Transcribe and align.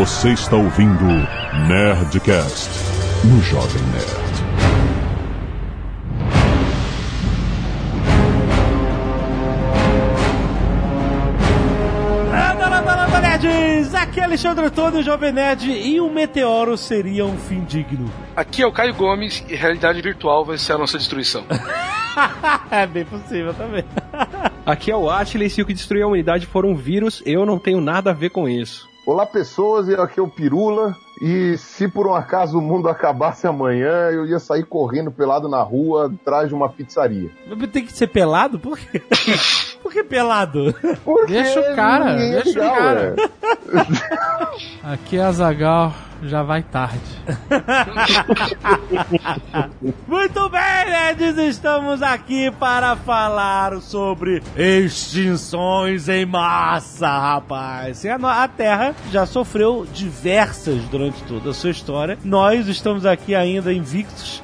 Você 0.00 0.30
está 0.30 0.56
ouvindo 0.56 1.04
Nerdcast 1.68 2.70
no 3.22 3.38
Jovem 3.42 3.82
Nerd. 3.92 4.40
Landa, 12.30 12.68
landa, 12.70 12.96
landa, 12.96 13.20
nerds! 13.20 13.94
Aqui 13.94 14.20
é 14.20 14.24
Alexandre 14.24 14.64
Antônio, 14.64 15.02
Jovem 15.02 15.32
Nerd, 15.32 15.70
e 15.70 16.00
um 16.00 16.10
meteoro 16.10 16.78
seria 16.78 17.26
um 17.26 17.36
fim 17.36 17.62
digno. 17.64 18.10
Aqui 18.34 18.62
é 18.62 18.66
o 18.66 18.72
Caio 18.72 18.94
Gomes 18.94 19.44
e 19.50 19.54
realidade 19.54 20.00
virtual 20.00 20.46
vai 20.46 20.56
ser 20.56 20.72
a 20.72 20.78
nossa 20.78 20.96
destruição. 20.96 21.44
é 22.70 22.86
bem 22.86 23.04
possível 23.04 23.52
também. 23.52 23.84
Aqui 24.64 24.90
é 24.90 24.96
o 24.96 25.10
Atlas, 25.10 25.52
se 25.52 25.60
o 25.60 25.66
que 25.66 25.74
destruiu 25.74 26.04
a 26.04 26.06
humanidade 26.06 26.46
for 26.46 26.64
um 26.64 26.74
vírus, 26.74 27.22
eu 27.26 27.44
não 27.44 27.58
tenho 27.58 27.82
nada 27.82 28.12
a 28.12 28.14
ver 28.14 28.30
com 28.30 28.48
isso. 28.48 28.88
Olá 29.06 29.26
pessoas, 29.26 29.88
eu 29.88 30.02
aqui 30.02 30.20
é 30.20 30.22
o 30.22 30.28
Pirula. 30.28 30.94
E 31.20 31.56
se 31.58 31.86
por 31.88 32.06
um 32.06 32.14
acaso 32.14 32.58
o 32.58 32.62
mundo 32.62 32.88
acabasse 32.88 33.46
amanhã, 33.46 34.10
eu 34.10 34.24
ia 34.26 34.38
sair 34.38 34.64
correndo 34.64 35.10
pelado 35.10 35.48
na 35.48 35.62
rua 35.62 36.06
atrás 36.06 36.48
de 36.48 36.54
uma 36.54 36.68
pizzaria. 36.68 37.30
Tem 37.72 37.84
que 37.84 37.92
ser 37.92 38.06
pelado? 38.06 38.58
Por 38.58 38.78
quê? 38.78 39.02
Por 39.82 39.92
que 39.92 40.04
pelado? 40.04 40.74
Porque 41.04 41.32
Deixa 41.32 41.60
o 41.60 41.74
cara, 41.74 42.12
ninguém 42.12 42.34
é 42.34 42.42
deixa 42.42 42.58
o 42.58 42.62
legal, 42.62 42.76
cara. 42.76 43.16
é. 44.84 44.92
Aqui 44.92 45.18
é 45.18 45.22
a 45.22 45.32
Zagal, 45.32 45.92
já 46.22 46.42
vai 46.42 46.62
tarde. 46.62 47.00
Muito 50.06 50.48
bem, 50.48 50.84
nerds! 50.86 51.38
Estamos 51.38 52.02
aqui 52.02 52.50
para 52.50 52.96
falar 52.96 53.80
sobre 53.80 54.42
extinções 54.56 56.08
em 56.08 56.26
massa, 56.26 57.06
rapaz. 57.06 58.04
A 58.04 58.48
Terra 58.48 58.94
já 59.10 59.26
sofreu 59.26 59.86
diversas 59.92 60.82
durante 60.84 61.22
toda 61.24 61.50
a 61.50 61.54
sua 61.54 61.70
história. 61.70 62.18
Nós 62.24 62.68
estamos 62.68 63.06
aqui 63.06 63.34
ainda 63.34 63.72
invictos. 63.72 64.42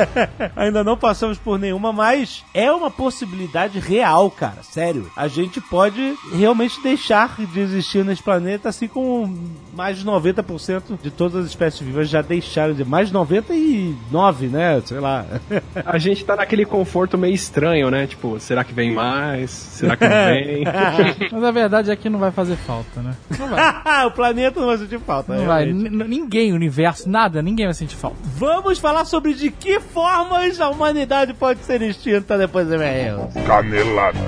ainda 0.54 0.84
não 0.84 0.96
passamos 0.96 1.38
por 1.38 1.58
nenhuma, 1.58 1.92
mas 1.92 2.44
é 2.52 2.70
uma 2.70 2.90
possibilidade 2.90 3.78
real, 3.78 4.30
cara. 4.30 4.62
Sério. 4.62 5.10
A 5.16 5.28
gente 5.28 5.60
pode 5.60 6.14
realmente 6.32 6.82
deixar 6.82 7.36
de 7.36 7.60
existir 7.60 8.04
nesse 8.04 8.22
planeta, 8.22 8.68
assim 8.68 8.88
como 8.88 9.32
mais 9.74 9.98
de 9.98 10.04
90% 10.04 10.98
de 11.02 11.10
todas 11.16 11.36
as 11.36 11.46
espécies 11.46 11.80
vivas 11.80 12.08
já 12.08 12.20
deixaram 12.22 12.74
de. 12.74 12.84
Mais 12.84 13.08
de 13.08 13.14
99, 13.14 14.46
né? 14.48 14.82
Sei 14.84 14.98
lá. 15.00 15.24
A 15.84 15.98
gente 15.98 16.24
tá 16.24 16.36
naquele 16.36 16.64
conforto 16.64 17.16
meio 17.18 17.34
estranho, 17.34 17.90
né? 17.90 18.06
Tipo, 18.06 18.38
será 18.40 18.62
que 18.64 18.72
vem 18.72 18.92
mais? 18.92 19.50
Será 19.50 19.96
que 19.96 20.04
não 20.06 20.16
vem? 20.26 20.64
Mas 21.32 21.44
a 21.44 21.50
verdade 21.50 21.90
é 21.90 21.96
que 21.96 22.08
não 22.08 22.18
vai 22.18 22.30
fazer 22.30 22.56
falta, 22.56 23.00
né? 23.00 23.14
Não 23.38 23.48
vai. 23.48 24.06
o 24.06 24.10
planeta 24.10 24.60
não 24.60 24.66
vai 24.66 24.78
sentir 24.78 25.00
falta. 25.00 25.34
Não 25.34 25.46
vai. 25.46 25.64
N- 25.68 26.04
ninguém, 26.08 26.52
o 26.52 26.54
universo, 26.56 27.08
nada, 27.08 27.42
ninguém 27.42 27.66
vai 27.66 27.74
sentir 27.74 27.96
falta. 27.96 28.16
Vamos 28.36 28.78
falar 28.78 29.04
sobre 29.04 29.34
de 29.34 29.50
que 29.50 29.80
formas 29.80 30.60
a 30.60 30.68
humanidade 30.68 31.34
pode 31.34 31.60
ser 31.64 31.80
extinta 31.82 32.36
depois 32.38 32.66
do 32.66 32.74
e-mail. 32.74 33.28
Canelada. 33.46 34.18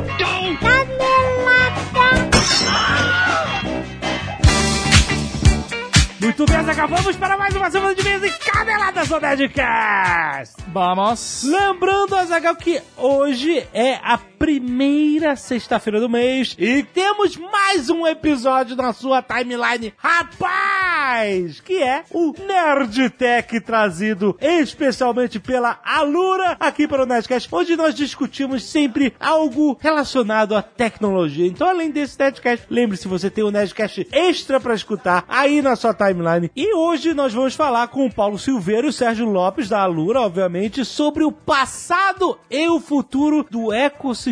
Muito 6.27 6.45
bem, 6.45 6.61
Zagal, 6.65 6.89
vamos 6.89 7.15
para 7.15 7.37
mais 7.37 7.55
uma 7.55 7.71
semana 7.71 7.95
de 7.95 8.03
mês 8.03 8.21
e 8.21 8.31
caneladas 8.51 9.09
do 9.09 9.21
Nerdcast! 9.21 10.57
Vamos. 10.73 11.45
Lembrando, 11.45 12.17
Azagal, 12.17 12.57
que 12.57 12.83
hoje 12.97 13.65
é 13.73 13.95
a 14.03 14.19
primeira 14.39 15.35
sexta-feira 15.35 15.99
do 15.99 16.09
mês 16.09 16.55
e 16.59 16.83
temos 16.83 17.37
mais 17.37 17.89
um 17.89 18.07
episódio 18.07 18.77
na 18.77 18.93
sua 18.93 19.23
timeline, 19.23 19.95
rapaz! 19.97 21.61
Que 21.61 21.83
é 21.83 22.05
o 22.13 22.35
Nerd 22.47 23.11
Tech 23.11 23.61
trazido 23.61 24.37
especialmente 24.41 25.41
pela 25.41 25.81
Alura 25.83 26.57
aqui 26.61 26.87
para 26.87 27.03
o 27.03 27.07
Nerdcast, 27.07 27.49
onde 27.51 27.77
nós 27.77 27.95
discutimos 27.95 28.65
sempre 28.65 29.15
algo 29.19 29.77
relacionado 29.81 30.55
à 30.55 30.63
tecnologia. 30.63 31.47
Então, 31.47 31.69
além 31.69 31.91
desse 31.91 32.19
Nerdcast, 32.19 32.67
lembre-se, 32.69 33.09
você 33.09 33.31
tem 33.31 33.45
um 33.45 33.51
Nerdcast 33.51 34.07
extra 34.13 34.61
para 34.61 34.75
escutar 34.75 35.25
aí 35.29 35.63
na 35.63 35.77
sua 35.77 35.95
timeline. 35.95 36.51
E 36.55 36.75
hoje 36.75 37.15
nós 37.15 37.33
vamos 37.33 37.55
falar 37.55 37.89
com 37.89 38.05
o 38.05 38.13
Paulo 38.13 38.39
Silveira 38.39 38.87
e 38.87 38.91
o 38.91 38.93
Sérgio 38.93 39.27
Lopes 39.27 39.69
da 39.69 39.81
Alura, 39.81 40.21
obviamente, 40.21 40.85
sobre 40.85 41.25
o 41.25 41.33
passado 41.33 42.39
e 42.51 42.69
o 42.69 42.81
futuro 42.81 43.47
do 43.51 43.73
ecossistema 43.73 44.26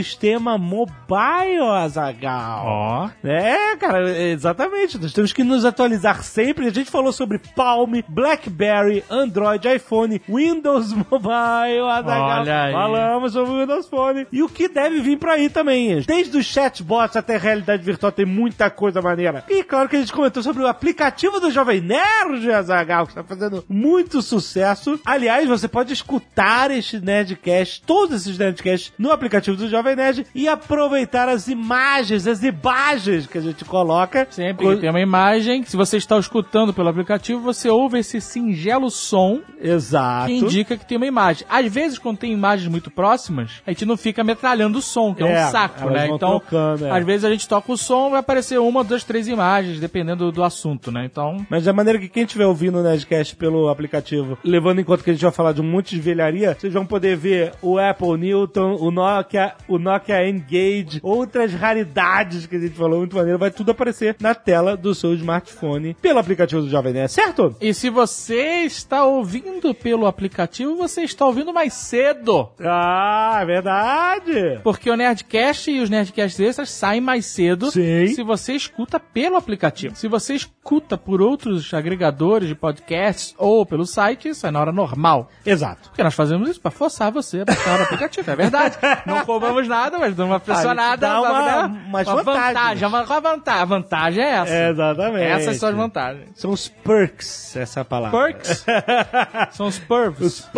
mobile, 0.58 1.60
Azagal. 1.60 2.64
Ó. 2.66 3.10
É, 3.22 3.76
cara, 3.76 4.10
exatamente. 4.18 4.98
Nós 4.98 5.12
temos 5.12 5.32
que 5.32 5.44
nos 5.44 5.64
atualizar 5.64 6.22
sempre. 6.22 6.66
A 6.66 6.72
gente 6.72 6.90
falou 6.90 7.12
sobre 7.12 7.38
Palm, 7.38 7.92
BlackBerry, 8.08 9.04
Android, 9.10 9.68
iPhone, 9.68 10.20
Windows 10.28 10.92
Mobile, 11.10 11.88
Azaghal. 11.90 12.40
Olha 12.40 12.62
aí. 12.62 12.72
Falamos 12.72 13.32
sobre 13.32 13.52
o 13.52 13.60
Windows 13.60 13.88
Phone. 13.88 14.26
E 14.32 14.42
o 14.42 14.48
que 14.48 14.68
deve 14.68 15.00
vir 15.00 15.18
por 15.18 15.28
aí 15.28 15.48
também. 15.48 16.00
Desde 16.00 16.36
os 16.36 16.46
chatbots 16.46 17.16
até 17.16 17.36
a 17.36 17.38
realidade 17.38 17.82
virtual 17.82 18.12
tem 18.12 18.24
muita 18.24 18.70
coisa 18.70 19.00
maneira. 19.02 19.44
E 19.48 19.62
claro 19.62 19.88
que 19.88 19.96
a 19.96 20.00
gente 20.00 20.12
comentou 20.12 20.42
sobre 20.42 20.62
o 20.62 20.66
aplicativo 20.66 21.40
do 21.40 21.50
Jovem 21.50 21.80
Nerd, 21.80 22.50
Azagal, 22.50 23.06
que 23.06 23.12
está 23.12 23.22
fazendo 23.22 23.64
muito 23.68 24.22
sucesso. 24.22 24.98
Aliás, 25.04 25.48
você 25.48 25.68
pode 25.68 25.92
escutar 25.92 26.70
este 26.70 26.98
Nerdcast, 27.00 27.82
todos 27.82 28.22
esses 28.22 28.38
Nerdcasts, 28.38 28.92
no 28.98 29.12
aplicativo 29.12 29.56
do 29.56 29.68
Jovem 29.68 29.83
Nerd 29.94 30.26
e 30.34 30.48
aproveitar 30.48 31.28
as 31.28 31.48
imagens, 31.48 32.26
as 32.26 32.42
imagens 32.42 33.26
que 33.26 33.38
a 33.38 33.40
gente 33.40 33.64
coloca. 33.64 34.26
Sempre 34.30 34.66
que 34.74 34.80
tem 34.80 34.90
uma 34.90 35.00
imagem, 35.00 35.64
se 35.64 35.76
você 35.76 35.96
está 35.96 36.18
escutando 36.18 36.72
pelo 36.72 36.88
aplicativo, 36.88 37.40
você 37.40 37.68
ouve 37.68 37.98
esse 37.98 38.20
singelo 38.20 38.90
som 38.90 39.40
Exato. 39.60 40.26
que 40.26 40.38
indica 40.38 40.76
que 40.76 40.86
tem 40.86 40.96
uma 40.96 41.06
imagem. 41.06 41.46
Às 41.48 41.72
vezes, 41.72 41.98
quando 41.98 42.18
tem 42.18 42.32
imagens 42.32 42.68
muito 42.68 42.90
próximas, 42.90 43.62
a 43.66 43.70
gente 43.70 43.84
não 43.84 43.96
fica 43.96 44.24
metralhando 44.24 44.78
o 44.78 44.82
som, 44.82 45.14
que 45.14 45.22
é, 45.22 45.32
É, 45.32 45.46
um 45.46 45.50
saco, 45.50 45.90
né? 45.90 46.06
Então, 46.08 46.38
trocando, 46.38 46.86
é. 46.86 46.90
às 46.90 47.04
vezes 47.04 47.24
a 47.24 47.30
gente 47.30 47.48
toca 47.48 47.72
o 47.72 47.76
som, 47.76 48.10
vai 48.10 48.20
aparecer 48.20 48.58
uma, 48.58 48.84
duas, 48.84 49.04
três 49.04 49.28
imagens, 49.28 49.80
dependendo 49.80 50.30
do 50.30 50.42
assunto, 50.42 50.90
né? 50.90 51.04
Então, 51.04 51.44
Mas 51.48 51.64
da 51.64 51.72
maneira 51.72 51.98
que 51.98 52.08
quem 52.08 52.24
estiver 52.24 52.46
ouvindo 52.46 52.78
o 52.78 52.82
Nerdcast 52.82 53.36
pelo 53.36 53.68
aplicativo, 53.68 54.38
levando 54.44 54.80
em 54.80 54.84
conta 54.84 55.02
que 55.02 55.10
a 55.10 55.12
gente 55.12 55.22
vai 55.22 55.32
falar 55.32 55.52
de 55.52 55.60
um 55.60 55.64
monte 55.64 55.94
de 55.94 56.00
velharia, 56.00 56.56
vocês 56.58 56.72
vão 56.72 56.86
poder 56.86 57.16
ver 57.16 57.52
o 57.60 57.78
Apple 57.78 58.16
Newton, 58.18 58.76
o 58.80 58.90
Nokia, 58.90 59.54
o 59.68 59.73
Nokia 59.78 60.28
Engage, 60.28 61.00
outras 61.02 61.52
raridades 61.52 62.46
que 62.46 62.56
a 62.56 62.60
gente 62.60 62.74
falou 62.74 62.98
muito 63.00 63.16
maneiro, 63.16 63.38
vai 63.38 63.50
tudo 63.50 63.70
aparecer 63.70 64.16
na 64.20 64.34
tela 64.34 64.76
do 64.76 64.94
seu 64.94 65.14
smartphone 65.14 65.94
pelo 66.00 66.18
aplicativo 66.18 66.62
do 66.62 66.70
Jovem 66.70 66.92
Nerd, 66.92 67.12
certo? 67.12 67.56
E 67.60 67.72
se 67.74 67.90
você 67.90 68.64
está 68.64 69.04
ouvindo 69.04 69.74
pelo 69.74 70.06
aplicativo, 70.06 70.76
você 70.76 71.02
está 71.02 71.26
ouvindo 71.26 71.52
mais 71.52 71.74
cedo. 71.74 72.50
Ah, 72.60 73.38
é 73.40 73.44
verdade! 73.44 74.60
Porque 74.62 74.90
o 74.90 74.96
Nerdcast 74.96 75.70
e 75.70 75.80
os 75.80 75.90
Nerdcasts 75.90 76.40
extras 76.40 76.70
saem 76.70 77.00
mais 77.00 77.26
cedo 77.26 77.70
Sim. 77.70 78.08
se 78.08 78.22
você 78.22 78.54
escuta 78.54 78.98
pelo 78.98 79.36
aplicativo. 79.36 79.94
Se 79.96 80.08
você 80.08 80.34
escuta 80.34 80.96
por 80.96 81.20
outros 81.20 81.72
agregadores 81.72 82.48
de 82.48 82.54
podcasts 82.54 83.34
ou 83.38 83.64
pelo 83.66 83.86
site, 83.86 84.34
sai 84.34 84.50
na 84.50 84.60
hora 84.60 84.72
normal. 84.72 85.30
Exato. 85.44 85.88
Porque 85.88 86.02
nós 86.02 86.14
fazemos 86.14 86.48
isso 86.48 86.60
para 86.60 86.70
forçar 86.70 87.10
você 87.10 87.40
a 87.40 87.44
baixar 87.44 87.80
o 87.80 87.82
aplicativo, 87.82 88.30
é 88.30 88.36
verdade. 88.36 88.76
Não 89.06 89.24
cobramos 89.24 89.63
nada, 89.68 89.98
mas 89.98 90.18
uma 90.18 90.38
pressionada. 90.40 91.06
dá 91.06 91.20
uma- 91.20 91.42
pra- 91.42 91.66
umas 91.66 92.06
uma 92.08 92.22
vantagens. 92.22 92.54
vantagem. 92.54 92.88
Uma, 92.88 93.04
qual 93.06 93.16
a 93.18 93.20
vantagem? 93.20 93.62
A 93.62 93.64
vantagem 93.64 94.24
é 94.24 94.30
essa. 94.30 94.54
Exatamente. 94.70 95.24
Essas 95.24 95.56
são 95.58 95.68
as 95.68 95.74
vantagens. 95.74 96.28
São 96.34 96.50
os 96.50 96.68
perks, 96.68 97.56
essa 97.56 97.80
é 97.80 97.84
palavra. 97.84 98.18
Perks 98.18 98.64
são 99.52 99.66
os 99.66 99.78
pervs. 99.78 100.48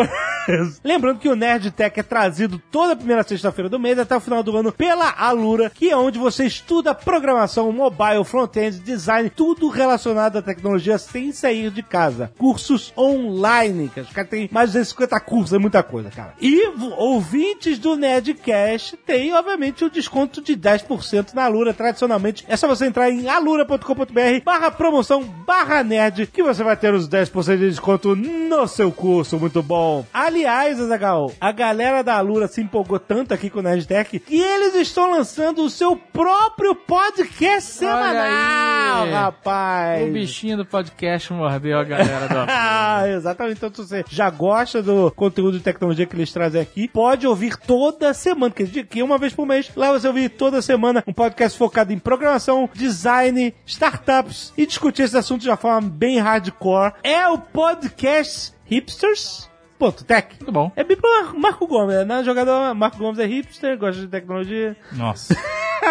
Lembrando 0.85 1.19
que 1.19 1.29
o 1.29 1.35
Nerd 1.37 1.71
Tech 1.73 1.99
é 1.99 2.03
trazido 2.03 2.61
toda 2.71 2.95
primeira 2.97 3.23
sexta-feira 3.23 3.69
do 3.69 3.79
mês 3.79 3.99
até 3.99 4.17
o 4.17 4.21
final 4.21 4.43
do 4.43 4.57
ano 4.57 4.73
pela 4.73 5.13
Alura, 5.19 5.71
que 5.71 5.91
é 5.91 5.97
onde 5.97 6.19
você 6.19 6.45
estuda 6.47 6.95
programação 6.95 7.71
mobile, 7.73 8.25
front-end, 8.25 8.79
design, 8.81 9.29
tudo 9.29 9.69
relacionado 9.69 10.37
à 10.39 10.43
tecnologia 10.43 10.99
sem 10.99 11.33
sair 11.33 11.71
de 11.71 11.83
casa. 11.83 12.31
Cursos 12.39 12.93
online, 12.97 13.89
que 13.93 14.01
os 14.01 14.11
caras 14.11 14.31
têm 14.31 14.49
mais 14.53 14.73
de 14.73 14.85
50 14.85 15.19
cursos, 15.21 15.53
é 15.53 15.59
muita 15.59 15.83
coisa, 15.83 16.11
cara. 16.11 16.35
E 16.41 16.69
ouvintes 16.97 17.79
do 17.79 17.97
Nerdcast 17.97 18.96
têm, 18.97 19.33
obviamente, 19.35 19.85
o 19.85 19.91
desconto 19.91 20.41
de 20.41 20.57
10% 20.57 21.35
na 21.35 21.45
Alura. 21.45 21.73
Tradicionalmente, 21.73 22.45
é 22.49 22.57
só 22.57 22.67
você 22.67 22.87
entrar 22.87 23.11
em 23.11 23.29
alura.com.br 23.29 24.43
barra 24.45 24.71
promoção 24.71 25.23
barra 25.23 25.83
nerd 25.83 26.27
que 26.27 26.43
você 26.43 26.65
vai 26.65 26.77
ter 26.77 26.93
os 26.93 27.09
10% 27.09 27.57
de 27.57 27.69
desconto 27.69 28.17
no 28.17 28.67
seu 28.67 28.91
curso. 28.91 29.39
Muito 29.39 29.63
bom. 29.63 30.05
Aliás, 30.13 30.81
Azagal, 30.81 31.33
a 31.41 31.53
galera 31.53 32.03
da 32.03 32.17
Alura 32.17 32.49
se 32.49 32.61
empolgou 32.61 32.99
tanto 32.99 33.33
aqui 33.33 33.51
com 33.51 33.61
o 33.61 33.63
Nerdtech 33.63 34.19
que 34.19 34.41
eles 34.41 34.75
estão 34.75 35.11
lançando 35.11 35.63
o 35.63 35.71
seu 35.71 35.97
próprio 35.97 36.75
podcast 36.75 37.73
semanal, 37.73 39.09
rapaz. 39.11 40.09
O 40.09 40.13
bichinho 40.13 40.57
do 40.57 40.65
podcast 40.65 41.33
mordeu 41.33 41.79
a 41.79 41.85
galera 41.85 42.29
do 42.29 42.47
Ah, 42.49 43.09
exatamente. 43.09 43.59
Então, 43.59 43.71
se 43.73 43.77
você 43.89 44.05
já 44.09 44.31
gosta 44.31 44.83
do 44.83 45.11
conteúdo 45.11 45.59
de 45.59 45.65
tecnologia 45.65 46.07
que 46.07 46.17
eles 46.17 46.33
trazem 46.33 46.61
aqui, 46.61 46.89
pode 46.89 47.27
ouvir 47.27 47.57
toda 47.57 48.15
semana, 48.15 48.51
porque 48.51 48.67
aqui 48.87 49.03
uma 49.03 49.19
vez 49.19 49.35
por 49.35 49.45
mês, 49.45 49.71
lá 49.77 49.91
você 49.93 50.07
ouvir 50.07 50.29
toda 50.31 50.63
semana 50.63 51.03
um 51.07 51.13
podcast 51.13 51.59
focado 51.59 51.93
em 51.93 51.99
programação, 51.99 52.71
design, 52.73 53.53
startups 53.67 54.53
e 54.57 54.65
discutir 54.65 55.03
esses 55.03 55.15
assuntos 55.17 55.43
de 55.43 55.51
uma 55.51 55.57
forma 55.57 55.89
bem 55.89 56.19
hardcore. 56.21 56.93
É 57.03 57.27
o 57.29 57.37
podcast 57.37 58.53
Hipsters. 58.65 59.51
Ponto 59.79 60.05
Tech. 60.05 60.29
Muito 60.41 60.53
bom. 60.53 60.73
É 60.75 60.83
bem 60.83 60.97
pro 60.97 61.11
Mar- 61.11 61.35
Marco 61.35 61.67
Gomes, 61.67 61.95
né? 61.97 62.05
Na 62.05 62.23
jogada, 62.23 62.73
Marco 62.73 62.97
Gomes 62.97 63.19
é 63.19 63.27
hipster, 63.27 63.77
gosta 63.77 64.01
de 64.01 64.09
tecnologia. 64.09 64.75
Nossa. 64.93 65.37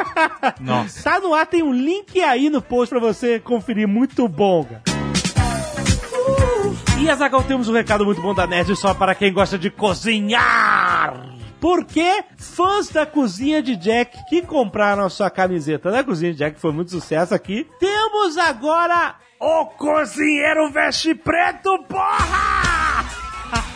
Nossa. 0.59 1.03
Tá 1.03 1.19
no 1.19 1.35
ar, 1.35 1.45
tem 1.45 1.61
um 1.61 1.71
link 1.71 2.19
aí 2.19 2.49
no 2.49 2.61
post 2.63 2.89
pra 2.89 2.99
você 2.99 3.39
conferir. 3.39 3.87
Muito 3.87 4.27
bom, 4.27 4.63
cara. 4.65 4.81
E 6.99 7.07
Azagal, 7.09 7.43
temos 7.43 7.67
um 7.69 7.73
recado 7.73 8.03
muito 8.05 8.19
bom 8.21 8.33
da 8.33 8.47
Nerd 8.47 8.75
só 8.75 8.93
para 8.95 9.13
quem 9.13 9.31
gosta 9.31 9.55
de 9.59 9.69
cozinhar. 9.69 11.13
Porque 11.59 12.23
fãs 12.37 12.89
da 12.89 13.05
cozinha 13.05 13.61
de 13.61 13.75
Jack 13.75 14.17
que 14.29 14.41
compraram 14.41 15.05
a 15.05 15.09
sua 15.09 15.29
camiseta 15.29 15.91
da 15.91 16.03
cozinha 16.03 16.31
de 16.31 16.39
Jack, 16.39 16.59
foi 16.59 16.71
muito 16.71 16.91
sucesso 16.91 17.33
aqui, 17.33 17.67
temos 17.79 18.37
agora 18.37 19.15
o 19.39 19.65
Cozinheiro 19.65 20.71
Veste 20.71 21.13
Preto, 21.15 21.83
porra! 21.87 23.05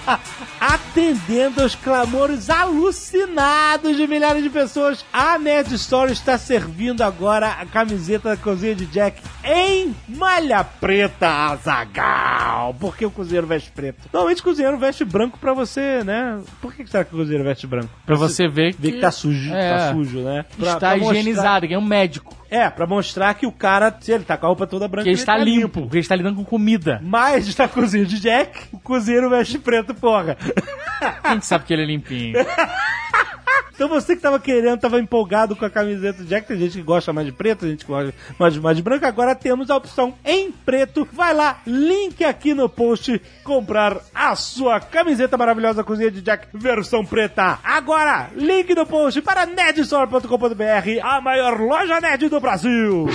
Atendendo 0.93 1.61
aos 1.61 1.75
clamores 1.75 2.49
alucinados 2.49 3.95
de 3.95 4.07
milhares 4.07 4.41
de 4.41 4.49
pessoas, 4.49 5.05
a 5.13 5.37
Nerd 5.37 5.71
Store 5.75 6.11
está 6.11 6.35
servindo 6.35 7.03
agora 7.03 7.47
a 7.47 7.65
camiseta 7.67 8.29
da 8.29 8.37
cozinha 8.37 8.73
de 8.73 8.87
Jack 8.87 9.21
em 9.43 9.95
malha 10.07 10.63
preta 10.63 11.27
Azagal. 11.29 12.73
Por 12.73 12.97
que 12.97 13.05
o 13.05 13.11
cozinheiro 13.11 13.45
veste 13.45 13.69
preto? 13.71 14.09
Normalmente 14.11 14.41
o 14.41 14.43
cozinheiro 14.43 14.79
veste 14.79 15.05
branco 15.05 15.37
pra 15.37 15.53
você, 15.53 16.03
né? 16.03 16.41
Por 16.59 16.73
que 16.73 16.85
será 16.87 17.03
que 17.05 17.13
o 17.13 17.19
cozinheiro 17.19 17.43
veste 17.43 17.67
branco? 17.67 17.89
Pra 18.03 18.15
você 18.15 18.47
ver 18.47 18.73
que, 18.73 18.81
Ver 18.81 18.91
que 18.93 18.99
tá 18.99 19.11
sujo, 19.11 19.53
É. 19.53 19.77
tá 19.77 19.93
sujo, 19.93 20.21
né? 20.21 20.43
Pra- 20.57 20.67
está 20.73 20.79
pra 20.79 20.97
mostrar- 20.97 21.11
higienizado, 21.19 21.67
que 21.67 21.73
é 21.75 21.77
um 21.77 21.85
médico. 21.85 22.35
É, 22.49 22.69
pra 22.69 22.87
mostrar 22.87 23.33
que 23.35 23.45
o 23.45 23.51
cara, 23.51 23.95
se 23.99 24.11
ele 24.11 24.23
tá 24.23 24.35
com 24.35 24.45
a 24.45 24.49
roupa 24.49 24.65
toda 24.65 24.87
branca, 24.87 25.03
Que 25.03 25.09
ele 25.09 25.19
está 25.19 25.37
tá 25.37 25.43
limpo, 25.43 25.81
porque 25.81 25.97
ele 25.97 26.01
está 26.01 26.15
lidando 26.15 26.37
com 26.37 26.45
comida. 26.45 26.99
Mas 27.03 27.55
na 27.55 27.67
cozinha 27.67 28.05
de 28.05 28.19
Jack, 28.19 28.67
o 28.71 28.79
cozinheiro 28.79 29.29
veste 29.29 29.59
preto, 29.59 29.93
porra. 29.93 30.35
Quem 31.23 31.39
que 31.39 31.45
sabe 31.45 31.65
que 31.65 31.73
ele 31.73 31.83
é 31.83 31.85
limpinho? 31.85 32.35
Então 33.73 33.87
você 33.87 34.15
que 34.15 34.21
tava 34.21 34.39
querendo, 34.39 34.79
tava 34.79 34.99
empolgado 34.99 35.55
com 35.55 35.63
a 35.63 35.69
camiseta 35.69 36.21
do 36.21 36.27
Jack, 36.27 36.47
tem 36.47 36.57
gente 36.57 36.73
que 36.73 36.83
gosta 36.83 37.13
mais 37.13 37.25
de 37.25 37.31
preto, 37.31 37.61
tem 37.61 37.69
gente 37.69 37.85
que 37.85 37.91
gosta 37.91 38.13
mais, 38.37 38.57
mais 38.57 38.77
de 38.77 38.83
branco, 38.83 39.05
agora 39.05 39.33
temos 39.33 39.69
a 39.69 39.77
opção 39.77 40.13
em 40.25 40.51
preto. 40.51 41.07
Vai 41.13 41.33
lá, 41.33 41.61
link 41.65 42.23
aqui 42.23 42.53
no 42.53 42.67
post, 42.67 43.21
comprar 43.43 43.97
a 44.13 44.35
sua 44.35 44.79
camiseta 44.79 45.37
maravilhosa 45.37 45.83
Cozinha 45.83 46.11
de 46.11 46.21
Jack 46.21 46.47
versão 46.53 47.05
preta. 47.05 47.59
Agora, 47.63 48.29
link 48.35 48.73
no 48.75 48.85
post 48.85 49.21
para 49.21 49.45
nerdstore.com.br, 49.45 51.01
a 51.01 51.21
maior 51.21 51.59
loja 51.59 52.01
nerd 52.01 52.27
do 52.27 52.39
Brasil. 52.39 53.07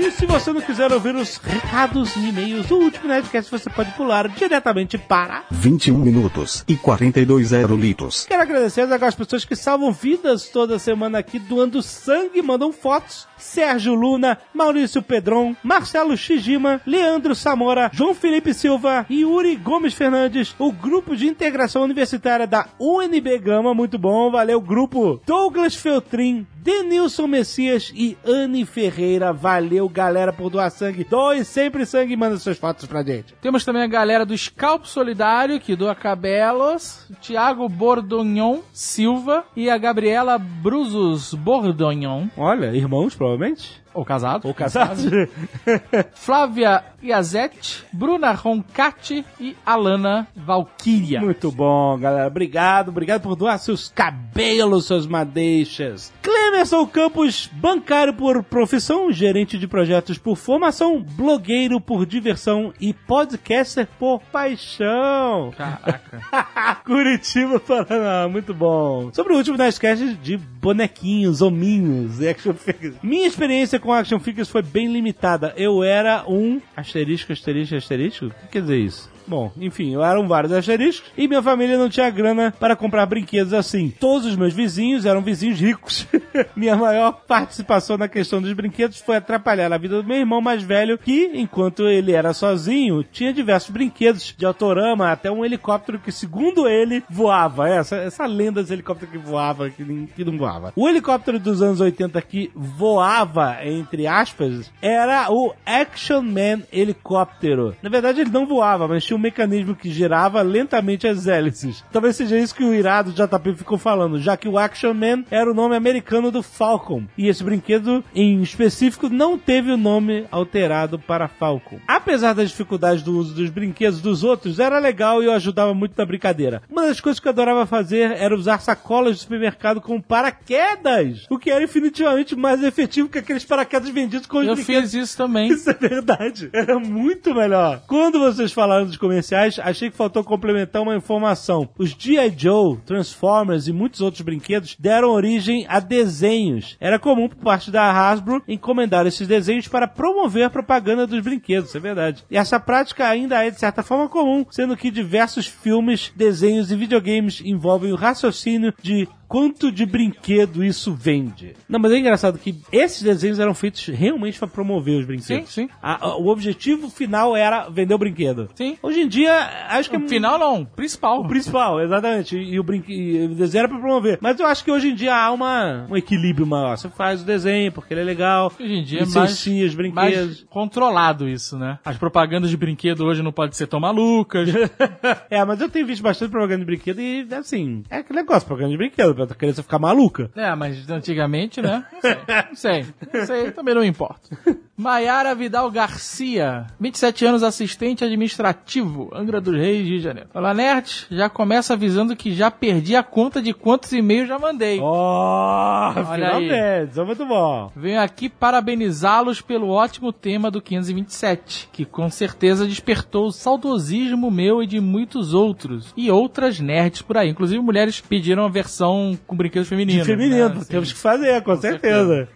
E 0.00 0.10
se 0.10 0.24
você 0.24 0.50
não 0.50 0.62
quiser 0.62 0.90
ouvir 0.94 1.14
os 1.14 1.36
recados 1.36 2.16
e 2.16 2.30
e-mails 2.30 2.66
do 2.66 2.76
último 2.76 3.06
Nerdcast, 3.06 3.50
você 3.50 3.68
pode 3.68 3.92
pular 3.92 4.28
diretamente 4.30 4.96
para 4.96 5.44
21 5.50 5.98
minutos 5.98 6.64
e 6.66 6.74
42 6.74 7.52
aerolitos. 7.52 8.24
Quero 8.24 8.40
agradecer 8.40 8.90
às 8.90 9.14
pessoas 9.14 9.44
que 9.44 9.54
salvam 9.54 9.92
vidas 9.92 10.48
toda 10.48 10.78
semana 10.78 11.18
aqui, 11.18 11.38
doando 11.38 11.82
sangue, 11.82 12.40
mandam 12.40 12.72
fotos. 12.72 13.28
Sérgio 13.36 13.94
Luna, 13.94 14.38
Maurício 14.54 15.02
Pedron, 15.02 15.56
Marcelo 15.62 16.16
Shijima, 16.16 16.80
Leandro 16.86 17.34
Samora, 17.34 17.90
João 17.92 18.14
Felipe 18.14 18.52
Silva, 18.52 19.06
Yuri 19.10 19.56
Gomes 19.56 19.94
Fernandes, 19.94 20.54
o 20.58 20.70
grupo 20.70 21.16
de 21.16 21.26
integração 21.26 21.82
universitária 21.82 22.46
da 22.46 22.66
UNB 22.78 23.38
Gama, 23.38 23.74
muito 23.74 23.98
bom, 23.98 24.30
valeu, 24.30 24.60
grupo 24.60 25.20
Douglas 25.26 25.74
Feltrin, 25.74 26.46
Denilson 26.62 27.26
Messias 27.26 27.90
e 27.94 28.16
Anne 28.24 28.66
Ferreira, 28.66 29.32
valeu, 29.32 29.88
galera, 29.90 30.32
por 30.32 30.48
doar 30.50 30.70
sangue. 30.70 31.04
Doe 31.04 31.44
sempre 31.44 31.84
sangue 31.84 32.14
e 32.14 32.16
manda 32.16 32.38
suas 32.38 32.58
fotos 32.58 32.86
pra 32.86 33.02
gente. 33.02 33.34
Temos 33.42 33.64
também 33.64 33.82
a 33.82 33.86
galera 33.86 34.24
do 34.24 34.36
Scalpo 34.36 34.86
Solidário, 34.88 35.60
que 35.60 35.76
doa 35.76 35.94
cabelos, 35.94 37.06
o 37.10 37.14
Thiago 37.16 37.68
Bordonhon 37.68 38.60
Silva 38.72 39.44
e 39.56 39.68
a 39.68 39.76
Gabriela 39.76 40.38
Bruzos 40.38 41.34
Bordonhon, 41.34 42.28
Olha, 42.36 42.74
irmãos, 42.74 43.14
provavelmente. 43.14 43.80
ou 43.92 44.04
casado. 44.04 44.46
Ou 44.46 44.54
casados. 44.54 45.04
Flávia 46.14 46.84
Iazete, 47.02 47.84
Bruna 47.92 48.32
Roncati 48.32 49.24
e 49.40 49.56
Alana 49.64 50.28
Valkyria. 50.36 51.20
Muito 51.20 51.50
bom, 51.50 51.98
galera. 51.98 52.26
Obrigado, 52.28 52.88
obrigado 52.88 53.22
por 53.22 53.34
doar 53.36 53.58
seus 53.58 53.88
cabelos, 53.88 54.86
suas 54.86 55.06
madeixas. 55.06 56.12
Clemerson 56.50 56.84
Campos, 56.84 57.48
bancário 57.52 58.12
por 58.12 58.42
profissão, 58.42 59.12
gerente 59.12 59.56
de 59.56 59.68
projetos 59.68 60.18
por 60.18 60.34
formação, 60.34 61.00
blogueiro 61.00 61.80
por 61.80 62.04
diversão 62.04 62.74
e 62.80 62.92
podcaster 62.92 63.86
por 64.00 64.20
paixão. 64.32 65.54
Caraca. 65.56 66.82
Curitiba, 66.84 67.60
Paraná, 67.60 68.28
muito 68.28 68.52
bom. 68.52 69.12
Sobre 69.12 69.32
o 69.32 69.36
último 69.36 69.56
Nerdcast 69.56 70.14
de 70.14 70.36
bonequinhos, 70.36 71.40
hominhos 71.40 72.20
e 72.20 72.28
action 72.28 72.52
figures. 72.52 72.96
Minha 73.00 73.28
experiência 73.28 73.78
com 73.78 73.92
action 73.92 74.18
figures 74.18 74.48
foi 74.48 74.62
bem 74.62 74.92
limitada. 74.92 75.54
Eu 75.56 75.84
era 75.84 76.24
um 76.28 76.60
asterisco, 76.76 77.32
asterisco, 77.32 77.76
asterisco? 77.76 78.26
O 78.26 78.30
que 78.30 78.48
quer 78.48 78.62
dizer 78.62 78.78
isso? 78.78 79.08
Bom, 79.30 79.52
enfim, 79.60 79.94
eram 79.94 80.26
vários 80.26 80.52
asteriscos 80.52 81.12
e 81.16 81.28
minha 81.28 81.40
família 81.40 81.78
não 81.78 81.88
tinha 81.88 82.10
grana 82.10 82.52
para 82.58 82.74
comprar 82.74 83.06
brinquedos 83.06 83.54
assim. 83.54 83.88
Todos 83.88 84.26
os 84.26 84.34
meus 84.34 84.52
vizinhos 84.52 85.06
eram 85.06 85.22
vizinhos 85.22 85.60
ricos. 85.60 86.04
minha 86.56 86.74
maior 86.74 87.12
participação 87.12 87.96
na 87.96 88.08
questão 88.08 88.42
dos 88.42 88.52
brinquedos 88.52 88.98
foi 88.98 89.18
atrapalhar 89.18 89.72
a 89.72 89.78
vida 89.78 90.02
do 90.02 90.08
meu 90.08 90.16
irmão 90.16 90.40
mais 90.40 90.64
velho, 90.64 90.98
que, 90.98 91.30
enquanto 91.32 91.86
ele 91.86 92.10
era 92.10 92.32
sozinho, 92.32 93.04
tinha 93.04 93.32
diversos 93.32 93.70
brinquedos 93.70 94.34
de 94.36 94.44
autorama, 94.44 95.12
até 95.12 95.30
um 95.30 95.44
helicóptero 95.44 96.00
que, 96.00 96.10
segundo 96.10 96.68
ele, 96.68 97.04
voava. 97.08 97.68
Essa, 97.68 97.98
essa 97.98 98.26
lenda 98.26 98.60
desse 98.60 98.72
helicóptero 98.72 99.12
que 99.12 99.18
voava, 99.18 99.70
que, 99.70 99.84
que 100.16 100.24
não 100.24 100.36
voava. 100.36 100.72
O 100.74 100.88
helicóptero 100.88 101.38
dos 101.38 101.62
anos 101.62 101.80
80 101.80 102.20
que 102.22 102.50
voava, 102.52 103.58
entre 103.64 104.08
aspas, 104.08 104.72
era 104.82 105.30
o 105.30 105.54
Action 105.64 106.22
Man 106.22 106.64
helicóptero. 106.72 107.76
Na 107.80 107.88
verdade, 107.88 108.22
ele 108.22 108.30
não 108.30 108.44
voava, 108.44 108.88
mas 108.88 109.04
tinha 109.04 109.19
mecanismo 109.20 109.74
que 109.74 109.90
girava 109.90 110.40
lentamente 110.42 111.06
as 111.06 111.26
hélices. 111.26 111.84
Talvez 111.92 112.16
seja 112.16 112.38
isso 112.38 112.54
que 112.54 112.64
o 112.64 112.74
irado 112.74 113.12
JP 113.12 113.54
ficou 113.56 113.78
falando, 113.78 114.18
já 114.18 114.36
que 114.36 114.48
o 114.48 114.58
Action 114.58 114.94
Man 114.94 115.24
era 115.30 115.50
o 115.50 115.54
nome 115.54 115.76
americano 115.76 116.30
do 116.30 116.42
Falcon. 116.42 117.04
E 117.16 117.28
esse 117.28 117.44
brinquedo, 117.44 118.04
em 118.14 118.40
específico, 118.42 119.08
não 119.08 119.38
teve 119.38 119.70
o 119.70 119.76
nome 119.76 120.24
alterado 120.30 120.98
para 120.98 121.28
Falcon. 121.28 121.78
Apesar 121.86 122.32
das 122.34 122.50
dificuldades 122.50 123.02
do 123.02 123.16
uso 123.16 123.34
dos 123.34 123.50
brinquedos 123.50 124.00
dos 124.00 124.24
outros, 124.24 124.58
era 124.58 124.78
legal 124.78 125.22
e 125.22 125.26
eu 125.26 125.32
ajudava 125.32 125.74
muito 125.74 125.94
na 125.96 126.04
brincadeira. 126.06 126.62
Uma 126.70 126.86
das 126.86 127.00
coisas 127.00 127.20
que 127.20 127.28
eu 127.28 127.32
adorava 127.32 127.66
fazer 127.66 128.12
era 128.12 128.34
usar 128.34 128.60
sacolas 128.60 129.16
de 129.16 129.22
supermercado 129.22 129.80
como 129.80 130.02
paraquedas, 130.02 131.26
o 131.30 131.38
que 131.38 131.50
era 131.50 131.62
infinitivamente 131.64 132.34
mais 132.36 132.62
efetivo 132.62 133.08
que 133.08 133.18
aqueles 133.18 133.44
paraquedas 133.44 133.88
vendidos 133.90 134.26
com 134.26 134.38
os 134.38 134.46
Eu 134.46 134.54
brinquedos. 134.54 134.92
fiz 134.92 135.02
isso 135.02 135.16
também. 135.16 135.50
Isso 135.60 135.68
é 135.68 135.74
verdade. 135.74 136.48
Era 136.52 136.78
muito 136.78 137.34
melhor. 137.34 137.82
Quando 137.86 138.18
vocês 138.18 138.52
falaram 138.52 138.86
dos 138.86 138.96
comerciais, 139.00 139.58
achei 139.58 139.90
que 139.90 139.96
faltou 139.96 140.22
complementar 140.22 140.82
uma 140.82 140.94
informação. 140.94 141.68
Os 141.78 141.90
G.I. 141.90 142.32
Joe, 142.36 142.76
Transformers 142.86 143.66
e 143.66 143.72
muitos 143.72 144.00
outros 144.00 144.22
brinquedos 144.22 144.76
deram 144.78 145.10
origem 145.10 145.66
a 145.68 145.80
desenhos. 145.80 146.76
Era 146.78 146.98
comum 146.98 147.28
por 147.28 147.38
parte 147.38 147.70
da 147.70 147.90
Hasbro 147.90 148.42
encomendar 148.46 149.06
esses 149.06 149.26
desenhos 149.26 149.66
para 149.66 149.88
promover 149.88 150.44
a 150.44 150.50
propaganda 150.50 151.06
dos 151.06 151.20
brinquedos, 151.20 151.74
é 151.74 151.80
verdade. 151.80 152.24
E 152.30 152.36
essa 152.36 152.60
prática 152.60 153.08
ainda 153.08 153.44
é 153.44 153.50
de 153.50 153.58
certa 153.58 153.82
forma 153.82 154.08
comum, 154.08 154.44
sendo 154.50 154.76
que 154.76 154.90
diversos 154.90 155.46
filmes, 155.46 156.12
desenhos 156.14 156.70
e 156.70 156.76
videogames 156.76 157.40
envolvem 157.44 157.92
o 157.92 157.96
raciocínio 157.96 158.74
de 158.82 159.08
quanto 159.30 159.70
de 159.70 159.86
brinquedo 159.86 160.64
isso 160.64 160.92
vende. 160.92 161.54
Não, 161.68 161.78
mas 161.78 161.92
é 161.92 161.98
engraçado 161.98 162.36
que 162.36 162.56
esses 162.72 163.00
desenhos 163.00 163.38
eram 163.38 163.54
feitos 163.54 163.86
realmente 163.86 164.36
para 164.40 164.48
promover 164.48 164.94
os 164.96 165.02
Sim, 165.02 165.06
brinquedos. 165.06 165.52
sim. 165.54 165.68
A- 165.80 166.04
a- 166.08 166.16
o 166.16 166.26
objetivo 166.26 166.90
final 166.90 167.36
era 167.36 167.68
vender 167.68 167.94
o 167.94 167.98
brinquedo. 167.98 168.50
Sim. 168.56 168.76
Hoje 168.82 169.02
em 169.02 169.06
dia, 169.06 169.32
acho 169.68 169.88
que 169.88 169.94
é 169.94 169.98
No 170.00 170.08
final 170.08 170.36
não, 170.36 170.64
principal. 170.64 171.20
o 171.20 171.28
principal, 171.28 171.80
exatamente. 171.80 172.36
E, 172.36 172.54
e 172.54 172.58
o, 172.58 172.64
brinque... 172.64 172.92
e 172.92 173.26
o 173.26 173.28
desenho 173.36 173.60
era 173.60 173.68
pra 173.68 173.78
promover. 173.78 174.18
Mas 174.20 174.40
eu 174.40 174.46
acho 174.48 174.64
que 174.64 174.70
hoje 174.72 174.88
em 174.88 174.94
dia 174.96 175.14
há 175.14 175.30
uma, 175.30 175.86
um 175.88 175.96
equilíbrio 175.96 176.44
maior. 176.44 176.76
Você 176.76 176.88
faz 176.88 177.22
o 177.22 177.24
desenho 177.24 177.70
porque 177.70 177.94
ele 177.94 178.00
é 178.00 178.04
legal. 178.04 178.52
Hoje 178.58 178.72
em 178.74 178.82
dia 178.82 179.02
é 179.02 179.06
mais, 179.06 179.46
os 179.46 179.74
brinquedos. 179.76 179.94
mais 179.94 180.44
controlado 180.50 181.28
isso, 181.28 181.56
né? 181.56 181.78
As 181.84 181.96
propagandas 181.96 182.50
de 182.50 182.56
brinquedo 182.56 183.04
hoje 183.04 183.22
não 183.22 183.30
podem 183.32 183.52
ser 183.52 183.68
tão 183.68 183.78
malucas. 183.78 184.48
é, 185.30 185.44
mas 185.44 185.60
eu 185.60 185.68
tenho 185.68 185.86
visto 185.86 186.02
bastante 186.02 186.30
propaganda 186.32 186.60
de 186.60 186.66
brinquedo 186.66 187.00
e, 187.00 187.26
assim, 187.34 187.84
é 187.88 187.98
aquele 187.98 188.18
negócio, 188.20 188.46
propaganda 188.46 188.72
de 188.72 188.78
brinquedo, 188.78 189.14
pra 189.26 189.36
criança 189.36 189.62
ficar 189.62 189.78
maluca. 189.78 190.30
é, 190.36 190.54
mas 190.54 190.88
antigamente, 190.90 191.60
né? 191.62 191.84
Não 191.92 192.00
sei. 192.00 192.16
Não 192.48 192.56
sei. 192.56 192.86
Não 193.12 193.26
sei, 193.26 193.50
também 193.52 193.74
não 193.74 193.84
importa. 193.84 194.36
Maiara 194.80 195.34
Vidal 195.34 195.70
Garcia, 195.70 196.66
27 196.80 197.26
anos, 197.26 197.42
assistente 197.42 198.02
administrativo, 198.02 199.10
Angra 199.14 199.38
dos 199.38 199.54
Reis, 199.54 199.86
Rio 199.86 199.98
de 199.98 200.02
Janeiro. 200.02 200.30
Fala, 200.32 200.54
Nerd, 200.54 201.06
já 201.10 201.28
começa 201.28 201.74
avisando 201.74 202.16
que 202.16 202.32
já 202.32 202.50
perdi 202.50 202.96
a 202.96 203.02
conta 203.02 203.42
de 203.42 203.52
quantos 203.52 203.92
e-mails 203.92 204.26
já 204.26 204.38
mandei. 204.38 204.80
Oh, 204.80 205.92
Olha 205.94 206.06
finalmente, 206.14 206.90
isso 206.92 207.00
é 207.00 207.04
muito 207.04 207.26
bom. 207.26 207.70
Venho 207.76 208.00
aqui 208.00 208.30
parabenizá-los 208.30 209.42
pelo 209.42 209.68
ótimo 209.68 210.14
tema 210.14 210.50
do 210.50 210.62
527, 210.62 211.68
que 211.70 211.84
com 211.84 212.08
certeza 212.08 212.66
despertou 212.66 213.26
o 213.26 213.32
saudosismo 213.32 214.30
meu 214.30 214.62
e 214.62 214.66
de 214.66 214.80
muitos 214.80 215.34
outros, 215.34 215.92
e 215.94 216.10
outras 216.10 216.58
nerds 216.58 217.02
por 217.02 217.18
aí. 217.18 217.28
Inclusive, 217.28 217.60
mulheres 217.60 218.00
pediram 218.00 218.46
a 218.46 218.48
versão 218.48 219.18
com 219.26 219.36
brinquedos 219.36 219.68
femininos. 219.68 220.06
De 220.06 220.10
feminino, 220.10 220.48
né? 220.48 220.64
Temos 220.66 220.90
que 220.90 220.98
fazer, 220.98 221.42
com, 221.42 221.54
certeza. 221.56 222.28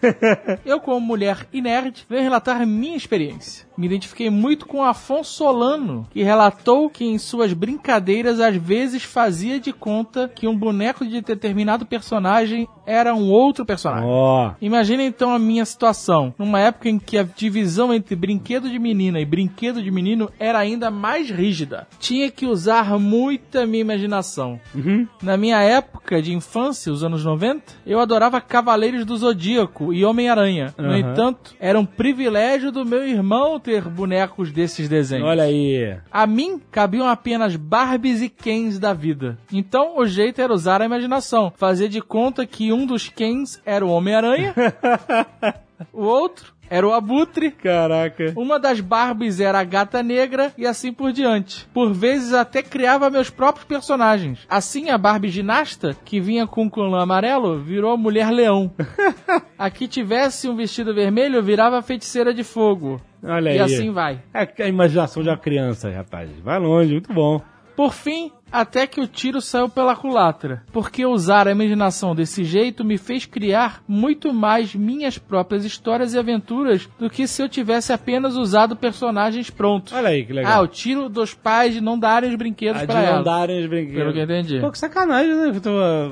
Eu, 0.62 0.78
como 0.78 1.00
mulher 1.00 1.46
e 1.50 1.62
nerd, 1.62 2.04
venho 2.06 2.33
relatar 2.34 2.66
minha 2.66 2.96
experiência. 2.96 3.64
Me 3.76 3.86
identifiquei 3.86 4.28
muito 4.28 4.66
com 4.66 4.82
Afonso 4.82 5.32
Solano, 5.32 6.06
que 6.10 6.22
relatou 6.22 6.90
que 6.90 7.04
em 7.04 7.16
suas 7.16 7.52
brincadeiras 7.52 8.40
às 8.40 8.56
vezes 8.56 9.04
fazia 9.04 9.60
de 9.60 9.72
conta 9.72 10.28
que 10.28 10.46
um 10.46 10.56
boneco 10.56 11.06
de 11.06 11.20
determinado 11.20 11.86
personagem 11.86 12.68
era 12.86 13.14
um 13.14 13.30
outro 13.30 13.64
personagem. 13.64 14.08
Ó, 14.08 14.52
Imagina 14.60 15.02
então 15.02 15.30
a 15.32 15.38
minha 15.38 15.64
situação, 15.64 16.34
numa 16.38 16.60
época 16.60 16.88
em 16.88 16.98
que 16.98 17.18
a 17.18 17.22
divisão 17.22 17.92
entre 17.92 18.14
brinquedo 18.16 18.68
de 18.70 18.78
menina 18.78 19.20
e 19.20 19.24
brinquedo 19.24 19.82
de 19.82 19.90
menino 19.90 20.30
era 20.38 20.58
ainda 20.58 20.90
mais 20.90 21.30
rígida. 21.30 21.86
Tinha 21.98 22.30
que 22.30 22.46
usar 22.46 22.98
muita 22.98 23.66
minha 23.66 23.80
imaginação. 23.80 24.60
Na 25.22 25.36
minha 25.36 25.60
época 25.62 26.20
de 26.20 26.32
infância, 26.34 26.92
os 26.92 27.02
anos 27.04 27.24
90, 27.24 27.62
eu 27.86 28.00
adorava 28.00 28.40
Cavaleiros 28.40 29.04
do 29.04 29.16
Zodíaco 29.16 29.92
e 29.92 30.04
Homem-Aranha. 30.04 30.74
No 30.78 30.88
Aham. 30.88 30.98
entanto, 30.98 31.54
era 31.58 31.78
um 31.78 31.84
privilégio 31.84 32.70
do 32.72 32.84
meu 32.84 33.06
irmão 33.06 33.58
ter 33.58 33.82
bonecos 33.82 34.50
desses 34.52 34.88
desenhos. 34.88 35.26
olha 35.26 35.44
aí. 35.44 35.96
A 36.10 36.26
mim 36.26 36.60
cabiam 36.70 37.08
apenas 37.08 37.56
Barbies 37.56 38.20
e 38.22 38.28
Kens 38.28 38.78
da 38.78 38.92
vida. 38.92 39.38
Então 39.52 39.98
o 39.98 40.06
jeito 40.06 40.40
era 40.40 40.52
usar 40.52 40.82
a 40.82 40.84
imaginação, 40.84 41.52
fazer 41.56 41.88
de 41.88 42.00
conta 42.00 42.44
que 42.46 42.72
um 42.74 42.86
dos 42.86 43.08
Kens 43.08 43.60
era 43.64 43.84
o 43.84 43.90
Homem-Aranha, 43.90 44.54
o 45.92 46.02
outro 46.02 46.54
era 46.68 46.86
o 46.86 46.92
Abutre, 46.92 47.50
Caraca. 47.50 48.32
uma 48.36 48.58
das 48.58 48.80
Barbies 48.80 49.38
era 49.38 49.60
a 49.60 49.64
Gata 49.64 50.02
Negra 50.02 50.52
e 50.56 50.66
assim 50.66 50.92
por 50.92 51.12
diante. 51.12 51.66
Por 51.74 51.92
vezes 51.92 52.32
até 52.32 52.62
criava 52.62 53.10
meus 53.10 53.30
próprios 53.30 53.66
personagens. 53.66 54.40
Assim 54.48 54.90
a 54.90 54.98
Barbie 54.98 55.28
ginasta, 55.28 55.96
que 56.04 56.20
vinha 56.20 56.46
com 56.46 56.70
colã 56.70 57.02
amarelo, 57.02 57.58
virou 57.58 57.92
a 57.92 57.96
Mulher 57.96 58.30
Leão. 58.30 58.72
A 59.58 59.70
que 59.70 59.86
tivesse 59.86 60.48
um 60.48 60.56
vestido 60.56 60.92
vermelho 60.92 61.42
virava 61.42 61.78
a 61.78 61.82
Feiticeira 61.82 62.34
de 62.34 62.42
Fogo. 62.42 63.00
Olha 63.22 63.50
e 63.50 63.52
aí. 63.52 63.60
assim 63.60 63.92
vai. 63.92 64.20
É 64.34 64.64
a 64.64 64.68
imaginação 64.68 65.22
de 65.22 65.28
uma 65.28 65.38
criança, 65.38 65.88
rapaz. 65.90 66.28
Vai 66.42 66.58
longe, 66.58 66.92
muito 66.92 67.12
bom. 67.12 67.40
Por 67.76 67.92
fim, 67.92 68.30
até 68.54 68.86
que 68.86 69.00
o 69.00 69.06
tiro 69.06 69.40
saiu 69.40 69.68
pela 69.68 69.96
culatra, 69.96 70.62
porque 70.72 71.04
usar 71.04 71.48
a 71.48 71.50
imaginação 71.50 72.14
desse 72.14 72.44
jeito 72.44 72.84
me 72.84 72.96
fez 72.96 73.26
criar 73.26 73.82
muito 73.88 74.32
mais 74.32 74.74
minhas 74.74 75.18
próprias 75.18 75.64
histórias 75.64 76.14
e 76.14 76.18
aventuras 76.18 76.88
do 76.98 77.10
que 77.10 77.26
se 77.26 77.42
eu 77.42 77.48
tivesse 77.48 77.92
apenas 77.92 78.36
usado 78.36 78.76
personagens 78.76 79.50
prontos. 79.50 79.92
Olha 79.92 80.08
aí, 80.10 80.24
que 80.24 80.32
Ah, 80.32 80.36
legal. 80.36 80.62
o 80.64 80.68
tiro 80.68 81.08
dos 81.08 81.34
pais 81.34 81.74
de 81.74 81.80
não 81.80 81.98
darem 81.98 82.30
os 82.30 82.36
brinquedos 82.36 82.82
A 82.82 82.84
de 82.84 82.86
pra 82.92 83.00
não 83.02 83.08
ela. 83.08 83.22
darem 83.24 83.60
os 83.60 83.66
brinquedos. 83.66 83.96
Pelo 83.98 84.12
que 84.12 84.18
eu 84.20 84.24
entendi. 84.24 84.60
Pô, 84.60 84.70
que 84.70 84.78
sacanagem, 84.78 85.34
né? 85.34 85.52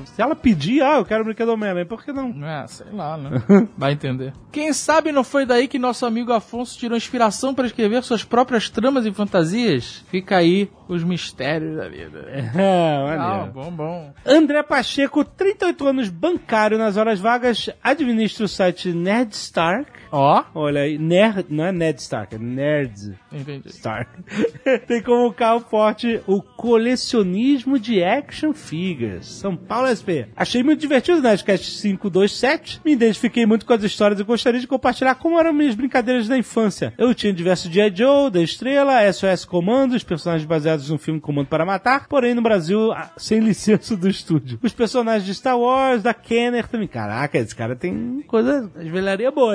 Se 0.07 0.21
ela 0.21 0.35
pedir, 0.35 0.83
ah, 0.83 0.97
eu 0.99 1.05
quero 1.05 1.23
o 1.23 1.25
brinquedo 1.25 1.47
do 1.47 1.53
Homem-Aranha, 1.55 1.87
por 1.87 2.05
que 2.05 2.13
não? 2.13 2.33
É, 2.43 2.67
sei 2.67 2.87
lá, 2.93 3.17
né? 3.17 3.43
Vai 3.79 3.93
entender. 3.93 4.33
Quem 4.51 4.73
sabe 4.73 5.13
não 5.13 5.23
foi 5.23 5.47
daí 5.47 5.69
que 5.69 5.79
nosso 5.79 6.05
amigo 6.05 6.33
Afonso 6.33 6.77
tirou 6.79 6.97
inspiração 6.97 7.55
para 7.55 7.67
escrever 7.67 8.03
suas 8.03 8.25
próprias 8.25 8.69
tramas 8.69 9.07
e 9.07 9.13
fantasias? 9.13 10.05
Fica 10.11 10.37
aí 10.37 10.69
os 10.89 11.03
mistérios 11.05 11.77
da 11.77 11.89
vida. 11.89 12.27
É, 12.57 13.17
Ah, 13.19 13.49
bom, 13.53 13.71
bom. 13.71 14.13
André 14.25 14.63
Pacheco, 14.63 15.25
38 15.25 15.87
anos, 15.87 16.09
bancário 16.09 16.79
nas 16.79 16.97
horas 16.97 17.21
vagas, 17.21 17.69
administra 17.83 18.45
o 18.45 18.49
site 18.49 18.93
Nerd 18.93 19.33
Stark. 19.33 19.91
Ó, 20.13 20.45
Olha 20.55 20.83
aí, 20.83 20.99
Nerd, 20.99 21.47
não 21.49 21.65
é 21.65 21.73
Ned 21.73 21.99
Stark, 21.99 22.35
é 22.35 22.39
Nerd 22.39 23.15
entendi. 23.33 23.69
Stark. 23.69 24.11
Tem 24.87 25.01
como 25.03 25.33
carro 25.33 25.61
forte 25.61 26.21
o 26.27 26.43
colecionismo 26.43 27.79
de 27.79 28.05
action 28.05 28.53
figures. 28.53 29.27
São 29.27 29.57
Paulo 29.57 29.89
SP. 29.89 30.29
Achei 30.37 30.63
muito 30.63 30.81
divertido 30.81 31.19
o 31.19 31.23
Nerdcast 31.23 31.81
527. 31.81 32.83
Me 32.85 32.93
identifiquei 32.93 33.47
muito 33.47 33.65
com 33.65 33.73
as 33.73 33.83
histórias 33.83 34.21
e 34.21 34.25
gostaria 34.25 34.61
de 34.61 34.67
compartilhar 34.67 35.15
como 35.15 35.39
eram 35.39 35.53
minhas 35.53 35.75
brincadeiras 35.75 36.29
da 36.29 36.37
infância. 36.37 36.93
Eu 36.99 37.15
tinha 37.15 37.33
diversos 37.33 37.73
G.I. 37.73 37.97
Joe, 37.97 38.31
da 38.31 38.43
Estrela, 38.43 39.11
SOS 39.11 39.47
Comandos, 39.47 40.05
personagens 40.05 40.47
baseados 40.47 40.91
no 40.91 40.99
filme 40.99 41.21
Comando 41.21 41.47
para 41.47 41.65
Matar, 41.65 42.07
porém 42.07 42.35
no 42.35 42.43
Brasil 42.43 42.93
ah, 42.93 43.11
sem 43.17 43.41
licença 43.41 43.97
do 43.97 44.09
estúdio. 44.09 44.59
Os 44.63 44.75
personagens 44.75 45.25
de 45.25 45.35
Star 45.35 45.59
Wars, 45.59 46.03
da 46.03 46.13
Kenner 46.13 46.69
também. 46.69 46.89
Caraca, 46.89 47.39
esse 47.39 47.57
cara 47.57 47.75
tem 47.75 48.23
coisa, 48.27 48.71
velharia 48.77 49.31
boa 49.31 49.55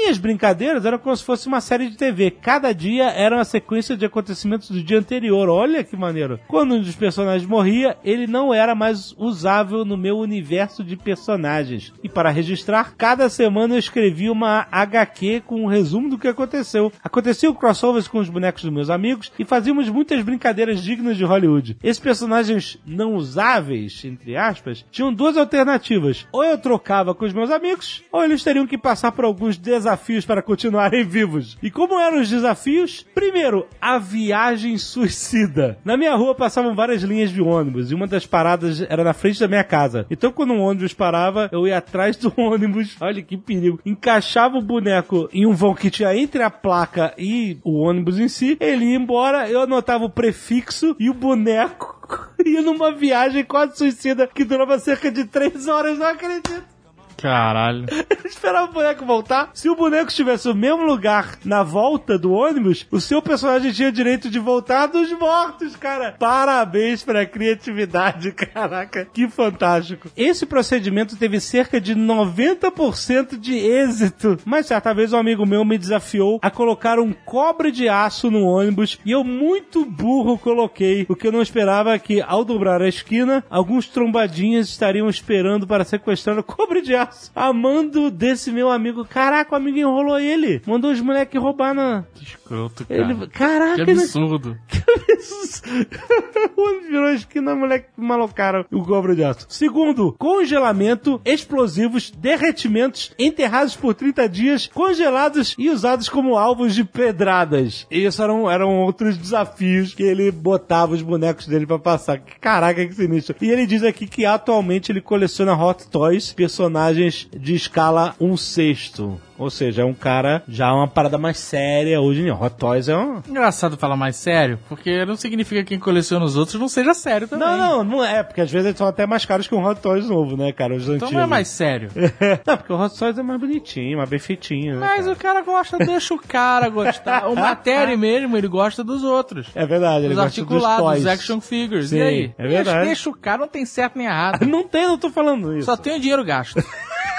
Minhas 0.00 0.16
brincadeiras 0.16 0.86
eram 0.86 0.96
como 0.96 1.14
se 1.14 1.24
fosse 1.24 1.48
uma 1.48 1.60
série 1.60 1.90
de 1.90 1.96
TV. 1.96 2.30
Cada 2.30 2.72
dia 2.72 3.10
era 3.10 3.34
uma 3.34 3.44
sequência 3.44 3.96
de 3.96 4.06
acontecimentos 4.06 4.70
do 4.70 4.80
dia 4.80 5.00
anterior. 5.00 5.48
Olha 5.48 5.82
que 5.82 5.96
maneiro. 5.96 6.38
Quando 6.46 6.76
um 6.76 6.80
dos 6.80 6.94
personagens 6.94 7.46
morria, 7.46 7.98
ele 8.04 8.28
não 8.28 8.54
era 8.54 8.76
mais 8.76 9.12
usável 9.18 9.84
no 9.84 9.96
meu 9.96 10.16
universo 10.16 10.84
de 10.84 10.96
personagens. 10.96 11.92
E 12.02 12.08
para 12.08 12.30
registrar, 12.30 12.94
cada 12.96 13.28
semana 13.28 13.74
eu 13.74 13.78
escrevia 13.78 14.30
uma 14.30 14.68
HQ 14.70 15.42
com 15.44 15.64
um 15.64 15.66
resumo 15.66 16.08
do 16.08 16.16
que 16.16 16.28
aconteceu. 16.28 16.92
Aconteciam 17.02 17.52
crossovers 17.52 18.06
com 18.06 18.18
os 18.18 18.30
bonecos 18.30 18.62
dos 18.62 18.72
meus 18.72 18.90
amigos 18.90 19.32
e 19.36 19.44
fazíamos 19.44 19.88
muitas 19.88 20.22
brincadeiras 20.22 20.80
dignas 20.80 21.16
de 21.16 21.24
Hollywood. 21.24 21.76
Esses 21.82 22.00
personagens 22.00 22.78
não 22.86 23.14
usáveis, 23.16 24.00
entre 24.04 24.36
aspas, 24.36 24.86
tinham 24.92 25.12
duas 25.12 25.36
alternativas. 25.36 26.26
Ou 26.32 26.44
eu 26.44 26.56
trocava 26.56 27.14
com 27.16 27.24
os 27.24 27.32
meus 27.32 27.50
amigos, 27.50 28.04
ou 28.12 28.24
eles 28.24 28.44
teriam 28.44 28.66
que 28.66 28.78
passar 28.78 29.10
por 29.10 29.24
alguns 29.24 29.58
desafios 29.58 29.87
para 30.26 30.42
continuarem 30.42 31.04
vivos. 31.04 31.56
E 31.62 31.70
como 31.70 31.98
eram 31.98 32.20
os 32.20 32.28
desafios? 32.28 33.06
Primeiro, 33.14 33.66
a 33.80 33.98
viagem 33.98 34.76
suicida. 34.78 35.78
Na 35.84 35.96
minha 35.96 36.14
rua 36.14 36.34
passavam 36.34 36.74
várias 36.74 37.02
linhas 37.02 37.30
de 37.30 37.40
ônibus 37.40 37.90
e 37.90 37.94
uma 37.94 38.06
das 38.06 38.26
paradas 38.26 38.80
era 38.82 39.04
na 39.04 39.12
frente 39.12 39.40
da 39.40 39.48
minha 39.48 39.64
casa. 39.64 40.06
Então 40.10 40.32
quando 40.32 40.52
um 40.52 40.60
ônibus 40.60 40.92
parava, 40.92 41.48
eu 41.52 41.66
ia 41.66 41.78
atrás 41.78 42.16
do 42.16 42.32
ônibus, 42.36 42.96
olha 43.00 43.22
que 43.22 43.36
perigo, 43.36 43.80
encaixava 43.84 44.58
o 44.58 44.62
boneco 44.62 45.28
em 45.32 45.46
um 45.46 45.54
vão 45.54 45.74
que 45.74 45.90
tinha 45.90 46.14
entre 46.16 46.42
a 46.42 46.50
placa 46.50 47.14
e 47.16 47.58
o 47.64 47.78
ônibus 47.80 48.18
em 48.18 48.28
si, 48.28 48.56
ele 48.60 48.86
ia 48.86 48.96
embora, 48.96 49.48
eu 49.48 49.62
anotava 49.62 50.04
o 50.04 50.10
prefixo 50.10 50.96
e 50.98 51.08
o 51.08 51.14
boneco 51.14 51.98
ia 52.44 52.62
numa 52.62 52.92
viagem 52.92 53.44
quase 53.44 53.76
suicida 53.76 54.26
que 54.26 54.44
durava 54.44 54.78
cerca 54.78 55.10
de 55.10 55.24
três 55.24 55.66
horas, 55.66 55.98
não 55.98 56.06
acredito. 56.06 56.77
Caralho. 57.18 57.86
Esperava 58.24 58.70
o 58.70 58.72
boneco 58.72 59.04
voltar. 59.04 59.50
Se 59.52 59.68
o 59.68 59.74
boneco 59.74 60.08
estivesse 60.08 60.46
no 60.48 60.54
mesmo 60.54 60.84
lugar 60.84 61.38
na 61.44 61.62
volta 61.62 62.18
do 62.18 62.32
ônibus, 62.32 62.86
o 62.90 63.00
seu 63.00 63.20
personagem 63.20 63.72
tinha 63.72 63.90
direito 63.90 64.30
de 64.30 64.38
voltar 64.38 64.86
dos 64.86 65.10
mortos, 65.12 65.74
cara. 65.74 66.14
Parabéns 66.18 67.02
pra 67.02 67.26
criatividade, 67.26 68.32
caraca. 68.54 69.06
Que 69.12 69.28
fantástico. 69.28 70.10
Esse 70.16 70.46
procedimento 70.46 71.16
teve 71.16 71.40
cerca 71.40 71.80
de 71.80 71.94
90% 71.94 73.38
de 73.38 73.56
êxito. 73.56 74.38
Mas 74.44 74.66
certa 74.66 74.94
vez 74.94 75.12
um 75.12 75.18
amigo 75.18 75.44
meu 75.44 75.64
me 75.64 75.78
desafiou 75.78 76.38
a 76.42 76.50
colocar 76.50 76.98
um 76.98 77.12
cobre 77.12 77.72
de 77.72 77.88
aço 77.88 78.30
no 78.30 78.44
ônibus 78.44 78.98
e 79.04 79.10
eu, 79.10 79.24
muito 79.24 79.84
burro, 79.84 80.38
coloquei. 80.38 81.06
O 81.08 81.16
que 81.16 81.26
eu 81.26 81.32
não 81.32 81.42
esperava 81.42 81.98
que, 81.98 82.22
ao 82.22 82.44
dobrar 82.44 82.80
a 82.80 82.88
esquina, 82.88 83.44
alguns 83.50 83.88
trombadinhas 83.88 84.68
estariam 84.68 85.08
esperando 85.08 85.66
para 85.66 85.84
sequestrar 85.84 86.38
o 86.38 86.42
cobre 86.42 86.82
de 86.82 86.94
aço. 86.94 87.07
Amando 87.34 88.10
desse 88.10 88.50
meu 88.50 88.70
amigo. 88.70 89.04
Caraca, 89.04 89.52
o 89.52 89.56
amigo 89.56 89.78
enrolou 89.78 90.18
ele. 90.18 90.62
Mandou 90.66 90.90
os 90.90 91.00
moleques 91.00 91.40
roubar 91.40 91.74
na. 91.74 92.04
Que 92.14 92.24
escroto, 92.24 92.84
cara. 92.86 93.00
Ele... 93.00 93.26
Caraca, 93.28 93.84
Que 93.84 93.90
ele- 93.90 94.00
absurdo. 94.02 94.56
Virou 96.88 97.06
a 97.08 97.14
esquina, 97.14 97.54
moleque 97.54 97.88
malocaram 97.96 98.64
o 98.72 98.82
cobra 98.84 99.14
de 99.14 99.24
aço. 99.24 99.46
Segundo, 99.48 100.14
congelamento, 100.18 101.20
explosivos, 101.24 102.10
derretimentos, 102.10 103.12
enterrados 103.18 103.76
por 103.76 103.94
30 103.94 104.28
dias, 104.28 104.70
congelados 104.72 105.54
e 105.58 105.70
usados 105.70 106.08
como 106.08 106.36
alvos 106.36 106.74
de 106.74 106.84
pedradas. 106.84 107.86
Isso 107.90 108.22
eram, 108.22 108.50
eram 108.50 108.80
outros 108.82 109.16
desafios 109.16 109.94
que 109.94 110.02
ele 110.02 110.30
botava 110.30 110.94
os 110.94 111.02
bonecos 111.02 111.46
dele 111.46 111.66
pra 111.66 111.78
passar. 111.78 112.20
Caraca, 112.40 112.86
que 112.86 112.94
sinistro. 112.94 113.36
E 113.40 113.50
ele 113.50 113.66
diz 113.66 113.82
aqui 113.82 114.06
que 114.06 114.24
atualmente 114.24 114.90
ele 114.90 115.00
coleciona 115.00 115.54
Hot 115.56 115.88
Toys, 115.88 116.32
personagens 116.32 116.97
de 117.06 117.54
escala 117.54 118.14
1 118.20 118.36
sexto. 118.36 119.20
Ou 119.38 119.50
seja, 119.50 119.82
é 119.82 119.84
um 119.84 119.94
cara 119.94 120.42
já 120.48 120.72
uma 120.74 120.88
parada 120.88 121.16
mais 121.16 121.38
séria 121.38 122.00
hoje 122.00 122.20
em 122.20 122.24
dia. 122.24 122.34
Hot 122.34 122.56
Toys 122.56 122.88
é 122.88 122.96
um, 122.96 123.22
Engraçado 123.28 123.76
falar 123.76 123.96
mais 123.96 124.16
sério, 124.16 124.58
porque 124.68 125.04
não 125.04 125.14
significa 125.14 125.62
que 125.62 125.68
quem 125.68 125.78
coleciona 125.78 126.24
os 126.24 126.36
outros 126.36 126.58
não 126.60 126.66
seja 126.68 126.92
sério 126.92 127.28
também. 127.28 127.46
Não, 127.46 127.56
não, 127.56 127.84
não 127.84 128.04
é, 128.04 128.24
porque 128.24 128.40
às 128.40 128.50
vezes 128.50 128.66
eles 128.66 128.76
são 128.78 128.88
até 128.88 129.06
mais 129.06 129.24
caros 129.24 129.46
que 129.46 129.54
um 129.54 129.64
Hot 129.64 129.80
Toys 129.80 130.08
novo, 130.08 130.36
né, 130.36 130.50
cara? 130.52 130.74
Os 130.74 130.82
Então 130.82 130.94
antigos. 130.94 131.12
não 131.12 131.20
é 131.20 131.26
mais 131.26 131.46
sério. 131.46 131.88
não, 132.44 132.56
porque 132.56 132.72
o 132.72 132.80
Hot 132.84 132.98
Toys 132.98 133.16
é 133.16 133.22
mais 133.22 133.38
bonitinho, 133.40 133.98
mais 133.98 134.10
bem 134.10 134.18
feitinho, 134.18 134.74
né? 134.74 134.80
Mas 134.80 135.02
cara? 135.04 135.12
o 135.12 135.16
cara 135.16 135.42
gosta, 135.42 135.78
deixa 135.78 136.14
o 136.14 136.18
cara 136.18 136.68
gostar. 136.68 137.28
O 137.28 137.36
matéria 137.38 137.96
mesmo, 137.96 138.36
ele 138.36 138.48
gosta 138.48 138.82
dos 138.82 139.04
outros. 139.04 139.46
É 139.54 139.64
verdade, 139.64 140.06
ele 140.06 140.14
Os 140.14 140.20
gosta 140.20 140.30
dos 140.30 140.38
articulados, 140.52 140.84
toys. 140.84 141.00
os 141.02 141.06
action 141.06 141.40
figures. 141.40 141.90
Sim, 141.90 141.98
e 141.98 142.02
aí? 142.02 142.34
é 142.36 142.42
verdade. 142.48 142.64
Deixa, 142.78 142.84
deixa 142.86 143.10
o 143.10 143.14
cara, 143.16 143.38
não 143.38 143.48
tem 143.48 143.64
certo 143.64 143.96
nem 143.96 144.08
errado. 144.08 144.44
Não 144.48 144.66
tem, 144.66 144.86
não 144.88 144.98
tô 144.98 145.10
falando 145.10 145.56
isso. 145.56 145.66
Só 145.66 145.76
tem 145.76 145.96
o 145.96 146.00
dinheiro 146.00 146.24
gasto. 146.24 146.60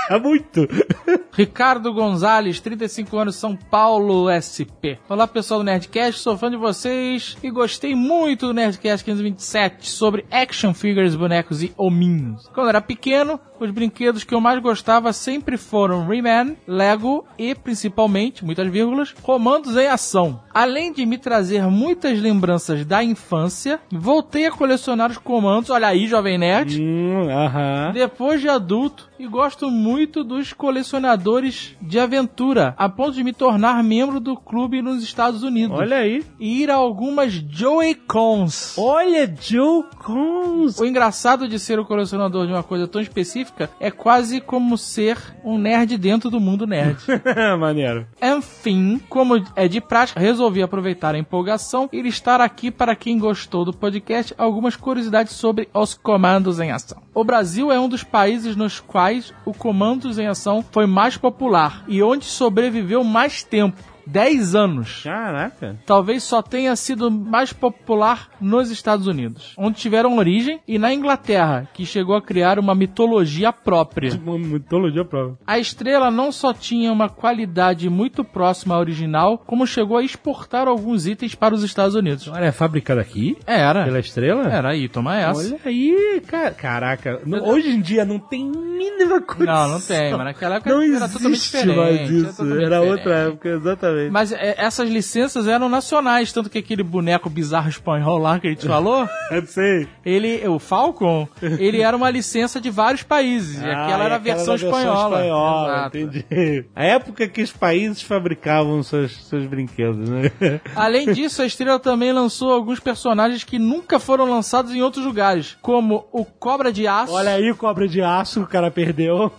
É 0.10 0.18
muito. 0.18 0.68
Ricardo 1.32 1.94
Gonzalez, 1.94 2.60
35 2.60 3.16
anos, 3.16 3.36
São 3.36 3.56
Paulo, 3.56 4.26
SP. 4.34 4.98
Olá, 5.08 5.28
pessoal 5.28 5.60
do 5.60 5.64
Nerdcast, 5.64 6.20
sou 6.20 6.36
fã 6.36 6.50
de 6.50 6.58
vocês 6.58 7.38
e 7.44 7.52
gostei 7.52 7.94
muito 7.94 8.48
do 8.48 8.54
Nerdcast 8.54 9.06
527 9.06 9.88
sobre 9.88 10.26
action 10.32 10.74
figures, 10.74 11.16
bonecos 11.16 11.62
e 11.62 11.72
hominhos. 11.78 12.50
Quando 12.56 12.70
era 12.70 12.82
pequeno, 12.82 13.40
os 13.60 13.70
brinquedos 13.70 14.24
que 14.24 14.34
eu 14.34 14.42
mais 14.42 14.60
gostava 14.60 15.14
sempre 15.14 15.58
foram 15.58 16.08
Rayman, 16.08 16.58
Lego 16.68 17.24
e, 17.38 17.54
principalmente, 17.54 18.44
muitas 18.44 18.68
vírgulas, 18.68 19.14
comandos 19.22 19.78
em 19.78 19.88
ação. 19.88 20.42
Além 20.52 20.92
de 20.92 21.06
me 21.06 21.20
trazer 21.20 21.68
muitas 21.68 22.20
lembranças 22.20 22.84
da 22.84 23.04
infância, 23.04 23.80
voltei 23.92 24.48
a 24.48 24.52
colecionar 24.52 25.12
os 25.12 25.20
comandos, 25.20 25.70
olha 25.70 25.88
aí, 25.88 26.08
Jovem 26.08 26.40
Nerd, 26.40 26.82
hum, 26.82 27.30
aham. 27.30 27.92
depois 27.94 28.42
de 28.42 28.50
adulto 28.50 29.09
e 29.20 29.28
gosto 29.28 29.70
muito 29.70 30.24
dos 30.24 30.54
colecionadores 30.54 31.76
de 31.82 32.00
aventura, 32.00 32.74
a 32.78 32.88
ponto 32.88 33.12
de 33.12 33.24
me 33.24 33.34
tornar 33.34 33.84
membro 33.84 34.18
do 34.18 34.38
clube 34.38 34.82
nos 34.82 35.04
Estados 35.04 35.44
Unidos. 35.44 35.78
Olha 35.78 35.98
aí. 35.98 36.24
E 36.40 36.64
ir 36.64 36.72
a 36.72 36.76
algumas 36.76 37.34
Joey-Cons. 37.34 38.78
Olha, 38.78 39.32
Joe 39.42 39.84
Cons. 39.98 40.80
O 40.80 40.86
engraçado 40.86 41.50
de 41.50 41.60
ser 41.60 41.80
o 41.80 41.86
colecionador 41.86 42.48
de 42.48 42.54
uma 42.54 42.64
coisa 42.64 42.88
tão 42.88 43.02
específica 43.02 43.70
é 43.78 43.92
quase 43.92 44.40
como 44.40 44.78
ser 44.78 45.18
um 45.44 45.58
nerd 45.58 45.98
dentro 45.98 46.30
do 46.30 46.40
mundo 46.40 46.66
nerd. 46.66 47.00
Maneiro. 47.60 48.08
Enfim, 48.22 49.02
como 49.10 49.44
é 49.54 49.68
de 49.68 49.82
prática, 49.82 50.20
resolvi 50.20 50.64
aproveitar 50.64 51.14
a 51.14 51.20
empolgação 51.20 51.90
e 51.92 52.00
estar 52.08 52.40
aqui 52.40 52.72
para 52.72 52.96
quem 52.96 53.20
gostou 53.20 53.66
do 53.66 53.74
podcast 53.74 54.34
algumas 54.38 54.78
curiosidades 54.78 55.34
sobre 55.34 55.68
os 55.74 55.94
comandos 55.94 56.60
em 56.62 56.72
ação. 56.72 57.02
O 57.14 57.24
Brasil 57.26 57.70
é 57.70 57.78
um 57.78 57.90
dos 57.90 58.02
países 58.02 58.56
nos 58.56 58.80
quais 58.80 59.09
o 59.46 59.54
comandos 59.54 60.18
em 60.20 60.28
ação 60.28 60.64
foi 60.72 60.86
mais 60.86 61.18
popular 61.18 61.84
e 61.88 62.02
onde 62.04 62.26
sobreviveu 62.26 63.04
mais 63.04 63.44
tempo. 63.44 63.78
10 64.12 64.56
anos. 64.56 65.02
Caraca. 65.04 65.76
Talvez 65.86 66.24
só 66.24 66.42
tenha 66.42 66.76
sido 66.76 67.12
mais 67.12 67.54
popular 67.54 68.30
nos 68.42 68.72
Estados 68.72 69.08
Unidos, 69.08 69.54
onde 69.58 69.78
tiveram 69.80 70.18
origem, 70.18 70.60
e 70.68 70.78
na 70.80 70.94
Inglaterra, 70.94 71.68
que 71.74 71.86
chegou 71.86 72.16
a 72.16 72.22
criar 72.22 72.58
uma 72.60 72.74
mitologia 72.74 73.52
própria. 73.54 74.12
Uma 74.24 74.38
mitologia 74.40 75.06
própria. 75.06 75.38
A 75.46 75.60
estrela 75.60 76.10
não 76.10 76.32
só 76.32 76.54
tinha 76.54 76.92
uma 76.92 77.10
qualidade 77.10 77.90
muito 77.90 78.24
próxima 78.24 78.76
à 78.76 78.80
original, 78.80 79.38
como 79.46 79.68
chegou 79.68 79.98
a 79.98 80.04
exportar 80.04 80.68
alguns 80.68 81.06
itens 81.06 81.36
para 81.36 81.54
os 81.54 81.64
Estados 81.64 81.96
Unidos. 81.96 82.28
Olha, 82.28 82.46
é 82.46 82.52
fabricada 82.52 83.02
aqui? 83.02 83.38
Era. 83.46 83.84
Pela 83.86 84.00
estrela? 84.00 84.48
Era 84.52 84.70
aí, 84.72 84.88
toma 84.90 85.18
essa. 85.18 85.40
Olha 85.54 85.60
aí, 85.66 86.22
cara. 86.28 86.52
Caraca. 86.52 87.22
Hoje 87.44 87.70
em 87.70 87.82
dia 87.82 88.06
não 88.06 88.18
tem 88.20 88.50
mínima 88.50 89.22
coisa. 89.22 89.46
Não, 89.46 89.68
não 89.70 89.82
tem, 89.82 90.12
mas 90.12 90.26
naquela 90.26 90.56
época 90.56 90.70
Não 90.72 90.82
era 90.82 90.92
existe 90.96 91.14
totalmente 91.14 91.42
diferente. 91.42 91.76
mais 91.78 91.96
era 91.96 92.04
isso. 92.12 92.54
Era 92.60 92.82
outra 92.82 92.98
diferente. 92.98 93.28
época, 93.30 93.50
exatamente. 93.50 93.99
Mas 94.12 94.32
é, 94.32 94.56
essas 94.58 94.90
licenças 94.90 95.48
eram 95.48 95.68
nacionais, 95.68 96.32
tanto 96.32 96.50
que 96.50 96.58
aquele 96.60 96.84
boneco 96.84 97.30
bizarro 97.30 97.70
espanhol 97.70 98.18
lá 98.18 98.40
que 98.40 98.48
a 98.48 98.50
gente 98.52 98.68
falou, 98.68 99.08
Eu 99.32 99.46
sei. 99.46 99.88
ele, 100.06 100.48
o 100.48 100.60
Falcon, 100.60 101.28
ele 101.42 101.82
era 101.82 101.96
uma 101.98 102.10
licença 102.10 102.62
de 102.62 102.70
vários 102.70 103.04
países. 103.04 103.62
e 103.62 103.66
aquela 103.66 104.04
Ah, 104.04 104.06
era 104.06 104.16
a 104.16 104.20
versão 104.20 104.56
espanhola. 104.56 105.18
espanhola, 105.18 105.70
Exato. 105.78 105.98
entendi. 105.98 106.66
A 106.76 106.84
época 106.86 107.28
que 107.28 107.42
os 107.42 107.52
países 107.52 108.02
fabricavam 108.02 108.82
seus, 108.84 109.26
seus 109.28 109.46
brinquedos, 109.46 110.08
né? 110.10 110.32
Além 110.76 111.12
disso, 111.12 111.42
a 111.42 111.46
Estrela 111.46 111.80
também 111.80 112.12
lançou 112.12 112.52
alguns 112.54 112.80
personagens 112.80 113.44
que 113.44 113.58
nunca 113.58 114.00
foram 114.00 114.26
lançados 114.30 114.74
em 114.74 114.82
outros 114.82 115.06
lugares, 115.06 115.58
como 115.62 116.08
o 116.12 116.24
Cobra 116.26 116.72
de 116.72 116.88
Aço 116.88 117.14
Olha 117.14 117.32
aí, 117.32 117.54
cobra 117.54 117.88
de 117.88 118.02
aço, 118.02 118.42
o 118.42 118.48
cara 118.48 118.70
perdeu. 118.70 119.32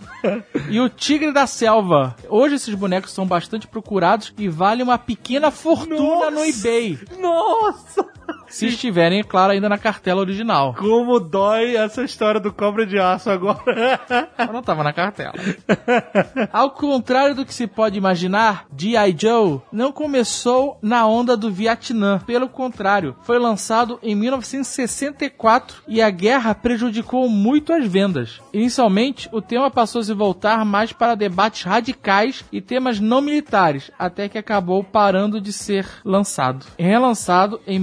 e 0.69 0.79
o 0.79 0.89
Tigre 0.89 1.31
da 1.31 1.47
Selva. 1.47 2.15
Hoje 2.29 2.55
esses 2.55 2.73
bonecos 2.73 3.11
são 3.11 3.25
bastante 3.25 3.67
procurados 3.67 4.29
e 4.41 4.49
valem 4.49 4.83
uma 4.83 4.97
pequena 4.97 5.51
fortuna 5.51 5.99
Nossa! 5.99 6.31
no 6.31 6.43
eBay. 6.43 6.99
Nossa! 7.19 8.07
Se 8.47 8.67
estiverem, 8.67 9.19
é 9.19 9.23
claro, 9.23 9.53
ainda 9.53 9.69
na 9.69 9.77
cartela 9.77 10.21
original. 10.21 10.75
Como 10.77 11.19
dói 11.19 11.75
essa 11.75 12.03
história 12.03 12.39
do 12.39 12.51
cobra 12.51 12.85
de 12.85 12.99
aço 12.99 13.29
agora. 13.29 13.99
Eu 14.37 14.53
não 14.53 14.61
tava 14.61 14.83
na 14.83 14.93
cartela. 14.93 15.33
Ao 16.51 16.71
contrário 16.71 17.35
do 17.35 17.45
que 17.45 17.53
se 17.53 17.67
pode 17.67 17.97
imaginar, 17.97 18.65
G.I. 18.77 19.15
Joe 19.17 19.61
não 19.71 19.91
começou 19.91 20.77
na 20.81 21.07
onda 21.07 21.37
do 21.37 21.51
Vietnã. 21.51 22.19
Pelo 22.25 22.49
contrário, 22.49 23.15
foi 23.23 23.39
lançado 23.39 23.99
em 24.03 24.15
1964 24.15 25.83
e 25.87 26.01
a 26.01 26.09
guerra 26.09 26.53
prejudicou 26.53 27.29
muito 27.29 27.73
as 27.73 27.85
vendas. 27.85 28.41
Inicialmente, 28.53 29.29
o 29.31 29.41
tema 29.41 29.71
passou 29.71 30.01
a 30.01 30.03
se 30.03 30.13
voltar 30.13 30.65
mais 30.65 30.91
para 30.91 31.15
debates 31.15 31.63
radicais 31.63 32.43
e 32.51 32.61
temas 32.61 32.99
não 32.99 33.21
militares, 33.21 33.91
até 33.97 34.27
que 34.27 34.37
acabou 34.37 34.83
parando 34.83 35.39
de 35.39 35.53
ser 35.53 35.87
lançado. 36.03 36.65
Relançado 36.77 37.59
em 37.65 37.79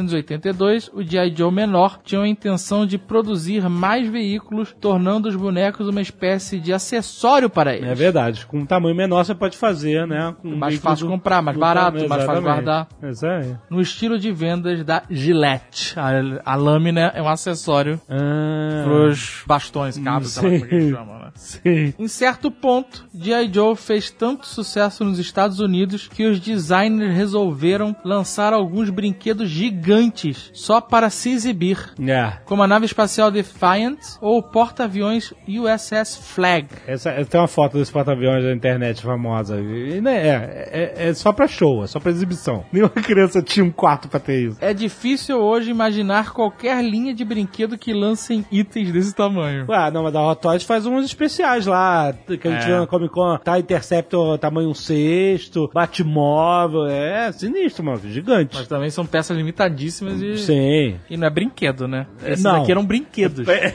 1982, 0.00 0.90
o 0.94 1.02
G.I. 1.02 1.34
Joe 1.36 1.52
menor 1.52 2.00
tinha 2.04 2.20
a 2.20 2.28
intenção 2.28 2.86
de 2.86 2.98
produzir 2.98 3.68
mais 3.68 4.08
veículos, 4.08 4.74
tornando 4.80 5.28
os 5.28 5.36
bonecos 5.36 5.88
uma 5.88 6.00
espécie 6.00 6.58
de 6.58 6.72
acessório 6.72 7.48
para 7.50 7.74
eles. 7.74 7.88
É 7.88 7.94
verdade. 7.94 8.46
Com 8.46 8.58
um 8.60 8.66
tamanho 8.66 8.94
menor 8.94 9.24
você 9.24 9.34
pode 9.34 9.56
fazer, 9.56 10.06
né? 10.06 10.34
Com 10.40 10.48
um 10.48 10.56
Mais 10.56 10.78
fácil 10.78 11.06
do- 11.06 11.12
comprar, 11.12 11.42
mais 11.42 11.56
barato, 11.56 11.92
tamanho- 11.92 12.08
mais 12.08 12.24
fácil 12.24 12.42
guardar. 12.42 12.88
Aí. 13.02 13.56
No 13.70 13.80
estilo 13.80 14.18
de 14.18 14.30
vendas 14.32 14.84
da 14.84 15.02
Gillette. 15.10 15.94
A, 15.98 16.52
a 16.52 16.54
lâmina 16.56 17.12
é 17.14 17.22
um 17.22 17.28
acessório 17.28 18.00
Ah, 18.08 18.82
pros 18.84 19.42
bastões, 19.46 19.98
cabos, 19.98 20.30
sei 20.30 20.42
lá 20.42 20.48
como 20.58 20.64
é 20.64 20.68
que 20.68 20.90
chama, 20.90 21.18
né? 21.18 21.21
Sim. 21.34 21.94
Em 21.98 22.08
certo 22.08 22.50
ponto, 22.50 23.04
G.I. 23.14 23.50
Joe 23.52 23.76
fez 23.76 24.10
tanto 24.10 24.46
sucesso 24.46 25.04
nos 25.04 25.18
Estados 25.18 25.60
Unidos 25.60 26.08
que 26.08 26.24
os 26.26 26.38
designers 26.40 27.14
resolveram 27.16 27.94
lançar 28.04 28.52
alguns 28.52 28.90
brinquedos 28.90 29.48
gigantes 29.50 30.50
só 30.54 30.80
para 30.80 31.10
se 31.10 31.30
exibir, 31.30 31.78
É. 32.00 32.38
como 32.44 32.62
a 32.62 32.66
nave 32.68 32.86
espacial 32.86 33.30
Defiant 33.30 33.98
ou 34.20 34.38
o 34.38 34.42
porta-aviões 34.42 35.32
USS 35.48 36.16
Flag. 36.16 36.68
Essa, 36.86 37.12
tem 37.24 37.40
uma 37.40 37.48
foto 37.48 37.78
desse 37.78 37.90
porta-aviões 37.92 38.44
da 38.44 38.52
internet 38.52 39.02
famosa. 39.02 39.60
E, 39.60 40.00
né, 40.00 40.16
é, 40.16 40.94
é, 40.96 41.08
é 41.08 41.14
só 41.14 41.32
pra 41.32 41.46
show, 41.46 41.82
é 41.82 41.86
só 41.86 41.98
pra 42.00 42.10
exibição. 42.10 42.64
Nenhuma 42.72 42.90
criança 42.90 43.42
tinha 43.42 43.64
um 43.64 43.70
quarto 43.70 44.08
pra 44.08 44.20
ter 44.20 44.48
isso. 44.48 44.58
É 44.60 44.72
difícil 44.74 45.38
hoje 45.38 45.70
imaginar 45.70 46.32
qualquer 46.32 46.82
linha 46.84 47.14
de 47.14 47.24
brinquedo 47.24 47.76
que 47.78 47.92
lancem 47.92 48.44
itens 48.50 48.92
desse 48.92 49.14
tamanho. 49.14 49.66
Ué, 49.68 49.90
não, 49.90 50.02
mas 50.04 50.14
a 50.14 50.22
Hot 50.30 50.40
Toys 50.40 50.62
faz 50.64 50.86
uns 50.86 51.04
especiais 51.24 51.66
lá, 51.66 52.12
que 52.12 52.48
a 52.48 52.50
gente 52.50 52.64
É. 52.64 52.66
viu 52.66 52.78
na 52.80 52.86
Comic 52.86 53.12
Con, 53.12 53.36
tá 53.38 53.58
Interceptor 53.58 54.38
tamanho 54.38 54.68
um 54.70 54.74
sexto, 54.74 55.70
Batmóvel, 55.72 56.86
é 56.86 57.30
sinistro, 57.32 57.84
mano, 57.84 58.00
gigante. 58.04 58.56
Mas 58.56 58.66
também 58.68 58.90
são 58.90 59.06
peças 59.06 59.36
limitadíssimas 59.36 60.20
e, 60.20 60.36
Sim. 60.38 60.96
e 61.08 61.16
não 61.16 61.26
é 61.26 61.30
brinquedo, 61.30 61.86
né? 61.86 62.06
Esses 62.26 62.44
Não. 62.44 62.62
aqui 62.62 62.70
eram 62.70 62.84
brinquedos. 62.84 63.46
É. 63.48 63.74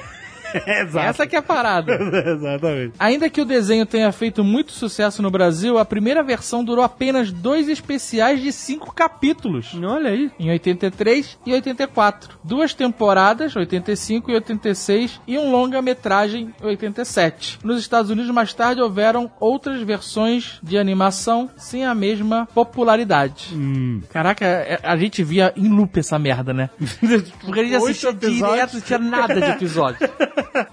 Essa 0.99 1.25
que 1.27 1.35
é 1.35 1.39
a 1.39 1.41
parada. 1.41 1.93
Exatamente. 2.25 2.93
Ainda 2.99 3.29
que 3.29 3.41
o 3.41 3.45
desenho 3.45 3.85
tenha 3.85 4.11
feito 4.11 4.43
muito 4.43 4.71
sucesso 4.71 5.21
no 5.21 5.29
Brasil, 5.31 5.77
a 5.77 5.85
primeira 5.85 6.23
versão 6.23 6.63
durou 6.63 6.83
apenas 6.83 7.31
dois 7.31 7.67
especiais 7.69 8.41
de 8.41 8.51
cinco 8.51 8.93
capítulos. 8.93 9.75
Olha 9.83 10.11
aí. 10.11 10.31
Em 10.39 10.49
83 10.49 11.37
e 11.45 11.53
84. 11.53 12.37
Duas 12.43 12.73
temporadas, 12.73 13.55
85 13.55 14.31
e 14.31 14.33
86, 14.35 15.19
e 15.27 15.37
um 15.37 15.51
longa-metragem, 15.51 16.53
87. 16.61 17.59
Nos 17.63 17.79
Estados 17.79 18.09
Unidos, 18.11 18.29
mais 18.31 18.53
tarde, 18.53 18.81
houveram 18.81 19.31
outras 19.39 19.81
versões 19.81 20.59
de 20.63 20.77
animação 20.77 21.49
sem 21.57 21.85
a 21.85 21.93
mesma 21.95 22.47
popularidade. 22.53 23.49
Hum. 23.53 24.01
Caraca, 24.09 24.45
é- 24.45 24.79
a 24.83 24.95
gente 24.97 25.23
via 25.23 25.53
em 25.55 25.69
loop 25.69 25.99
essa 25.99 26.17
merda, 26.19 26.53
né? 26.53 26.69
Porque 27.41 27.59
a 27.59 27.63
gente 27.63 27.75
assistia 27.75 28.13
direto, 28.13 28.73
não 28.75 28.81
tinha 28.81 28.99
nada 28.99 29.35
de 29.39 29.49
episódio. 29.51 30.07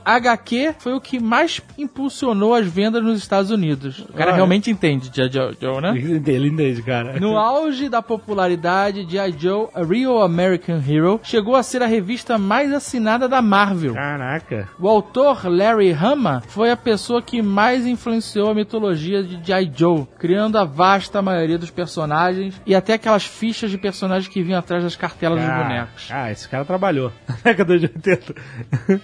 HQ 0.05 0.75
foi 0.79 0.93
o 0.95 1.01
que 1.01 1.19
mais 1.21 1.61
impulsionou 1.79 2.55
as 2.55 2.67
vendas 2.67 3.03
nos 3.03 3.19
Estados 3.19 3.51
Unidos. 3.51 4.01
O 4.01 4.13
cara 4.13 4.31
Ah, 4.31 4.35
é. 4.35 4.37
realmente 4.37 4.71
entende 4.71 5.09
de 5.11 5.17
Joe, 5.33 5.57
Joe, 5.61 5.81
né? 5.81 5.93
Ele 5.97 6.49
entende, 6.49 6.83
cara. 6.83 7.19
No 7.21 7.37
auge 7.39 7.89
da 7.89 8.03
popularidade, 8.03 9.07
G.I. 9.09 9.35
Joe, 9.39 9.69
A 9.75 9.83
Real 9.85 10.23
American 10.23 10.81
Hero, 10.87 11.21
chegou 11.23 11.57
a 11.57 11.63
ser 11.63 11.83
a 11.83 11.87
revista 11.87 12.39
mais 12.39 12.73
assinada 12.73 13.29
da 13.29 13.41
Marvel. 13.41 13.95
Caraca. 13.95 14.69
O 14.79 14.89
autor 14.89 15.47
Larry 15.47 15.93
Hama 15.93 16.43
foi 16.49 16.71
a 16.71 16.77
pessoa 16.77 17.23
que 17.23 17.41
mais 17.43 17.87
influenciou 17.87 18.51
a 18.51 18.55
mitologia 18.55 19.23
de 19.23 19.41
G.I. 19.45 19.71
Joe, 19.75 20.07
criando 20.19 20.59
a 20.59 20.65
vasta 20.65 21.23
maioria 21.23 21.59
dos 21.59 21.71
personagens 21.71 22.61
e 22.67 22.75
até 22.75 22.95
aquelas 22.95 23.25
fichas 23.25 23.71
de 23.71 23.79
personagens 23.79 24.29
que 24.29 24.43
vinham 24.43 24.59
atrás 24.59 24.83
das 24.83 24.97
cartelas 24.97 25.41
dos 25.41 25.49
Ah, 25.51 25.63
bonecos. 25.63 26.09
Ah, 26.11 26.31
esse 26.31 26.49
cara 26.49 26.65
trabalhou. 26.65 27.13
Na 27.29 27.37
década 27.45 27.79
de 27.79 27.87
80. 27.87 28.35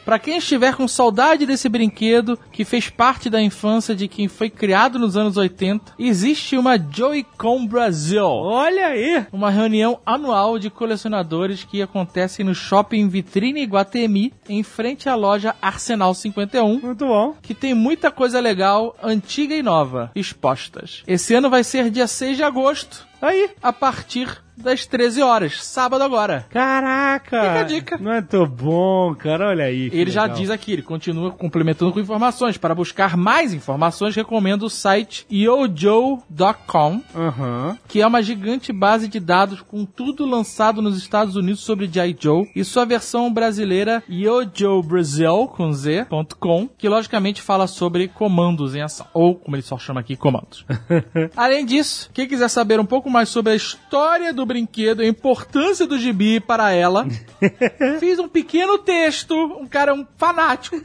Pra 0.04 0.18
quem 0.18 0.40
estiver 0.50 0.74
com 0.74 0.88
saudade 0.88 1.46
desse 1.46 1.68
brinquedo 1.68 2.36
que 2.50 2.64
fez 2.64 2.88
parte 2.90 3.30
da 3.30 3.40
infância 3.40 3.94
de 3.94 4.08
quem 4.08 4.26
foi 4.26 4.50
criado 4.50 4.98
nos 4.98 5.16
anos 5.16 5.36
80, 5.36 5.92
existe 5.96 6.56
uma 6.56 6.76
Joy-Con 6.76 7.66
Brasil. 7.68 8.24
Olha 8.24 8.88
aí. 8.88 9.24
Uma 9.32 9.48
reunião 9.48 10.00
anual 10.04 10.58
de 10.58 10.68
colecionadores 10.68 11.62
que 11.62 11.80
acontece 11.80 12.42
no 12.42 12.52
Shopping 12.52 13.08
Vitrine 13.08 13.62
Iguatemi, 13.62 14.32
em 14.48 14.64
frente 14.64 15.08
à 15.08 15.14
loja 15.14 15.54
Arsenal 15.62 16.12
51, 16.14 16.80
Muito 16.80 17.06
bom. 17.06 17.34
que 17.40 17.54
tem 17.54 17.72
muita 17.72 18.10
coisa 18.10 18.40
legal, 18.40 18.96
antiga 19.00 19.54
e 19.54 19.62
nova, 19.62 20.10
expostas. 20.16 21.04
Esse 21.06 21.32
ano 21.32 21.48
vai 21.48 21.62
ser 21.62 21.90
dia 21.90 22.08
6 22.08 22.36
de 22.36 22.42
agosto, 22.42 23.06
Aí. 23.22 23.50
a 23.62 23.72
partir 23.72 24.42
das 24.62 24.86
13 24.86 25.22
horas, 25.22 25.64
sábado 25.64 26.02
agora. 26.02 26.46
Caraca. 26.50 27.40
Fica 27.40 27.60
a 27.60 27.62
dica. 27.64 27.98
Muito 27.98 28.46
bom, 28.46 29.14
cara. 29.14 29.48
Olha 29.48 29.64
aí. 29.64 29.90
Ele 29.92 30.10
já 30.10 30.22
legal. 30.22 30.36
diz 30.38 30.50
aqui, 30.50 30.72
ele 30.72 30.82
continua 30.82 31.30
complementando 31.30 31.92
com 31.92 32.00
informações. 32.00 32.56
Para 32.56 32.74
buscar 32.74 33.16
mais 33.16 33.52
informações, 33.52 34.14
recomendo 34.14 34.64
o 34.64 34.70
site 34.70 35.26
yojo.com, 35.30 37.02
Aham. 37.14 37.78
que 37.88 38.00
é 38.00 38.06
uma 38.06 38.22
gigante 38.22 38.72
base 38.72 39.08
de 39.08 39.20
dados 39.20 39.60
com 39.62 39.84
tudo 39.84 40.26
lançado 40.26 40.82
nos 40.82 40.96
Estados 40.96 41.36
Unidos 41.36 41.60
sobre 41.60 41.86
G.I. 41.86 42.16
Joe 42.18 42.50
e 42.54 42.64
sua 42.64 42.84
versão 42.84 43.32
brasileira 43.32 44.02
Yojo 44.08 44.82
Brasil 44.82 45.48
com 45.48 45.72
Z.com, 45.72 46.68
que 46.76 46.88
logicamente 46.88 47.40
fala 47.42 47.66
sobre 47.66 48.08
comandos 48.08 48.74
em 48.74 48.82
ação, 48.82 49.06
ou 49.12 49.34
como 49.34 49.56
ele 49.56 49.62
só 49.62 49.78
chama 49.78 50.00
aqui, 50.00 50.16
comandos. 50.16 50.64
Além 51.36 51.64
disso, 51.64 52.10
quem 52.12 52.26
quiser 52.26 52.48
saber 52.48 52.80
um 52.80 52.86
pouco 52.86 53.10
mais 53.10 53.28
sobre 53.28 53.52
a 53.52 53.56
história 53.56 54.32
do 54.32 54.44
brinquedo 54.54 55.02
e 55.02 55.06
a 55.06 55.08
importância 55.08 55.86
do 55.86 55.96
gibi 55.98 56.40
para 56.40 56.72
ela, 56.72 57.06
fiz 58.00 58.18
um 58.18 58.28
pequeno 58.28 58.78
texto, 58.78 59.34
um 59.34 59.66
cara 59.66 59.94
um 59.94 60.04
fanático, 60.16 60.80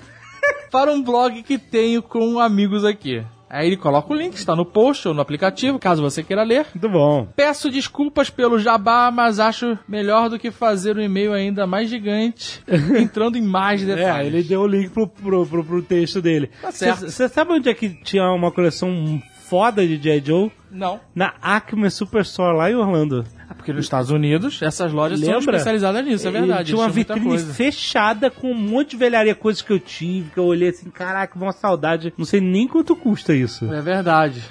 para 0.71 0.91
um 0.91 1.01
blog 1.01 1.41
que 1.41 1.57
tenho 1.57 2.01
com 2.03 2.39
amigos 2.39 2.85
aqui. 2.85 3.23
Aí 3.49 3.67
ele 3.67 3.77
coloca 3.77 4.11
o 4.11 4.15
link, 4.15 4.33
está 4.35 4.55
no 4.55 4.65
post 4.65 5.07
ou 5.07 5.13
no 5.13 5.21
aplicativo, 5.21 5.79
caso 5.79 6.01
você 6.01 6.21
queira 6.23 6.43
ler. 6.43 6.65
Muito 6.73 6.89
bom. 6.89 7.27
Peço 7.35 7.69
desculpas 7.69 8.29
pelo 8.29 8.59
jabá, 8.59 9.09
mas 9.11 9.39
acho 9.39 9.77
melhor 9.87 10.29
do 10.29 10.37
que 10.37 10.51
fazer 10.51 10.97
um 10.97 11.01
e-mail 11.01 11.31
ainda 11.33 11.65
mais 11.65 11.89
gigante, 11.89 12.61
entrando 12.99 13.37
em 13.37 13.41
mais 13.41 13.81
É, 13.83 13.95
detalhes. 13.95 14.33
ele 14.33 14.43
deu 14.43 14.61
o 14.61 14.67
link 14.67 14.89
pro, 14.89 15.07
pro, 15.07 15.45
pro, 15.45 15.63
pro 15.63 15.81
texto 15.81 16.21
dele. 16.21 16.49
Tá 16.61 16.71
certo. 16.71 17.09
Você 17.09 17.29
sabe 17.29 17.53
onde 17.53 17.69
é 17.69 17.73
que 17.73 17.89
tinha 18.03 18.29
uma 18.31 18.51
coleção 18.51 19.21
foda 19.47 19.85
de 19.87 19.95
J. 19.97 20.21
Joe? 20.25 20.51
Não. 20.75 20.99
Na 21.15 21.33
Acme 21.41 21.89
Superstore, 21.89 22.57
lá 22.57 22.69
em 22.69 22.75
Orlando. 22.75 23.25
Ah, 23.49 23.55
porque 23.55 23.71
nos 23.71 23.85
Estados 23.85 24.11
Unidos, 24.11 24.61
essas 24.61 24.91
lojas 24.91 25.19
são 25.19 25.29
Lembra? 25.29 25.55
especializadas 25.55 26.05
nisso, 26.05 26.27
é 26.27 26.31
verdade. 26.31 26.69
Tinha 26.69 26.77
uma 26.77 26.89
vitrine 26.89 27.37
fechada 27.39 28.29
com 28.29 28.51
um 28.51 28.55
monte 28.55 28.91
de 28.91 28.97
velharia, 28.97 29.33
coisas 29.33 29.61
que 29.61 29.71
eu 29.71 29.79
tive, 29.79 30.31
que 30.31 30.37
eu 30.37 30.45
olhei 30.45 30.69
assim, 30.69 30.89
caraca, 30.89 31.37
uma 31.39 31.51
saudade. 31.51 32.13
Não 32.17 32.25
sei 32.25 32.41
nem 32.41 32.67
quanto 32.67 32.95
custa 32.95 33.33
isso. 33.33 33.71
É 33.71 33.81
verdade. 33.81 34.43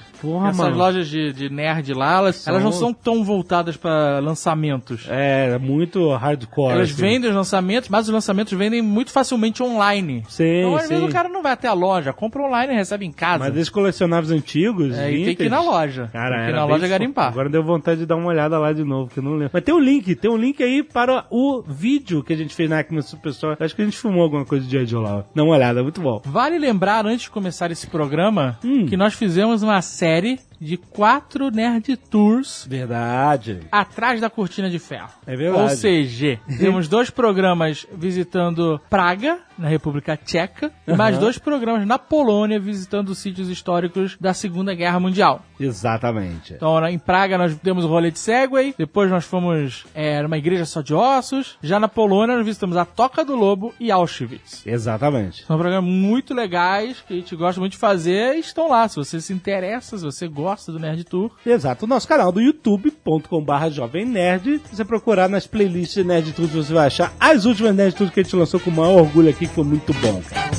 Essas 0.47 0.77
lojas 0.77 1.09
de, 1.09 1.33
de 1.33 1.49
nerd 1.51 1.93
lá, 1.95 2.19
elas, 2.19 2.37
São- 2.37 2.53
elas 2.53 2.65
não 2.65 2.73
são 2.73 2.93
tão 2.93 3.25
voltadas 3.25 3.77
para 3.77 4.19
lançamentos. 4.21 5.07
É, 5.09 5.59
muito 5.59 6.13
hardcore. 6.15 6.73
Elas 6.75 6.91
assim. 6.91 7.01
vendem 7.01 7.31
os 7.31 7.37
lançamentos, 7.37 7.89
mas 7.89 8.07
os 8.09 8.15
lançamentos 8.15 8.53
vendem 8.57 8.83
muito 8.83 9.11
facilmente 9.11 9.63
online. 9.63 10.23
Sim, 10.29 10.45
então, 10.61 10.77
às 10.77 10.83
sim. 10.83 10.89
vezes, 10.95 11.05
o 11.09 11.13
cara 11.13 11.29
não 11.29 11.43
vai 11.43 11.53
até 11.53 11.69
a 11.69 11.73
loja, 11.73 12.13
compra 12.13 12.43
online 12.43 12.73
e 12.73 12.77
recebe 12.77 13.05
em 13.05 13.13
casa. 13.13 13.45
Mas 13.45 13.55
esses 13.57 13.69
colecionáveis 13.69 14.31
antigos. 14.31 14.97
É, 14.97 15.11
e 15.11 15.25
tem 15.25 15.37
que 15.37 15.43
ir 15.45 15.49
na 15.51 15.59
vintage, 15.61 15.75
loja. 15.77 16.11
Cara, 16.13 16.37
tem 16.37 16.45
que 16.47 16.51
ir 16.51 16.55
na 16.55 16.65
loja 16.65 16.89
garimpar. 16.89 17.29
Agora 17.29 17.49
deu 17.49 17.63
vontade 17.63 18.01
de 18.01 18.07
dar 18.07 18.17
uma 18.17 18.29
olhada 18.29 18.59
lá 18.59 18.73
de 18.73 18.85
novo, 18.85 19.11
que 19.11 19.19
eu 19.19 19.23
não 19.23 19.33
lembro. 19.33 19.51
Mas 19.53 19.63
tem 19.65 19.75
um 19.75 19.81
link, 19.81 20.15
tem 20.15 20.31
um 20.31 20.37
link 20.37 20.63
aí 20.63 20.83
para 20.83 21.25
o 21.31 21.63
vídeo 21.67 22.23
que 22.23 22.33
a 22.33 22.37
gente 22.37 22.55
fez 22.55 22.69
na 22.71 22.79
Acme 22.81 23.03
Superstore. 23.03 23.57
Acho 23.61 23.75
que 23.75 23.83
a 23.83 23.85
gente 23.85 23.99
filmou 23.99 24.23
alguma 24.23 24.45
coisa 24.45 24.65
de. 24.67 24.85
Joe 24.85 25.03
lá. 25.03 25.25
Dá 25.35 25.43
uma 25.43 25.55
olhada, 25.55 25.83
muito 25.83 26.01
bom. 26.01 26.21
Vale 26.25 26.59
lembrar, 26.59 27.07
antes 27.07 27.23
de 27.23 27.31
começar 27.31 27.71
esse 27.71 27.87
programa, 27.87 28.59
Hum. 28.65 28.87
que 28.87 28.97
nós 28.97 29.15
fizemos 29.15 29.63
uma 29.63 29.81
série 29.81 30.14
série. 30.15 30.39
De 30.65 30.79
quatro 30.79 31.51
Nerd 31.51 31.95
Tours 31.97 32.67
Verdade. 32.69 33.61
atrás 33.71 34.21
da 34.21 34.31
cortina 34.31 34.71
de 34.71 34.79
ferro. 34.79 35.11
É 35.27 35.37
verdade. 35.37 35.63
Ou 35.63 35.69
seja, 35.69 36.41
temos 36.59 36.89
dois 36.89 37.11
programas 37.11 37.87
visitando 37.93 38.81
Praga, 38.89 39.39
na 39.59 39.69
República 39.69 40.17
Tcheca, 40.17 40.73
e 40.87 40.95
mais 40.95 41.19
dois 41.19 41.39
programas 41.39 41.87
na 41.87 41.99
Polônia 41.99 42.59
visitando 42.59 43.15
sítios 43.15 43.49
históricos 43.49 44.17
da 44.19 44.33
Segunda 44.33 44.75
Guerra 44.75 44.99
Mundial. 44.99 45.43
Exatamente. 45.61 46.55
Então, 46.55 46.85
em 46.89 46.99
Praga 46.99 47.37
nós 47.37 47.55
demos 47.57 47.85
o 47.85 47.89
rolê 47.89 48.11
de 48.11 48.19
Segway, 48.19 48.75
depois 48.77 49.11
nós 49.11 49.25
fomos 49.25 49.85
é, 49.95 50.23
numa 50.23 50.39
igreja 50.39 50.65
só 50.65 50.81
de 50.81 50.95
ossos, 50.95 51.59
já 51.63 51.79
na 51.79 51.89
Polônia 51.89 52.37
nós 52.37 52.45
visitamos 52.45 52.77
a 52.77 52.85
Toca 52.85 53.25
do 53.25 53.37
Lobo 53.37 53.75
e 53.79 53.91
Auschwitz. 53.91 54.67
Exatamente. 54.67 55.45
São 55.45 55.59
programas 55.59 55.89
muito 55.89 56.33
legais 56.33 57.05
que 57.07 57.13
a 57.13 57.17
gente 57.17 57.37
gosta 57.37 57.61
muito 57.61 57.73
de 57.73 57.79
fazer 57.79 58.37
e 58.37 58.41
estão 58.41 58.69
lá. 58.69 58.89
Se 58.89 58.97
você 58.97 59.21
se 59.21 59.33
interessa, 59.33 59.99
se 59.99 60.05
você 60.05 60.27
gosta 60.27 60.54
do 60.67 60.79
Nerd 60.79 61.05
Tour, 61.05 61.31
Exato. 61.45 61.85
O 61.85 61.89
nosso 61.89 62.07
canal 62.07 62.31
do 62.33 62.41
youtube.com.br 62.41 63.69
Jovem 63.71 64.05
Nerd. 64.05 64.61
Se 64.69 64.77
você 64.77 64.85
procurar 64.85 65.29
nas 65.29 65.47
playlists 65.47 65.95
de 65.95 66.05
Nerd 66.05 66.33
Tudo, 66.33 66.63
você 66.63 66.73
vai 66.73 66.87
achar 66.87 67.13
as 67.19 67.45
últimas 67.45 67.75
Nerd 67.75 67.95
Tudo 67.95 68.11
que 68.11 68.21
a 68.21 68.23
gente 68.23 68.37
lançou 68.37 68.61
com 68.61 68.71
o 68.71 68.73
maior 68.73 69.01
orgulho 69.01 69.31
aqui, 69.31 69.47
que 69.47 69.55
foi 69.55 69.65
muito 69.65 69.93
bom, 69.95 70.23
cara. 70.23 70.51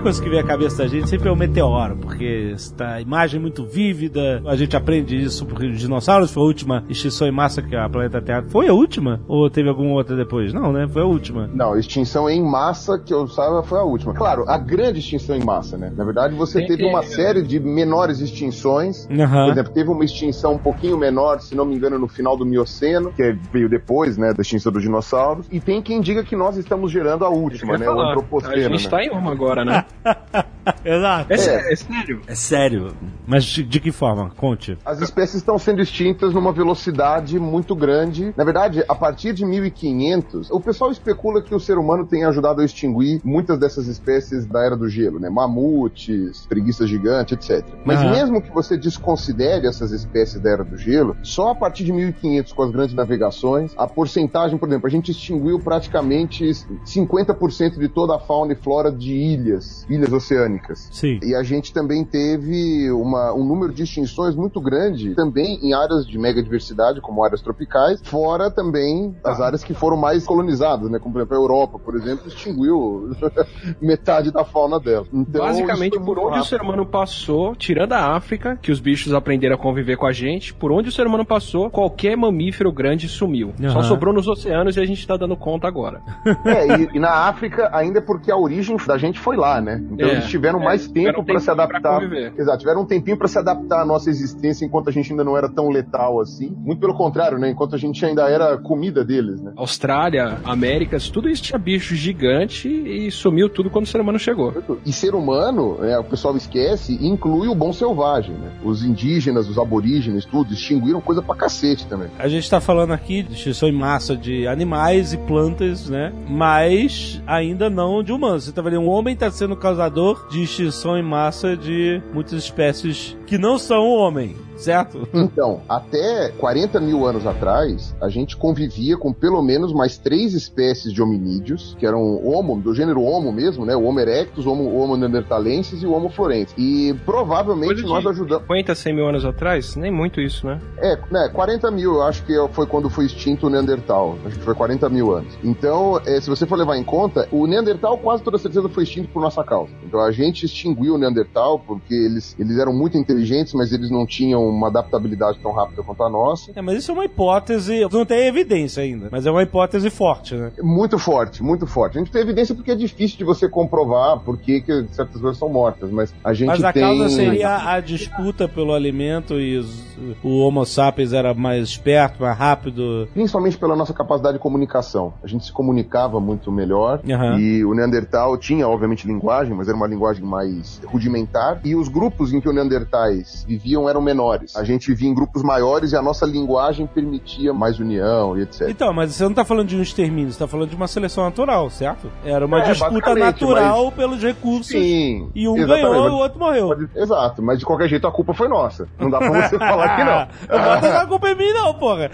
Primeira 0.00 0.02
coisa 0.02 0.22
que 0.22 0.28
vem 0.30 0.38
à 0.40 0.44
cabeça 0.44 0.78
da 0.82 0.88
gente 0.88 1.08
sempre 1.08 1.28
é 1.28 1.32
o 1.32 1.36
meteoro, 1.36 1.96
porque 1.96 2.52
está 2.54 2.94
a 2.94 3.00
imagem 3.00 3.38
é 3.38 3.40
muito 3.40 3.64
vívida, 3.64 4.42
a 4.46 4.56
gente 4.56 4.76
aprende 4.76 5.14
isso 5.16 5.44
porque 5.46 5.66
os 5.66 5.78
dinossauros 5.78 6.32
foi 6.32 6.42
a 6.42 6.46
última 6.46 6.84
extinção 6.88 7.28
em 7.28 7.30
massa 7.30 7.60
que 7.62 7.76
a 7.76 7.88
planeta 7.88 8.20
Terra 8.20 8.44
foi 8.48 8.68
a 8.68 8.72
última? 8.72 9.20
Ou 9.28 9.48
teve 9.50 9.68
alguma 9.68 9.90
outra 9.92 10.16
depois? 10.16 10.52
Não, 10.52 10.72
né? 10.72 10.88
Foi 10.88 11.02
a 11.02 11.04
última. 11.04 11.48
Não, 11.52 11.76
extinção 11.76 12.28
em 12.30 12.42
massa, 12.42 12.98
que 12.98 13.12
eu 13.12 13.26
saiba, 13.28 13.62
foi 13.62 13.78
a 13.78 13.82
última. 13.82 14.14
Claro, 14.14 14.44
a 14.48 14.56
grande 14.58 15.00
extinção 15.00 15.36
em 15.36 15.44
massa, 15.44 15.76
né? 15.76 15.92
Na 15.96 16.04
verdade, 16.04 16.34
você 16.34 16.58
Tem 16.60 16.68
teve 16.68 16.82
que- 16.84 16.88
uma 16.88 17.02
série 17.02 17.42
de 17.42 17.60
menores 17.60 18.20
extinções. 18.20 19.06
Aham. 19.10 19.44
Por 19.44 19.52
exemplo, 19.52 19.72
teve 19.72 19.90
uma 19.90 20.04
extinção 20.04 20.54
um 20.54 20.58
pouquinho 20.58 20.96
menor, 20.96 21.40
se 21.40 21.54
não 21.54 21.64
me 21.64 21.74
engano, 21.74 21.98
no 21.98 22.08
final 22.08 22.36
do 22.36 22.46
Mioceno, 22.46 23.12
que 23.12 23.36
veio 23.52 23.68
depois, 23.68 24.16
né, 24.16 24.32
da 24.32 24.40
extinção 24.42 24.72
dos 24.72 24.82
dinossauros. 24.82 25.46
E 25.50 25.60
tem 25.60 25.82
quem 25.82 26.00
diga 26.00 26.24
que 26.24 26.34
nós 26.36 26.56
estamos 26.56 26.90
gerando 26.90 27.24
a 27.24 27.28
última, 27.28 27.76
né? 27.76 27.84
ia 27.84 27.90
O 27.92 27.94
falar, 27.94 28.10
antropoceno, 28.12 28.54
a 28.54 28.60
gente 28.78 28.84
né? 28.84 28.90
tá 28.90 29.02
em 29.04 29.10
uma 29.10 29.30
agora, 29.32 29.64
né? 29.64 29.84
Exato. 30.84 31.32
É, 31.32 31.72
é 31.72 31.76
sério? 31.76 32.22
É 32.26 32.34
sério. 32.34 32.96
Mas 33.26 33.44
de, 33.44 33.62
de 33.62 33.80
que 33.80 33.92
forma? 33.92 34.30
Conte. 34.30 34.78
As 34.84 35.00
espécies 35.00 35.36
estão 35.36 35.58
sendo 35.58 35.80
extintas 35.80 36.32
numa 36.32 36.52
velocidade 36.52 37.38
muito 37.38 37.74
grande. 37.74 38.32
Na 38.36 38.44
verdade, 38.44 38.84
a 38.88 38.94
partir 38.94 39.32
de 39.32 39.44
1500, 39.44 40.50
o 40.50 40.60
pessoal 40.60 40.90
especula 40.90 41.42
que 41.42 41.54
o 41.54 41.60
ser 41.60 41.78
humano 41.78 42.06
tem 42.06 42.24
ajudado 42.24 42.60
a 42.60 42.64
extinguir 42.64 43.20
muitas 43.24 43.58
dessas 43.58 43.86
espécies 43.86 44.46
da 44.46 44.64
era 44.64 44.76
do 44.76 44.88
gelo, 44.88 45.18
né? 45.18 45.28
Mamutes, 45.28 46.46
preguiças 46.46 46.88
gigantes, 46.88 47.32
etc. 47.32 47.66
Mas 47.84 48.00
Aham. 48.00 48.10
mesmo 48.10 48.42
que 48.42 48.50
você 48.50 48.76
desconsidere 48.76 49.66
essas 49.66 49.92
espécies 49.92 50.40
da 50.40 50.50
era 50.50 50.64
do 50.64 50.76
gelo, 50.76 51.16
só 51.22 51.50
a 51.50 51.54
partir 51.54 51.84
de 51.84 51.92
1500 51.92 52.52
com 52.52 52.62
as 52.62 52.70
grandes 52.70 52.94
navegações, 52.94 53.72
a 53.76 53.86
porcentagem, 53.86 54.58
por 54.58 54.68
exemplo, 54.68 54.86
a 54.86 54.90
gente 54.90 55.10
extinguiu 55.10 55.58
praticamente 55.58 56.44
50% 56.44 57.78
de 57.78 57.88
toda 57.88 58.16
a 58.16 58.18
fauna 58.18 58.52
e 58.52 58.56
flora 58.56 58.90
de 58.90 59.12
ilhas, 59.12 59.79
ilhas 59.88 60.12
oceânicas. 60.12 60.88
Sim. 60.92 61.18
E 61.22 61.34
a 61.34 61.42
gente 61.42 61.72
também 61.72 62.04
teve 62.04 62.90
uma- 62.90 63.32
um 63.34 63.44
número 63.44 63.72
de 63.72 63.82
extinções 63.82 64.34
muito 64.34 64.60
grande, 64.60 65.14
também 65.14 65.58
em 65.62 65.72
áreas 65.72 66.06
de 66.06 66.18
mega 66.18 66.42
diversidade, 66.42 67.00
como 67.00 67.24
áreas 67.24 67.40
tropicais, 67.42 68.00
fora 68.04 68.50
também 68.50 69.14
as 69.24 69.40
áreas 69.40 69.62
que 69.64 69.74
foram 69.74 69.96
mais 69.96 70.24
colonizadas, 70.26 70.90
né? 70.90 70.98
Como, 70.98 71.12
por 71.12 71.20
exemplo, 71.20 71.36
a 71.36 71.40
Europa, 71.40 71.78
por 71.78 71.94
exemplo, 71.96 72.26
extinguiu 72.28 73.10
metade 73.80 74.30
da 74.30 74.44
fauna 74.44 74.78
dela. 74.80 75.06
Então, 75.12 75.44
Basicamente, 75.44 75.98
por 75.98 76.18
onde 76.18 76.26
o 76.26 76.30
rápido. 76.30 76.44
ser 76.46 76.60
humano 76.62 76.86
passou, 76.86 77.54
tirando 77.54 77.92
a 77.92 78.14
África, 78.16 78.58
que 78.60 78.70
os 78.72 78.80
bichos 78.80 79.12
aprenderam 79.14 79.54
a 79.54 79.58
conviver 79.58 79.96
com 79.96 80.06
a 80.06 80.12
gente, 80.12 80.52
por 80.54 80.72
onde 80.72 80.88
o 80.88 80.92
ser 80.92 81.06
humano 81.06 81.24
passou, 81.24 81.70
qualquer 81.70 82.16
mamífero 82.16 82.72
grande 82.72 83.08
sumiu. 83.08 83.52
Só 83.60 83.78
Aham. 83.80 83.82
sobrou 83.84 84.14
nos 84.14 84.26
oceanos 84.28 84.76
e 84.76 84.80
a 84.80 84.84
gente 84.84 85.06
tá 85.06 85.16
dando 85.16 85.36
conta 85.36 85.66
agora. 85.66 86.00
É, 86.50 86.66
e, 86.82 86.88
e 86.94 86.98
na 86.98 87.10
África, 87.28 87.70
ainda 87.72 87.98
é 87.98 88.02
porque 88.02 88.30
a 88.30 88.36
origem 88.36 88.76
da 88.86 88.96
gente 88.98 89.18
foi 89.20 89.36
lá, 89.36 89.60
né? 89.60 89.69
Então 89.90 90.08
É, 90.08 90.12
eles 90.12 90.26
tiveram 90.26 90.60
é, 90.60 90.64
mais 90.64 90.88
tempo 90.88 91.20
um 91.20 91.24
para 91.24 91.38
se 91.38 91.50
adaptar. 91.50 92.02
Exato, 92.36 92.58
tiveram 92.58 92.82
um 92.82 92.86
tempinho 92.86 93.16
para 93.16 93.28
se 93.28 93.38
adaptar 93.38 93.82
à 93.82 93.84
nossa 93.84 94.10
existência 94.10 94.64
enquanto 94.64 94.88
a 94.88 94.92
gente 94.92 95.10
ainda 95.10 95.24
não 95.24 95.36
era 95.36 95.48
tão 95.48 95.68
letal 95.68 96.20
assim. 96.20 96.54
Muito 96.58 96.80
pelo 96.80 96.94
contrário, 96.94 97.38
né? 97.38 97.50
Enquanto 97.50 97.74
a 97.74 97.78
gente 97.78 98.04
ainda 98.04 98.28
era 98.28 98.56
comida 98.58 99.04
deles, 99.04 99.40
né? 99.40 99.52
Austrália, 99.56 100.38
Américas, 100.44 101.08
tudo 101.08 101.28
isso 101.28 101.42
tinha 101.42 101.58
bicho 101.58 101.94
gigante 101.94 102.68
e 102.68 103.10
sumiu 103.10 103.48
tudo 103.48 103.70
quando 103.70 103.84
o 103.84 103.88
ser 103.88 104.00
humano 104.00 104.18
chegou. 104.18 104.54
E 104.84 104.92
ser 104.92 105.14
humano, 105.14 105.78
né, 105.80 105.98
o 105.98 106.04
pessoal 106.04 106.36
esquece, 106.36 106.98
inclui 107.00 107.48
o 107.48 107.54
bom 107.54 107.72
selvagem, 107.72 108.34
né? 108.34 108.50
Os 108.64 108.84
indígenas, 108.84 109.48
os 109.48 109.58
aborígenes, 109.58 110.24
tudo, 110.24 110.52
extinguiram 110.52 111.00
coisa 111.00 111.22
pra 111.22 111.34
cacete 111.34 111.86
também. 111.86 112.08
A 112.18 112.28
gente 112.28 112.48
tá 112.48 112.60
falando 112.60 112.92
aqui 112.92 113.22
de 113.22 113.34
extinção 113.34 113.68
em 113.68 113.72
massa 113.72 114.16
de 114.16 114.46
animais 114.46 115.12
e 115.12 115.18
plantas, 115.18 115.88
né? 115.88 116.12
Mas 116.28 117.22
ainda 117.26 117.68
não 117.68 118.02
de 118.02 118.12
humanos. 118.12 118.44
Você 118.44 118.52
tá 118.52 118.62
vendo? 118.62 118.80
Um 118.80 118.88
homem 118.88 119.16
tá 119.16 119.30
sendo 119.30 119.56
causador 119.60 120.26
de 120.28 120.42
extinção 120.42 120.96
em 120.98 121.02
massa 121.02 121.56
de 121.56 122.02
muitas 122.12 122.42
espécies 122.42 123.16
que 123.26 123.38
não 123.38 123.58
são 123.58 123.86
o 123.86 123.94
homem, 123.94 124.36
certo? 124.60 125.08
Então, 125.12 125.60
até 125.68 126.30
40 126.30 126.80
mil 126.80 127.06
anos 127.06 127.26
atrás, 127.26 127.94
a 128.00 128.08
gente 128.08 128.36
convivia 128.36 128.96
com 128.96 129.12
pelo 129.12 129.42
menos 129.42 129.72
mais 129.72 129.98
três 129.98 130.34
espécies 130.34 130.92
de 130.92 131.02
hominídeos, 131.02 131.76
que 131.78 131.86
eram 131.86 132.24
Homo, 132.24 132.60
do 132.60 132.74
gênero 132.74 133.02
Homo 133.02 133.32
mesmo, 133.32 133.64
né? 133.64 133.76
O 133.76 133.84
Homo 133.84 134.00
erectus, 134.00 134.46
o 134.46 134.50
Homo, 134.50 134.74
Homo 134.76 134.96
neanderthalensis 134.96 135.82
e 135.82 135.86
o 135.86 135.92
Homo 135.92 136.08
florensis. 136.08 136.54
E 136.58 136.94
provavelmente 137.04 137.82
nós 137.82 138.04
ajudamos. 138.06 138.42
50, 138.42 138.74
100 138.74 138.94
mil 138.94 139.08
anos 139.08 139.24
atrás? 139.24 139.76
Nem 139.76 139.90
muito 139.90 140.20
isso, 140.20 140.46
né? 140.46 140.60
É, 140.78 140.98
né, 141.10 141.28
40 141.32 141.70
mil, 141.70 141.94
eu 141.94 142.02
acho 142.02 142.24
que 142.24 142.34
foi 142.52 142.66
quando 142.66 142.90
foi 142.90 143.06
extinto 143.06 143.46
o 143.46 143.50
Neandertal. 143.50 144.18
Acho 144.24 144.38
que 144.38 144.44
foi 144.44 144.54
40 144.54 144.88
mil 144.88 145.12
anos. 145.12 145.38
Então, 145.42 146.00
é, 146.06 146.20
se 146.20 146.28
você 146.28 146.46
for 146.46 146.56
levar 146.56 146.76
em 146.76 146.84
conta, 146.84 147.28
o 147.30 147.46
Neandertal 147.46 147.98
quase 147.98 148.22
toda 148.22 148.38
certeza 148.38 148.68
foi 148.68 148.84
extinto 148.84 149.08
por 149.08 149.22
nossa 149.22 149.44
causa. 149.44 149.72
Então 149.84 150.00
a 150.00 150.10
gente 150.10 150.44
extinguiu 150.44 150.94
o 150.94 150.98
Neandertal 150.98 151.58
porque 151.58 151.94
eles, 151.94 152.36
eles 152.38 152.58
eram 152.58 152.72
muito 152.72 152.96
inteligentes, 152.96 153.54
mas 153.54 153.72
eles 153.72 153.90
não 153.90 154.06
tinham 154.06 154.49
uma 154.50 154.68
adaptabilidade 154.68 155.38
tão 155.42 155.52
rápida 155.52 155.82
quanto 155.82 156.02
a 156.02 156.10
nossa. 156.10 156.50
É, 156.54 156.60
mas 156.62 156.78
isso 156.78 156.90
é 156.90 156.94
uma 156.94 157.04
hipótese, 157.04 157.86
não 157.92 158.04
tem 158.04 158.26
evidência 158.26 158.82
ainda, 158.82 159.08
mas 159.10 159.26
é 159.26 159.30
uma 159.30 159.42
hipótese 159.42 159.88
forte, 159.90 160.34
né? 160.34 160.52
Muito 160.62 160.98
forte, 160.98 161.42
muito 161.42 161.66
forte. 161.66 161.96
A 161.96 162.00
gente 162.00 162.10
tem 162.12 162.22
evidência 162.22 162.54
porque 162.54 162.70
é 162.70 162.74
difícil 162.74 163.18
de 163.18 163.24
você 163.24 163.48
comprovar 163.48 164.18
por 164.20 164.38
que 164.38 164.62
certas 164.92 165.20
coisas 165.20 165.38
são 165.38 165.48
mortas, 165.48 165.90
mas 165.90 166.14
a 166.24 166.32
gente 166.32 166.48
Mas 166.48 166.62
a 166.64 166.72
tem... 166.72 166.82
causa 166.82 167.08
seria 167.08 167.70
a 167.72 167.80
disputa 167.80 168.48
pelo 168.48 168.74
alimento 168.74 169.38
e 169.40 169.58
os- 169.58 169.84
o 170.22 170.38
Homo 170.40 170.64
sapiens 170.64 171.12
era 171.12 171.34
mais 171.34 171.68
esperto, 171.68 172.22
mais 172.22 172.36
rápido. 172.36 173.08
Principalmente 173.12 173.58
pela 173.58 173.76
nossa 173.76 173.92
capacidade 173.92 174.36
de 174.38 174.42
comunicação. 174.42 175.12
A 175.22 175.26
gente 175.26 175.44
se 175.44 175.52
comunicava 175.52 176.18
muito 176.20 176.50
melhor. 176.50 177.00
Aham. 177.08 177.38
E 177.38 177.64
o 177.64 177.74
Neandertal 177.74 178.36
tinha, 178.38 178.66
obviamente, 178.68 179.06
linguagem, 179.06 179.54
mas 179.54 179.68
era 179.68 179.76
uma 179.76 179.86
linguagem 179.86 180.24
mais 180.24 180.80
rudimentar. 180.86 181.60
E 181.64 181.74
os 181.74 181.88
grupos 181.88 182.32
em 182.32 182.40
que 182.40 182.48
os 182.48 182.54
Neandertais 182.54 183.44
viviam 183.46 183.88
eram 183.88 184.00
menores. 184.00 184.39
A 184.56 184.64
gente 184.64 184.88
vivia 184.88 185.08
em 185.08 185.14
grupos 185.14 185.42
maiores 185.42 185.92
e 185.92 185.96
a 185.96 186.02
nossa 186.02 186.24
linguagem 186.26 186.86
permitia 186.86 187.52
mais 187.52 187.78
união 187.78 188.36
e 188.36 188.42
etc. 188.42 188.68
Então, 188.68 188.92
mas 188.92 189.14
você 189.14 189.24
não 189.24 189.34
tá 189.34 189.44
falando 189.44 189.68
de 189.68 189.76
um 189.76 189.82
extermínio, 189.82 190.32
você 190.32 190.38
tá 190.38 190.46
falando 190.48 190.68
de 190.70 190.76
uma 190.76 190.86
seleção 190.88 191.24
natural, 191.24 191.68
certo? 191.70 192.10
Era 192.24 192.44
uma 192.46 192.60
É, 192.60 192.72
disputa 192.72 193.14
natural 193.14 193.92
pelos 193.92 194.22
recursos. 194.22 194.66
Sim. 194.72 195.30
E 195.34 195.48
um 195.48 195.54
ganhou 195.54 195.94
mas 195.94 196.06
e 196.06 196.14
o 196.14 196.16
outro 196.16 196.38
morreu. 196.38 196.68
pode- 196.68 196.88
Exato, 196.94 197.42
mas 197.42 197.58
de 197.58 197.64
qualquer 197.64 197.88
jeito 197.88 198.06
a 198.06 198.12
culpa 198.12 198.32
foi 198.34 198.48
nossa. 198.48 198.88
Não 198.98 199.10
dá 199.10 199.18
pra 199.18 199.48
você 199.48 199.58
falar 199.58 199.96
que 199.96 200.04
não. 200.04 200.58
Vou 200.58 200.74
jogar 200.82 201.02
a 201.02 201.06
culpa 201.06 201.28
em 201.30 201.34
mim, 201.34 201.52
não, 201.52 201.74
porra. 201.74 202.10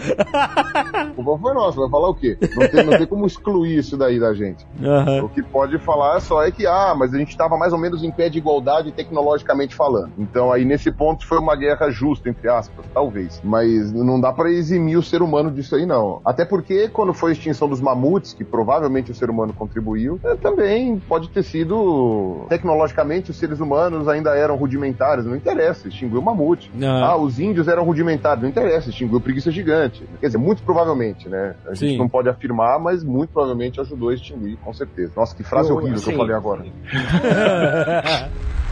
A 0.93 1.05
culpa 1.15 1.37
foi 1.41 1.53
nossa. 1.53 1.79
Vai 1.79 1.89
falar 1.89 2.09
o 2.09 2.15
quê? 2.15 2.37
Não 2.55 2.67
tem, 2.67 2.83
não 2.85 2.97
tem 2.97 3.07
como 3.07 3.25
excluir 3.25 3.77
isso 3.77 3.97
daí 3.97 4.19
da 4.19 4.33
gente. 4.33 4.65
Aham. 4.83 5.23
O 5.25 5.29
que 5.29 5.41
pode 5.43 5.77
falar 5.79 6.19
só 6.19 6.43
é 6.43 6.51
que, 6.51 6.65
ah, 6.65 6.93
mas 6.97 7.13
a 7.13 7.17
gente 7.17 7.29
estava 7.29 7.57
mais 7.57 7.73
ou 7.73 7.79
menos 7.79 8.03
em 8.03 8.11
pé 8.11 8.29
de 8.29 8.37
igualdade 8.37 8.91
tecnologicamente 8.91 9.75
falando. 9.75 10.11
Então 10.17 10.51
aí 10.51 10.65
nesse 10.65 10.91
ponto 10.91 11.25
foi 11.25 11.37
uma 11.39 11.55
guerra 11.55 11.89
justa, 11.89 12.16
entre 12.25 12.49
aspas, 12.49 12.85
talvez. 12.93 13.41
Mas 13.43 13.91
não 13.91 14.19
dá 14.19 14.31
para 14.31 14.51
eximir 14.51 14.97
o 14.97 15.03
ser 15.03 15.21
humano 15.21 15.51
disso 15.51 15.75
aí, 15.75 15.85
não. 15.85 16.21
Até 16.23 16.45
porque 16.45 16.87
quando 16.89 17.13
foi 17.13 17.31
a 17.31 17.33
extinção 17.33 17.67
dos 17.67 17.81
mamutes, 17.81 18.33
que 18.33 18.43
provavelmente 18.43 19.11
o 19.11 19.15
ser 19.15 19.29
humano 19.29 19.53
contribuiu, 19.53 20.19
eh, 20.23 20.35
também 20.35 20.99
pode 20.99 21.29
ter 21.29 21.43
sido. 21.43 22.45
Tecnologicamente, 22.49 23.31
os 23.31 23.37
seres 23.37 23.59
humanos 23.59 24.07
ainda 24.07 24.35
eram 24.35 24.55
rudimentares, 24.55 25.25
não 25.25 25.35
interessa, 25.35 25.87
extinguiu 25.87 26.19
o 26.19 26.23
mamute. 26.23 26.71
Não. 26.73 27.03
Ah, 27.03 27.17
os 27.17 27.39
índios 27.39 27.67
eram 27.67 27.83
rudimentares, 27.83 28.41
não 28.41 28.49
interessa, 28.49 28.89
extinguiu 28.89 29.19
preguiça 29.19 29.51
gigante. 29.51 30.03
Quer 30.19 30.27
dizer, 30.27 30.37
muito 30.37 30.61
provavelmente, 30.63 31.27
né? 31.27 31.55
A 31.65 31.73
gente 31.73 31.93
Sim. 31.93 31.97
não 31.97 32.07
pode 32.07 32.29
afirmar, 32.29 32.79
mas 32.79 33.03
muito 33.03 33.31
provavelmente 33.31 33.79
ajudou 33.81 34.09
a 34.09 34.13
extinguir, 34.13 34.57
com 34.57 34.73
certeza. 34.73 35.11
Nossa, 35.15 35.35
que 35.35 35.43
frase 35.43 35.69
Eu, 35.69 35.75
horrível 35.75 35.99
que 35.99 35.99
eu 35.99 36.09
assim, 36.09 36.17
falei 36.17 36.35
agora. 36.35 36.65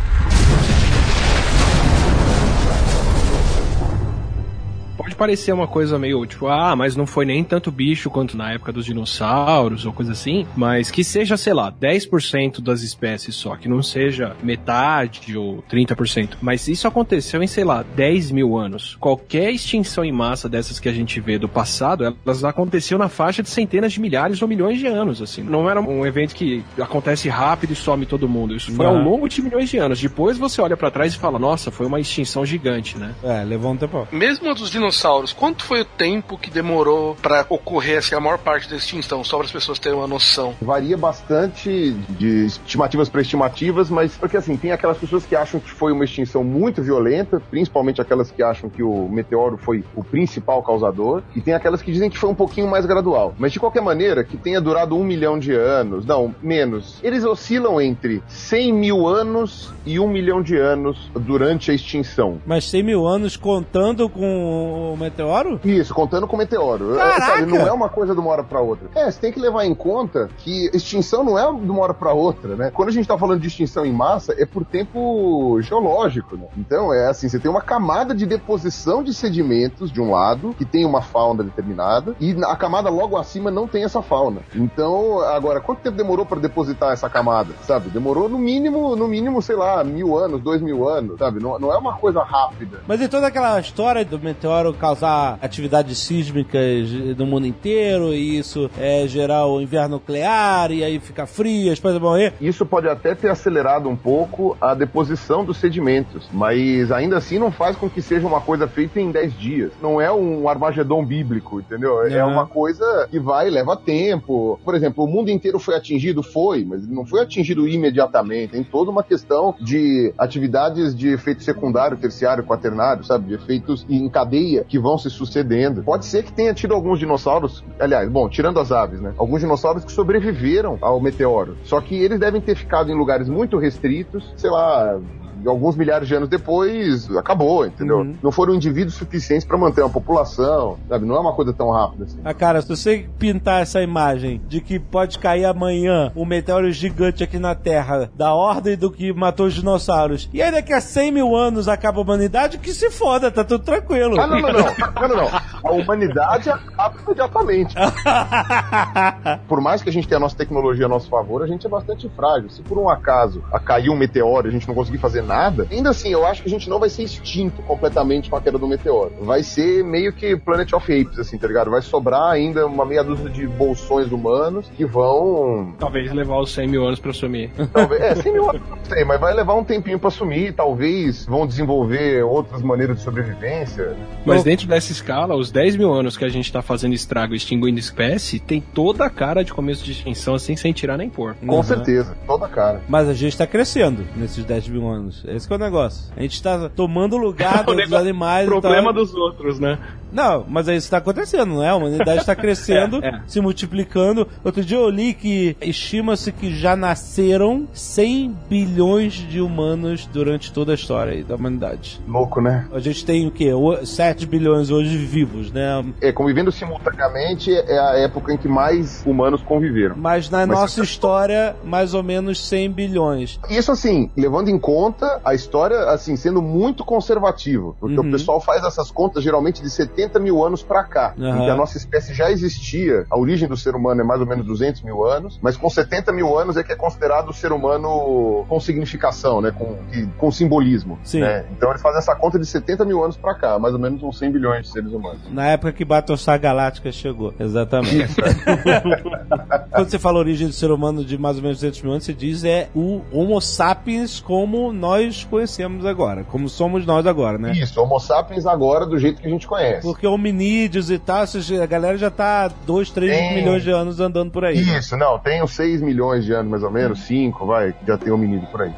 Pode 5.06 5.16
parecer 5.16 5.54
uma 5.54 5.68
coisa 5.68 6.00
meio 6.00 6.26
tipo, 6.26 6.48
ah, 6.48 6.76
mas 6.76 6.96
não 6.96 7.06
foi 7.06 7.26
nem 7.26 7.44
tanto 7.44 7.70
bicho 7.72 8.10
quanto 8.10 8.36
na 8.36 8.54
época 8.54 8.72
dos 8.72 8.84
dinossauros 8.86 9.86
ou 9.86 9.94
coisa 9.94 10.14
assim, 10.14 10.48
mas 10.56 10.90
que 10.90 11.04
seja, 11.04 11.38
sei 11.38 11.54
lá, 11.54 11.72
10% 11.72 12.60
das 12.60 12.82
espécies 12.82 13.36
só, 13.36 13.56
que 13.56 13.70
não 13.70 13.84
seja 13.84 14.36
metade 14.42 15.38
ou 15.38 15.64
30%. 15.72 16.38
Mas 16.42 16.68
isso 16.68 16.88
aconteceu 16.88 17.44
em, 17.44 17.46
sei 17.46 17.64
lá, 17.64 17.86
10 17.96 18.32
mil 18.32 18.58
anos. 18.58 18.98
Qualquer 19.00 19.52
extinção 19.52 20.04
em 20.04 20.12
massa 20.12 20.50
dessas 20.50 20.80
que 20.80 20.90
a 20.90 20.92
gente 20.92 21.20
vê 21.20 21.38
do 21.38 21.48
passado, 21.48 22.04
elas 22.26 22.44
aconteciam 22.44 22.98
na 22.98 23.08
faixa 23.08 23.44
de 23.44 23.50
centenas 23.52 23.94
de 23.94 24.02
milhares 24.02 24.42
ou 24.42 24.48
milhões 24.48 24.80
de 24.80 24.88
anos, 24.88 25.22
assim. 25.22 25.44
Não 25.44 25.70
era 25.70 25.80
um 25.80 26.04
evento 26.04 26.34
que 26.34 26.64
acontece 26.80 27.30
rápido 27.30 27.74
e 27.74 27.76
some 27.76 28.08
todo 28.08 28.28
mundo. 28.28 28.56
Isso 28.56 28.72
foi 28.72 28.88
ao 28.88 28.96
Não. 28.96 29.04
longo 29.04 29.30
de 29.30 29.40
milhões 29.40 29.70
de 29.70 29.78
anos. 29.78 30.02
Depois 30.02 30.40
você 30.40 30.60
olha 30.62 30.76
pra 30.76 30.90
trás 30.90 31.14
e 31.14 31.18
fala, 31.20 31.38
nossa, 31.38 31.70
foi 31.70 31.86
uma 31.86 32.00
extinção 32.00 32.44
gigante, 32.44 32.98
né? 32.98 33.14
É, 33.24 33.44
levou 33.44 33.72
um 33.72 33.78
tempo. 33.78 34.08
Mesmo 34.12 34.50
a 34.50 34.54
dos 34.56 34.72
dinossauros, 34.72 34.95
quanto 35.38 35.64
foi 35.64 35.82
o 35.82 35.86
tempo 35.86 36.38
que 36.38 36.50
demorou 36.50 37.16
pra 37.22 37.46
ocorrer 37.50 38.00
assim, 38.00 38.16
a 38.16 38.20
maior 38.20 38.38
parte 38.38 38.70
da 38.70 38.76
extinção? 38.76 39.24
Só 39.24 39.38
para 39.38 39.46
as 39.46 39.52
pessoas 39.52 39.80
terem 39.80 39.98
uma 39.98 40.08
noção. 40.08 40.56
Varia 40.62 40.98
bastante 40.98 41.92
de 42.10 42.46
estimativas 42.46 43.10
para 43.10 43.22
estimativas, 43.22 43.90
mas 43.90 44.16
porque 44.18 44.38
assim, 44.38 44.58
tem 44.58 44.72
aquelas 44.72 44.98
pessoas 44.98 45.26
que 45.26 45.36
acham 45.36 45.60
que 45.60 45.70
foi 45.70 45.92
uma 45.92 46.06
extinção 46.06 46.44
muito 46.44 46.82
violenta, 46.82 47.42
principalmente 47.50 48.02
aquelas 48.02 48.32
que 48.32 48.42
acham 48.44 48.70
que 48.70 48.84
o 48.84 49.08
meteoro 49.10 49.58
foi 49.58 49.84
o 49.96 50.04
principal 50.04 50.62
causador, 50.64 51.22
e 51.36 51.42
tem 51.42 51.54
aquelas 51.54 51.82
que 51.82 51.92
dizem 51.92 52.10
que 52.10 52.18
foi 52.18 52.30
um 52.30 52.36
pouquinho 52.36 52.70
mais 52.70 52.86
gradual. 52.86 53.34
Mas 53.38 53.52
de 53.52 53.60
qualquer 53.60 53.82
maneira, 53.82 54.24
que 54.24 54.38
tenha 54.38 54.62
durado 54.62 54.96
um 54.96 55.04
milhão 55.04 55.38
de 55.38 55.54
anos, 55.54 56.06
não, 56.06 56.34
menos. 56.42 57.00
Eles 57.04 57.24
oscilam 57.24 57.82
entre 57.82 58.22
100 58.28 58.74
mil 58.74 59.08
anos 59.08 59.74
e 59.86 60.00
um 60.00 60.08
milhão 60.08 60.42
de 60.42 60.58
anos 60.58 61.10
durante 61.14 61.72
a 61.72 61.74
extinção. 61.74 62.40
Mas 62.46 62.66
100 62.66 62.84
mil 62.84 63.06
anos 63.06 63.38
contando 63.38 64.10
com 64.10 64.85
o 64.94 64.98
meteoro? 64.98 65.60
Isso, 65.64 65.94
contando 65.94 66.28
com 66.28 66.36
o 66.36 66.40
meteoro. 66.40 66.96
Caraca! 66.96 67.26
sabe, 67.26 67.46
não 67.46 67.68
é 67.68 67.72
uma 67.72 67.90
coisa 67.90 68.14
de 68.14 68.20
uma 68.20 68.32
hora 68.32 68.44
pra 68.44 68.60
outra. 68.60 68.90
É, 68.96 69.10
você 69.10 69.20
tem 69.20 69.32
que 69.32 69.40
levar 69.40 69.66
em 69.66 69.76
conta 69.76 70.30
que 70.38 70.70
extinção 70.74 71.24
não 71.24 71.38
é 71.38 71.44
de 71.44 71.72
uma 71.72 71.82
hora 71.82 71.94
pra 71.94 72.14
outra, 72.14 72.56
né? 72.56 72.72
Quando 72.74 72.90
a 72.90 72.92
gente 72.92 73.08
tá 73.08 73.18
falando 73.18 73.42
de 73.42 73.48
extinção 73.48 73.86
em 73.86 73.92
massa, 73.92 74.36
é 74.38 74.46
por 74.46 74.64
tempo 74.66 75.60
geológico, 75.62 76.38
né? 76.38 76.48
Então, 76.58 76.94
é 76.94 77.08
assim, 77.08 77.28
você 77.28 77.40
tem 77.40 77.50
uma 77.50 77.62
camada 77.62 78.14
de 78.14 78.26
deposição 78.26 79.04
de 79.04 79.14
sedimentos 79.14 79.92
de 79.92 80.02
um 80.02 80.12
lado, 80.12 80.54
que 80.58 80.66
tem 80.66 80.86
uma 80.86 81.02
fauna 81.02 81.44
determinada, 81.44 82.16
e 82.20 82.36
a 82.44 82.56
camada 82.56 82.90
logo 82.90 83.18
acima 83.18 83.50
não 83.50 83.68
tem 83.68 83.84
essa 83.84 84.02
fauna. 84.02 84.42
Então, 84.54 85.20
agora, 85.22 85.60
quanto 85.60 85.80
tempo 85.80 85.98
demorou 85.98 86.26
pra 86.26 86.40
depositar 86.40 86.92
essa 86.92 87.10
camada, 87.10 87.54
sabe? 87.64 87.90
Demorou 87.90 88.30
no 88.30 88.38
mínimo, 88.38 88.96
no 88.96 89.08
mínimo, 89.08 89.42
sei 89.42 89.56
lá, 89.56 89.84
mil 89.84 90.18
anos, 90.18 90.42
dois 90.42 90.62
mil 90.62 90.88
anos, 90.88 91.18
sabe? 91.18 91.42
Não, 91.42 91.58
não 91.60 91.74
é 91.74 91.78
uma 91.78 91.94
coisa 91.94 92.22
rápida. 92.24 92.82
Mas 92.88 93.02
e 93.02 93.08
toda 93.08 93.28
aquela 93.28 93.60
história 93.60 94.06
do 94.06 94.20
meteoro 94.20 94.74
causar 94.76 95.38
atividades 95.42 95.98
sísmicas 95.98 96.90
no 97.18 97.26
mundo 97.26 97.48
inteiro, 97.48 98.14
e 98.14 98.38
isso 98.38 98.70
é 98.78 99.08
gerar 99.08 99.48
o 99.48 99.62
inverno 99.62 99.96
nuclear, 99.96 100.72
e 100.72 100.84
aí 100.84 101.00
fica 101.00 101.26
frio, 101.26 101.72
as 101.72 101.80
coisas 101.80 102.00
vão 102.00 102.12
morrer. 102.12 102.34
Isso 102.40 102.66
pode 102.66 102.88
até 102.88 103.16
ter 103.16 103.30
acelerado 103.30 103.90
um 103.90 103.96
pouco 103.96 104.58
a 104.60 104.74
deposição 104.74 105.44
dos 105.44 105.58
sedimentos, 105.58 106.30
mas 106.32 106.92
ainda 106.92 107.18
assim 107.18 107.40
não 107.40 107.52
faz 107.52 107.76
com 107.76 107.90
que 107.90 108.02
seja 108.02 108.28
uma 108.28 108.42
coisa 108.42 108.68
feita 108.68 109.00
em 109.00 109.12
10 109.12 109.40
dias. 109.40 109.72
Não 109.82 110.00
é 110.00 110.12
um 110.12 110.48
Armagedon 110.48 111.06
bíblico, 111.06 111.60
entendeu? 111.60 112.06
É 112.06 112.20
Aham. 112.20 112.32
uma 112.32 112.46
coisa 112.46 113.08
que 113.10 113.20
vai, 113.20 113.50
leva 113.50 113.76
tempo. 113.76 114.60
Por 114.64 114.76
exemplo, 114.76 115.04
o 115.04 115.08
mundo 115.08 115.30
inteiro 115.30 115.60
foi 115.60 115.76
atingido? 115.76 116.22
Foi, 116.22 116.66
mas 116.66 116.88
não 116.88 117.06
foi 117.06 117.22
atingido 117.22 117.68
imediatamente. 117.68 118.52
Tem 118.52 118.64
toda 118.64 118.92
uma 118.92 119.04
questão 119.04 119.56
de 119.60 120.14
atividades 120.18 120.96
de 120.96 121.10
efeito 121.10 121.44
secundário, 121.44 121.98
terciário, 121.98 122.44
quaternário, 122.44 123.04
sabe? 123.04 123.28
De 123.28 123.34
efeitos 123.36 123.86
em 123.90 124.08
cadeia 124.10 124.65
que 124.68 124.80
vão 124.80 124.98
se 124.98 125.10
sucedendo. 125.10 125.84
Pode 125.84 126.06
ser 126.06 126.24
que 126.24 126.32
tenha 126.32 126.54
tido 126.54 126.74
alguns 126.74 127.00
dinossauros, 127.00 127.64
aliás, 127.80 128.10
bom, 128.10 128.28
tirando 128.30 128.60
as 128.60 128.72
aves, 128.72 129.00
né? 129.02 129.14
Alguns 129.18 129.42
dinossauros 129.42 129.84
que 129.84 129.92
sobreviveram 129.92 130.78
ao 130.82 131.00
meteoro. 131.00 131.58
Só 131.64 131.80
que 131.82 131.96
eles 131.96 132.20
devem 132.20 132.42
ter 132.42 132.56
ficado 132.56 132.92
em 132.92 132.96
lugares 132.96 133.30
muito 133.30 133.58
restritos, 133.58 134.34
sei 134.38 134.50
lá, 134.50 135.00
alguns 135.48 135.76
milhares 135.76 136.08
de 136.08 136.16
anos 136.16 136.30
depois, 136.30 137.10
acabou, 137.16 137.66
entendeu? 137.66 137.98
Uhum. 137.98 138.16
Não 138.22 138.32
foram 138.32 138.56
indivíduos 138.56 138.96
suficientes 138.96 139.46
para 139.46 139.58
manter 139.58 139.82
uma 139.82 139.90
população, 139.90 140.78
sabe? 140.88 141.06
Não 141.06 141.16
é 141.16 141.20
uma 141.20 141.34
coisa 141.34 141.54
tão 141.54 141.72
rápida 141.72 142.06
assim. 142.06 142.20
Ah, 142.24 142.34
cara, 142.34 142.62
se 142.62 142.70
você 142.70 143.08
pintar 143.18 143.62
essa 143.62 143.82
imagem 143.82 144.42
de 144.48 144.62
que 144.62 144.80
pode 144.80 145.20
cair 145.20 145.46
amanhã 145.46 146.12
um 146.16 146.26
meteoro 146.26 146.72
gigante 146.72 147.24
aqui 147.24 147.38
na 147.38 147.56
Terra, 147.56 148.10
da 148.16 148.34
ordem 148.34 148.78
do 148.78 148.92
que 148.92 149.14
matou 149.14 149.46
os 149.46 149.54
dinossauros, 149.54 150.30
e 150.34 150.42
aí 150.42 150.52
daqui 150.52 150.74
a 150.74 150.82
100 150.82 151.12
mil 151.12 151.36
anos 151.36 151.68
acaba 151.68 152.00
a 152.00 152.02
humanidade, 152.02 152.58
que 152.58 152.74
se 152.74 152.90
foda, 152.90 153.32
tá 153.32 153.44
tudo 153.44 153.64
tranquilo. 153.64 154.20
Ah, 154.20 154.28
não, 154.28 154.40
não, 154.40 154.52
não. 154.52 154.60
não, 154.60 155.08
não, 155.08 155.16
não. 155.16 155.42
A 155.64 155.72
humanidade 155.72 156.50
acaba 156.50 156.96
imediatamente. 157.06 157.76
Por 159.48 159.62
mais 159.62 159.82
que 159.82 159.90
a 159.90 159.92
gente 159.92 160.08
tenha 160.08 160.18
a 160.18 160.22
nossa 160.22 160.36
tecnologia 160.36 160.86
a 160.86 160.90
nosso 160.90 161.10
favor, 161.10 161.44
a 161.44 161.48
gente 161.48 161.66
é 161.66 161.70
bastante 161.70 162.10
frágil. 162.16 162.50
Se 162.50 162.62
por 162.62 162.78
um 162.78 162.90
acaso 162.90 163.44
a 163.52 163.60
cair 163.60 163.90
um 163.90 163.96
meteoro 163.96 164.48
e 164.48 164.50
a 164.50 164.52
gente 164.52 164.68
não 164.68 164.76
conseguir 164.76 164.98
fazer 164.98 165.22
nada, 165.22 165.35
ainda 165.72 165.90
assim, 165.90 166.10
eu 166.10 166.26
acho 166.26 166.42
que 166.42 166.48
a 166.48 166.52
gente 166.52 166.70
não 166.70 166.80
vai 166.80 166.90
ser 166.90 167.04
extinto 167.04 167.62
completamente 167.64 168.30
com 168.30 168.36
a 168.36 168.42
queda 168.42 168.58
do 168.58 168.68
meteoro. 168.68 169.12
Vai 169.22 169.44
ser 169.44 169.84
meio 169.84 170.14
que 170.14 170.36
Planet 170.38 170.72
of 170.74 170.86
Apes, 171.02 171.20
assim, 171.20 171.38
tá 171.38 171.48
ligado? 171.48 171.70
Vai 171.72 171.82
sobrar 171.82 172.32
ainda 172.32 172.66
uma 172.66 172.86
meia 172.86 173.04
dúzia 173.04 173.30
de 173.30 173.46
bolsões 173.48 174.12
humanos 174.12 174.70
que 174.76 174.86
vão. 174.86 175.74
Talvez 175.80 176.12
levar 176.12 176.40
os 176.40 176.54
100 176.54 176.68
mil 176.68 176.86
anos 176.86 177.00
pra 177.00 177.14
sumir. 177.14 177.50
Talvez, 177.74 178.02
é, 178.02 178.16
100 178.16 178.34
mil 178.34 178.50
anos, 178.50 178.62
não 178.70 178.78
sei, 178.86 179.04
mas 179.04 179.20
vai 179.20 179.34
levar 179.34 179.56
um 179.56 179.64
tempinho 179.64 180.00
pra 180.00 180.10
sumir. 180.10 180.54
Talvez 180.54 181.26
vão 181.26 181.46
desenvolver 181.46 182.24
outras 182.24 182.62
maneiras 182.62 182.98
de 182.98 183.04
sobrevivência. 183.04 183.96
Mas 184.26 184.44
dentro 184.44 184.68
dessa 184.68 184.92
escala, 184.92 185.36
os 185.36 185.52
10 185.52 185.76
mil 185.76 185.92
anos 185.94 186.18
que 186.18 186.26
a 186.26 186.30
gente 186.30 186.52
tá 186.52 186.62
fazendo 186.62 186.94
estrago 186.94 187.34
e 187.34 187.38
extinguindo 187.38 187.80
espécie, 187.80 188.40
tem 188.40 188.62
toda 188.62 189.06
a 189.06 189.10
cara 189.10 189.44
de 189.44 189.54
começo 189.54 189.84
de 189.84 189.92
extinção, 189.92 190.36
assim, 190.36 190.56
sem 190.56 190.72
tirar 190.74 190.98
nem 190.98 191.10
pôr. 191.10 191.36
Com 191.46 191.56
Uhum. 191.58 191.64
certeza, 191.64 192.16
toda 192.28 192.46
a 192.46 192.50
cara. 192.50 192.82
Mas 192.88 193.08
a 193.10 193.14
gente 193.14 193.38
tá 193.38 193.46
crescendo 193.48 194.06
nesses 194.16 194.44
10 194.46 194.68
mil 194.68 194.88
anos. 194.88 195.25
Esse 195.28 195.48
que 195.48 195.54
é 195.54 195.58
o 195.58 195.60
negócio. 195.60 196.12
A 196.16 196.22
gente 196.22 196.42
tá 196.42 196.70
tomando 196.70 197.16
o 197.16 197.20
lugar 197.20 197.64
dos 197.66 197.76
negócio- 197.76 197.98
animais. 197.98 198.48
Problema 198.48 198.92
então... 198.92 198.94
dos 198.94 199.14
outros, 199.14 199.60
né? 199.60 199.78
Não, 200.12 200.46
mas 200.48 200.68
isso 200.70 200.90
tá 200.90 200.98
acontecendo, 200.98 201.56
não 201.56 201.64
é? 201.64 201.70
A 201.70 201.76
humanidade 201.76 202.20
está 202.22 202.34
crescendo, 202.38 203.04
É, 203.04 203.10
é. 203.10 203.22
se 203.28 203.42
multiplicando. 203.42 204.28
Outro 204.44 204.64
dia 204.64 204.78
eu 204.78 204.90
li 204.90 205.14
que 205.14 205.58
estima-se 205.62 206.32
que 206.32 206.56
já 206.56 206.76
nasceram 206.76 207.68
100 207.74 208.34
bilhões 208.50 209.14
de 209.14 209.42
humanos 209.42 210.06
durante 210.12 210.54
toda 210.54 210.72
a 210.72 210.76
história 210.76 211.22
da 211.24 211.36
humanidade. 211.36 212.00
Louco, 212.08 212.40
né? 212.40 212.68
A 212.72 212.80
gente 212.80 213.06
tem 213.06 213.28
o 213.28 213.32
quê? 213.32 213.52
O- 213.54 213.86
7 213.86 214.26
bilhões 214.26 214.70
hoje 214.72 214.96
vivos, 214.98 215.52
né? 215.52 215.84
É, 216.02 216.12
convivendo 216.14 216.52
simultaneamente 216.52 217.52
é 217.54 217.78
a 217.78 217.98
época 217.98 218.34
em 218.34 218.38
que 218.38 218.48
mais 218.48 219.04
humanos 219.06 219.42
conviveram. 219.42 219.96
Mas 219.98 220.30
na 220.30 220.46
Mas- 220.46 220.60
nossa 220.60 220.82
história, 220.82 221.56
mais 221.64 221.94
ou 221.94 222.04
menos 222.04 222.40
100 222.48 222.72
bilhões. 222.72 223.40
Isso 223.50 223.72
assim, 223.72 224.10
levando 224.16 224.50
em 224.50 224.58
conta 224.60 225.05
a 225.24 225.34
história, 225.34 225.90
assim, 225.90 226.16
sendo 226.16 226.42
muito 226.42 226.84
conservativo. 226.84 227.76
Porque 227.80 228.00
Uhum. 228.00 228.08
o 228.08 228.12
pessoal 228.12 228.40
faz 228.42 228.64
essas 228.64 228.92
contas 228.92 229.24
geralmente 229.24 229.62
de 229.62 229.70
70 229.70 230.20
mil 230.20 230.44
anos 230.46 230.62
pra 230.64 230.84
cá. 230.84 231.14
Em 231.18 231.44
que 231.44 231.50
a 231.50 231.56
nossa 231.56 231.78
espécie 231.78 232.14
já 232.14 232.32
existia. 232.32 233.06
A 233.10 233.18
origem 233.18 233.48
do 233.48 233.58
ser 233.58 233.76
humano 233.76 234.02
é 234.02 234.04
mais 234.04 234.20
ou 234.22 234.28
menos 234.28 234.46
200 234.46 234.82
mil 234.84 235.04
anos. 235.06 235.40
Mas 235.42 235.58
com 235.58 235.70
70 235.70 236.12
mil 236.12 236.38
anos 236.38 236.58
é 236.58 236.64
que 236.64 236.72
é 236.72 236.76
considerado 236.76 237.30
o 237.30 237.34
ser 237.34 237.52
humano 237.52 238.46
com 238.48 238.60
significação, 238.60 239.42
né? 239.42 239.52
Com, 239.52 239.78
com 240.18 240.32
simbolismo. 240.32 240.98
Sim. 241.04 241.22
né? 241.22 241.46
Então 241.52 241.70
eles 241.70 241.82
fazem 241.82 242.00
essa 242.00 242.16
conta 242.16 242.38
de 242.40 242.46
70 242.46 242.86
mil 242.86 243.04
anos 243.04 243.18
pra 243.18 243.34
cá. 243.36 243.58
Mais 243.60 243.74
ou 243.74 243.80
menos 243.80 244.02
uns 244.04 244.18
100 244.18 244.32
bilhões 244.32 244.64
de 244.68 244.72
seres 244.72 244.92
humanos. 244.92 245.20
Na 245.32 245.48
época 245.48 245.72
que 245.74 245.86
Battlestar 245.86 246.40
Galáctica 246.40 246.92
chegou. 246.92 247.34
Exatamente. 247.40 248.16
Quando 249.72 249.90
você 249.90 250.00
fala 250.00 250.20
origem 250.20 250.48
do 250.48 250.54
ser 250.54 250.72
humano 250.72 251.04
de 251.04 251.18
mais 251.18 251.38
ou 251.38 251.44
menos 251.44 251.58
200 251.58 251.82
mil 251.82 251.92
anos, 251.92 252.06
você 252.06 252.14
diz 252.14 252.44
é 252.44 252.70
o 252.76 253.02
Homo 253.12 253.40
sapiens 253.42 254.20
como 254.20 254.72
nós 254.74 254.95
conhecemos 255.30 255.86
agora. 255.86 256.24
Como 256.24 256.48
somos 256.50 256.86
nós 256.86 257.06
agora, 257.06 257.38
né? 257.38 257.52
Isso, 257.54 257.80
Homo 257.82 258.00
sapiens 258.00 258.46
agora 258.46 258.86
do 258.86 258.98
jeito 258.98 259.22
que 259.22 259.28
a 259.28 259.30
gente 259.30 259.48
conhece. 259.48 259.82
Porque 259.82 260.06
hominídeos 260.06 260.90
e 260.92 260.98
tal, 261.00 261.24
a 261.24 261.66
galera 261.66 261.98
já 261.98 262.12
tá 262.12 262.50
2, 262.66 262.90
3 262.92 263.12
Tem. 263.12 263.36
milhões 263.36 263.64
de 263.64 263.72
anos 263.72 264.00
andando 264.00 264.32
por 264.32 264.46
aí. 264.46 264.60
Isso, 264.60 264.98
não, 264.98 265.18
tem 265.20 265.44
uns 265.44 265.56
6 265.56 265.82
milhões 265.82 266.26
de 266.26 266.34
anos 266.34 266.50
mais 266.52 266.64
ou 266.64 266.72
menos, 266.72 267.00
5, 267.02 267.46
vai, 267.46 267.74
já 267.88 267.98
tem 267.98 268.12
homicídio 268.12 268.48
por 268.48 268.62
aí. 268.62 268.72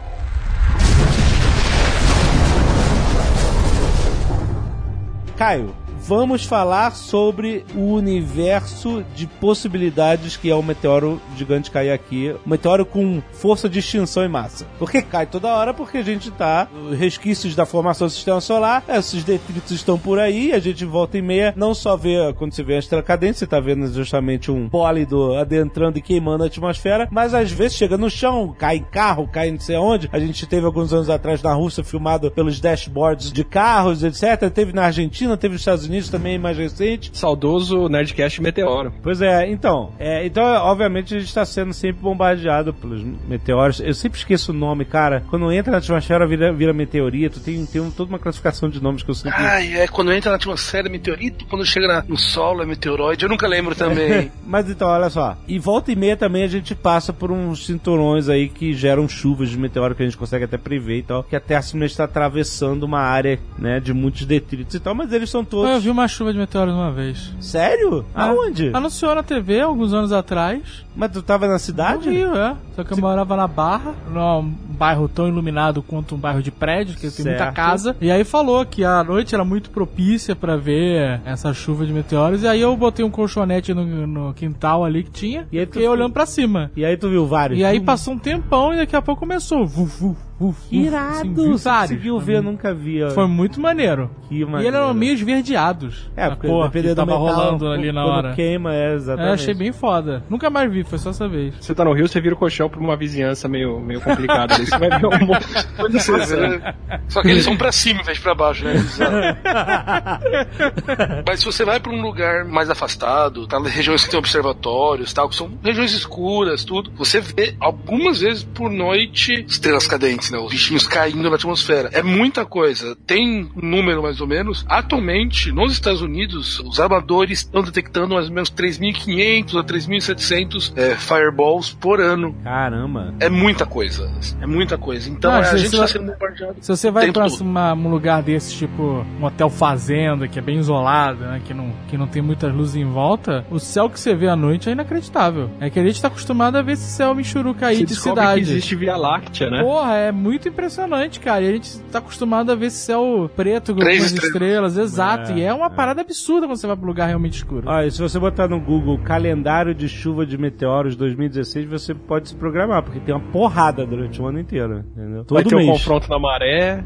Caio, 5.38 5.74
vamos 6.08 6.46
falar 6.46 6.96
sobre 6.96 7.66
o 7.76 7.92
universo 7.92 9.04
de 9.14 9.28
possibilidades 9.28 10.38
que 10.38 10.50
é 10.50 10.56
o 10.56 10.64
meteoro 10.64 11.22
gigante 11.36 11.70
cair 11.70 11.92
aqui. 11.92 12.34
Um 12.46 12.50
meteoro 12.50 12.86
com 12.86 13.22
força 13.34 13.68
de 13.68 13.80
extinção 13.80 14.24
em 14.24 14.30
massa. 14.30 14.66
Porque 14.80 15.02
cai 15.02 15.26
toda 15.26 15.54
hora 15.54 15.74
porque 15.74 15.98
a 15.98 16.02
gente 16.02 16.32
tá 16.32 16.70
resquícios 16.98 17.56
da 17.56 17.66
formação 17.66 18.08
do 18.08 18.12
sistema 18.12 18.40
solar, 18.40 18.86
esses 18.88 19.22
detritos 19.26 19.72
estão 19.72 20.00
por 20.00 20.18
aí, 20.18 20.54
a 20.54 20.60
gente 20.60 20.86
volta 20.86 21.18
e 21.18 21.22
meia 21.22 21.54
não 21.58 21.74
só 21.74 21.98
vê 21.98 22.34
quando 22.38 22.54
você 22.54 22.64
vê 22.64 22.76
a 22.76 22.80
estrela 22.80 23.04
cadente, 23.04 23.40
você 23.40 23.46
tá 23.46 23.60
vendo 23.60 23.92
justamente 23.92 24.50
um 24.50 24.70
pólido 24.70 25.36
adentrando 25.36 25.98
e 25.98 26.02
queimando 26.02 26.46
a 26.46 26.48
atmosfera, 26.48 27.10
mas 27.12 27.34
às 27.34 27.52
vezes 27.52 27.76
chega 27.76 27.98
no 27.98 28.10
chão, 28.10 28.56
cai 28.58 28.78
em 28.78 28.84
carro, 28.84 29.28
cai 29.28 29.52
não 29.52 29.60
sei 29.60 29.76
aonde. 29.76 30.10
A 30.14 30.20
gente 30.20 30.46
teve 30.46 30.66
alguns 30.66 30.94
anos 30.94 31.10
atrás 31.10 31.44
na 31.44 31.54
Rússia 31.54 31.84
filmado 31.84 32.32
pelos 32.32 32.62
dashboards 32.62 33.30
de 33.30 33.44
carros, 33.44 34.04
etc. 34.04 34.50
Teve 34.54 34.72
na 34.72 34.86
Argentina, 34.86 35.36
teve 35.36 35.54
nos 35.54 35.62
Estados 35.62 35.86
Unidos 35.86 35.97
também 36.10 36.38
mais 36.38 36.58
recente. 36.58 37.10
Saudoso 37.14 37.88
Nerdcast 37.90 38.42
Meteoro. 38.42 38.94
Pois 39.02 39.22
é, 39.22 39.50
então, 39.50 39.92
é, 40.00 40.26
então 40.26 40.44
obviamente 40.44 41.16
a 41.16 41.20
gente 41.20 41.28
está 41.28 41.46
sendo 41.46 41.74
sempre 41.74 42.02
bombardeado 42.02 42.74
pelos 42.74 43.02
meteoros. 43.28 43.80
Eu 43.80 43.94
sempre 43.94 44.18
esqueço 44.20 44.52
o 44.52 44.56
nome, 44.56 44.86
cara. 44.86 45.24
Quando 45.30 45.52
entra 45.52 45.72
na 45.72 45.78
atmosfera 45.80 46.28
vira, 46.28 46.52
vira 46.54 46.74
meteorito. 46.74 47.40
Tem, 47.40 47.66
tem 47.66 47.82
um- 47.82 47.92
toda 47.92 48.10
uma 48.10 48.20
classificação 48.20 48.70
de 48.70 48.82
nomes 48.82 49.04
que 49.04 49.10
eu 49.10 49.16
sempre. 49.16 49.40
Ai, 49.42 49.78
é, 49.78 49.88
quando 49.88 50.12
entra 50.14 50.30
na 50.32 50.36
atmosfera 50.38 50.88
é 50.88 50.92
meteorito, 50.92 51.46
quando 51.46 51.66
chega 51.66 51.88
na- 51.88 52.04
no 52.08 52.18
solo 52.18 52.62
é 52.62 52.66
meteoroide, 52.66 53.24
eu 53.24 53.30
nunca 53.30 53.48
lembro 53.48 53.74
também. 53.76 54.32
Mas 54.46 54.70
então, 54.70 54.88
olha 54.88 55.10
só. 55.10 55.38
E 55.48 55.58
volta 55.60 55.92
e 55.92 55.96
meia 55.96 56.16
também 56.18 56.44
a 56.44 56.48
gente 56.48 56.76
passa 56.76 57.12
por 57.14 57.32
uns 57.32 57.66
cinturões 57.66 58.30
aí 58.30 58.50
que 58.50 58.74
geram 58.74 59.08
chuvas 59.08 59.50
de 59.50 59.58
meteoro 59.58 59.96
que 59.96 60.04
a 60.04 60.06
gente 60.06 60.18
consegue 60.18 60.46
até 60.46 60.58
prever 60.58 60.98
e 61.00 61.04
tal. 61.04 61.24
Que 61.24 61.36
a 61.36 61.40
Terra 61.40 61.62
simplesmente 61.62 61.92
está 61.92 62.04
atravessando 62.06 62.84
uma 62.84 63.00
área, 63.00 63.40
né, 63.58 63.80
de 63.80 63.94
muitos 63.94 64.26
detritos 64.26 64.76
e 64.76 64.80
tal. 64.80 64.94
Mas 64.96 65.12
eles 65.14 65.30
são 65.30 65.44
todos. 65.46 65.70
Eu 65.88 65.94
vi 65.94 66.00
uma 66.00 66.08
chuva 66.08 66.34
de 66.34 66.40
meteoros 66.40 66.74
uma 66.74 66.92
vez. 66.92 67.34
Sério? 67.40 68.06
Aonde? 68.14 68.72
Anunciou 68.74 69.16
na 69.16 69.24
TV 69.24 69.62
alguns 69.62 69.94
anos 69.94 70.12
atrás. 70.12 70.86
Mas 70.94 71.12
tu 71.12 71.22
tava 71.22 71.48
na 71.48 71.54
No 71.54 71.60
cidade? 71.60 72.10
Rio, 72.10 72.36
é. 72.36 72.56
Só 72.76 72.84
que 72.84 72.92
eu 72.92 72.98
morava 72.98 73.38
na 73.38 73.48
Barra, 73.48 73.94
num 74.12 74.54
bairro 74.70 75.08
tão 75.08 75.28
iluminado 75.28 75.82
quanto 75.82 76.16
um 76.16 76.18
bairro 76.18 76.44
de 76.44 76.52
prédio, 76.52 76.98
que 76.98 77.10
tem 77.10 77.26
muita 77.26 77.52
casa. 77.54 77.96
E 78.02 78.12
aí 78.12 78.26
falou 78.26 78.66
que 78.66 78.84
a 78.84 79.02
noite 79.04 79.34
era 79.34 79.46
muito 79.46 79.70
propícia 79.70 80.36
pra 80.36 80.58
ver 80.58 81.22
essa 81.24 81.54
chuva 81.54 81.86
de 81.86 81.94
meteoros. 81.94 82.44
E 82.44 82.48
aí 82.48 82.62
eu 82.62 82.76
botei 82.76 83.06
um 83.06 83.12
colchonete 83.12 83.74
no, 83.74 83.86
no 84.06 84.34
quintal 84.34 84.84
ali 84.84 85.04
que 85.04 85.12
tinha. 85.12 85.48
E 85.52 85.58
aí 85.58 85.62
aí 85.62 85.66
tu 85.68 85.74
fiquei 85.74 85.88
olhando 85.88 86.12
pra 86.12 86.26
cima. 86.26 86.70
E 86.76 86.84
aí 86.84 86.98
tu 86.98 87.10
viu 87.10 87.26
vários. 87.26 87.60
E 87.60 87.64
aí 87.64 87.80
passou 87.80 88.14
um 88.14 88.20
tempão 88.20 88.74
e 88.74 88.78
daqui 88.78 88.96
a 88.96 89.02
pouco 89.02 89.22
começou. 89.22 89.66
Vuf, 89.66 90.02
vuf, 90.02 90.20
uf, 90.40 90.70
Que 90.70 90.80
uf, 90.80 90.88
irado! 90.88 91.18
assim, 91.18 91.34
conseguiu 91.36 92.20
ver, 92.20 92.38
eu 92.38 92.44
nunca 92.44 92.74
vi. 92.74 93.04
ó. 93.04 93.10
Foi 93.12 93.28
muito 93.28 93.60
maneiro. 93.60 94.10
Que 94.30 94.42
E 94.42 94.46
maneiro. 94.46 94.76
eles 94.76 94.86
eram 94.86 94.94
meio 94.94 95.14
esverdeados. 95.14 96.10
É, 96.16 96.26
a 96.26 96.30
porque 96.32 96.48
cor 96.48 96.66
dependendo 96.68 96.96
do 96.96 97.06
tava 97.06 97.20
metal, 97.20 97.36
rolando 97.36 97.68
ali 97.72 97.92
na 97.92 98.06
hora. 98.06 98.34
queima, 98.34 98.74
é, 98.74 98.92
É, 98.92 98.96
exatamente. 98.96 99.34
achei 99.34 99.54
bem 99.54 99.72
foda. 99.72 100.24
Nunca 100.30 100.50
mais 100.50 100.72
vi, 100.72 100.84
foi 100.84 100.98
só 100.98 101.10
essa 101.12 101.28
vez. 101.28 101.54
Você 101.60 101.74
tá 101.76 101.84
no 101.86 101.94
Rio, 101.94 102.08
você 102.08 102.20
vira 102.22 102.36
o 102.36 102.38
colchão 102.38 102.70
pra 102.70 102.80
uma 102.80 102.96
vizinhança 102.96 103.48
meio, 103.48 103.80
meio 103.80 104.02
complicada 104.02 104.56
ali. 104.56 104.66
Você 104.66 104.78
vai 104.78 104.90
ver 104.90 105.06
um 105.08 105.26
monte 105.26 105.48
de 105.48 105.68
coisa 105.76 105.98
assim. 105.98 106.36
é. 106.36 106.74
Só 107.08 107.22
que 107.22 107.30
eles 107.30 107.44
são 107.44 107.56
pra 107.58 107.72
cima 107.72 108.02
em 108.02 108.04
vez 108.04 108.18
de 108.18 108.24
pra 108.24 108.36
baixo, 108.36 108.64
né? 108.66 108.74
Mas 111.28 111.40
se 111.40 111.46
você 111.46 111.66
vai 111.66 111.80
pra 111.80 111.92
um 111.92 112.02
lugar 112.02 112.46
mais 112.46 112.70
afastado, 112.70 113.48
tá? 113.48 113.60
Regiões 113.60 114.04
que 114.04 114.10
tem 114.12 114.20
observatórios, 114.20 115.12
tal, 115.14 115.30
que 115.30 115.36
são 115.36 115.50
regiões 115.64 115.94
escuras, 115.94 116.64
tudo, 116.64 116.92
você 116.96 117.20
vê 117.20 117.56
algumas 117.60 118.22
vezes 118.22 118.44
por 118.44 118.70
noite 118.70 119.46
estrelas 119.48 119.88
cadentes, 119.88 120.27
né? 120.32 120.38
Os 120.40 120.52
bichinhos 120.52 120.88
caindo 120.88 121.30
na 121.30 121.36
atmosfera. 121.36 121.90
É 121.94 122.02
muita 122.04 122.46
coisa. 122.46 122.96
Tem 123.06 123.50
um 123.56 123.68
número 123.70 124.02
mais 124.04 124.20
ou 124.22 124.28
menos. 124.28 124.66
Atualmente, 124.68 125.52
nos 125.52 125.74
Estados 125.74 126.02
Unidos, 126.02 126.60
os 126.60 126.80
amadores 126.80 127.40
estão 127.40 127.62
detectando 127.62 128.14
mais 128.16 128.28
ou 128.28 128.34
menos 128.34 128.50
3.500 128.50 129.60
a 129.60 129.64
3.700 129.64 130.74
é, 130.76 130.96
fireballs 130.96 131.72
por 131.74 132.00
ano. 132.00 132.36
Caramba. 132.44 133.14
É 133.20 133.30
muita 133.30 133.66
coisa. 133.66 134.12
É 134.42 134.46
muita 134.46 134.78
coisa. 134.78 135.10
Então 135.10 135.32
Não, 135.32 135.40
a 135.40 135.44
se 135.44 135.58
gente 135.58 135.70
você- 135.72 135.76
está 135.76 135.88
sendo 135.88 136.12
bombardeado. 136.12 136.56
Se 136.62 136.68
você 136.70 136.92
vai 136.92 137.12
uma- 137.42 137.74
um 137.74 137.90
lugar 137.90 138.22
desse, 138.24 138.54
tipo 138.56 139.06
um 139.20 139.26
hotel 139.26 139.50
fazenda, 139.50 140.28
que 140.28 140.40
é 140.40 140.42
bem 140.42 140.58
isolado, 140.58 141.20
né? 141.22 141.42
Que 141.46 141.54
não, 141.54 141.72
que 141.88 141.98
não 141.98 142.08
tem 142.08 142.22
muitas 142.22 142.54
luzes 142.54 142.76
em 142.76 142.86
volta, 142.86 143.46
o 143.50 143.60
céu 143.60 143.90
que 143.90 144.00
você 144.00 144.16
vê 144.16 144.28
à 144.28 144.36
noite 144.36 144.70
é 144.70 144.72
inacreditável. 144.72 145.50
É 145.60 145.70
que 145.70 145.80
a 145.80 145.84
gente 145.84 146.02
tá 146.02 146.08
acostumado 146.08 146.56
a 146.58 146.62
ver 146.62 146.74
esse 146.74 146.90
céu 146.92 147.14
michuruca 147.16 147.68
aí 147.68 147.78
Você 147.78 147.86
de 147.86 147.96
cidade. 147.96 148.42
que 148.44 148.52
existe 148.52 148.76
Via 148.76 148.96
Láctea, 148.96 149.50
né? 149.50 149.62
Porra, 149.62 149.96
é 149.96 150.12
muito 150.18 150.50
impressionante, 150.50 151.20
cara. 151.20 151.44
E 151.44 151.48
a 151.50 151.52
gente 151.54 151.80
tá 151.92 152.00
acostumado 152.00 152.52
a 152.52 152.56
ver 152.56 152.68
esse 152.68 152.78
céu 152.78 153.30
preto 153.36 153.74
com 153.74 153.80
Três 153.80 154.04
algumas 154.04 154.24
estrelas, 154.24 154.72
estrelas. 154.74 154.78
exato. 154.78 155.32
É, 155.32 155.38
e 155.38 155.42
é 155.44 155.54
uma 155.54 155.68
é. 155.68 155.70
parada 155.70 156.02
absurda 156.02 156.48
quando 156.48 156.58
você 156.58 156.68
vai 156.68 156.76
pra 156.76 156.86
um 156.86 156.88
lugar 156.90 157.08
realmente 157.08 157.36
escuro. 157.36 157.64
Olha, 157.70 157.90
se 157.90 158.02
você 158.02 158.20
botar 158.20 158.48
no 158.48 158.60
Google 158.60 158.98
calendário 159.00 159.74
de 159.74 159.88
chuva 159.88 160.26
de 160.26 160.38
meteoros 160.38 160.96
2016, 160.96 161.68
você 161.68 161.94
pode 161.94 162.30
se 162.30 162.36
programar, 162.36 162.84
porque 162.84 163.00
tem 163.00 163.14
uma 163.14 163.22
porrada 163.32 163.86
durante 163.86 164.22
o 164.22 164.26
ano 164.26 164.40
inteiro, 164.40 164.84
entendeu? 164.92 165.26
Vai 165.30 165.44
Todo 165.44 165.50
ter 165.50 165.56
um 165.56 165.60
mês. 165.60 165.70
confronto 165.72 166.10
na 166.10 166.20
maré. 166.20 166.84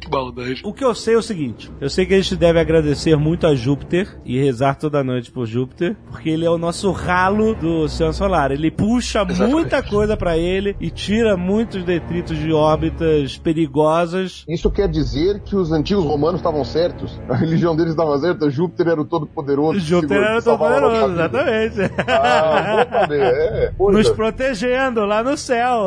Que 0.00 0.08
maldade. 0.10 0.60
O 0.64 0.72
que 0.72 0.84
eu 0.84 0.94
sei 0.94 1.14
é 1.14 1.18
o 1.18 1.22
seguinte: 1.22 1.70
eu 1.80 1.88
sei 1.90 2.06
que 2.06 2.14
a 2.14 2.16
gente 2.20 2.36
deve 2.36 2.60
agradecer 2.60 3.16
muito 3.16 3.46
a 3.46 3.54
Júpiter 3.54 4.08
e 4.24 4.38
rezar 4.38 4.74
toda 4.76 5.02
noite 5.02 5.30
por 5.30 5.46
Júpiter, 5.46 5.96
porque 6.10 6.30
ele 6.30 6.44
é 6.44 6.50
o 6.50 6.58
nosso 6.58 6.90
ralo 6.92 7.54
do 7.54 7.82
Oceano 7.82 8.12
Solar. 8.12 8.50
Ele 8.52 8.70
puxa 8.70 9.22
Exatamente. 9.22 9.52
muita 9.52 9.82
coisa 9.82 10.16
pra 10.16 10.36
ele 10.36 10.76
e 10.82 10.90
tira 10.90 11.36
muitos 11.36 11.84
detritos 11.84 12.36
de 12.36 12.52
órbitas 12.52 13.38
perigosas. 13.38 14.44
Isso 14.48 14.68
quer 14.68 14.88
dizer 14.88 15.40
que 15.40 15.54
os 15.54 15.70
antigos 15.70 16.04
romanos 16.04 16.40
estavam 16.40 16.64
certos? 16.64 17.20
A 17.28 17.36
religião 17.36 17.76
deles 17.76 17.92
estava 17.92 18.18
certa? 18.18 18.50
Júpiter 18.50 18.88
era 18.88 19.00
o 19.00 19.04
todo-poderoso. 19.04 19.78
Júpiter 19.78 20.16
era 20.16 20.38
que 20.38 20.44
tão 20.44 20.58
salvava 20.58 20.76
a 20.76 20.80
nossa 20.80 21.00
poderoso, 21.02 21.22
vida. 21.22 21.70
exatamente. 21.70 22.02
Ah, 22.08 22.84
bom 22.84 22.98
saber, 22.98 23.20
é. 23.22 23.72
Pois 23.78 23.96
Nos 23.96 24.08
é. 24.08 24.14
protegendo 24.14 25.04
lá 25.04 25.22
no 25.22 25.36
céu. 25.36 25.86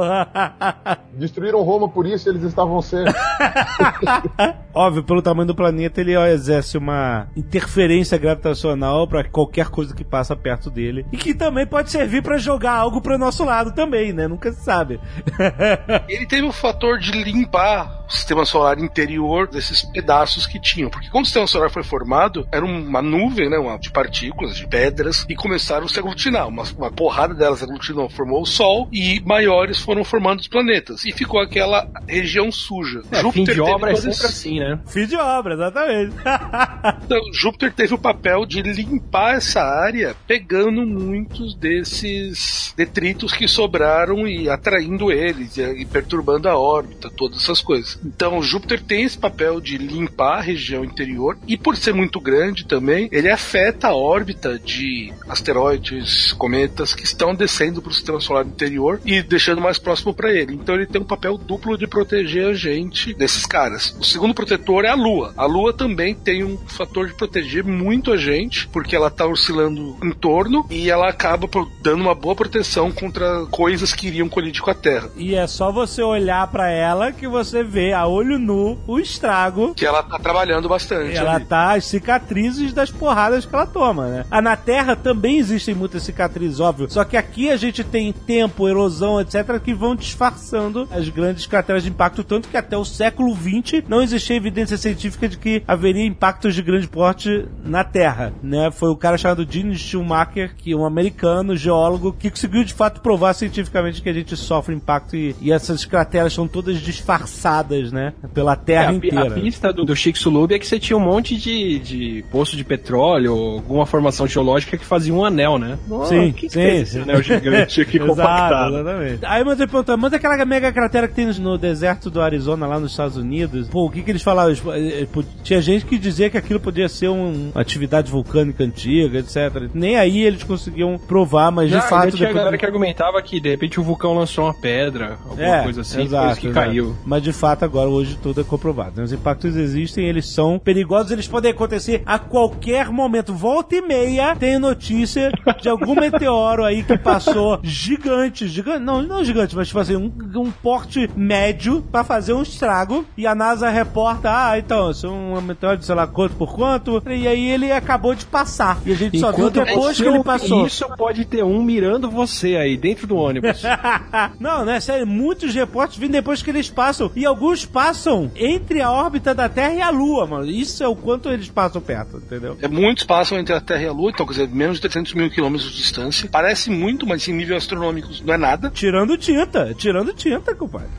Destruíram 1.13 1.61
Roma 1.61 1.89
por 1.89 2.05
isso 2.07 2.29
eles 2.29 2.43
estavam 2.43 2.81
certos. 2.81 3.13
Óbvio, 4.73 5.03
pelo 5.03 5.21
tamanho 5.21 5.47
do 5.47 5.55
planeta, 5.55 6.01
ele 6.01 6.15
ó, 6.15 6.25
exerce 6.25 6.77
uma 6.77 7.27
interferência 7.35 8.17
gravitacional 8.17 9.07
pra 9.07 9.23
qualquer 9.23 9.69
coisa 9.69 9.95
que 9.95 10.03
passa 10.03 10.35
perto 10.35 10.69
dele. 10.69 11.05
E 11.11 11.17
que 11.17 11.33
também 11.33 11.65
pode 11.65 11.89
servir 11.89 12.21
pra 12.21 12.37
jogar 12.37 12.73
algo 12.73 13.01
pro 13.01 13.17
nosso 13.17 13.43
lado 13.45 13.73
também, 13.73 14.11
né? 14.11 14.27
Nunca 14.27 14.51
se 14.51 14.63
sabe. 14.63 14.84
Ele 16.07 16.25
teve 16.25 16.45
o 16.45 16.51
fator 16.51 16.99
de 16.99 17.11
limpar 17.11 18.05
o 18.07 18.11
sistema 18.11 18.45
solar 18.45 18.79
interior 18.79 19.47
desses 19.47 19.83
pedaços 19.83 20.45
que 20.45 20.59
tinham. 20.59 20.89
Porque 20.89 21.09
quando 21.09 21.23
o 21.23 21.27
sistema 21.27 21.47
solar 21.47 21.69
foi 21.69 21.83
formado, 21.83 22.47
era 22.51 22.63
uma 22.63 23.01
nuvem, 23.01 23.49
né? 23.49 23.57
Uma, 23.57 23.77
de 23.77 23.91
partículas, 23.91 24.55
de 24.55 24.67
pedras, 24.67 25.25
e 25.29 25.35
começaram 25.35 25.85
a 25.85 25.89
se 25.89 25.99
aglutinar. 25.99 26.47
Uma, 26.47 26.63
uma 26.77 26.91
porrada 26.91 27.33
delas 27.33 27.63
aglutinou, 27.63 28.09
formou 28.09 28.41
o 28.41 28.45
Sol, 28.45 28.87
e 28.91 29.21
maiores 29.25 29.79
foram 29.79 30.03
formando 30.03 30.39
os 30.39 30.47
planetas. 30.47 31.03
E 31.05 31.11
ficou 31.11 31.39
aquela 31.39 31.87
região 32.07 32.51
suja. 32.51 33.01
É, 33.11 33.19
fim 33.31 33.43
de 33.43 33.45
teve 33.45 33.61
obra 33.61 33.91
é 33.91 33.95
sempre 33.95 34.27
assim, 34.27 34.59
né? 34.59 34.79
Fim 34.87 35.05
de 35.05 35.15
obra, 35.15 35.53
exatamente. 35.53 36.15
Então, 37.05 37.19
Júpiter 37.33 37.73
teve 37.73 37.93
o 37.93 37.97
papel 37.97 38.45
de 38.45 38.61
limpar 38.61 39.35
essa 39.35 39.61
área, 39.61 40.15
pegando 40.27 40.85
muitos 40.85 41.55
desses 41.55 42.73
detritos 42.75 43.33
que 43.33 43.47
sobraram 43.47 44.27
e 44.27 44.49
atraindo 44.75 45.11
eles 45.11 45.57
e, 45.57 45.85
perturbando 45.85 46.49
a 46.49 46.57
órbita, 46.57 47.09
todas 47.09 47.41
essas 47.41 47.61
coisas. 47.61 47.97
Então, 48.05 48.41
Júpiter 48.41 48.81
tem 48.81 49.03
esse 49.03 49.17
papel 49.17 49.61
de 49.61 49.77
limpar 49.77 50.39
a 50.39 50.41
região 50.41 50.83
interior 50.83 51.37
e, 51.47 51.57
por 51.57 51.77
ser 51.77 51.93
muito 51.93 52.19
grande 52.19 52.65
também, 52.65 53.07
ele 53.11 53.29
afeta 53.29 53.87
a 53.87 53.95
órbita 53.95 54.59
de 54.59 55.13
asteroides, 55.27 56.33
cometas 56.33 56.93
que 56.93 57.03
estão 57.03 57.33
descendo 57.33 57.81
para 57.81 57.91
o 57.91 57.93
sistema 57.93 58.19
solar 58.19 58.45
interior 58.45 58.99
e 59.05 59.21
deixando 59.21 59.61
mais 59.61 59.79
próximo 59.79 60.13
para 60.13 60.33
ele. 60.33 60.53
Então, 60.53 60.75
ele 60.75 60.85
tem 60.85 61.01
um 61.01 61.05
papel 61.05 61.37
duplo 61.37 61.77
de 61.77 61.87
proteger 61.87 62.47
a 62.47 62.53
gente 62.53 63.13
desses 63.13 63.45
caras. 63.45 63.95
O 63.99 64.03
segundo 64.03 64.33
protetor 64.33 64.85
é 64.85 64.89
a 64.89 64.95
Lua. 64.95 65.33
A 65.37 65.45
Lua 65.45 65.73
também 65.73 66.13
tem 66.13 66.43
um 66.43 66.57
fator 66.57 67.07
de 67.07 67.13
proteger 67.13 67.63
muito 67.63 68.11
a 68.11 68.17
gente, 68.17 68.67
porque 68.67 68.95
ela 68.95 69.07
está 69.07 69.25
oscilando 69.25 69.97
em 70.03 70.11
torno 70.11 70.65
e 70.69 70.89
ela 70.89 71.09
acaba 71.09 71.47
dando 71.81 72.01
uma 72.01 72.15
boa 72.15 72.35
proteção 72.35 72.91
contra 72.91 73.45
coisas 73.45 73.93
que 73.93 74.07
iriam 74.07 74.27
colidir 74.27 74.61
com 74.65 74.71
a 74.71 74.73
Terra. 74.73 75.09
E 75.15 75.35
é 75.35 75.45
só 75.45 75.71
você 75.71 76.01
olhar 76.01 76.47
pra 76.47 76.69
ela 76.69 77.11
que 77.11 77.27
você 77.27 77.63
vê 77.63 77.93
a 77.93 78.07
olho 78.07 78.39
nu 78.39 78.79
o 78.87 78.99
estrago. 78.99 79.75
Que 79.75 79.85
ela 79.85 80.01
tá 80.01 80.17
trabalhando 80.17 80.67
bastante. 80.67 81.15
Ela 81.15 81.35
ali. 81.35 81.45
tá 81.45 81.73
as 81.73 81.85
cicatrizes 81.85 82.73
das 82.73 82.89
porradas 82.89 83.45
que 83.45 83.53
ela 83.53 83.67
toma, 83.67 84.07
né? 84.07 84.25
Ah, 84.31 84.41
na 84.41 84.57
Terra 84.57 84.95
também 84.95 85.37
existem 85.37 85.75
muitas 85.75 86.01
cicatrizes, 86.01 86.59
óbvio. 86.59 86.89
Só 86.89 87.03
que 87.03 87.15
aqui 87.15 87.51
a 87.51 87.57
gente 87.57 87.83
tem 87.83 88.11
tempo, 88.11 88.67
erosão, 88.67 89.21
etc., 89.21 89.59
que 89.63 89.73
vão 89.73 89.95
disfarçando 89.95 90.87
as 90.91 91.07
grandes 91.09 91.45
crateras 91.45 91.83
de 91.83 91.89
impacto. 91.89 92.23
Tanto 92.23 92.49
que 92.49 92.57
até 92.57 92.75
o 92.75 92.83
século 92.83 93.35
XX 93.35 93.83
não 93.87 94.01
existia 94.01 94.35
evidência 94.35 94.77
científica 94.77 95.29
de 95.29 95.37
que 95.37 95.63
haveria 95.67 96.05
impactos 96.05 96.55
de 96.55 96.63
grande 96.63 96.87
porte 96.87 97.45
na 97.63 97.83
Terra, 97.83 98.33
né? 98.41 98.71
Foi 98.71 98.89
o 98.89 98.97
cara 98.97 99.17
chamado 99.17 99.45
Gene 99.47 99.77
Schumacher, 99.77 100.55
que 100.55 100.71
é 100.71 100.75
um 100.75 100.85
americano, 100.85 101.55
geólogo, 101.55 102.13
que 102.13 102.31
conseguiu 102.31 102.63
de 102.63 102.73
fato 102.73 103.01
provar 103.01 103.33
cientificamente 103.35 104.01
que 104.01 104.09
a 104.09 104.13
gente 104.13 104.35
sofre 104.45 104.75
impacto 104.75 105.15
e, 105.15 105.35
e 105.41 105.51
essas 105.51 105.83
crateras 105.85 106.33
são 106.33 106.47
todas 106.47 106.77
disfarçadas, 106.79 107.91
né? 107.91 108.13
Pela 108.33 108.55
Terra 108.55 108.85
É, 108.85 108.87
a, 108.89 108.93
inteira. 108.93 109.27
a 109.27 109.31
pista 109.31 109.73
do, 109.73 109.85
do 109.85 109.95
Chicxulub 109.95 110.53
é 110.53 110.59
que 110.59 110.67
você 110.67 110.79
tinha 110.79 110.97
um 110.97 111.01
monte 111.01 111.35
de, 111.35 111.79
de 111.79 112.25
poço 112.31 112.55
de 112.55 112.63
petróleo, 112.63 113.35
ou 113.35 113.53
alguma 113.55 113.85
formação 113.85 114.27
geológica 114.27 114.77
que 114.77 114.85
fazia 114.85 115.13
um 115.13 115.23
anel, 115.23 115.57
né? 115.57 115.77
Sim, 116.07 116.29
o 116.29 116.33
que 116.33 116.49
sim, 116.49 116.61
esse 116.61 116.99
anel 116.99 117.21
gigante 117.23 117.81
aqui 117.81 117.97
Exato, 117.97 118.09
compactado? 118.15 118.75
exatamente. 118.75 119.25
Aí 119.25 119.43
mas 119.43 119.59
eu 119.59 119.67
pergunto, 119.67 119.97
mas 119.97 120.13
aquela 120.13 120.45
mega 120.45 120.71
cratera 120.71 121.07
que 121.07 121.13
tem 121.15 121.25
no 121.25 121.57
deserto 121.57 122.09
do 122.09 122.21
Arizona, 122.21 122.67
lá 122.67 122.79
nos 122.79 122.91
Estados 122.91 123.17
Unidos, 123.17 123.67
pô, 123.69 123.85
o 123.85 123.89
que 123.89 124.01
que 124.01 124.11
eles 124.11 124.21
falavam? 124.21 124.53
Eh, 124.73 125.01
eh, 125.03 125.23
Tinha 125.43 125.61
gente 125.61 125.85
que 125.85 125.97
dizia 125.97 126.29
que 126.29 126.37
aquilo 126.37 126.59
podia 126.59 126.87
ser 126.89 127.09
um- 127.09 127.51
uma 127.53 127.61
atividade 127.61 128.11
vulcânica 128.11 128.63
antiga, 128.63 129.19
etc. 129.19 129.69
Nem 129.73 129.95
aí 129.95 130.21
eles 130.23 130.43
conseguiam 130.43 130.97
provar, 130.97 131.51
mas 131.51 131.69
Já, 131.69 131.79
de 131.79 131.89
fato... 131.89 132.01
tinha 132.09 132.27
depois- 132.27 132.35
galera 132.35 132.57
que 132.57 132.65
argumentava 132.65 133.21
que 133.21 133.39
de 133.39 133.49
repente 133.49 133.79
o 133.79 133.83
vulcão 133.83 134.13
lançou 134.13 134.34
uma 134.43 134.53
pedra, 134.53 135.17
alguma 135.29 135.63
coisa 135.63 135.81
assim, 135.81 136.07
por 136.07 136.27
isso 136.31 136.39
que 136.39 136.47
exato. 136.47 136.51
caiu. 136.51 136.95
Mas 137.05 137.23
de 137.23 137.31
fato 137.33 137.63
agora 137.63 137.89
hoje 137.89 138.17
tudo 138.21 138.41
é 138.41 138.43
comprovado. 138.43 138.97
né? 138.97 139.03
Os 139.03 139.13
impactos 139.13 139.55
existem, 139.55 140.07
eles 140.07 140.27
são 140.27 140.59
perigosos, 140.59 141.11
eles 141.11 141.27
podem 141.27 141.51
acontecer 141.51 142.01
a 142.05 142.19
qualquer 142.19 142.89
momento. 142.89 143.33
Volta 143.33 143.75
e 143.75 143.81
meia 143.81 144.35
tem 144.35 144.59
notícia 144.59 145.31
de 145.61 145.69
algum 145.69 145.95
meteoro 145.99 146.63
aí 146.63 146.83
que 146.83 146.97
passou 146.97 147.59
gigante, 147.63 148.47
gigante, 148.47 148.79
não, 148.79 149.01
não 149.01 149.23
gigante, 149.23 149.55
mas 149.55 149.67
tipo 149.67 149.79
assim, 149.79 149.95
um, 149.95 150.11
um 150.35 150.51
porte 150.51 151.09
médio 151.15 151.81
pra 151.91 152.03
fazer 152.03 152.33
um 152.33 152.41
estrago 152.41 153.05
e 153.17 153.25
a 153.27 153.35
NASA 153.35 153.69
reporta, 153.69 154.29
ah, 154.31 154.57
então, 154.57 154.91
isso 154.91 155.07
é 155.07 155.09
um 155.09 155.41
meteoro 155.41 155.77
de 155.77 155.85
sei 155.85 155.95
lá 155.95 156.07
quanto 156.07 156.35
por 156.35 156.53
quanto, 156.53 157.01
e 157.07 157.27
aí 157.27 157.49
ele 157.49 157.71
acabou 157.71 158.15
de 158.15 158.25
passar. 158.25 158.79
E 158.85 158.91
a 158.91 158.95
gente 158.95 159.19
só 159.19 159.31
viu 159.31 159.49
depois 159.49 159.97
que 159.97 160.07
ele 160.07 160.23
passou. 160.23 160.65
Isso 160.65 160.85
pode 160.97 161.25
ter 161.25 161.43
um 161.43 161.61
mirando 161.63 162.09
você 162.09 162.55
aí 162.55 162.77
dentro 162.77 163.07
do 163.07 163.15
ônibus. 163.15 163.61
não, 164.39 164.65
né? 164.65 164.79
Sério, 164.79 165.05
muitos 165.07 165.53
reportes 165.53 165.97
vêm 165.97 166.09
depois 166.09 166.41
que 166.41 166.49
eles 166.49 166.69
passam. 166.69 167.11
E 167.15 167.25
alguns 167.25 167.65
passam 167.65 168.31
entre 168.35 168.81
a 168.81 168.91
órbita 168.91 169.33
da 169.33 169.49
Terra 169.49 169.73
e 169.73 169.81
a 169.81 169.89
Lua, 169.89 170.25
mano. 170.25 170.45
Isso 170.45 170.83
é 170.83 170.87
o 170.87 170.95
quanto 170.95 171.29
eles 171.29 171.49
passam 171.49 171.81
perto, 171.81 172.17
entendeu? 172.17 172.57
É, 172.61 172.67
muitos 172.67 173.03
passam 173.03 173.37
entre 173.37 173.53
a 173.53 173.61
Terra 173.61 173.83
e 173.83 173.87
a 173.87 173.91
Lua, 173.91 174.11
então, 174.11 174.25
quer 174.25 174.33
dizer, 174.33 174.49
menos 174.49 174.77
de 174.77 174.81
300 174.81 175.13
mil 175.13 175.29
quilômetros 175.29 175.71
de 175.71 175.77
distância. 175.77 176.29
Parece 176.31 176.69
muito, 176.69 177.05
mas 177.05 177.27
em 177.27 177.33
nível 177.33 177.57
astronômico 177.57 178.09
não 178.23 178.33
é 178.33 178.37
nada. 178.37 178.69
Tirando 178.69 179.17
tinta, 179.17 179.73
tirando 179.73 180.13
tinta, 180.13 180.53
compadre. 180.55 180.89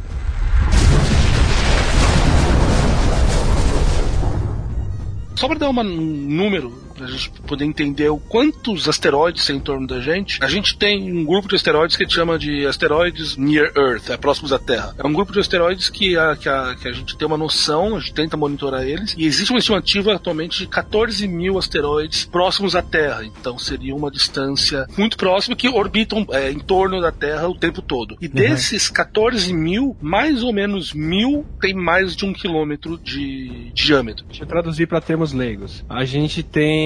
Só 5.37 5.49
para 5.49 5.59
dar 5.59 5.68
um 5.68 5.83
número, 5.83 6.86
pra 6.97 7.07
gente 7.07 7.30
poder 7.47 7.64
entender 7.64 8.09
o 8.09 8.18
quantos 8.18 8.88
asteroides 8.88 9.47
tem 9.47 9.57
em 9.57 9.61
torno 9.61 9.86
da 9.86 10.01
gente, 10.01 10.38
a 10.42 10.49
gente 10.49 10.76
tem 10.76 11.12
um 11.12 11.24
grupo 11.24 11.49
de 11.49 11.55
asteroides 11.55 11.97
que 11.97 12.03
a 12.03 12.07
gente 12.07 12.14
chama 12.14 12.38
de 12.38 12.66
asteroides 12.66 13.36
near 13.36 13.72
Earth, 13.76 14.11
é 14.11 14.16
próximos 14.16 14.53
à 14.53 14.59
Terra. 14.59 14.94
É 14.99 15.07
um 15.07 15.12
grupo 15.12 15.32
de 15.32 15.40
asteroides 15.40 15.88
que 15.88 16.16
a, 16.16 16.36
que 16.36 16.49
a, 16.49 16.74
que 16.74 16.88
a 16.88 16.92
gente 16.92 17.16
tem 17.16 17.26
uma 17.26 17.36
noção, 17.36 17.97
a 17.97 18.01
gente 18.01 18.14
tenta 18.14 18.36
monitorar 18.36 18.82
eles, 18.82 19.14
e 19.16 19.24
existe 19.24 19.51
uma 19.51 19.59
estimativa 19.59 20.14
atualmente 20.14 20.59
de 20.59 20.66
14 20.66 21.26
mil 21.28 21.59
asteroides 21.59 22.24
próximos 22.24 22.74
à 22.74 22.82
Terra. 22.82 23.24
Então 23.24 23.59
seria 23.59 23.94
uma 23.94 24.11
distância 24.11 24.86
muito 24.97 25.16
próxima 25.16 25.57
que 25.57 25.68
orbitam 25.68 26.26
é, 26.30 26.51
em 26.51 26.59
torno 26.59 27.01
da 27.01 27.12
Terra 27.12 27.49
o 27.49 27.55
tempo 27.55 27.82
todo. 27.82 28.16
E 28.20 28.28
desses 28.28 28.88
14 28.88 29.53
mil, 29.53 29.97
mais 30.01 30.42
ou 30.42 30.53
menos 30.53 30.92
mil 30.92 31.44
tem 31.61 31.74
mais 31.74 32.16
de 32.16 32.24
um 32.24 32.32
quilômetro 32.32 32.99
de 32.99 33.70
diâmetro. 33.74 34.24
Deixa 34.26 34.42
eu 34.42 34.47
traduzir 34.47 34.86
para 34.86 35.01
termos 35.01 35.32
leigos. 35.32 35.84
A 35.88 36.05
gente 36.05 36.42
tem 36.42 36.86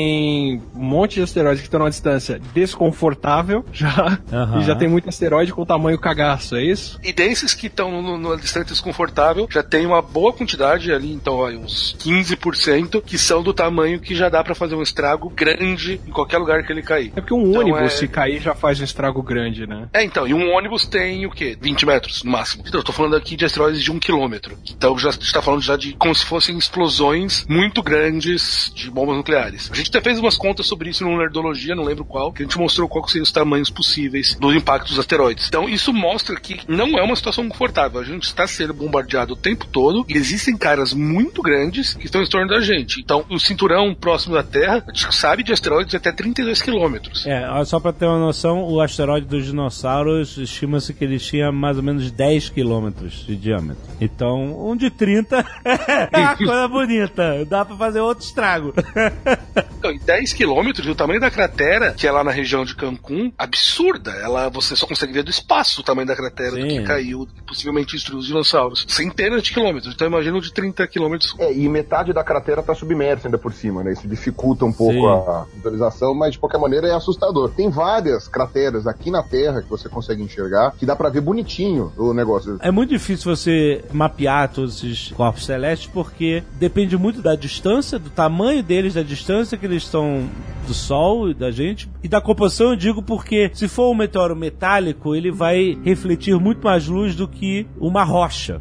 um 0.75 0.83
monte 0.85 1.15
de 1.15 1.23
asteroides 1.23 1.61
que 1.61 1.67
estão 1.69 1.81
numa 1.81 1.91
distância 1.91 2.41
desconfortável 2.55 3.65
já, 3.73 4.19
Aham. 4.33 4.61
e 4.61 4.65
já 4.65 4.75
tem 4.75 4.89
muito 4.89 5.09
asteroide 5.09 5.53
com 5.53 5.65
tamanho 5.65 5.99
cagaço, 5.99 6.57
é 6.57 6.65
isso? 6.65 6.99
E 7.03 7.13
desses 7.13 7.55
que 7.55 7.67
estão 7.67 8.03
numa 8.03 8.37
distância 8.37 8.71
desconfortável, 8.71 9.47
já 9.51 9.63
tem 9.63 9.87
uma 9.87 10.03
boa 10.03 10.33
quantidade 10.33 10.93
ali, 10.93 11.13
então 11.13 11.35
ó, 11.35 11.49
uns 11.51 11.97
15%, 11.99 13.03
que 13.03 13.19
são 13.19 13.43
do 13.43 13.53
tamanho 13.53 14.01
que 14.01 14.15
já 14.15 14.29
dá 14.29 14.43
pra 14.43 14.55
fazer 14.55 14.75
um 14.75 14.83
estrago 14.83 15.29
grande 15.31 16.01
em 16.07 16.11
qualquer 16.11 16.39
lugar 16.39 16.65
que 16.65 16.73
ele 16.73 16.83
cair. 16.83 17.13
É 17.17 17.21
porque 17.21 17.35
um 17.35 17.51
Então, 17.51 17.61
ônibus, 17.63 17.81
é- 17.83 17.89
se 17.97 18.09
cair, 18.09 18.41
já 18.41 18.55
faz 18.55 18.81
um 18.81 18.85
estrago 18.85 19.23
grande, 19.23 19.67
né? 19.67 19.89
É, 19.93 20.03
então, 20.05 20.27
e 20.27 20.35
um 20.35 20.51
ônibus 20.55 20.87
tem 20.87 21.27
o 21.27 21.31
quê? 21.31 21.57
20 21.61 21.85
metros 21.87 22.23
no 22.25 22.31
máximo. 22.31 22.65
Então, 22.67 22.81
eu 22.81 22.85
tô 22.85 22.93
falando 22.93 23.17
aqui 23.17 23.37
de 23.37 23.45
asteroides 23.45 23.83
de 23.83 23.91
um 23.91 23.99
quilômetro. 23.99 24.57
Então, 24.71 24.99
já 24.99 25.11
está 25.11 25.43
falando 25.43 25.63
já 25.63 25.77
de 25.77 25.93
como 25.95 26.15
se 26.15 26.25
fossem 26.25 26.57
explosões 26.57 27.45
muito 27.49 27.83
grandes 27.83 28.73
de 28.75 28.91
bombas 28.91 29.17
nucleares. 29.17 29.71
A 29.73 29.75
gente 29.75 29.90
até 29.91 30.01
fez 30.01 30.19
umas 30.19 30.37
contas 30.37 30.67
sobre 30.67 30.91
isso 30.91 31.05
no 31.05 31.17
Nerdologia, 31.19 31.75
não 31.75 31.85
lembro 31.85 32.05
qual, 32.05 32.33
que 32.33 32.43
a 32.43 32.47
gente 32.47 32.59
mostrou 32.59 32.89
quais 32.89 33.11
seriam 33.11 33.25
os 33.25 33.33
tamanhos 33.33 33.71
possíveis 33.71 34.37
do 34.41 34.55
impacto 34.55 34.89
dos 34.89 34.99
asteroides. 34.99 35.49
Então, 35.49 35.69
isso 35.69 35.93
mostra 35.93 36.39
que 36.39 36.61
não 36.69 36.99
é 36.99 37.03
uma 37.03 37.17
situação 37.17 37.49
confortável. 37.49 38.01
A 38.01 38.05
gente 38.05 38.25
está 38.25 38.47
sendo 38.47 38.73
bombardeado 38.73 39.35
o 39.35 39.37
tempo 39.37 39.67
todo 39.67 40.05
e 40.09 40.17
existem 40.17 40.57
caras 40.57 40.95
muito 40.95 41.43
grandes 41.43 41.95
que 41.95 42.07
estão 42.07 42.23
em 42.23 42.29
torno 42.29 42.49
da 42.49 42.61
gente. 42.61 43.01
Então, 43.01 43.25
o 43.29 43.39
cinturão 43.39 43.95
próximo 43.95 44.35
da 44.35 44.43
Terra, 44.43 44.85
a 44.87 44.93
gente 44.93 45.15
sabe 45.15 45.43
de 45.43 45.53
asteroides 45.53 45.91
de 45.91 45.97
até 45.97 46.13
32 46.13 46.63
quilômetros. 46.63 47.27
É, 47.27 47.47
só 47.65 47.81
pra 47.81 47.93
ter 47.93 48.07
uma 48.07 48.19
noção, 48.19 48.63
o 48.63 48.81
asteroide 48.81 49.27
dos 49.27 49.45
dinossauros 49.45 50.37
estima-se 50.37 50.95
que 50.95 51.05
ele 51.05 51.19
tinha 51.19 51.51
mais 51.51 51.77
ou 51.77 51.83
menos 51.83 52.11
10 52.11 52.51
quilômetros 52.51 53.27
de 53.27 53.37
diâmetro. 53.37 53.83
Então, 54.01 54.69
um 54.69 54.77
de 54.77 54.91
30 54.91 55.45
é 56.13 56.19
uma 56.19 56.37
coisa 56.37 56.69
bonita. 56.69 57.45
Dá 57.45 57.65
pra 57.65 57.77
fazer 57.77 58.01
outro 58.01 58.25
estrago. 58.25 58.75
Então, 59.81 59.91
em 59.91 59.99
10 59.99 60.35
quilômetros, 60.35 60.87
o 60.87 60.95
tamanho 60.95 61.19
da 61.19 61.31
cratera, 61.31 61.95
que 61.95 62.07
é 62.07 62.13
lá 62.13 62.23
na 62.23 62.31
região 62.31 62.67
de 62.67 62.77
Cancún, 62.77 63.33
absurda. 63.39 64.11
Ela, 64.11 64.51
você 64.51 64.77
só 64.77 64.87
consegue 64.87 65.11
ver 65.11 65.23
do 65.23 65.31
espaço 65.31 65.81
o 65.81 65.85
tamanho 65.85 66.07
da 66.07 66.15
cratera 66.15 66.51
do 66.51 66.61
Sim. 66.61 66.69
que 66.69 66.83
caiu, 66.83 67.27
possivelmente 67.47 67.93
destruiu 67.93 68.19
os 68.19 68.27
dinossauros. 68.27 68.85
Centenas 68.87 69.43
de 69.43 69.55
quilômetros. 69.55 69.95
Então 69.95 70.07
imagina 70.07 70.37
o 70.37 70.41
de 70.41 70.53
30 70.53 70.87
quilômetros. 70.87 71.35
É, 71.39 71.51
e 71.51 71.67
metade 71.67 72.13
da 72.13 72.23
cratera 72.23 72.63
tá 72.63 72.75
submersa 72.75 73.27
ainda 73.27 73.39
por 73.39 73.55
cima, 73.55 73.83
né? 73.83 73.93
Isso 73.93 74.07
dificulta 74.07 74.67
um 74.67 74.73
pouco 74.73 74.93
Sim. 74.93 75.07
a 75.07 75.47
visualização, 75.55 76.15
mas 76.15 76.33
de 76.33 76.39
qualquer 76.39 76.59
maneira 76.59 76.87
é 76.87 76.93
assustador. 76.93 77.51
Tem 77.51 77.71
várias 77.71 78.29
crateras 78.29 78.87
aqui 78.87 79.11
na 79.11 79.23
Terra 79.23 79.63
que 79.63 79.71
você 79.71 79.89
consegue 79.89 80.23
enxergar, 80.23 80.75
que 80.79 80.85
dá 80.85 80.95
pra 80.95 81.09
ver 81.09 81.23
bonitinho 81.23 81.91
o 81.97 82.13
negócio. 82.13 82.59
É 82.61 82.71
muito 82.71 82.91
difícil 82.91 83.35
você 83.35 83.83
mapear 83.95 84.53
todos 84.53 84.77
esses 84.77 85.11
corpos 85.13 85.47
celestes 85.47 85.91
porque 85.91 86.43
depende 86.59 86.99
muito 86.99 87.23
da 87.23 87.35
distância, 87.35 87.99
do 87.99 88.11
tamanho 88.11 88.63
deles, 88.63 88.93
da 88.93 89.03
distância 89.03 89.57
que 89.57 89.70
eles 89.71 89.85
estão 89.85 90.29
do 90.67 90.75
Sol 90.75 91.31
e 91.31 91.35
da 91.35 91.51
gente. 91.51 91.89
E 92.03 92.09
da 92.09 92.21
composição 92.21 92.71
eu 92.71 92.77
digo 92.77 93.03
porque 93.03 93.51
se 93.55 93.67
for 93.67 93.91
um 93.91 93.95
meteoro 93.95 94.37
metálico, 94.37 95.15
ele 95.17 95.31
vai 95.31 95.77
refletir 95.85 96.39
muito 96.39 96.63
mais 96.63 96.87
luz 96.87 97.15
do 97.17 97.27
que 97.27 97.67
uma 97.79 98.05
rocha. 98.05 98.61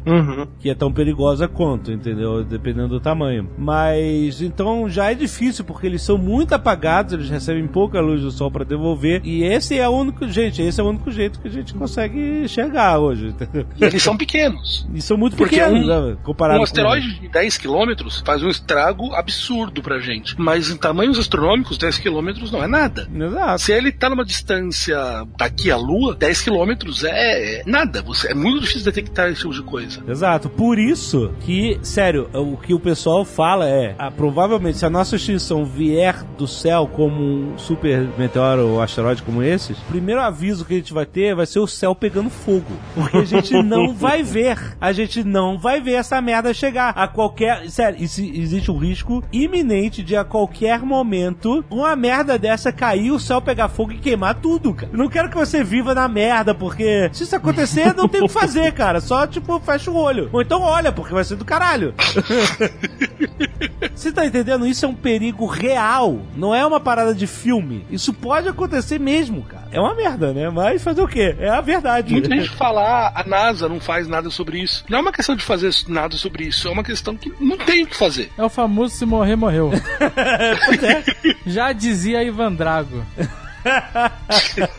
que 0.58 0.68
é 0.70 0.74
tão 0.74 0.90
perigosa 0.92 1.46
quanto, 1.46 1.92
entendeu? 1.92 2.42
Dependendo 2.42 2.88
do 2.88 3.00
tamanho. 3.00 3.48
Mas 3.58 4.42
então 4.42 4.88
já 4.88 5.10
é 5.10 5.14
difícil 5.14 5.64
porque 5.64 5.86
eles 5.86 6.02
são 6.02 6.18
muito 6.18 6.52
apagados, 6.54 7.12
eles 7.12 7.28
recebem 7.30 7.66
pouca 7.66 8.00
luz 8.00 8.22
do 8.22 8.30
sol 8.30 8.50
para 8.50 8.64
devolver 8.64 9.20
e 9.24 9.42
esse 9.42 9.78
é 9.78 9.88
o 9.88 9.92
único, 9.92 10.26
gente, 10.28 10.60
esse 10.62 10.80
é 10.80 10.84
o 10.84 10.88
único 10.88 11.10
jeito 11.10 11.40
que 11.40 11.48
a 11.48 11.50
gente 11.50 11.72
consegue 11.74 12.42
enxergar 12.44 12.98
hoje, 12.98 13.28
entendeu? 13.28 13.66
E 13.78 13.84
eles 13.84 14.02
são 14.02 14.16
pequenos. 14.16 14.86
E 14.94 15.00
são 15.00 15.16
muito 15.16 15.36
Porque 15.36 15.56
pequenos, 15.56 15.86
um- 15.86 16.08
né, 16.10 16.16
comparado 16.22 16.60
Um 16.60 16.64
asteroide 16.64 17.20
de 17.20 17.28
10 17.28 17.56
quilômetros 17.58 18.22
faz 18.24 18.42
um 18.42 18.48
estrago 18.48 19.14
absurdo 19.14 19.82
pra 19.82 19.98
gente. 20.00 20.34
Mas 20.38 20.70
em 20.70 20.76
tamanhos 21.00 21.18
astronômicos, 21.18 21.78
10 21.78 21.98
quilômetros 21.98 22.52
não 22.52 22.62
é 22.62 22.66
nada. 22.66 23.08
Exato. 23.12 23.58
Se 23.62 23.72
ele 23.72 23.90
tá 23.90 24.10
numa 24.10 24.24
distância 24.24 24.98
daqui 25.38 25.70
à 25.70 25.76
Lua, 25.76 26.14
10 26.14 26.42
quilômetros 26.42 27.04
é, 27.04 27.60
é 27.60 27.62
nada. 27.64 28.02
Você, 28.02 28.32
é 28.32 28.34
muito 28.34 28.60
difícil 28.60 28.84
detectar 28.84 29.28
esse 29.28 29.40
tipo 29.40 29.54
de 29.54 29.62
coisa. 29.62 30.02
Exato, 30.06 30.50
por 30.50 30.78
isso 30.78 31.32
que, 31.40 31.78
sério, 31.82 32.28
o 32.34 32.56
que 32.58 32.74
o 32.74 32.80
pessoal 32.80 33.24
fala 33.24 33.66
é: 33.66 33.94
ah, 33.98 34.10
provavelmente 34.10 34.76
se 34.76 34.84
a 34.84 34.90
nossa 34.90 35.16
extinção 35.16 35.64
vier 35.64 36.22
do 36.36 36.46
céu 36.46 36.86
como 36.86 37.22
um 37.22 37.58
super 37.58 38.06
meteoro 38.18 38.68
ou 38.68 38.82
asteroide 38.82 39.22
como 39.22 39.42
esses, 39.42 39.78
o 39.78 39.84
primeiro 39.84 40.20
aviso 40.20 40.64
que 40.66 40.74
a 40.74 40.76
gente 40.76 40.92
vai 40.92 41.06
ter 41.06 41.34
vai 41.34 41.46
ser 41.46 41.60
o 41.60 41.66
céu 41.66 41.94
pegando 41.94 42.28
fogo. 42.28 42.72
Porque 42.94 43.16
a 43.16 43.24
gente 43.24 43.54
não 43.62 43.94
vai 43.96 44.22
ver. 44.22 44.76
A 44.80 44.92
gente 44.92 45.24
não 45.24 45.58
vai 45.58 45.80
ver 45.80 45.92
essa 45.92 46.20
merda 46.20 46.52
chegar 46.52 46.90
a 46.90 47.08
qualquer. 47.08 47.70
Sério, 47.70 48.02
existe 48.02 48.70
um 48.70 48.76
risco 48.76 49.24
iminente 49.32 50.02
de 50.02 50.14
a 50.14 50.24
qualquer 50.24 50.82
momento 50.90 51.64
uma 51.70 51.94
merda 51.96 52.38
dessa 52.38 52.72
cair, 52.72 53.10
o 53.10 53.18
céu 53.20 53.40
pegar 53.40 53.68
fogo 53.68 53.92
e 53.92 53.98
queimar 53.98 54.34
tudo, 54.34 54.74
cara. 54.74 54.90
Eu 54.92 54.98
não 54.98 55.08
quero 55.08 55.30
que 55.30 55.36
você 55.36 55.64
viva 55.64 55.94
na 55.94 56.08
merda, 56.08 56.54
porque 56.54 57.08
se 57.12 57.22
isso 57.22 57.36
acontecer, 57.36 57.94
não 57.94 58.08
tem 58.08 58.22
o 58.22 58.26
que 58.26 58.32
fazer, 58.32 58.72
cara. 58.72 59.00
Só, 59.00 59.26
tipo, 59.26 59.58
fecha 59.60 59.90
o 59.90 59.96
olho. 59.96 60.28
Ou 60.32 60.42
então 60.42 60.60
olha, 60.62 60.92
porque 60.92 61.14
vai 61.14 61.24
ser 61.24 61.36
do 61.36 61.44
caralho. 61.44 61.94
Você 63.94 64.12
tá 64.12 64.24
entendendo? 64.24 64.66
Isso 64.66 64.84
é 64.84 64.88
um 64.88 64.94
perigo 64.94 65.46
real. 65.46 66.20
Não 66.34 66.54
é 66.54 66.64
uma 66.64 66.80
parada 66.80 67.14
de 67.14 67.26
filme. 67.26 67.84
Isso 67.90 68.12
pode 68.12 68.48
acontecer 68.48 68.98
mesmo, 68.98 69.42
cara. 69.42 69.59
É 69.72 69.80
uma 69.80 69.94
merda, 69.94 70.32
né? 70.32 70.50
Mas 70.50 70.82
fazer 70.82 71.00
o 71.00 71.08
quê? 71.08 71.34
É 71.38 71.48
a 71.48 71.60
verdade. 71.60 72.12
Muita 72.12 72.34
gente 72.34 72.50
fala, 72.50 72.82
ah, 72.82 73.12
a 73.20 73.24
NASA 73.24 73.68
não 73.68 73.80
faz 73.80 74.08
nada 74.08 74.30
sobre 74.30 74.60
isso. 74.60 74.84
Não 74.88 74.98
é 74.98 75.00
uma 75.00 75.12
questão 75.12 75.36
de 75.36 75.44
fazer 75.44 75.70
nada 75.88 76.16
sobre 76.16 76.44
isso, 76.44 76.68
é 76.68 76.70
uma 76.70 76.82
questão 76.82 77.16
que 77.16 77.32
não 77.40 77.56
tem 77.56 77.84
o 77.84 77.86
que 77.86 77.96
fazer. 77.96 78.30
É 78.36 78.42
o 78.42 78.48
famoso 78.48 78.94
se 78.96 79.06
morrer, 79.06 79.36
morreu. 79.36 79.70
Pois 80.66 80.82
é. 80.82 81.04
Já 81.46 81.72
dizia 81.72 82.22
Ivan 82.22 82.52
Drago. 82.52 83.04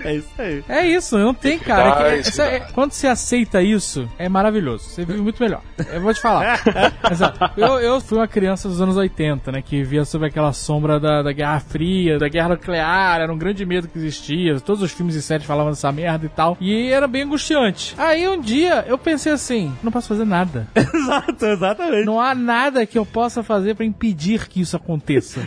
É 0.04 0.16
isso 0.16 0.30
aí. 0.38 0.64
É 0.68 0.88
isso, 0.88 1.18
não 1.18 1.34
tem, 1.34 1.60
cara. 1.60 2.08
É 2.08 2.14
que- 2.14 2.30
essa- 2.30 2.44
é- 2.44 2.60
quando 2.74 2.92
você 2.94 3.08
aceita 3.08 3.62
isso, 3.62 4.10
é 4.18 4.28
maravilhoso. 4.30 4.86
Você 4.90 5.04
vive 5.06 5.22
muito 5.22 5.42
melhor. 5.42 5.62
Eu 5.92 6.02
vou 6.02 6.14
te 6.14 6.22
falar. 6.22 6.62
Exato. 7.12 7.52
Eu, 7.58 7.80
eu 7.80 8.00
fui 8.02 8.18
uma 8.18 8.28
criança 8.28 8.68
dos 8.68 8.82
anos 8.82 8.98
80, 8.98 9.52
né? 9.52 9.62
Que 9.62 9.84
via 9.84 10.06
sobre 10.06 10.28
aquela 10.28 10.54
sombra 10.54 11.00
da, 11.00 11.22
da 11.22 11.32
Guerra 11.32 11.60
Fria, 11.60 12.18
da 12.18 12.28
Guerra 12.30 12.50
Nuclear, 12.50 13.20
era 13.22 13.32
um 13.32 13.38
grande 13.38 13.66
medo 13.66 13.88
que 13.88 13.98
existia. 14.00 14.60
Todos 14.60 14.82
os 14.82 14.92
filmes 14.92 15.16
e 15.16 15.22
séries 15.22 15.46
falavam 15.46 15.72
dessa 15.72 15.92
merda 15.92 16.26
e 16.26 16.30
tal. 16.30 16.58
E 16.60 16.90
era 16.92 17.08
bem 17.08 17.24
angustiante. 17.24 17.94
Aí 17.98 18.28
um 18.28 18.40
dia 18.40 18.86
eu 18.88 18.98
pensei 18.98 19.32
assim: 19.32 19.74
não 19.84 19.92
posso 19.92 20.08
fazer 20.08 20.26
nada. 20.26 20.68
Exato, 20.76 21.46
exatamente. 21.46 22.06
Não 22.06 22.20
há 22.22 22.34
nada 22.36 22.86
que 22.86 22.98
eu 22.98 23.06
possa 23.06 23.44
fazer 23.44 23.76
pra 23.76 23.86
impedir 23.86 24.48
que 24.48 24.62
isso 24.62 24.76
aconteça. 24.76 25.42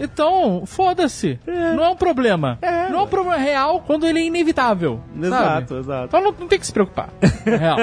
Então, 0.00 0.64
foda-se. 0.66 1.38
Não 1.46 1.84
é 1.84 1.88
um 1.88 1.96
problema. 1.96 2.37
Não 2.90 3.00
é 3.00 3.02
um 3.02 3.06
problema 3.06 3.36
real 3.36 3.82
quando 3.86 4.06
ele 4.06 4.18
é 4.20 4.24
inevitável. 4.26 5.00
Exato, 5.20 5.68
sabe? 5.68 5.80
exato. 5.80 6.04
Então 6.06 6.20
não, 6.22 6.34
não 6.40 6.48
tem 6.48 6.58
que 6.58 6.66
se 6.66 6.72
preocupar. 6.72 7.10
É 7.46 7.50
real. 7.56 7.76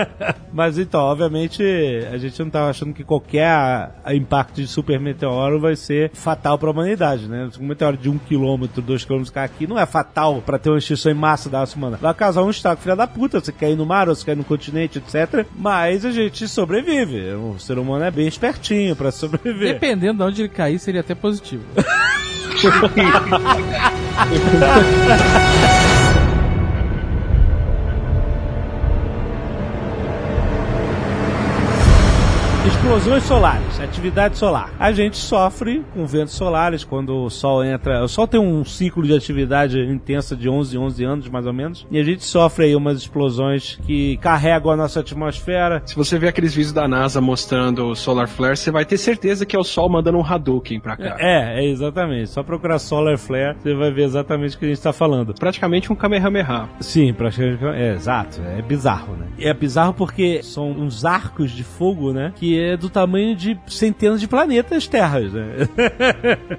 Mas 0.53 0.77
então, 0.77 1.01
obviamente, 1.01 1.63
a 2.11 2.17
gente 2.17 2.39
não 2.41 2.49
tá 2.49 2.69
achando 2.69 2.93
que 2.93 3.03
qualquer 3.03 3.47
a- 3.47 3.91
a 4.03 4.15
impacto 4.15 4.55
de 4.55 4.67
super 4.67 4.99
meteoro 4.99 5.59
vai 5.59 5.75
ser 5.75 6.11
fatal 6.13 6.57
pra 6.57 6.71
humanidade, 6.71 7.27
né? 7.27 7.49
Um 7.59 7.65
meteoro 7.67 7.97
de 7.97 8.09
1 8.09 8.17
km, 8.19 8.65
2 8.81 9.05
km 9.05 9.23
cair 9.33 9.45
aqui 9.45 9.67
não 9.67 9.77
é 9.79 9.85
fatal 9.85 10.41
pra 10.45 10.57
ter 10.57 10.69
uma 10.69 10.77
extinção 10.79 11.11
em 11.11 11.15
massa 11.15 11.49
da 11.49 11.59
raça 11.59 11.75
humana. 11.77 11.97
Vai 12.01 12.13
causar 12.13 12.43
um 12.43 12.49
estrago 12.49 12.81
filha 12.81 12.95
da 12.95 13.07
puta, 13.07 13.39
você 13.39 13.51
cair 13.51 13.75
no 13.75 13.85
mar, 13.85 14.07
ou 14.09 14.15
você 14.15 14.25
cair 14.25 14.35
no 14.37 14.43
continente, 14.43 14.97
etc. 14.99 15.45
Mas 15.55 16.05
a 16.05 16.11
gente 16.11 16.47
sobrevive. 16.47 17.33
O 17.33 17.59
ser 17.59 17.77
humano 17.77 18.03
é 18.05 18.11
bem 18.11 18.27
espertinho 18.27 18.95
pra 18.95 19.11
sobreviver. 19.11 19.73
Dependendo 19.73 20.17
de 20.19 20.23
onde 20.23 20.41
ele 20.43 20.49
cair, 20.49 20.79
seria 20.79 21.01
até 21.01 21.13
positivo. 21.15 21.63
Tchau. 22.65 22.89
Explosões 32.65 33.21
solares, 33.23 33.79
atividade 33.79 34.39
solar. 34.39 34.73
A 34.79 34.91
gente 34.91 35.17
sofre 35.17 35.83
com 35.93 36.07
ventos 36.07 36.33
solares 36.33 36.83
quando 36.83 37.15
o 37.15 37.29
Sol 37.29 37.63
entra. 37.63 38.03
O 38.03 38.07
Sol 38.07 38.27
tem 38.27 38.39
um 38.39 38.65
ciclo 38.65 39.03
de 39.03 39.13
atividade 39.13 39.79
intensa 39.79 40.35
de 40.35 40.49
11, 40.49 40.75
11 40.75 41.03
anos, 41.03 41.29
mais 41.29 41.45
ou 41.45 41.53
menos. 41.53 41.85
E 41.91 41.99
a 41.99 42.03
gente 42.03 42.23
sofre 42.23 42.65
aí 42.65 42.75
umas 42.75 42.97
explosões 42.97 43.79
que 43.85 44.17
carregam 44.17 44.71
a 44.71 44.75
nossa 44.75 45.01
atmosfera. 45.01 45.83
Se 45.85 45.95
você 45.95 46.17
ver 46.17 46.29
aqueles 46.29 46.55
vídeos 46.55 46.73
da 46.73 46.87
NASA 46.87 47.21
mostrando 47.21 47.85
o 47.85 47.95
solar 47.95 48.27
flare, 48.27 48.57
você 48.57 48.71
vai 48.71 48.83
ter 48.83 48.97
certeza 48.97 49.45
que 49.45 49.55
é 49.55 49.59
o 49.59 49.63
Sol 49.63 49.87
mandando 49.87 50.17
um 50.17 50.25
Hadouken 50.25 50.79
pra 50.79 50.97
cá. 50.97 51.17
É, 51.19 51.63
é 51.63 51.69
exatamente. 51.69 52.31
Só 52.31 52.41
procurar 52.41 52.79
solar 52.79 53.19
flare, 53.19 53.55
você 53.59 53.75
vai 53.75 53.91
ver 53.91 54.05
exatamente 54.05 54.55
o 54.55 54.59
que 54.59 54.65
a 54.65 54.69
gente 54.69 54.81
tá 54.81 54.91
falando. 54.91 55.35
Praticamente 55.35 55.93
um 55.93 55.95
Kamehameha. 55.95 56.67
Sim, 56.79 57.13
praticamente. 57.13 57.63
É, 57.63 57.93
exato. 57.93 58.41
É 58.41 58.61
bizarro, 58.63 59.15
né? 59.15 59.27
É 59.37 59.53
bizarro 59.53 59.93
porque 59.93 60.41
são 60.41 60.71
uns 60.71 61.05
arcos 61.05 61.51
de 61.51 61.63
fogo, 61.63 62.11
né? 62.11 62.33
Que 62.35 62.54
é 62.59 62.77
do 62.77 62.89
tamanho 62.89 63.35
de 63.35 63.57
centenas 63.67 64.19
de 64.19 64.27
planetas 64.27 64.87
terras, 64.87 65.31
né? 65.33 65.67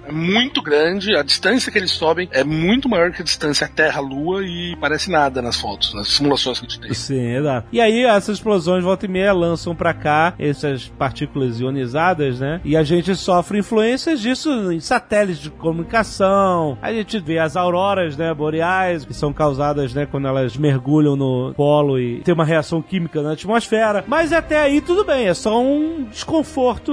É 0.07 0.13
muito 0.13 0.63
grande, 0.63 1.15
a 1.17 1.23
distância 1.23 1.71
que 1.71 1.79
eles 1.79 1.91
sobem 1.91 2.29
é 2.33 2.45
muito 2.45 2.89
maior 2.89 3.11
que 3.13 3.23
a 3.23 3.25
distância 3.25 3.69
Terra-Lua 3.69 4.43
e 4.45 4.77
parece 4.77 5.11
nada 5.11 5.43
nas 5.43 5.61
fotos, 5.61 5.95
nas 5.95 6.09
simulações 6.09 6.59
que 6.59 6.67
a 6.67 6.69
gente 6.69 6.81
tem. 6.81 6.95
Sim, 6.95 7.37
exato. 7.37 7.69
E 7.73 7.81
aí 7.81 8.05
essas 8.05 8.37
explosões 8.37 8.83
volta 8.83 9.07
e 9.07 9.09
meia 9.09 9.33
lançam 9.33 9.75
pra 9.75 9.93
cá 9.93 10.35
essas 10.39 10.89
partículas 10.89 11.61
ionizadas, 11.61 12.41
né? 12.41 12.61
E 12.65 12.77
a 12.77 12.83
gente 12.83 13.15
sofre 13.15 13.59
influências 13.59 14.21
disso 14.21 14.73
em 14.73 14.81
satélites 14.81 15.43
de 15.43 15.51
comunicação. 15.51 16.79
A 16.83 16.93
gente 16.93 17.19
vê 17.19 17.39
as 17.39 17.57
auroras, 17.57 18.17
né, 18.17 18.33
boreais, 18.33 19.05
que 19.05 19.15
são 19.15 19.33
causadas, 19.33 19.95
né, 19.95 20.07
quando 20.07 20.27
elas 20.29 20.57
mergulham 20.57 21.17
no 21.17 21.53
polo 21.55 21.99
e 21.99 22.21
tem 22.21 22.35
uma 22.35 22.45
reação 22.45 22.81
química 22.83 23.23
na 23.23 23.33
atmosfera. 23.33 24.05
Mas 24.07 24.33
até 24.33 24.61
aí 24.61 24.81
tudo 24.81 25.05
bem, 25.05 25.29
é 25.29 25.35
só 25.35 25.61
um 25.61 25.86
desconforto 26.11 26.93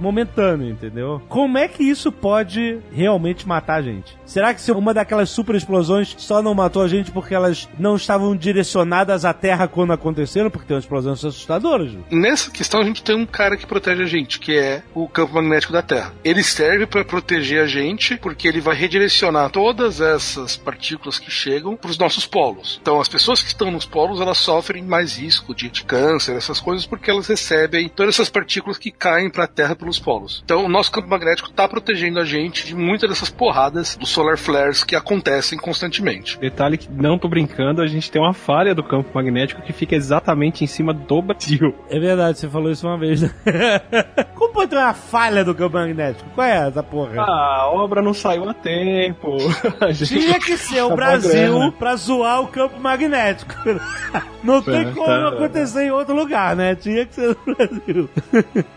momentâneo, 0.00 0.68
entendeu? 0.68 1.22
Como 1.28 1.58
é 1.58 1.68
que 1.68 1.82
isso 1.82 2.10
pode 2.10 2.78
realmente 2.92 3.46
matar 3.46 3.76
a 3.76 3.82
gente? 3.82 4.18
Será 4.24 4.54
que 4.54 4.60
se 4.60 4.70
uma 4.72 4.94
daquelas 4.94 5.30
super 5.30 5.54
explosões 5.54 6.14
só 6.18 6.42
não 6.42 6.54
matou 6.54 6.82
a 6.82 6.88
gente 6.88 7.10
porque 7.10 7.34
elas 7.34 7.68
não 7.78 7.96
estavam 7.96 8.36
direcionadas 8.36 9.24
à 9.24 9.32
Terra 9.32 9.66
quando 9.66 9.92
aconteceram? 9.92 10.50
Porque 10.50 10.66
tem 10.66 10.76
umas 10.76 10.84
explosões 10.84 11.24
assustadoras. 11.24 11.92
Nessa 12.10 12.50
questão 12.50 12.80
a 12.80 12.84
gente 12.84 13.02
tem 13.02 13.16
um 13.16 13.26
cara 13.26 13.56
que 13.56 13.66
protege 13.66 14.02
a 14.02 14.06
gente, 14.06 14.38
que 14.38 14.56
é 14.56 14.82
o 14.94 15.08
campo 15.08 15.34
magnético 15.34 15.72
da 15.72 15.82
Terra. 15.82 16.12
Ele 16.22 16.42
serve 16.42 16.86
para 16.86 17.04
proteger 17.04 17.62
a 17.62 17.66
gente 17.66 18.16
porque 18.16 18.46
ele 18.46 18.60
vai 18.60 18.76
redirecionar 18.76 19.50
todas 19.50 20.00
essas 20.00 20.56
partículas 20.56 21.18
que 21.18 21.30
chegam 21.30 21.76
para 21.76 21.90
os 21.90 21.98
nossos 21.98 22.26
polos. 22.26 22.78
Então 22.80 23.00
as 23.00 23.08
pessoas 23.08 23.42
que 23.42 23.48
estão 23.48 23.70
nos 23.70 23.84
polos 23.84 24.20
elas 24.20 24.38
sofrem 24.38 24.82
mais 24.82 25.16
risco 25.16 25.54
de, 25.54 25.68
de 25.68 25.84
câncer, 25.84 26.36
essas 26.36 26.60
coisas 26.60 26.86
porque 26.86 27.10
elas 27.10 27.26
recebem 27.26 27.88
todas 28.10 28.16
essas 28.16 28.28
partículas 28.28 28.76
que 28.76 28.90
caem 28.90 29.30
para 29.30 29.44
a 29.44 29.46
Terra 29.46 29.76
pelos 29.76 29.98
polos. 29.98 30.42
Então 30.44 30.64
o 30.64 30.68
nosso 30.68 30.90
campo 30.90 31.08
magnético 31.08 31.48
está 31.48 31.68
protegendo 31.68 32.18
a 32.18 32.24
gente 32.24 32.66
de 32.66 32.74
muitas 32.74 33.08
dessas 33.08 33.30
porradas 33.30 33.96
dos 33.96 34.08
solar 34.08 34.36
flares 34.36 34.82
que 34.82 34.96
acontecem 34.96 35.58
constantemente. 35.58 36.38
Detalhe 36.38 36.76
que 36.76 36.90
não 36.90 37.18
tô 37.18 37.28
brincando, 37.28 37.80
a 37.80 37.86
gente 37.86 38.10
tem 38.10 38.20
uma 38.20 38.34
falha 38.34 38.74
do 38.74 38.82
campo 38.82 39.10
magnético 39.14 39.62
que 39.62 39.72
fica 39.72 39.94
exatamente 39.94 40.64
em 40.64 40.66
cima 40.66 40.92
do 40.92 41.22
Brasil. 41.22 41.74
É 41.88 41.98
verdade, 41.98 42.38
você 42.38 42.48
falou 42.48 42.70
isso 42.70 42.86
uma 42.86 42.98
vez. 42.98 43.22
Né? 43.22 43.30
Como 44.34 44.52
pode 44.52 44.70
ter 44.70 44.76
uma 44.76 44.94
falha 44.94 45.44
do 45.44 45.54
campo 45.54 45.76
magnético? 45.76 46.28
Qual 46.30 46.46
é 46.46 46.68
essa 46.68 46.82
porra? 46.82 47.20
Ah, 47.20 47.62
a 47.62 47.70
obra 47.70 48.02
não 48.02 48.14
saiu 48.14 48.48
a 48.48 48.54
tempo. 48.54 49.36
A 49.80 49.92
gente 49.92 50.20
Tinha 50.20 50.38
que 50.38 50.56
ser 50.58 50.82
o 50.82 50.94
Brasil 50.94 51.72
pra 51.78 51.96
zoar 51.96 52.40
o 52.40 52.48
campo 52.48 52.80
magnético. 52.80 53.54
Não 54.42 54.62
tem 54.62 54.92
como 54.92 55.06
tá. 55.06 55.28
acontecer 55.28 55.84
em 55.84 55.90
outro 55.90 56.14
lugar, 56.14 56.56
né? 56.56 56.74
Tinha 56.74 57.04
que 57.04 57.14
ser 57.14 57.28
no 57.28 57.54
Brasil. 57.54 57.99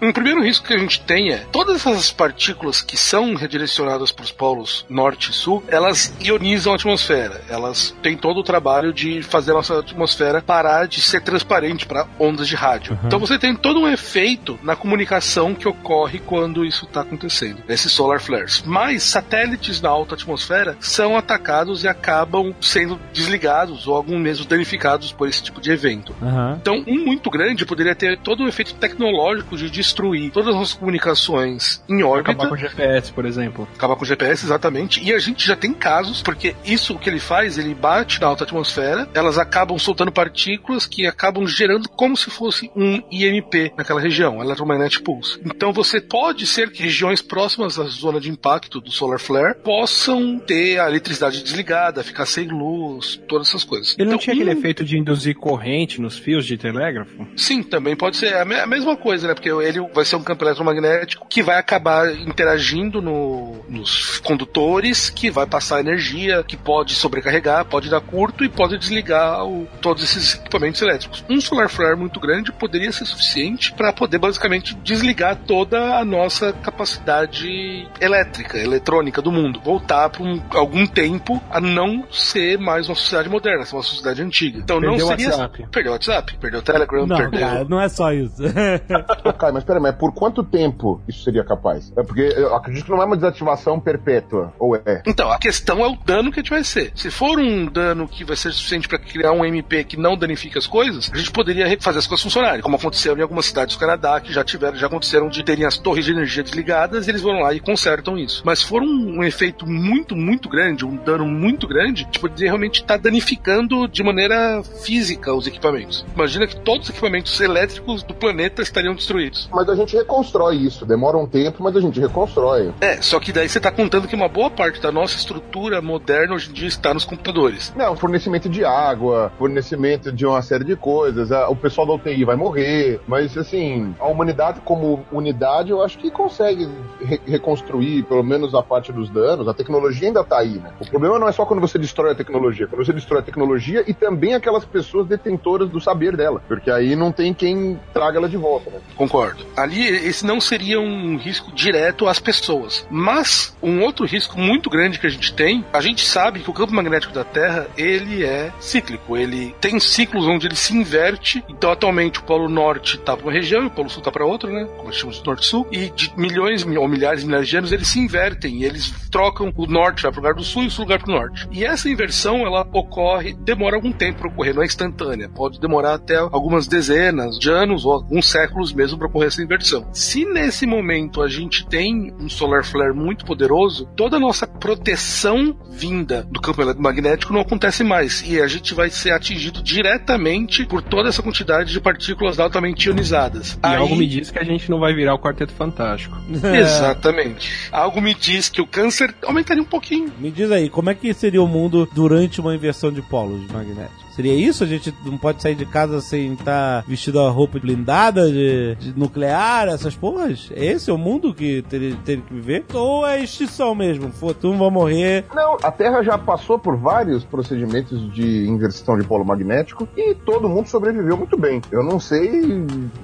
Um 0.01 0.11
primeiro 0.11 0.43
risco 0.43 0.67
que 0.67 0.73
a 0.73 0.77
gente 0.77 1.01
tem 1.01 1.31
é 1.31 1.45
todas 1.51 1.75
essas 1.75 2.11
partículas 2.11 2.81
que 2.81 2.97
são 2.97 3.35
redirecionadas 3.35 4.11
para 4.11 4.23
os 4.23 4.31
polos 4.31 4.85
norte 4.89 5.31
e 5.31 5.33
sul, 5.33 5.63
elas 5.67 6.13
ionizam 6.21 6.73
a 6.73 6.75
atmosfera. 6.75 7.41
Elas 7.49 7.95
têm 8.01 8.17
todo 8.17 8.39
o 8.39 8.43
trabalho 8.43 8.93
de 8.93 9.21
fazer 9.21 9.51
a 9.51 9.55
nossa 9.55 9.79
atmosfera 9.79 10.41
parar 10.41 10.87
de 10.87 11.01
ser 11.01 11.21
transparente 11.21 11.85
para 11.85 12.07
ondas 12.19 12.47
de 12.47 12.55
rádio. 12.55 12.97
Então 13.05 13.19
você 13.19 13.37
tem 13.37 13.55
todo 13.55 13.79
um 13.79 13.87
efeito 13.87 14.59
na 14.63 14.75
comunicação 14.75 15.53
que 15.53 15.67
ocorre 15.67 16.19
quando 16.19 16.65
isso 16.65 16.85
está 16.85 17.01
acontecendo, 17.01 17.63
esses 17.67 17.91
solar 17.91 18.19
flares. 18.19 18.63
Mas 18.65 19.03
satélites 19.03 19.81
na 19.81 19.89
alta 19.89 20.15
atmosfera 20.15 20.77
são 20.79 21.17
atacados 21.17 21.83
e 21.83 21.87
acabam 21.87 22.53
sendo 22.61 22.99
desligados 23.11 23.87
ou 23.87 23.95
algum 23.95 24.17
mesmo 24.17 24.45
danificados 24.45 25.11
por 25.11 25.27
esse 25.27 25.43
tipo 25.43 25.61
de 25.61 25.71
evento. 25.71 26.15
Aham. 26.21 26.57
Então, 26.61 26.83
um 26.87 27.05
muito 27.05 27.29
grande 27.29 27.65
poderia 27.65 27.95
ter 27.95 28.17
todo 28.19 28.43
um 28.43 28.47
efeito 28.47 28.75
tecnológico 29.17 29.55
de 29.57 29.69
destruir 29.69 30.31
todas 30.31 30.55
as 30.55 30.73
comunicações 30.73 31.83
em 31.89 32.03
órbita. 32.03 32.31
Acabar 32.31 32.49
com 32.49 32.55
o 32.55 32.57
GPS, 32.57 33.13
por 33.13 33.25
exemplo. 33.25 33.67
Acabar 33.75 33.95
com 33.95 34.03
o 34.03 34.07
GPS, 34.07 34.45
exatamente. 34.45 35.03
E 35.03 35.13
a 35.13 35.19
gente 35.19 35.45
já 35.45 35.55
tem 35.55 35.73
casos, 35.73 36.21
porque 36.21 36.55
isso 36.65 36.97
que 36.97 37.09
ele 37.09 37.19
faz, 37.19 37.57
ele 37.57 37.73
bate 37.73 38.19
na 38.19 38.27
alta 38.27 38.43
atmosfera, 38.43 39.07
elas 39.13 39.37
acabam 39.37 39.77
soltando 39.77 40.11
partículas 40.11 40.85
que 40.85 41.05
acabam 41.05 41.45
gerando 41.47 41.87
como 41.89 42.17
se 42.17 42.29
fosse 42.29 42.71
um 42.75 43.01
IMP 43.11 43.71
naquela 43.77 44.01
região, 44.01 44.41
Electromagnetic 44.41 45.01
Pulse. 45.03 45.39
Então 45.45 45.71
você 45.71 46.01
pode 46.01 46.45
ser 46.47 46.71
que 46.71 46.83
regiões 46.83 47.21
próximas 47.21 47.77
à 47.79 47.83
zona 47.85 48.19
de 48.19 48.29
impacto 48.29 48.79
do 48.81 48.91
solar 48.91 49.19
flare 49.19 49.55
possam 49.63 50.39
ter 50.39 50.79
a 50.79 50.89
eletricidade 50.89 51.43
desligada, 51.43 52.03
ficar 52.03 52.25
sem 52.25 52.47
luz, 52.47 53.19
todas 53.27 53.47
essas 53.49 53.63
coisas. 53.63 53.95
Ele 53.97 54.05
não 54.09 54.13
Então, 54.15 54.23
tinha 54.23 54.33
aquele 54.35 54.49
um- 54.49 54.57
efeito 54.59 54.83
de 54.83 54.97
induzir 54.97 55.35
corrente 55.35 56.01
nos 56.01 56.17
fios 56.17 56.45
de 56.45 56.57
telégrafo? 56.57 57.27
Sim, 57.35 57.61
também 57.63 57.95
pode 57.95 58.17
ser 58.17 58.45
me- 58.45 58.55
a 58.59 58.65
mesma 58.67 58.95
coisa, 59.03 59.27
né? 59.27 59.33
Porque 59.33 59.49
ele 59.49 59.79
vai 59.93 60.05
ser 60.05 60.15
um 60.15 60.23
campo 60.23 60.43
eletromagnético 60.45 61.27
que 61.29 61.43
vai 61.43 61.57
acabar 61.57 62.09
interagindo 62.15 63.01
no- 63.01 63.63
nos 63.69 64.19
condutores, 64.19 65.09
que 65.09 65.29
vai 65.29 65.45
passar 65.45 65.79
energia, 65.81 66.43
que 66.43 66.55
pode 66.57 66.95
sobrecarregar, 66.95 67.65
pode 67.65 67.89
dar 67.89 68.01
curto 68.01 68.43
e 68.43 68.49
pode 68.49 68.77
desligar 68.77 69.45
o- 69.45 69.67
todos 69.81 70.03
esses 70.03 70.35
equipamentos 70.35 70.81
elétricos. 70.81 71.23
Um 71.29 71.41
solar 71.41 71.69
flare 71.69 71.95
muito 71.95 72.19
grande 72.19 72.51
poderia 72.51 72.91
ser 72.91 73.05
suficiente 73.05 73.73
para 73.73 73.91
poder 73.91 74.17
basicamente 74.17 74.73
desligar 74.75 75.35
toda 75.45 75.97
a 75.97 76.05
nossa 76.05 76.53
capacidade 76.53 77.87
elétrica, 77.99 78.57
eletrônica 78.57 79.21
do 79.21 79.31
mundo, 79.31 79.59
voltar 79.63 80.09
por 80.09 80.25
um- 80.25 80.41
algum 80.51 80.85
tempo 80.87 81.41
a 81.49 81.59
não 81.59 82.03
ser 82.11 82.57
mais 82.57 82.87
uma 82.87 82.95
sociedade 82.95 83.29
moderna, 83.29 83.65
ser 83.65 83.75
uma 83.75 83.83
sociedade 83.83 84.21
antiga. 84.21 84.59
Então 84.59 84.79
Perdeu 84.79 84.97
não 84.99 85.07
seria 85.07 85.27
WhatsApp. 85.29 85.65
perdeu 85.71 85.91
o 85.91 85.95
WhatsApp, 85.95 86.37
perdeu 86.39 86.59
o 86.59 86.63
Telegram, 86.63 87.05
Não, 87.07 87.17
perdeu 87.17 87.39
cara, 87.39 87.65
não 87.65 87.81
é 87.81 87.89
só 87.89 88.11
isso. 88.13 88.41
Ô, 89.23 89.33
Caio, 89.33 89.53
mas 89.53 89.63
peraí, 89.63 89.81
mas 89.81 89.95
por 89.95 90.13
quanto 90.13 90.43
tempo 90.43 91.01
isso 91.07 91.23
seria 91.23 91.43
capaz? 91.43 91.91
É 91.95 92.03
porque 92.03 92.21
eu 92.21 92.55
acredito 92.55 92.85
que 92.85 92.91
não 92.91 93.01
é 93.01 93.05
uma 93.05 93.15
desativação 93.15 93.79
perpétua, 93.79 94.53
ou 94.59 94.75
é? 94.75 95.01
Então, 95.05 95.31
a 95.31 95.37
questão 95.37 95.83
é 95.83 95.87
o 95.87 95.95
dano 95.95 96.31
que 96.31 96.39
a 96.39 96.43
gente 96.43 96.49
vai 96.49 96.63
ser. 96.63 96.91
Se 96.95 97.09
for 97.09 97.39
um 97.39 97.65
dano 97.65 98.07
que 98.07 98.23
vai 98.23 98.35
ser 98.35 98.51
suficiente 98.51 98.87
para 98.87 98.99
criar 98.99 99.31
um 99.31 99.45
MP 99.45 99.83
que 99.83 99.97
não 99.97 100.17
danifique 100.17 100.57
as 100.57 100.67
coisas, 100.67 101.11
a 101.13 101.17
gente 101.17 101.31
poderia 101.31 101.65
fazer 101.79 101.99
as 101.99 102.07
coisas 102.07 102.23
funcionarem, 102.23 102.61
como 102.61 102.75
aconteceu 102.75 103.17
em 103.17 103.21
algumas 103.21 103.45
cidades 103.45 103.75
do 103.75 103.79
Canadá 103.79 104.19
que 104.19 104.33
já 104.33 104.43
tiveram, 104.43 104.77
já 104.77 104.87
aconteceram 104.87 105.29
de 105.29 105.43
terem 105.43 105.65
as 105.65 105.77
torres 105.77 106.05
de 106.05 106.11
energia 106.11 106.43
desligadas, 106.43 107.07
e 107.07 107.11
eles 107.11 107.21
vão 107.21 107.39
lá 107.39 107.53
e 107.53 107.59
consertam 107.59 108.17
isso. 108.17 108.43
Mas 108.45 108.59
se 108.59 108.65
for 108.65 108.81
um, 108.81 109.19
um 109.19 109.23
efeito 109.23 109.67
muito, 109.67 110.15
muito 110.15 110.49
grande, 110.49 110.85
um 110.85 110.95
dano 110.95 111.25
muito 111.25 111.67
grande, 111.67 112.03
a 112.03 112.05
gente 112.05 112.19
poderia 112.19 112.47
realmente 112.47 112.81
estar 112.81 112.97
danificando 112.97 113.87
de 113.87 114.03
maneira 114.03 114.61
física 114.83 115.33
os 115.33 115.47
equipamentos. 115.47 116.05
Imagina 116.13 116.47
que 116.47 116.55
todos 116.55 116.87
os 116.87 116.89
equipamentos 116.89 117.39
elétricos 117.39 118.03
do 118.03 118.13
planeta 118.13 118.61
estariam 118.61 118.82
destruídos. 118.93 119.49
Mas 119.53 119.69
a 119.69 119.75
gente 119.75 119.95
reconstrói 119.95 120.57
isso. 120.57 120.85
Demora 120.85 121.17
um 121.17 121.25
tempo, 121.27 121.63
mas 121.63 121.75
a 121.75 121.81
gente 121.81 121.99
reconstrói. 121.99 122.73
É, 122.81 123.01
só 123.01 123.19
que 123.19 123.31
daí 123.31 123.47
você 123.47 123.59
tá 123.59 123.71
contando 123.71 124.07
que 124.07 124.15
uma 124.15 124.27
boa 124.27 124.49
parte 124.49 124.81
da 124.81 124.91
nossa 124.91 125.15
estrutura 125.15 125.81
moderna 125.81 126.35
hoje 126.35 126.49
em 126.49 126.53
dia 126.53 126.67
está 126.67 126.93
nos 126.93 127.05
computadores. 127.05 127.73
Não, 127.75 127.95
fornecimento 127.95 128.49
de 128.49 128.65
água, 128.65 129.31
fornecimento 129.37 130.11
de 130.11 130.25
uma 130.25 130.41
série 130.41 130.63
de 130.65 130.75
coisas. 130.75 131.31
a- 131.31 131.47
O 131.49 131.55
pessoal 131.55 131.85
da 131.87 131.93
UTI 131.93 132.25
vai 132.25 132.35
morrer. 132.35 132.99
Mas, 133.07 133.37
assim, 133.37 133.95
a 133.99 134.07
humanidade 134.07 134.59
como 134.65 135.05
unidade, 135.11 135.69
eu 135.71 135.81
acho 135.81 135.97
que 135.97 136.09
consegue 136.11 136.67
re- 137.01 137.21
reconstruir 137.25 138.03
pelo 138.03 138.23
menos 138.23 138.53
a 138.55 138.63
parte 138.63 138.91
dos 138.91 139.09
danos. 139.09 139.47
A 139.47 139.53
tecnologia 139.53 140.07
ainda 140.07 140.23
tá 140.23 140.39
aí, 140.39 140.55
né? 140.59 140.71
O 140.81 140.89
problema 140.89 141.19
não 141.19 141.27
é 141.27 141.31
só 141.31 141.45
quando 141.45 141.59
você 141.61 141.77
destrói 141.77 142.11
a 142.11 142.15
tecnologia. 142.15 142.67
Quando 142.67 142.85
você 142.85 142.93
destrói 142.93 143.19
a 143.21 143.23
tecnologia 143.23 143.83
e 143.87 143.93
também 143.93 144.33
aquelas 144.33 144.65
pessoas 144.65 145.05
detentoras 145.07 145.69
do 145.69 145.79
saber 145.79 146.15
dela. 146.17 146.41
Porque 146.47 146.71
aí 146.71 146.95
não 146.95 147.11
tem 147.11 147.33
quem 147.33 147.79
traga 147.93 148.17
ela 148.17 148.29
de 148.29 148.37
volta, 148.37 148.71
Concordo. 148.95 149.45
Ali, 149.55 149.85
esse 149.87 150.25
não 150.25 150.39
seria 150.39 150.79
um 150.79 151.17
risco 151.17 151.51
direto 151.51 152.07
às 152.07 152.19
pessoas. 152.19 152.85
Mas, 152.89 153.55
um 153.61 153.81
outro 153.81 154.05
risco 154.05 154.39
muito 154.39 154.69
grande 154.69 154.99
que 154.99 155.07
a 155.07 155.09
gente 155.09 155.33
tem, 155.33 155.65
a 155.73 155.81
gente 155.81 156.05
sabe 156.05 156.39
que 156.39 156.49
o 156.49 156.53
campo 156.53 156.73
magnético 156.73 157.13
da 157.13 157.23
Terra, 157.23 157.67
ele 157.77 158.23
é 158.23 158.51
cíclico. 158.59 159.17
Ele 159.17 159.55
tem 159.59 159.79
ciclos 159.79 160.27
onde 160.27 160.47
ele 160.47 160.55
se 160.55 160.75
inverte. 160.75 161.43
Então, 161.49 161.71
atualmente, 161.71 162.19
o 162.19 162.23
Polo 162.23 162.49
Norte 162.49 162.97
está 162.97 163.15
para 163.15 163.25
uma 163.25 163.33
região 163.33 163.63
e 163.63 163.67
o 163.67 163.71
Polo 163.71 163.89
Sul 163.89 163.99
está 163.99 164.11
para 164.11 164.25
outra, 164.25 164.49
né? 164.49 164.67
Como 164.77 164.91
chamamos 164.93 165.19
de 165.19 165.25
Norte-Sul. 165.25 165.67
E 165.71 165.89
de 165.89 166.13
milhões 166.17 166.65
ou 166.65 166.87
milhares 166.87 167.23
e 167.23 167.25
milhares 167.25 167.47
de 167.47 167.57
anos, 167.57 167.71
eles 167.71 167.87
se 167.87 167.99
invertem. 167.99 168.63
Eles 168.63 168.93
trocam 169.09 169.51
o 169.55 169.65
Norte 169.65 170.01
para 170.01 170.11
o 170.11 170.15
lugar 170.15 170.33
do 170.33 170.43
Sul 170.43 170.63
e 170.63 170.67
o 170.67 170.71
Sul 170.71 170.85
para 170.85 171.11
o 171.11 171.11
Norte. 171.11 171.47
E 171.51 171.65
essa 171.65 171.89
inversão, 171.89 172.45
ela 172.45 172.67
ocorre, 172.71 173.33
demora 173.33 173.75
algum 173.75 173.91
tempo 173.91 174.19
para 174.19 174.27
ocorrer, 174.27 174.53
não 174.53 174.63
é 174.63 174.65
instantânea. 174.65 175.29
Pode 175.29 175.59
demorar 175.59 175.95
até 175.95 176.17
algumas 176.17 176.67
dezenas 176.67 177.37
de 177.39 177.49
anos 177.49 177.85
ou 177.85 177.93
alguns 177.93 178.29
séculos 178.29 178.52
moléculas 178.53 178.71
mesmo 178.73 178.97
para 178.97 179.07
ocorrer 179.07 179.27
essa 179.27 179.41
inversão. 179.43 179.85
Se 179.91 180.23
nesse 180.25 180.65
momento 180.65 181.21
a 181.21 181.27
gente 181.27 181.65
tem 181.65 182.13
um 182.19 182.29
solar 182.29 182.63
flare 182.63 182.93
muito 182.93 183.25
poderoso, 183.25 183.87
toda 183.95 184.17
a 184.17 184.19
nossa 184.19 184.45
proteção 184.45 185.55
vinda 185.69 186.25
do 186.29 186.39
campo 186.39 186.61
eletromagnético 186.61 187.33
não 187.33 187.41
acontece 187.41 187.83
mais 187.83 188.23
e 188.27 188.39
a 188.39 188.47
gente 188.47 188.73
vai 188.73 188.89
ser 188.89 189.11
atingido 189.11 189.61
diretamente 189.61 190.65
por 190.65 190.81
toda 190.81 191.09
essa 191.09 191.23
quantidade 191.23 191.71
de 191.71 191.81
partículas 191.81 192.39
altamente 192.39 192.87
ionizadas. 192.87 193.53
E 193.53 193.59
Aí- 193.63 193.75
algo 193.77 193.95
me 193.95 194.07
diz 194.07 194.29
que 194.29 194.39
a 194.39 194.43
gente 194.43 194.69
não 194.69 194.79
vai 194.79 194.93
virar 194.93 195.15
o 195.15 195.19
Quarteto 195.19 195.53
Fantástico. 195.53 196.15
Exatamente. 196.53 197.69
Algo 197.71 198.01
me 198.01 198.13
diz 198.13 198.49
que 198.49 198.61
o 198.61 198.67
câncer 198.67 199.13
aumentaria 199.25 199.61
um 199.63 199.65
pouquinho. 199.65 200.11
Me 200.19 200.29
diz 200.31 200.51
aí, 200.51 200.69
como 200.69 200.89
é 200.89 200.95
que 200.95 201.13
seria 201.13 201.41
o 201.41 201.47
mundo 201.47 201.87
durante 201.93 202.39
uma 202.39 202.55
inversão 202.55 202.91
de 202.91 203.01
polos 203.01 203.45
magnéticos? 203.51 204.03
Seria 204.15 204.33
isso? 204.33 204.63
A 204.63 204.67
gente 204.67 204.93
não 205.05 205.17
pode 205.17 205.41
sair 205.41 205.55
de 205.55 205.65
casa 205.65 205.99
sem 205.99 206.33
estar 206.33 206.83
vestido 206.87 207.19
a 207.19 207.29
roupa 207.29 207.57
blindada 207.59 208.31
de, 208.31 208.75
de 208.75 208.99
nuclear, 208.99 209.67
essas 209.67 209.95
porras? 209.95 210.51
Esse 210.55 210.91
é 210.91 210.93
o 210.93 210.97
mundo 210.97 211.33
que 211.33 211.63
teria, 211.63 211.95
teria 212.05 212.23
que 212.23 212.33
viver? 212.33 212.65
Ou 212.73 213.07
é 213.07 213.21
extinção 213.21 213.73
mesmo? 213.73 214.11
Pô, 214.11 214.33
tu 214.33 214.49
não 214.51 214.59
vai 214.59 214.69
morrer. 214.69 215.25
Não, 215.33 215.57
a 215.63 215.71
Terra 215.71 216.03
já 216.03 216.17
passou 216.17 216.59
por 216.59 216.77
vários 216.77 217.23
procedimentos 217.23 218.13
de 218.13 218.47
inversão 218.47 218.97
de 218.97 219.05
polo 219.05 219.25
magnético 219.25 219.87
e 219.97 220.13
todo 220.13 220.47
mundo 220.47 220.67
sobreviveu 220.67 221.17
muito 221.17 221.35
bem. 221.35 221.61
Eu 221.71 221.83
não 221.83 221.99
sei 221.99 222.29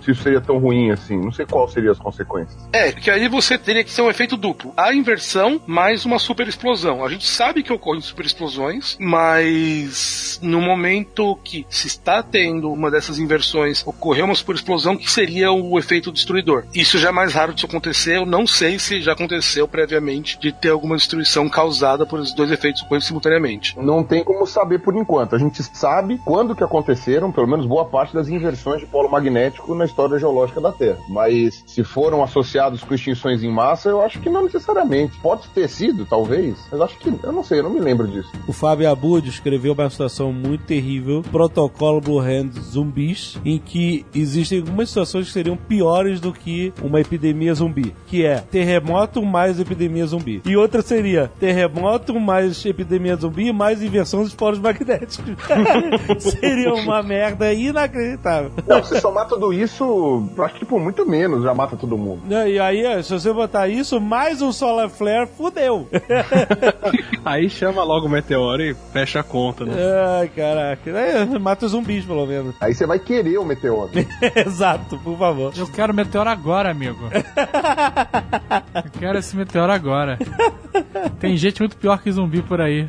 se 0.03 0.11
isso 0.11 0.21
seria 0.21 0.41
tão 0.41 0.59
ruim 0.59 0.91
assim, 0.91 1.17
não 1.17 1.31
sei 1.31 1.45
quais 1.45 1.71
seriam 1.71 1.91
as 1.91 1.99
consequências. 1.99 2.67
É, 2.71 2.91
que 2.91 3.09
aí 3.09 3.27
você 3.27 3.57
teria 3.57 3.83
que 3.83 3.91
ser 3.91 4.03
um 4.03 4.09
efeito 4.09 4.37
duplo. 4.37 4.73
A 4.77 4.93
inversão 4.93 5.59
mais 5.65 6.05
uma 6.05 6.19
super 6.19 6.47
explosão. 6.47 7.03
A 7.03 7.09
gente 7.09 7.25
sabe 7.27 7.63
que 7.63 7.73
ocorrem 7.73 8.01
super 8.01 8.25
explosões, 8.25 8.95
mas 8.99 10.39
no 10.43 10.61
momento 10.61 10.98
que 11.43 11.65
se 11.69 11.87
está 11.87 12.21
tendo 12.23 12.71
uma 12.71 12.91
dessas 12.91 13.19
inversões, 13.19 13.85
ocorreu 13.85 14.25
uma 14.25 14.35
super 14.35 14.55
explosão 14.55 14.97
que 14.97 15.11
seria 15.11 15.51
o 15.51 15.77
efeito 15.77 16.11
destruidor. 16.11 16.65
Isso 16.73 16.97
já 16.97 17.09
é 17.09 17.11
mais 17.11 17.33
raro 17.33 17.53
de 17.53 17.65
acontecer. 17.65 18.17
Eu 18.17 18.25
não 18.25 18.45
sei 18.45 18.79
se 18.79 19.01
já 19.01 19.13
aconteceu 19.13 19.67
previamente 19.67 20.39
de 20.39 20.51
ter 20.51 20.69
alguma 20.69 20.95
destruição 20.95 21.49
causada 21.49 22.05
por 22.05 22.19
esses 22.19 22.33
dois 22.33 22.51
efeitos 22.51 22.81
ocorrendo 22.81 23.05
simultaneamente. 23.05 23.77
Não 23.79 24.03
tem 24.03 24.23
como 24.23 24.45
saber 24.45 24.79
por 24.79 24.95
enquanto. 24.95 25.35
A 25.35 25.39
gente 25.39 25.61
sabe 25.63 26.19
quando 26.25 26.55
que 26.55 26.63
aconteceram, 26.63 27.31
pelo 27.31 27.47
menos 27.47 27.65
boa 27.65 27.85
parte 27.85 28.13
das 28.13 28.27
inversões 28.27 28.81
de 28.81 28.87
polo 28.87 29.09
magnético 29.09 29.73
na 29.75 29.85
história 29.85 30.19
geológica 30.19 30.61
da 30.61 30.71
Terra. 30.71 30.99
Mas 31.07 31.63
se 31.65 31.83
foram 31.83 32.23
associados 32.23 32.83
com 32.83 32.93
extinções 32.93 33.43
em 33.43 33.51
massa, 33.51 33.89
eu 33.89 34.01
acho 34.01 34.19
que 34.19 34.29
não 34.29 34.43
necessariamente. 34.43 35.17
Pode 35.19 35.47
ter 35.49 35.67
sido, 35.67 36.05
talvez, 36.05 36.57
mas 36.71 36.81
acho 36.81 36.97
que 36.97 37.09
eu 37.23 37.31
não 37.31 37.43
sei, 37.43 37.59
eu 37.59 37.63
não 37.63 37.69
me 37.69 37.79
lembro 37.79 38.07
disso. 38.07 38.29
O 38.47 38.53
Fábio 38.53 38.89
Abud 38.89 39.27
escreveu 39.27 39.73
uma 39.73 39.89
situação 39.89 40.31
muito 40.33 40.65
terrível, 40.65 40.88
protocolo 41.31 42.01
Blue 42.01 42.19
Hand 42.19 42.51
zumbis, 42.59 43.37
em 43.45 43.59
que 43.59 44.05
existem 44.13 44.59
algumas 44.59 44.89
situações 44.89 45.27
que 45.27 45.33
seriam 45.33 45.57
piores 45.57 46.19
do 46.19 46.31
que 46.31 46.73
uma 46.81 46.99
epidemia 46.99 47.53
zumbi, 47.53 47.93
que 48.07 48.25
é 48.25 48.37
terremoto 48.37 49.21
mais 49.23 49.59
epidemia 49.59 50.05
zumbi. 50.05 50.41
E 50.45 50.55
outra 50.55 50.81
seria 50.81 51.31
terremoto 51.39 52.19
mais 52.19 52.65
epidemia 52.65 53.15
zumbi 53.15 53.51
mais 53.51 53.81
inversão 53.81 54.23
dos 54.23 54.33
polos 54.33 54.59
magnéticos. 54.59 55.35
seria 56.19 56.73
uma 56.73 57.03
merda 57.03 57.53
inacreditável. 57.53 58.51
Não, 58.67 58.83
se 58.83 58.99
somar 58.99 59.27
tudo 59.27 59.51
isso, 59.51 60.29
eu 60.35 60.43
acho 60.43 60.55
que 60.55 60.65
por 60.65 60.79
muito 60.79 61.05
menos 61.05 61.43
já 61.43 61.53
mata 61.53 61.75
todo 61.75 61.97
mundo. 61.97 62.21
E 62.29 62.59
aí, 62.59 63.03
se 63.03 63.11
você 63.11 63.31
botar 63.33 63.67
isso, 63.67 63.99
mais 63.99 64.41
um 64.41 64.51
solar 64.51 64.89
flare, 64.89 65.27
fudeu. 65.37 65.87
Aí 67.25 67.49
chama 67.49 67.83
logo 67.83 68.07
o 68.07 68.09
meteoro 68.09 68.61
e 68.61 68.75
fecha 68.93 69.19
a 69.19 69.23
conta, 69.23 69.65
né? 69.65 69.73
Ai, 70.19 70.27
caraca. 70.29 70.78
Aí, 70.85 71.27
mata 71.39 71.65
os 71.65 71.71
zumbis, 71.71 72.05
pelo 72.05 72.25
menos. 72.25 72.55
Aí 72.61 72.73
você 72.73 72.85
vai 72.85 72.99
querer 72.99 73.37
o 73.37 73.45
meteoro. 73.45 73.91
Exato, 74.35 74.97
por 74.99 75.17
favor. 75.17 75.53
Eu 75.55 75.67
quero 75.67 75.93
meteoro 75.93 76.29
agora, 76.29 76.71
amigo. 76.71 77.09
Eu 78.75 78.91
quero 78.99 79.17
esse 79.17 79.35
meteoro 79.35 79.71
agora. 79.71 80.17
Tem 81.19 81.35
gente 81.35 81.59
muito 81.61 81.77
pior 81.77 82.01
que 82.01 82.11
zumbi 82.11 82.41
por 82.41 82.61
aí. 82.61 82.87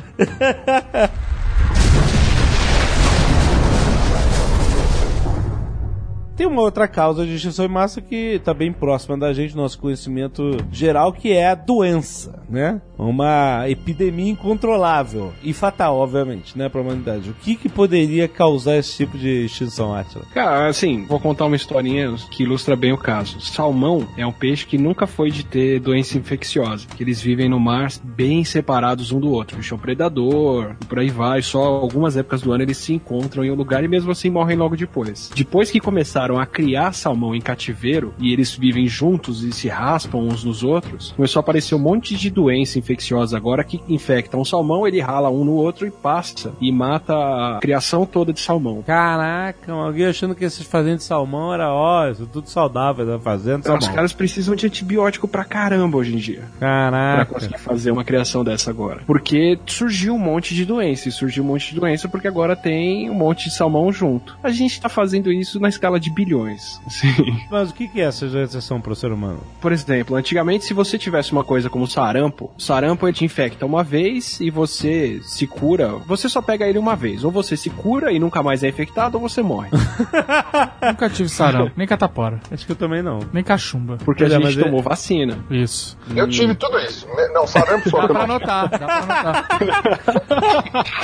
Tem 6.41 6.47
uma 6.47 6.63
outra 6.63 6.87
causa 6.87 7.23
de 7.23 7.35
extinção 7.35 7.65
em 7.65 7.67
massa 7.67 8.01
que 8.01 8.15
está 8.15 8.51
bem 8.51 8.73
próxima 8.73 9.15
da 9.15 9.31
gente, 9.31 9.55
nosso 9.55 9.77
conhecimento 9.77 10.57
geral, 10.71 11.13
que 11.13 11.31
é 11.31 11.49
a 11.49 11.53
doença, 11.53 12.41
né? 12.49 12.81
Uma 12.97 13.69
epidemia 13.69 14.31
incontrolável 14.31 15.31
e 15.43 15.53
fatal, 15.53 15.97
obviamente, 15.97 16.57
né, 16.57 16.67
para 16.67 16.81
a 16.81 16.83
humanidade. 16.83 17.29
O 17.29 17.33
que, 17.35 17.55
que 17.55 17.69
poderia 17.69 18.27
causar 18.27 18.77
esse 18.77 18.97
tipo 18.97 19.19
de 19.19 19.45
extinção, 19.45 19.93
Atila? 19.93 20.25
Cara, 20.33 20.67
assim, 20.67 21.05
vou 21.05 21.19
contar 21.19 21.45
uma 21.45 21.55
historinha 21.55 22.11
que 22.31 22.41
ilustra 22.41 22.75
bem 22.75 22.91
o 22.91 22.97
caso. 22.97 23.39
Salmão 23.39 24.07
é 24.17 24.25
um 24.25 24.31
peixe 24.31 24.65
que 24.65 24.79
nunca 24.79 25.05
foi 25.05 25.29
de 25.29 25.45
ter 25.45 25.79
doença 25.79 26.17
infecciosa, 26.17 26.87
que 26.87 27.03
eles 27.03 27.21
vivem 27.21 27.47
no 27.49 27.59
mar 27.59 27.89
bem 28.03 28.43
separados 28.43 29.11
um 29.11 29.19
do 29.19 29.31
outro. 29.31 29.57
Bicho 29.57 29.75
é 29.75 29.77
um 29.77 29.79
predador, 29.79 30.75
e 30.81 30.85
por 30.85 30.97
aí 30.97 31.11
vai. 31.11 31.43
Só 31.43 31.63
algumas 31.63 32.17
épocas 32.17 32.41
do 32.41 32.51
ano 32.51 32.63
eles 32.63 32.77
se 32.77 32.93
encontram 32.93 33.43
em 33.45 33.51
um 33.51 33.55
lugar 33.55 33.83
e 33.83 33.87
mesmo 33.87 34.11
assim 34.11 34.31
morrem 34.31 34.57
logo 34.57 34.75
depois. 34.75 35.29
Depois 35.35 35.69
que 35.69 35.79
começaram 35.79 36.30
a 36.39 36.45
criar 36.45 36.93
salmão 36.93 37.33
em 37.35 37.41
cativeiro 37.41 38.13
e 38.19 38.31
eles 38.33 38.55
vivem 38.55 38.87
juntos 38.87 39.43
e 39.43 39.51
se 39.51 39.67
raspam 39.67 40.19
uns 40.19 40.43
nos 40.43 40.63
outros, 40.63 41.13
começou 41.15 41.39
a 41.39 41.41
aparecer 41.41 41.75
um 41.75 41.79
monte 41.79 42.15
de 42.15 42.29
doença 42.29 42.77
infecciosa 42.79 43.35
agora 43.37 43.63
que 43.63 43.81
infecta 43.87 44.37
um 44.37 44.45
salmão, 44.45 44.87
ele 44.87 44.99
rala 44.99 45.29
um 45.29 45.43
no 45.43 45.53
outro 45.53 45.85
e 45.87 45.91
passa 45.91 46.53
e 46.61 46.71
mata 46.71 47.13
a 47.13 47.59
criação 47.61 48.05
toda 48.05 48.33
de 48.33 48.39
salmão. 48.39 48.83
Caraca, 48.85 49.71
alguém 49.73 50.05
achando 50.05 50.35
que 50.35 50.43
esses 50.45 50.65
fazendas 50.65 50.99
de 50.99 51.05
salmão 51.05 51.53
era, 51.53 51.73
ó, 51.73 52.07
isso 52.09 52.25
tudo 52.31 52.49
saudável, 52.49 53.05
tá 53.05 53.19
fazendo 53.19 53.59
Então, 53.59 53.75
os 53.77 53.83
salmão. 53.83 53.95
caras 53.95 54.13
precisam 54.13 54.55
de 54.55 54.65
antibiótico 54.65 55.27
pra 55.27 55.43
caramba 55.43 55.97
hoje 55.97 56.13
em 56.13 56.17
dia. 56.17 56.43
Pra 56.59 56.67
Caraca. 56.91 57.33
conseguir 57.33 57.59
fazer 57.59 57.91
uma 57.91 58.03
criação 58.03 58.43
dessa 58.43 58.69
agora. 58.69 59.01
Porque 59.05 59.57
surgiu 59.65 60.13
um 60.15 60.19
monte 60.19 60.53
de 60.53 60.65
doença. 60.65 61.09
E 61.09 61.11
surgiu 61.11 61.43
um 61.43 61.47
monte 61.47 61.73
de 61.73 61.79
doença 61.79 62.07
porque 62.07 62.27
agora 62.27 62.55
tem 62.55 63.09
um 63.09 63.13
monte 63.13 63.45
de 63.45 63.55
salmão 63.55 63.91
junto. 63.91 64.37
A 64.43 64.49
gente 64.51 64.79
tá 64.79 64.89
fazendo 64.89 65.31
isso 65.31 65.59
na 65.59 65.69
escala 65.69 65.99
de 65.99 66.10
bilhões. 66.11 66.79
Assim. 66.87 67.07
Mas 67.49 67.69
o 67.71 67.73
que, 67.73 67.87
que 67.87 68.01
essas 68.01 68.31
doenças 68.31 68.63
são 68.63 68.79
pro 68.81 68.95
ser 68.95 69.11
humano? 69.11 69.39
Por 69.59 69.71
exemplo, 69.71 70.15
antigamente, 70.15 70.65
se 70.65 70.73
você 70.73 70.97
tivesse 70.97 71.31
uma 71.31 71.43
coisa 71.43 71.69
como 71.69 71.87
sarampo, 71.87 72.51
o 72.57 72.61
sarampo 72.61 73.07
ele 73.07 73.13
te 73.17 73.25
infecta 73.25 73.65
uma 73.65 73.83
vez 73.83 74.39
e 74.39 74.49
você 74.49 75.19
se 75.23 75.47
cura. 75.47 75.89
Você 76.07 76.27
só 76.29 76.41
pega 76.41 76.67
ele 76.67 76.77
uma 76.77 76.95
vez. 76.95 77.23
Ou 77.23 77.31
você 77.31 77.55
se 77.57 77.69
cura 77.69 78.11
e 78.11 78.19
nunca 78.19 78.43
mais 78.43 78.63
é 78.63 78.69
infectado, 78.69 79.15
ou 79.17 79.21
você 79.27 79.41
morre. 79.41 79.69
Nunca 80.81 81.09
tive 81.09 81.29
sarampo, 81.29 81.71
nem 81.77 81.87
catapora, 81.87 82.39
Acho 82.51 82.65
que 82.65 82.71
eu 82.71 82.75
também 82.75 83.01
não. 83.03 83.19
nem 83.31 83.43
cachumba. 83.43 83.97
Porque 84.03 84.23
Pois 84.23 84.33
é, 84.33 84.35
a 84.35 84.39
mas 84.39 84.53
gente 84.53 84.61
é- 84.61 84.65
tomou 84.65 84.81
vacina. 84.81 85.37
Isso. 85.49 85.97
Eu 86.15 86.27
tive 86.27 86.55
tudo 86.55 86.77
isso. 86.79 87.07
Não, 87.33 87.45
sarampo 87.47 87.89
só 87.89 88.01
Dá 88.01 88.07
pra 88.07 88.23
anotar, 88.23 88.69
dá 88.69 88.77
pra 88.79 88.97
anotar. 88.97 89.47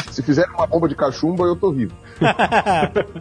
Se 0.11 0.21
fizerem 0.23 0.51
uma 0.55 0.65
bomba 0.67 0.87
de 0.89 0.95
cachumba, 0.95 1.45
eu 1.45 1.55
tô 1.55 1.71
vivo. 1.71 1.93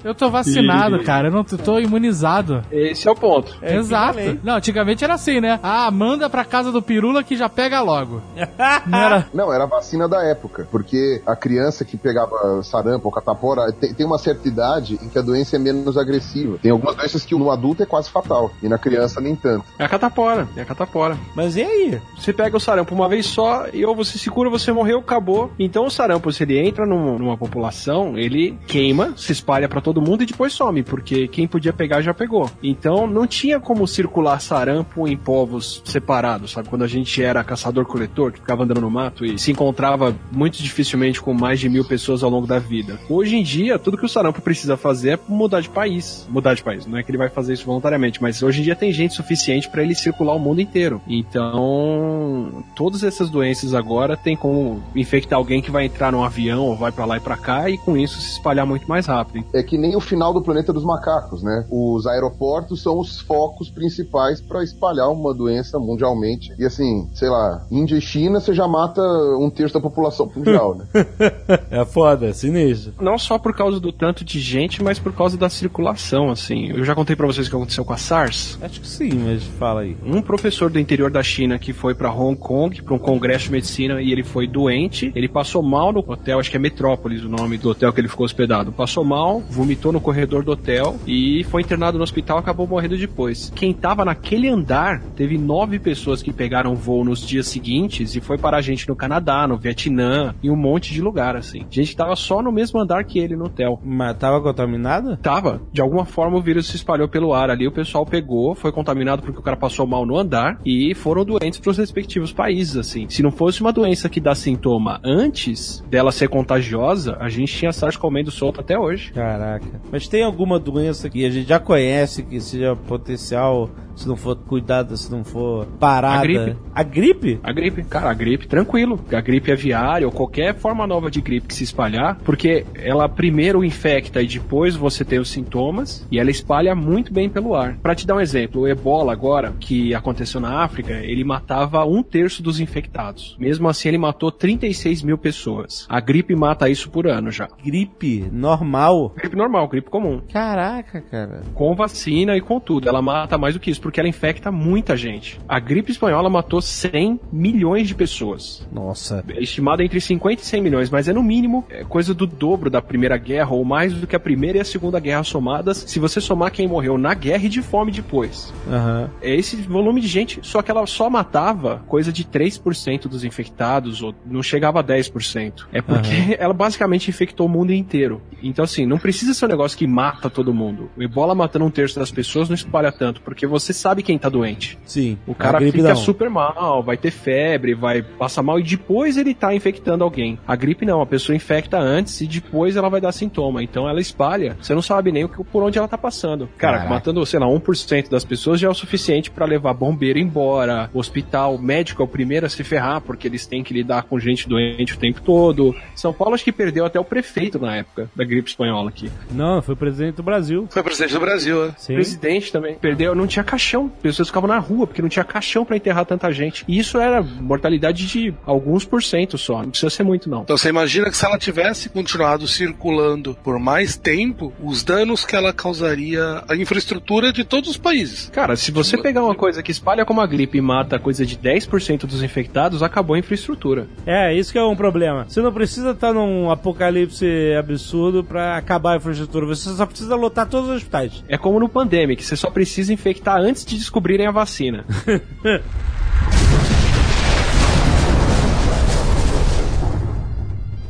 Eu 0.03 0.15
tô 0.15 0.31
vacinado, 0.31 1.03
cara. 1.05 1.29
Eu 1.29 1.33
não 1.33 1.41
eu 1.41 1.59
tô 1.77 1.81
imunizado. 1.81 2.63
Esse 2.71 3.07
é 3.07 3.11
o 3.11 3.15
ponto. 3.15 3.55
É 3.61 3.73
que 3.73 3.77
Exato. 3.79 4.19
Não, 4.43 4.55
antigamente 4.57 5.05
era 5.05 5.15
assim, 5.15 5.41
né? 5.41 5.61
Ah, 5.63 5.91
manda 5.91 6.29
pra 6.31 6.45
casa 6.45 6.73
do 6.73 6.81
pirula 6.83 7.23
que 7.23 7.37
já 7.37 7.49
pega 7.49 7.81
logo. 7.81 8.23
Não 8.87 8.99
era. 8.99 9.27
Não, 9.35 9.53
era 9.53 9.65
a 9.65 9.67
vacina 9.67 10.09
da 10.09 10.23
época. 10.25 10.67
Porque 10.71 11.21
a 11.27 11.37
criança 11.37 11.85
que 11.85 11.97
pegava 11.97 12.63
sarampo 12.63 13.07
ou 13.09 13.13
catapora 13.13 13.73
tem, 13.73 13.93
tem 13.93 14.07
uma 14.07 14.19
certa 14.19 14.49
idade 14.49 14.99
em 15.03 15.09
que 15.09 15.19
a 15.19 15.23
doença 15.23 15.57
é 15.57 15.59
menos 15.59 15.97
agressiva. 15.99 16.59
Tem 16.59 16.71
algumas 16.71 16.97
doenças 16.97 17.25
que 17.25 17.35
no 17.35 17.51
adulto 17.51 17.83
é 17.83 17.87
quase 17.87 18.11
fatal. 18.11 18.51
E 18.63 18.69
na 18.69 18.79
criança 18.79 19.21
nem 19.21 19.35
tanto. 19.37 19.65
É 19.79 19.85
a 19.85 19.89
catapora. 19.89 20.49
É 20.57 20.63
a 20.63 20.65
catapora. 20.65 21.17
Mas 21.35 21.57
e 21.57 21.63
aí? 21.63 22.01
Você 22.19 22.33
pega 22.33 22.57
o 22.57 22.61
sarampo 22.61 22.95
uma 22.95 23.09
vez 23.09 23.27
só 23.27 23.67
e 23.73 23.85
ou 23.85 23.95
você 23.95 24.19
se 24.19 24.31
cura, 24.31 24.49
você 24.49 24.73
morreu, 24.73 24.99
acabou. 25.01 25.51
Então 25.59 25.87
o 25.87 25.91
sarampo, 25.91 26.33
se 26.33 26.43
ele 26.43 26.59
entra 26.59 26.87
num- 26.87 27.19
numa 27.19 27.37
população, 27.37 28.17
ele 28.17 28.59
queima, 28.67 29.13
se 29.17 29.33
espalha 29.33 29.69
pra 29.69 29.81
todo 29.81 30.01
mundo 30.01 30.23
e 30.23 30.27
depois 30.27 30.53
some, 30.53 30.83
porque 30.83 31.29
quem 31.29 31.47
podia 31.47 31.66
pegar 31.73 32.01
já 32.01 32.15
pegou. 32.15 32.51
Então 32.63 33.07
não 33.07 33.27
tinha 33.27 33.61
como 33.61 33.87
circular 33.87 34.41
sarampo 34.41 35.07
em 35.07 35.17
povos 35.17 35.83
separados, 35.85 36.53
sabe? 36.53 36.69
Quando 36.69 36.83
a 36.83 36.89
gente 36.89 37.23
era 37.23 37.43
caçador-coletor, 37.45 38.33
que 38.33 38.41
ficava 38.41 38.65
andando 38.65 38.81
no 38.81 38.91
mato 38.91 39.25
e 39.25 39.39
se 39.39 39.53
encontrava 39.53 40.15
muito 40.33 40.63
dificilmente 40.63 41.21
com 41.21 41.33
mais 41.33 41.61
de 41.61 41.69
mil 41.69 41.85
pessoas 41.85 42.23
ao 42.23 42.31
longo 42.31 42.47
da 42.47 42.59
vida. 42.59 42.99
Hoje 43.09 43.37
em 43.37 43.43
dia, 43.43 43.79
tudo 43.79 43.97
que 43.97 44.05
o 44.05 44.09
sarampo 44.09 44.41
precisa 44.41 44.77
fazer 44.77 45.07
é 45.11 45.19
mudar 45.29 45.61
de 45.61 45.69
país. 45.69 46.27
Mudar 46.29 46.55
de 46.55 46.63
país, 46.63 46.87
não 46.87 46.99
é 46.99 47.03
que 47.03 47.11
ele 47.11 47.19
vai 47.19 47.29
fazer 47.29 47.53
isso 47.53 47.67
voluntariamente, 47.67 48.21
mas 48.21 48.43
hoje 48.43 48.61
em 48.61 48.65
dia 48.65 48.75
tem 48.75 48.93
gente 48.93 49.15
suficiente 49.15 49.69
pra 49.69 49.83
ele 49.83 49.95
circular 49.95 50.35
o 50.35 50.39
mundo 50.39 50.61
inteiro. 50.61 51.01
Então, 51.07 52.65
todas 52.75 53.03
essas 53.03 53.31
doenças 53.31 53.75
agora 53.75 54.17
tem 54.17 54.37
como 54.37 54.83
infectar 54.95 55.39
alguém 55.39 55.63
que 55.63 55.71
vai 55.71 55.85
entrar 55.85 56.13
num 56.13 56.25
avião 56.25 56.65
ou 56.65 56.77
vai 56.77 56.93
pra 56.93 57.05
lá 57.05 57.17
e 57.17 57.21
pra 57.21 57.37
cá 57.37 57.71
e 57.71 57.79
com 57.79 57.97
isso 57.97 58.21
se 58.21 58.33
espalhar 58.33 58.67
muito 58.67 58.89
mais 58.89 59.07
rápido. 59.07 59.45
É 59.55 59.63
que 59.63 59.79
nem 59.79 59.97
o 59.97 60.01
final 60.01 60.33
do 60.33 60.43
planeta 60.43 60.73
dos 60.73 60.85
macacos, 60.85 61.43
né? 61.43 61.56
Né? 61.57 61.67
Os 61.71 62.07
aeroportos 62.07 62.83
são 62.83 62.99
os 62.99 63.21
focos 63.21 63.71
principais 63.71 64.41
para 64.41 64.63
espalhar 64.63 65.11
uma 65.11 65.35
doença 65.35 65.79
mundialmente. 65.79 66.53
E 66.59 66.65
assim, 66.65 67.09
sei 67.15 67.29
lá, 67.29 67.67
Índia 67.71 67.97
e 67.97 68.01
China, 68.01 68.41
você 68.41 68.55
já 68.55 68.69
mata 68.69 69.01
um 69.39 69.51
terço 69.51 69.75
da 69.75 69.81
população 69.81 70.31
mundial, 70.35 70.75
né? 70.75 70.87
é 71.71 71.85
foda, 71.85 72.27
é 72.27 72.33
sinistro. 72.33 72.95
Não 73.01 73.19
só 73.19 73.39
por 73.39 73.55
causa 73.55 73.81
do 73.81 73.93
tanto 73.93 74.25
de 74.25 74.41
gente, 74.41 74.83
mas 74.83 74.99
por 74.99 75.13
causa 75.13 75.37
da 75.37 75.49
circulação, 75.49 76.31
assim. 76.31 76.71
Eu 76.71 76.85
já 76.85 76.95
contei 76.95 77.17
para 77.17 77.27
vocês 77.27 77.47
o 77.47 77.51
que 77.51 77.57
aconteceu 77.57 77.85
com 77.85 77.93
a 77.93 77.97
SARS. 77.97 78.59
Acho 78.61 78.81
que 78.81 78.89
sim, 78.89 79.11
mas 79.15 79.43
fala 79.43 79.83
aí. 79.83 79.97
Um 80.05 80.21
professor 80.21 80.71
do 80.71 80.79
interior 80.79 81.11
da 81.11 81.23
China 81.23 81.59
que 81.59 81.73
foi 81.73 81.95
para 81.95 82.13
Hong 82.13 82.37
Kong, 82.37 82.83
para 82.83 82.95
um 82.95 82.99
congresso 82.99 83.47
de 83.47 83.53
medicina, 83.53 84.03
e 84.03 84.13
ele 84.13 84.23
foi 84.23 84.47
doente, 84.47 85.13
ele 85.15 85.29
passou 85.29 85.63
mal 85.63 85.93
no 85.93 86.01
hotel, 86.01 86.39
acho 86.39 86.51
que 86.51 86.57
é 86.57 86.61
Metrópolis 86.61 87.25
o 87.25 87.29
nome 87.29 87.57
do 87.57 87.71
hotel 87.71 87.93
que 87.93 88.01
ele 88.01 88.09
ficou 88.09 88.27
hospedado. 88.27 88.73
Passou 88.73 89.05
mal, 89.05 89.41
vomitou 89.41 89.93
no 89.93 90.01
corredor 90.01 90.43
do 90.43 90.53
hotel 90.53 90.97
e 91.07 91.45
foi 91.47 91.63
internado 91.63 91.99
no 91.99 92.05
hospital, 92.05 92.39
acabou 92.39 92.67
morrendo 92.67 92.97
depois. 92.97 93.53
Quem 93.55 93.73
tava 93.73 94.05
naquele 94.05 94.49
andar, 94.49 95.01
teve 95.15 95.39
nove 95.39 95.79
pessoas 95.79 96.23
que 96.23 96.33
pegaram 96.33 96.75
voo 96.75 97.05
nos 97.05 97.27
dias 97.27 97.47
seguintes 97.47 98.15
e 98.15 98.21
foi 98.21 98.39
para 98.39 98.57
a 98.57 98.61
gente 98.61 98.89
no 98.89 98.97
Canadá, 98.97 99.47
no 99.47 99.57
Vietnã 99.57 100.35
e 100.43 100.51
um 100.51 100.57
monte 100.57 100.93
de 100.93 101.01
lugar, 101.01 101.37
assim. 101.37 101.67
Gente 101.71 101.91
que 101.91 101.97
tava 101.97 102.17
só 102.17 102.43
no 102.43 102.53
mesmo 102.53 102.81
andar 102.81 103.05
que 103.05 103.19
ele 103.19 103.37
no 103.37 103.47
hotel. 103.47 103.81
Mas 103.85 104.17
tava 104.17 104.41
contaminada? 104.41 105.17
Tava. 105.17 105.63
De 105.73 105.81
alguma 105.81 106.05
forma 106.05 106.37
o 106.37 106.43
vírus 106.43 106.67
se 106.67 106.77
espalhou 106.77 107.09
pelo 107.09 107.33
ar 107.33 107.51
ali, 107.51 107.67
o 107.67 107.73
pessoal 107.73 108.05
pegou, 108.05 108.55
foi 108.55 108.73
contaminado 108.73 109.23
porque 109.23 109.39
o 109.39 109.43
cara 109.43 109.57
passou 109.57 109.87
mal 109.87 110.05
no 110.05 110.17
andar 110.17 110.59
e 110.65 110.95
foram 110.95 111.25
doentes 111.25 111.59
pros 111.59 111.79
respectivos 111.79 112.33
países, 112.33 112.77
assim. 112.77 113.09
Se 113.09 113.23
não 113.23 113.31
fosse 113.31 113.61
uma 113.61 113.73
doença 113.73 114.09
que 114.09 114.21
dá 114.21 114.35
sintoma 114.35 115.01
antes 115.05 115.85
dela 115.89 116.13
ser 116.13 116.29
contagiosa, 116.29 117.17
a 117.21 117.29
gente 117.29 117.57
tinha 117.57 117.73
SARS 117.73 117.97
comendo 117.97 118.31
solto 118.31 118.61
até 118.61 118.79
hoje. 118.79 119.13
Caraca. 119.13 119.81
Mas 119.91 120.09
tem 120.09 120.23
alguma 120.23 120.59
doença 120.59 121.09
que 121.09 121.25
a 121.25 121.31
gente 121.39 121.49
já 121.49 121.61
conhece 121.61 122.23
que 122.23 122.41
seja 122.41 122.75
potencial 122.75 123.71
se 123.97 124.07
não 124.07 124.17
for 124.17 124.37
cuidada, 124.37 124.97
se 124.97 125.11
não 125.11 125.25
for 125.25 125.67
parada? 125.81 126.19
A 126.19 126.23
gripe. 126.23 126.57
A 126.75 126.83
gripe? 126.83 127.41
A 127.43 127.53
gripe. 127.53 127.83
Cara, 127.85 128.11
a 128.11 128.15
gripe, 128.15 128.47
tranquilo. 128.47 129.01
A 129.13 129.21
gripe 129.21 129.51
aviária 129.51 130.07
ou 130.07 130.13
qualquer 130.13 130.55
forma 130.55 130.87
nova 130.87 131.11
de 131.11 131.21
gripe 131.21 131.49
que 131.49 131.55
se 131.55 131.65
espalhar, 131.65 132.19
porque 132.25 132.65
ela 132.75 133.09
primeiro 133.09 133.65
infecta 133.65 134.23
e 134.23 134.27
depois 134.27 134.77
você 134.77 135.05
tem 135.05 135.19
os 135.19 135.31
sintomas 135.31 136.07
e 136.11 136.19
ela 136.19 136.31
espalha 136.31 136.75
muito 136.75 137.13
bem 137.13 137.29
pelo 137.29 137.55
ar. 137.55 137.77
Para 137.79 137.95
te 137.95 138.07
dar 138.07 138.17
um 138.17 138.21
exemplo, 138.21 138.63
o 138.63 138.69
ebola 138.69 139.13
agora, 139.13 139.53
que 139.59 139.95
aconteceu 139.95 140.41
na 140.41 140.63
África, 140.63 140.93
ele 140.93 141.25
matava 141.25 141.85
um 141.85 142.03
terço 142.03 142.43
dos 142.43 142.61
infectados. 142.61 143.37
Mesmo 143.39 143.69
assim, 143.69 143.89
ele 143.89 143.99
matou 143.99 144.31
36 144.31 145.03
mil 145.03 145.17
pessoas. 145.17 145.87
A 145.89 146.01
gripe 146.01 146.37
mata 146.37 146.69
isso 146.69 146.91
por 146.91 147.07
ano 147.07 147.31
já. 147.31 147.49
Gripe 147.65 148.29
normal? 148.31 149.15
Gripe 149.17 149.37
normal, 149.37 149.69
gripe 149.69 149.91
comum. 149.91 150.21
Caraca, 150.33 151.01
cara. 151.01 151.43
Com 151.55 151.75
vacina 151.75 152.37
e 152.37 152.41
com 152.41 152.61
tudo. 152.61 152.89
Ela 152.89 153.01
mata 153.01 153.39
mais 153.39 153.55
do 153.55 153.61
que 153.61 153.71
isso, 153.71 153.81
porque 153.87 154.01
ela 154.01 154.09
infecta 154.09 154.51
muita 154.51 154.97
gente. 154.97 155.39
A 155.49 155.61
gripe 155.61 155.93
espanhola 155.93 156.29
matou 156.29 156.61
100 156.61 157.21
milhões 157.33 157.87
de 157.87 157.95
pessoas. 157.95 158.67
Nossa. 158.73 159.25
É 159.29 159.41
estimado 159.41 159.81
entre 159.81 160.01
50 160.01 160.43
e 160.43 160.45
100 160.45 160.61
milhões, 160.61 160.91
mas 160.91 161.07
é 161.07 161.13
no 161.13 161.23
mínimo 161.23 161.65
é 161.71 161.85
coisa 161.85 162.13
do 162.13 162.27
dobro 162.27 162.69
da 162.69 162.83
Primeira 162.83 163.17
Guerra, 163.17 163.53
ou 163.53 163.65
mais 163.65 163.95
do 163.95 164.05
que 164.05 164.17
a 164.17 164.19
Primeira 164.19 164.59
e 164.59 164.61
a 164.61 164.65
Segunda 164.65 164.99
Guerra 164.99 165.23
somadas, 165.23 165.85
se 165.87 166.01
você 166.01 166.21
somar 166.21 166.51
quem 166.51 166.67
morreu 166.67 166.99
na 166.99 167.15
guerra 167.15 167.45
e 167.45 167.49
de 167.49 167.63
fome 167.63 167.93
depois. 167.93 168.53
Aham. 168.69 169.09
É 169.23 169.33
esse 169.33 169.55
volume 169.55 170.01
de 170.01 170.09
gente, 170.09 170.41
só 170.43 170.63
que 170.63 170.71
ela 170.73 170.85
só 170.85 171.09
matava 171.09 171.85
coisa 171.87 172.13
de 172.13 172.25
3% 172.25 173.07
dos 173.07 173.23
infectados, 173.23 174.03
ou 174.03 174.13
não 174.27 174.43
chegava 174.43 174.81
a 174.81 174.85
10%. 174.85 175.67
É 175.73 175.81
porque 175.81 176.35
ela 176.41 176.53
basicamente 176.53 177.09
infectou 177.09 177.47
o 177.47 177.49
mundo 177.49 177.73
inteiro. 177.73 178.21
Então, 178.43 178.65
assim, 178.65 178.85
não 178.85 178.99
precisa 178.99 179.33
ser 179.33 179.45
um 179.45 179.49
negócio 179.49 179.79
que 179.79 179.87
mata 179.87 180.29
todo 180.29 180.53
mundo. 180.53 180.91
O 180.97 181.03
ebola 181.05 181.37
matando 181.37 181.65
um 181.65 181.71
terço 181.71 182.01
das 182.01 182.11
pessoas 182.11 182.49
não 182.49 182.57
espalha 182.57 182.91
tanto, 182.91 183.21
porque 183.21 183.47
você 183.47 183.76
sabe 183.77 184.03
quem 184.03 184.19
tá 184.19 184.29
doente. 184.29 184.79
Sim. 184.85 185.19
O 185.27 185.35
cara 185.35 185.59
A 185.59 185.61
gripe 185.61 185.79
fica 185.79 185.91
não. 185.91 185.97
super 185.97 186.29
mal, 186.31 186.83
vai 186.83 186.97
ter 186.97 187.11
febre, 187.11 187.75
vai 187.75 188.03
passar 188.03 188.43
mal 188.43 188.59
e 188.59 188.63
depois 188.63 189.17
ele 189.17 189.35
tá 189.35 189.55
infectando 189.55 190.05
alguém. 190.05 190.39
A 190.47 190.57
gripe 190.57 190.85
não, 190.87 191.01
a 191.01 191.07
pessoa 191.07 191.35
infecta 191.37 191.79
antes 191.79 192.21
e 192.21 192.27
depois 192.27 192.77
ela 192.77 192.89
vai 192.89 193.01
dar 193.01 193.13
sintoma. 193.13 193.63
Então 193.63 193.89
ela 193.89 194.01
espalha. 194.01 194.57
Você 194.61 194.75
não 194.75 194.83
sabe 194.83 195.13
nem 195.13 195.25
o 195.25 195.29
que, 195.29 195.43
por 195.45 195.63
onde 195.63 195.79
ela 195.79 195.89
tá 195.89 195.99
passando. 195.99 196.49
Cara, 196.59 196.79
Caraca. 196.79 196.95
matando, 196.95 197.25
sei 197.27 197.39
lá, 197.41 197.47
1% 197.47 198.09
das 198.11 198.25
pessoas 198.25 198.61
já 198.61 198.69
é 198.69 198.71
o 198.71 198.75
suficiente 198.75 199.31
pra 199.31 199.47
levar 199.47 199.75
bombeiro 199.75 200.19
embora, 200.19 200.91
hospital, 200.95 201.59
médico 201.59 202.03
é 202.03 202.05
o 202.05 202.09
primeiro 202.09 202.47
a 202.47 202.49
se 202.49 202.63
ferrar, 202.65 203.01
porque 203.01 203.27
eles 203.29 203.47
têm 203.47 203.63
que 203.63 203.73
lidar 203.75 204.05
com 204.05 204.19
gente 204.19 204.49
doente 204.49 204.95
o 204.95 204.99
tempo 204.99 205.21
todo. 205.21 205.75
São 205.95 206.13
Paulo 206.13 206.35
acho 206.35 206.45
que 206.45 206.53
perdeu 206.53 206.85
até 206.85 206.99
o 206.99 207.05
prefeito 207.05 207.59
na 207.59 207.77
época 207.77 208.11
da 208.15 208.25
gripe 208.25 208.49
espanhola 208.49 208.89
aqui. 208.89 209.11
Não, 209.31 209.61
foi 209.63 209.75
presidente 209.77 210.17
do 210.17 210.23
Brasil. 210.23 210.67
Foi 210.71 210.83
presidente 210.83 211.13
do 211.15 211.21
Brasil, 211.21 211.67
né? 211.67 211.75
Sim. 211.79 211.95
Presidente 211.95 212.53
também. 212.53 212.75
Perdeu, 212.77 213.15
não 213.15 213.27
tinha 213.27 213.45
caixão. 213.67 213.89
Pessoas 213.89 214.29
ficavam 214.29 214.49
na 214.49 214.59
rua 214.59 214.87
porque 214.87 215.03
não 215.03 215.09
tinha 215.09 215.25
caixão 215.25 215.65
pra 215.65 215.77
enterrar 215.77 216.07
tanta 216.07 216.31
gente. 216.31 216.65
E 216.69 216.79
isso 216.79 216.99
era 216.99 217.23
mortalidade 217.23 218.07
de 218.07 218.35
alguns 218.45 218.85
por 218.85 219.03
cento 219.03 219.37
só. 219.37 219.63
Não 219.63 219.71
precisa 219.71 219.91
ser 219.91 220.05
muito, 220.05 220.31
não. 220.31 220.43
Então 220.43 220.57
você 220.57 220.69
imagina 220.69 221.11
que 221.11 221.17
se 221.17 221.25
ela 221.25 221.39
tivesse 221.39 221.89
continuado 221.89 222.47
circulando 222.47 223.37
por 223.43 223.59
mais 223.59 223.97
tempo, 223.97 224.53
os 224.63 224.85
danos 224.85 225.25
que 225.25 225.35
ela 225.35 225.53
causaria 225.53 226.45
à 226.49 226.55
infraestrutura 226.55 227.33
de 227.33 227.45
todos 227.45 227.71
os 227.71 227.77
países. 227.77 228.31
Cara, 228.33 228.57
se 228.57 228.71
você 228.71 228.97
pegar 228.97 229.25
uma 229.25 229.35
coisa 229.35 229.63
que 229.63 229.71
espalha 229.71 230.05
como 230.05 230.21
a 230.21 230.27
gripe 230.27 230.59
e 230.59 230.61
mata 230.61 230.99
coisa 230.99 231.27
de 231.27 231.37
10% 231.37 232.07
dos 232.07 232.23
infectados, 232.23 232.83
acabou 232.83 233.17
a 233.17 233.19
infraestrutura. 233.19 233.89
É, 234.07 234.33
isso 234.35 234.53
que 234.53 234.59
é 234.59 234.65
um 234.65 234.77
problema. 234.77 235.27
Você 235.29 235.41
não 235.41 235.53
precisa 235.53 235.91
estar 235.91 236.13
num 236.13 236.51
apocalipse 236.51 237.27
absurdo 237.59 238.23
pra 238.23 238.57
acabar 238.57 238.95
a 238.95 238.97
infraestrutura. 238.97 239.47
Você 239.47 239.71
só 239.71 239.87
precisa 239.87 240.15
lotar 240.15 240.49
todos 240.49 240.69
os 240.69 240.77
hospitais. 240.77 241.25
É 241.29 241.37
como 241.37 241.59
no 241.59 241.69
Pandemic, 241.69 242.23
você 242.23 242.37
só 242.37 242.51
precisa 242.51 242.93
infectar 242.93 243.39
antes 243.39 243.56
de 243.65 243.77
descobrirem 243.77 244.27
a 244.27 244.31
vacina. 244.31 244.85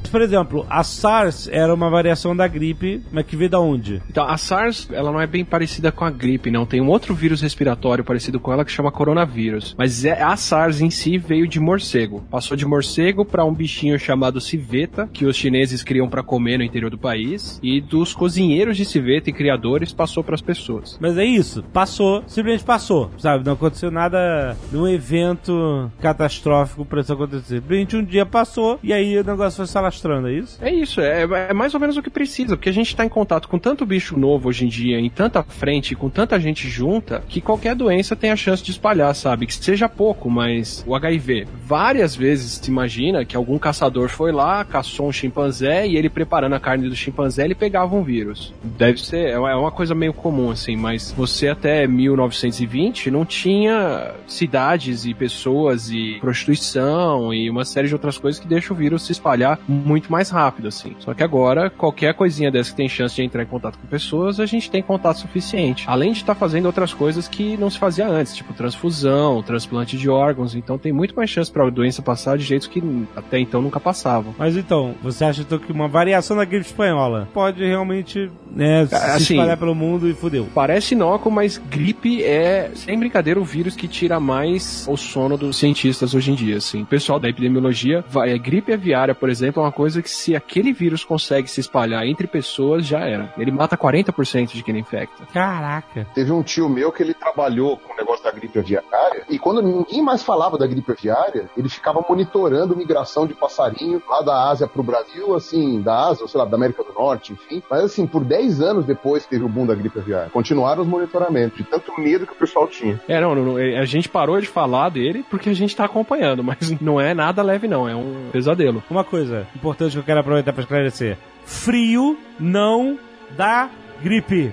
Por 0.08 0.22
exemplo, 0.22 0.66
a 0.68 0.82
SARS 0.82 1.48
era 1.50 1.72
uma 1.72 1.90
variação 1.90 2.34
da 2.34 2.46
gripe, 2.46 3.02
mas 3.12 3.26
que 3.26 3.36
veio 3.36 3.50
da 3.50 3.60
onde? 3.60 4.02
Então, 4.08 4.26
a 4.26 4.36
SARS, 4.36 4.88
ela 4.90 5.12
não 5.12 5.20
é 5.20 5.26
bem 5.26 5.44
parecida 5.44 5.92
com 5.92 6.04
a 6.04 6.10
gripe, 6.10 6.50
não. 6.50 6.66
Tem 6.66 6.80
um 6.80 6.88
outro 6.88 7.14
vírus 7.14 7.40
respiratório 7.40 8.04
parecido 8.04 8.40
com 8.40 8.52
ela 8.52 8.64
que 8.64 8.72
chama 8.72 8.92
coronavírus. 8.92 9.74
Mas 9.78 10.04
é, 10.04 10.22
a 10.22 10.36
SARS 10.36 10.80
em 10.80 10.90
si 10.90 11.18
veio 11.18 11.46
de 11.46 11.60
morcego. 11.60 12.24
Passou 12.30 12.56
de 12.56 12.66
morcego 12.66 13.24
para 13.24 13.44
um 13.44 13.54
bichinho 13.54 13.98
chamado 13.98 14.40
civeta, 14.40 15.08
que 15.12 15.24
os 15.24 15.36
chineses 15.36 15.82
criam 15.82 16.08
para 16.08 16.22
comer 16.22 16.58
no 16.58 16.64
interior 16.64 16.90
do 16.90 16.98
país. 16.98 17.58
E 17.62 17.80
dos 17.80 18.14
cozinheiros 18.14 18.76
de 18.76 18.84
civeta 18.84 19.30
e 19.30 19.32
criadores 19.32 19.92
passou 19.92 20.22
para 20.22 20.34
as 20.34 20.42
pessoas. 20.42 20.98
Mas 21.00 21.16
é 21.18 21.24
isso, 21.24 21.62
passou, 21.72 22.22
simplesmente 22.26 22.64
passou, 22.64 23.10
sabe? 23.18 23.44
Não 23.44 23.52
aconteceu 23.52 23.90
nada 23.90 24.56
num 24.72 24.86
evento 24.86 25.90
catastrófico 26.00 26.84
pra 26.84 27.00
isso 27.00 27.12
acontecer. 27.12 27.56
Simplesmente 27.56 27.96
um 27.96 28.04
dia 28.04 28.26
passou 28.26 28.78
e 28.82 28.92
aí 28.92 29.18
o 29.18 29.24
negócio 29.24 29.56
foi 29.56 29.66
se 29.66 29.76
alastrando, 29.96 30.28
é 30.28 30.32
isso? 30.34 30.58
É 30.60 30.72
isso, 30.72 31.00
é, 31.00 31.22
é 31.48 31.52
mais 31.52 31.74
ou 31.74 31.80
menos 31.80 31.96
o 31.96 32.02
que 32.02 32.10
precisa, 32.10 32.56
porque 32.56 32.68
a 32.68 32.72
gente 32.72 32.94
tá 32.94 33.04
em 33.04 33.08
contato 33.08 33.48
com 33.48 33.58
tanto 33.58 33.86
bicho 33.86 34.18
novo 34.18 34.48
hoje 34.48 34.64
em 34.64 34.68
dia, 34.68 34.98
em 34.98 35.08
tanta 35.08 35.42
frente, 35.42 35.94
com 35.94 36.08
tanta 36.10 36.38
gente 36.38 36.68
junta, 36.68 37.22
que 37.28 37.40
qualquer 37.40 37.74
doença 37.74 38.14
tem 38.14 38.30
a 38.30 38.36
chance 38.36 38.62
de 38.62 38.70
espalhar, 38.70 39.14
sabe? 39.14 39.46
Que 39.46 39.54
seja 39.54 39.88
pouco, 39.88 40.28
mas 40.30 40.84
o 40.86 40.94
HIV. 40.94 41.46
Várias 41.64 42.14
vezes 42.14 42.52
se 42.62 42.70
imagina 42.70 43.24
que 43.24 43.36
algum 43.36 43.58
caçador 43.58 44.08
foi 44.08 44.32
lá, 44.32 44.64
caçou 44.64 45.08
um 45.08 45.12
chimpanzé 45.12 45.86
e 45.86 45.96
ele 45.96 46.08
preparando 46.08 46.54
a 46.54 46.60
carne 46.60 46.88
do 46.88 46.94
chimpanzé, 46.96 47.44
ele 47.44 47.54
pegava 47.54 47.94
um 47.96 48.02
vírus. 48.02 48.52
Deve 48.62 49.00
ser, 49.04 49.30
é 49.30 49.38
uma- 49.38 49.50
é 49.68 49.70
coisa 49.70 49.94
meio 49.94 50.12
comum, 50.12 50.50
assim, 50.50 50.76
mas 50.76 51.12
você 51.12 51.48
até 51.48 51.86
1920 51.86 53.10
não 53.10 53.24
tinha 53.24 54.12
cidades 54.26 55.04
e 55.04 55.12
pessoas 55.12 55.90
e 55.90 56.18
prostituição 56.20 57.32
e 57.34 57.50
uma 57.50 57.64
série 57.64 57.88
de 57.88 57.94
outras 57.94 58.16
coisas 58.16 58.40
que 58.40 58.46
deixam 58.46 58.74
o 58.74 58.78
vírus 58.78 59.02
se 59.04 59.12
espalhar 59.12 59.58
muito 59.86 60.10
mais 60.10 60.30
rápido, 60.30 60.68
assim. 60.68 60.94
Só 60.98 61.14
que 61.14 61.22
agora, 61.22 61.70
qualquer 61.70 62.12
coisinha 62.14 62.50
dessa 62.50 62.70
que 62.70 62.76
tem 62.76 62.88
chance 62.88 63.14
de 63.14 63.22
entrar 63.22 63.42
em 63.42 63.46
contato 63.46 63.78
com 63.78 63.86
pessoas, 63.86 64.40
a 64.40 64.46
gente 64.46 64.70
tem 64.70 64.82
contato 64.82 65.18
suficiente. 65.20 65.84
Além 65.86 66.12
de 66.12 66.18
estar 66.18 66.34
fazendo 66.34 66.66
outras 66.66 66.92
coisas 66.92 67.28
que 67.28 67.56
não 67.56 67.70
se 67.70 67.78
fazia 67.78 68.08
antes, 68.08 68.34
tipo 68.34 68.52
transfusão, 68.52 69.42
transplante 69.42 69.96
de 69.96 70.08
órgãos. 70.10 70.54
Então 70.54 70.76
tem 70.78 70.92
muito 70.92 71.14
mais 71.14 71.30
chance 71.30 71.50
para 71.50 71.64
a 71.66 71.70
doença 71.70 72.02
passar 72.02 72.36
de 72.36 72.44
jeitos 72.44 72.66
que 72.66 72.82
até 73.14 73.38
então 73.38 73.62
nunca 73.62 73.78
passavam. 73.78 74.34
Mas 74.38 74.56
então, 74.56 74.94
você 75.02 75.24
acha 75.24 75.42
então 75.42 75.58
que 75.58 75.70
uma 75.72 75.88
variação 75.88 76.36
da 76.36 76.44
gripe 76.44 76.66
espanhola 76.66 77.28
pode 77.32 77.64
realmente 77.64 78.30
né, 78.50 78.86
se 78.86 78.94
Assim- 78.94 79.34
espalhar 79.34 79.56
pelo 79.56 79.74
mundo 79.74 80.08
e 80.08 80.14
fudeu? 80.14 80.46
Parece 80.54 80.94
inócuo, 80.94 81.30
mas 81.30 81.58
gripe 81.58 82.22
é, 82.24 82.70
sem 82.74 82.98
brincadeira, 82.98 83.38
o 83.40 83.44
vírus 83.44 83.76
que 83.76 83.86
tira 83.86 84.18
mais 84.18 84.86
o 84.88 84.96
sono 84.96 85.36
dos 85.36 85.56
cientistas 85.58 86.14
hoje 86.14 86.32
em 86.32 86.34
dia, 86.34 86.56
assim. 86.56 86.82
O 86.82 86.86
pessoal 86.86 87.18
da 87.20 87.28
epidemiologia, 87.28 88.04
vai, 88.08 88.32
é, 88.32 88.38
gripe 88.38 88.72
aviária, 88.72 89.14
por 89.14 89.28
exemplo, 89.28 89.62
é 89.62 89.66
uma 89.66 89.72
coisa 89.76 90.00
que 90.00 90.08
se 90.08 90.34
aquele 90.34 90.72
vírus 90.72 91.04
consegue 91.04 91.50
se 91.50 91.60
espalhar 91.60 92.06
entre 92.06 92.26
pessoas, 92.26 92.86
já 92.86 93.00
era. 93.00 93.30
Ele 93.36 93.50
mata 93.50 93.76
40% 93.76 94.52
de 94.54 94.62
quem 94.62 94.78
infecta. 94.78 95.26
Caraca. 95.34 96.06
Teve 96.14 96.32
um 96.32 96.42
tio 96.42 96.66
meu 96.66 96.90
que 96.90 97.02
ele 97.02 97.12
trabalhou 97.12 97.76
com 97.76 97.92
o 97.92 97.96
negócio 97.96 98.24
da 98.24 98.30
gripe 98.30 98.58
aviária 98.58 99.24
e 99.28 99.38
quando 99.38 99.60
ninguém 99.60 100.02
mais 100.02 100.22
falava 100.22 100.56
da 100.56 100.66
gripe 100.66 100.92
aviária, 100.92 101.50
ele 101.56 101.68
ficava 101.68 102.02
monitorando 102.08 102.74
migração 102.74 103.26
de 103.26 103.34
passarinho 103.34 104.02
lá 104.08 104.22
da 104.22 104.48
Ásia 104.48 104.66
pro 104.66 104.82
Brasil, 104.82 105.34
assim, 105.34 105.82
da 105.82 106.08
Ásia, 106.08 106.22
ou 106.22 106.28
sei 106.28 106.38
lá, 106.38 106.46
da 106.46 106.56
América 106.56 106.82
do 106.82 106.92
Norte, 106.94 107.34
enfim. 107.34 107.62
Mas 107.70 107.84
assim, 107.84 108.06
por 108.06 108.24
10 108.24 108.62
anos 108.62 108.86
depois 108.86 109.26
teve 109.26 109.44
o 109.44 109.48
boom 109.48 109.66
da 109.66 109.74
gripe 109.74 109.98
aviária. 109.98 110.30
Continuaram 110.30 110.82
os 110.82 110.88
monitoramentos, 110.88 111.58
de 111.58 111.64
tanto 111.64 111.92
medo 112.00 112.26
que 112.26 112.32
o 112.32 112.36
pessoal 112.36 112.66
tinha. 112.66 113.00
É, 113.06 113.20
não, 113.20 113.34
não, 113.34 113.56
a 113.56 113.84
gente 113.84 114.08
parou 114.08 114.40
de 114.40 114.46
falar 114.46 114.88
dele 114.88 115.24
porque 115.28 115.50
a 115.50 115.54
gente 115.54 115.76
tá 115.76 115.84
acompanhando, 115.84 116.42
mas 116.44 116.80
não 116.80 117.00
é 117.00 117.12
nada 117.12 117.42
leve 117.42 117.68
não, 117.68 117.88
é 117.88 117.94
um 117.94 118.30
pesadelo. 118.32 118.82
Uma 118.90 119.04
coisa 119.04 119.46
importante 119.66 119.92
que 119.92 119.98
eu 119.98 120.04
quero 120.04 120.20
aproveitar 120.20 120.52
para 120.52 120.62
esclarecer. 120.62 121.18
Frio 121.44 122.18
não 122.38 122.98
dá 123.36 123.68
gripe. 124.02 124.52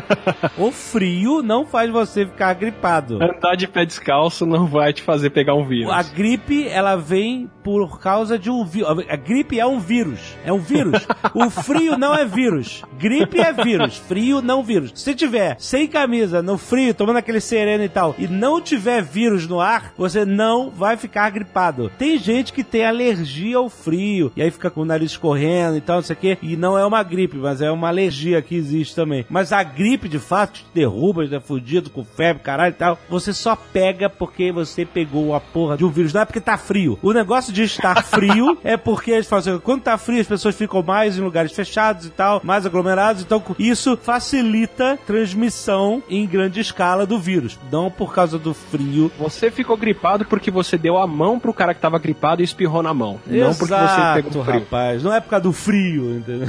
o 0.58 0.70
frio 0.70 1.42
não 1.42 1.66
faz 1.66 1.90
você 1.90 2.26
ficar 2.26 2.54
gripado. 2.54 3.18
Andar 3.22 3.56
de 3.56 3.66
pé 3.66 3.84
descalço 3.84 4.46
não 4.46 4.66
vai 4.66 4.92
te 4.92 5.02
fazer 5.02 5.30
pegar 5.30 5.54
um 5.54 5.66
vírus. 5.66 5.92
A 5.92 6.02
gripe, 6.02 6.68
ela 6.68 6.96
vem 6.96 7.50
por 7.62 7.98
causa 7.98 8.38
de 8.38 8.50
um 8.50 8.64
vírus. 8.64 9.04
A 9.08 9.16
gripe 9.16 9.58
é 9.58 9.66
um 9.66 9.78
vírus. 9.78 10.36
É 10.44 10.52
um 10.52 10.58
vírus. 10.58 11.06
o 11.34 11.50
frio 11.50 11.96
não 11.96 12.14
é 12.14 12.24
vírus. 12.24 12.82
Gripe 12.98 13.40
é 13.40 13.52
vírus. 13.52 13.96
Frio 13.96 14.42
não 14.42 14.62
vírus. 14.62 14.92
Se 14.94 15.14
tiver 15.14 15.56
sem 15.58 15.86
camisa, 15.86 16.42
no 16.42 16.58
frio, 16.58 16.94
tomando 16.94 17.16
aquele 17.16 17.40
sereno 17.40 17.84
e 17.84 17.88
tal, 17.88 18.14
e 18.18 18.28
não 18.28 18.60
tiver 18.60 19.02
vírus 19.02 19.46
no 19.48 19.60
ar, 19.60 19.92
você 19.96 20.24
não 20.24 20.70
vai 20.70 20.96
ficar 20.96 21.30
gripado. 21.30 21.90
Tem 21.98 22.18
gente 22.18 22.52
que 22.52 22.62
tem 22.62 22.84
alergia 22.84 23.56
ao 23.56 23.68
frio, 23.68 24.30
e 24.36 24.42
aí 24.42 24.50
fica 24.50 24.70
com 24.70 24.82
o 24.82 24.84
nariz 24.84 25.12
escorrendo 25.12 25.76
e 25.76 25.80
tal, 25.80 25.96
não 25.96 26.02
sei 26.02 26.14
o 26.14 26.18
quê, 26.18 26.38
e 26.42 26.56
não 26.56 26.78
é 26.78 26.84
uma 26.84 27.02
gripe, 27.02 27.36
mas 27.36 27.60
é 27.60 27.70
uma 27.70 27.88
alergia 27.88 28.42
que 28.42 28.54
existe 28.54 28.73
também. 28.94 29.24
Mas 29.28 29.52
a 29.52 29.62
gripe, 29.62 30.08
de 30.08 30.18
fato, 30.18 30.54
te 30.54 30.66
derruba, 30.74 31.24
é 31.24 31.40
fudido 31.40 31.90
com 31.90 32.04
febre, 32.04 32.42
caralho 32.42 32.72
e 32.72 32.76
tal. 32.76 32.98
Você 33.08 33.32
só 33.32 33.56
pega 33.56 34.08
porque 34.08 34.50
você 34.52 34.84
pegou 34.84 35.34
a 35.34 35.40
porra 35.40 35.76
de 35.76 35.84
um 35.84 35.90
vírus. 35.90 36.12
Não 36.12 36.22
é 36.22 36.24
porque 36.24 36.40
tá 36.40 36.56
frio. 36.56 36.98
O 37.02 37.12
negócio 37.12 37.52
de 37.52 37.62
estar 37.62 38.02
frio 38.04 38.58
é 38.64 38.76
porque 38.76 39.10
eles 39.10 39.26
falam 39.26 39.40
assim, 39.40 39.58
quando 39.58 39.82
tá 39.82 39.96
frio 39.98 40.20
as 40.20 40.26
pessoas 40.26 40.54
ficam 40.54 40.82
mais 40.82 41.18
em 41.18 41.20
lugares 41.20 41.52
fechados 41.52 42.06
e 42.06 42.10
tal, 42.10 42.40
mais 42.42 42.66
aglomerados. 42.66 43.22
Então 43.22 43.42
isso 43.58 43.96
facilita 43.96 44.98
transmissão 45.06 46.02
em 46.08 46.26
grande 46.26 46.60
escala 46.60 47.06
do 47.06 47.18
vírus. 47.18 47.58
Não 47.70 47.90
por 47.90 48.14
causa 48.14 48.38
do 48.38 48.54
frio. 48.54 49.10
Você 49.18 49.50
ficou 49.50 49.76
gripado 49.76 50.24
porque 50.24 50.50
você 50.50 50.76
deu 50.78 50.98
a 50.98 51.06
mão 51.06 51.38
pro 51.38 51.52
cara 51.52 51.74
que 51.74 51.80
tava 51.80 51.98
gripado 51.98 52.42
e 52.42 52.44
espirrou 52.44 52.82
na 52.82 52.94
mão. 52.94 53.20
Exato, 53.28 53.40
não 53.40 53.54
porque 53.54 53.74
você 53.74 54.22
pegou 54.22 54.44
frio. 54.44 54.60
rapaz. 54.60 55.02
Não 55.02 55.12
é 55.12 55.20
por 55.20 55.30
causa 55.30 55.42
do 55.42 55.52
frio, 55.52 56.16
entendeu? 56.16 56.48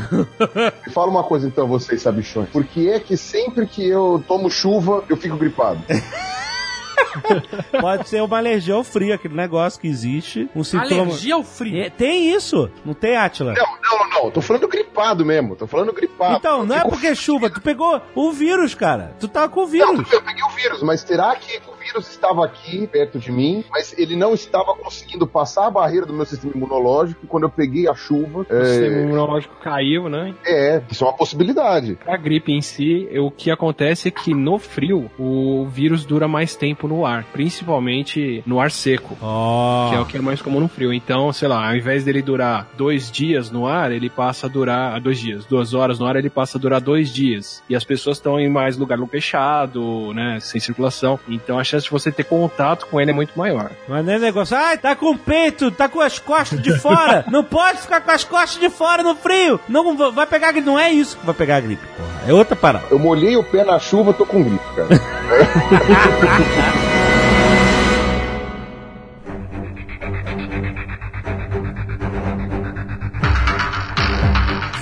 Fala 0.94 1.10
uma 1.10 1.24
coisa 1.24 1.48
então, 1.48 1.68
vocês, 1.68 2.02
sabe 2.02 2.15
bichões. 2.16 2.50
Por 2.50 2.64
que 2.64 2.90
é 2.90 3.00
que 3.00 3.16
sempre 3.18 3.68
que 3.68 3.88
eu 3.88 4.24
tomo 4.28 4.50
chuva, 4.50 5.04
eu 5.10 5.18
fico 5.18 5.38
gripado? 5.38 5.82
Pode 7.80 8.10
ser 8.10 8.22
uma 8.22 8.38
alergia 8.38 8.74
ao 8.74 8.84
frio, 8.84 9.14
aquele 9.14 9.36
negócio 9.36 9.80
que 9.80 9.88
existe. 9.88 10.50
Um 10.56 10.64
sintoma. 10.64 11.02
Alergia 11.04 11.36
ao 11.36 11.44
frio. 11.44 11.82
É, 11.82 11.90
tem 11.90 12.34
isso, 12.34 12.70
não 12.84 12.94
tem, 12.94 13.16
Atila? 13.16 13.54
Não, 13.54 13.66
não, 13.82 14.10
não. 14.10 14.32
Tô 14.32 14.42
falando 14.42 14.68
gripado 14.68 15.26
mesmo. 15.26 15.56
Tô 15.56 15.68
falando 15.68 15.94
gripado. 15.94 16.36
Então, 16.36 16.66
não 16.66 16.76
é 16.76 16.84
porque 16.84 17.08
é 17.08 17.16
chuva, 17.16 17.50
tu 17.50 17.62
pegou 17.62 18.02
o 18.14 18.32
vírus, 18.32 18.76
cara. 18.76 19.16
Tu 19.20 19.28
tava 19.28 19.50
com 19.50 19.62
o 19.62 19.68
vírus. 19.68 19.98
Não, 19.98 20.06
eu 20.12 20.22
peguei 20.22 20.44
o 20.44 20.50
vírus, 20.50 20.82
mas 20.84 21.02
será 21.02 21.36
que 21.36 21.58
o 21.68 21.75
vírus 21.86 22.10
estava 22.10 22.44
aqui, 22.46 22.88
perto 22.88 23.20
de 23.20 23.32
mim, 23.32 23.64
mas 23.72 23.98
ele 23.98 24.16
não 24.16 24.34
estava 24.34 24.74
conseguindo 24.76 25.28
passar 25.28 25.68
a 25.68 25.72
barreira 25.72 26.06
do 26.06 26.14
meu 26.14 26.26
sistema 26.26 26.54
imunológico 26.56 27.22
e 27.24 27.28
quando 27.28 27.44
eu 27.44 27.50
peguei 27.50 27.88
a 27.88 27.94
chuva? 27.94 28.40
O 28.42 28.44
sistema 28.66 28.96
É, 28.98 29.04
imunológico 29.04 29.56
caiu, 29.62 30.10
né? 30.10 30.34
é, 30.46 30.82
isso 30.90 31.04
é 31.04 31.08
uma 31.08 31.14
possibilidade. 31.16 31.98
A 32.08 32.18
gripe 32.18 32.52
em 32.52 32.62
si, 32.62 33.08
o 33.20 33.30
que 33.30 33.52
acontece 33.52 34.08
é 34.08 34.12
que 34.12 34.34
no 34.34 34.58
frio, 34.58 35.10
o 35.20 35.66
vírus 35.68 36.06
dura 36.06 36.28
mais 36.28 36.56
tempo 36.56 36.88
no 36.88 37.06
ar, 37.06 37.24
principalmente 37.66 38.44
no 38.46 38.60
ar 38.60 38.72
seco. 38.72 39.18
Ó. 39.22 39.90
Que 39.90 39.96
é 39.96 40.00
o 40.00 40.06
que 40.06 40.18
é 40.18 40.22
mais 40.22 40.42
comum 40.42 40.60
no 40.60 40.68
frio. 40.68 40.94
Então, 40.94 41.32
sei 41.34 41.48
lá, 41.48 41.68
ao 41.70 41.76
invés 41.76 42.04
dele 42.04 42.22
durar 42.22 42.68
dois 42.78 43.12
dias 43.12 43.52
no 43.52 43.68
ar, 43.68 43.92
ele 43.92 44.10
passa 44.10 44.48
a 44.48 44.50
durar 44.50 45.00
dois 45.02 45.20
dias. 45.20 45.46
Duas 45.46 45.74
horas 45.74 46.00
no 46.00 46.06
ar, 46.06 46.16
ele 46.16 46.30
passa 46.30 46.58
a 46.58 46.62
durar 46.62 46.80
dois 46.82 47.14
dias. 47.14 47.64
E 47.70 47.76
as 47.76 47.84
pessoas 47.84 48.18
estão 48.18 48.40
em 48.40 48.50
mais 48.50 48.78
lugar 48.78 48.98
no 48.98 49.08
fechado, 49.08 50.14
né? 50.14 50.40
Sem 50.40 50.60
circulação. 50.60 51.20
Então 51.28 51.58
a 51.60 51.64
chance 51.76 51.86
de 51.86 51.92
você 51.92 52.12
ter 52.12 52.24
contato 52.24 52.86
com 52.88 53.00
ele 53.00 53.12
é 53.12 53.14
muito 53.14 53.38
maior. 53.38 53.70
Mas 53.88 54.06
não 54.06 54.14
é 54.14 54.20
negócio, 54.20 54.56
ai, 54.58 54.78
tá 54.78 54.96
com 54.96 55.12
o 55.12 55.18
peito, 55.18 55.72
tá 55.72 55.88
com 55.88 56.02
as 56.02 56.20
costas 56.20 56.62
de 56.62 56.78
fora. 56.80 57.26
não 57.32 57.44
pode 57.44 57.80
ficar 57.82 58.02
com 58.02 58.12
as 58.12 58.24
costas 58.24 58.60
de 58.60 58.70
fora 58.70 59.04
no 59.04 59.16
frio. 59.16 59.60
Não 59.68 59.96
va- 59.98 60.10
vai 60.12 60.26
pegar 60.26 60.52
gripe. 60.52 60.66
Não 60.68 60.80
é 60.80 60.92
isso 60.92 61.18
que 61.18 61.26
vai 61.26 61.36
pegar 61.36 61.60
gripe, 61.62 61.86
porra. 61.96 62.10
É 62.28 62.34
outra 62.34 62.56
parada. 62.56 62.86
Eu 62.90 63.00
molhei 63.00 63.36
o 63.38 63.44
pé 63.44 63.64
na 63.64 63.80
chuva, 63.80 64.14
tô 64.14 64.26
com 64.26 64.44
gripe, 64.44 64.64
cara. 64.76 64.88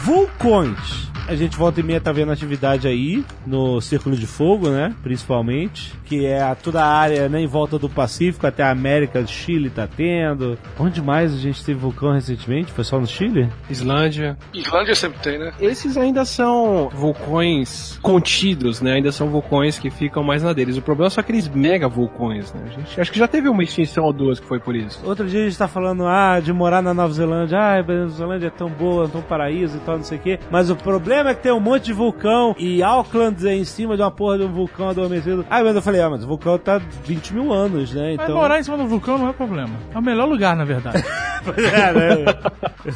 Vulcões. 0.04 1.12
A 1.26 1.36
gente 1.36 1.55
volta 1.55 1.80
e 1.80 1.84
meia 1.84 2.01
tá 2.01 2.11
vendo 2.11 2.34
atividade 2.34 2.86
aí 2.86 3.24
no 3.47 3.80
Círculo 3.80 4.15
de 4.15 4.28
Fogo, 4.28 4.69
né? 4.69 4.93
Principalmente. 5.01 5.93
Que 6.03 6.26
é 6.26 6.41
a, 6.41 6.53
toda 6.53 6.84
a 6.84 6.86
área 6.86 7.30
né, 7.30 7.39
em 7.39 7.47
volta 7.47 7.80
do 7.80 7.89
Pacífico, 7.89 8.45
até 8.45 8.61
a 8.61 8.71
América, 8.71 9.26
Chile 9.26 9.69
tá 9.69 9.88
tendo. 9.88 10.57
Onde 10.78 11.01
mais 11.01 11.34
a 11.34 11.38
gente 11.38 11.63
teve 11.63 11.80
vulcão 11.80 12.11
recentemente? 12.11 12.74
Foi 12.74 12.84
só 12.84 12.99
no 12.99 13.07
Chile? 13.07 13.49
Islândia. 13.69 14.38
Islândia 14.53 14.95
sempre 14.95 15.19
tem, 15.19 15.39
né? 15.39 15.53
Esses 15.61 15.95
ainda 15.95 16.26
são 16.26 16.89
vulcões 16.93 17.97
contidos, 18.01 18.82
né? 18.82 18.95
Ainda 18.95 19.11
são 19.11 19.30
vulcões 19.30 19.80
que 19.80 19.89
ficam 19.89 20.24
mais 20.24 20.43
na 20.43 20.51
deles. 20.51 20.76
O 20.76 20.82
problema 20.82 21.09
são 21.09 21.21
aqueles 21.21 21.47
mega 21.47 21.88
vulcões, 21.88 22.53
né? 22.53 22.63
A 22.65 22.80
gente, 22.80 23.01
acho 23.01 23.11
que 23.11 23.17
já 23.17 23.30
teve 23.30 23.47
uma 23.47 23.63
extinção 23.63 24.03
ou 24.03 24.11
duas 24.11 24.41
que 24.41 24.45
foi 24.45 24.59
por 24.59 24.76
isso. 24.76 24.99
Outro 25.05 25.26
dia 25.26 25.41
a 25.41 25.45
gente 25.45 25.57
tá 25.57 25.69
falando, 25.69 26.05
ah, 26.05 26.41
de 26.41 26.51
morar 26.51 26.82
na 26.82 26.93
Nova 26.93 27.13
Zelândia. 27.13 27.57
Ah, 27.57 27.80
a 27.80 27.84
Nova 27.84 28.09
Zelândia 28.09 28.47
é 28.47 28.51
tão 28.51 28.69
boa, 28.69 29.07
tão 29.07 29.21
paraíso 29.21 29.78
e 29.78 29.80
tal, 29.80 29.95
não 29.95 30.03
sei 30.03 30.17
o 30.17 30.21
quê. 30.21 30.39
Mas 30.51 30.69
o 30.69 30.76
problema 30.76 31.12
é 31.16 31.34
que 31.36 31.41
tem 31.43 31.51
um 31.51 31.59
monte 31.59 31.86
de 31.86 31.93
vulcão 31.93 32.55
e 32.57 32.82
Auckland 32.84 33.47
é 33.47 33.53
em 33.55 33.64
cima 33.66 33.95
de 33.95 34.01
uma 34.01 34.11
porra 34.11 34.38
de 34.38 34.43
um 34.43 34.51
vulcão 34.51 34.89
adormecido. 34.89 35.45
Aí 35.49 35.64
mas 35.64 35.76
eu 35.76 35.82
falei, 35.82 36.01
ah, 36.01 36.09
mas 36.09 36.24
o 36.24 36.28
vulcão 36.28 36.57
tá 36.57 36.80
20 37.05 37.34
mil 37.34 37.51
anos, 37.53 37.93
né? 37.93 38.16
Mas 38.18 38.26
Então. 38.26 38.36
morar 38.36 38.59
em 38.59 38.64
cima 38.64 38.78
do 38.78 38.88
vulcão 38.88 39.18
não 39.18 39.30
é 39.30 39.34
problema. 39.34 39.70
É 39.93 39.97
o 39.97 40.01
melhor 40.01 40.28
lugar, 40.28 40.55
na 40.55 40.66
verdade. 40.66 41.03
É, 41.43 41.91
né? 41.91 42.26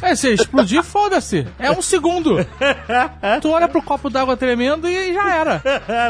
é, 0.00 0.14
se 0.14 0.32
explodir, 0.32 0.82
foda-se. 0.82 1.46
É 1.58 1.70
um 1.70 1.82
segundo. 1.82 2.38
tu 3.42 3.50
olha 3.50 3.68
pro 3.68 3.82
copo 3.82 4.08
d'água 4.08 4.38
tremendo 4.38 4.88
e 4.88 5.12
já 5.12 5.34
era. 5.36 5.62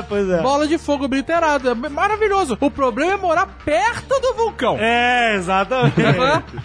pois 0.09 0.29
é. 0.31 0.41
Bola 0.41 0.69
de 0.69 0.79
fogo 0.79 1.07
obliterada. 1.07 1.71
É 1.73 1.75
Maravilhoso. 1.89 2.57
O 2.61 2.71
problema 2.71 3.15
é 3.15 3.17
morar 3.17 3.49
perto 3.65 4.21
do 4.21 4.35
vulcão. 4.35 4.77
É, 4.79 5.35
exatamente. 5.35 5.95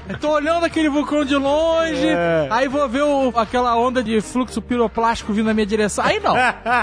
Eu 0.10 0.20
Tô 0.20 0.30
olhando 0.34 0.64
aquele 0.64 0.90
vulcão 0.90 1.26
de 1.26 1.36
longe, 1.36 2.08
É. 2.08 2.48
aí 2.52 2.68
vou 2.68 2.88
ver 2.88 3.02
o- 3.02 3.34
aquela 3.36 3.76
onda 3.76 4.04
de 4.04 4.22
fluxo 4.22 4.62
piroplástico 4.62 5.33
vindo 5.34 5.46
na 5.48 5.54
minha 5.54 5.66
direção. 5.66 6.04
Aí 6.06 6.20
não. 6.20 6.36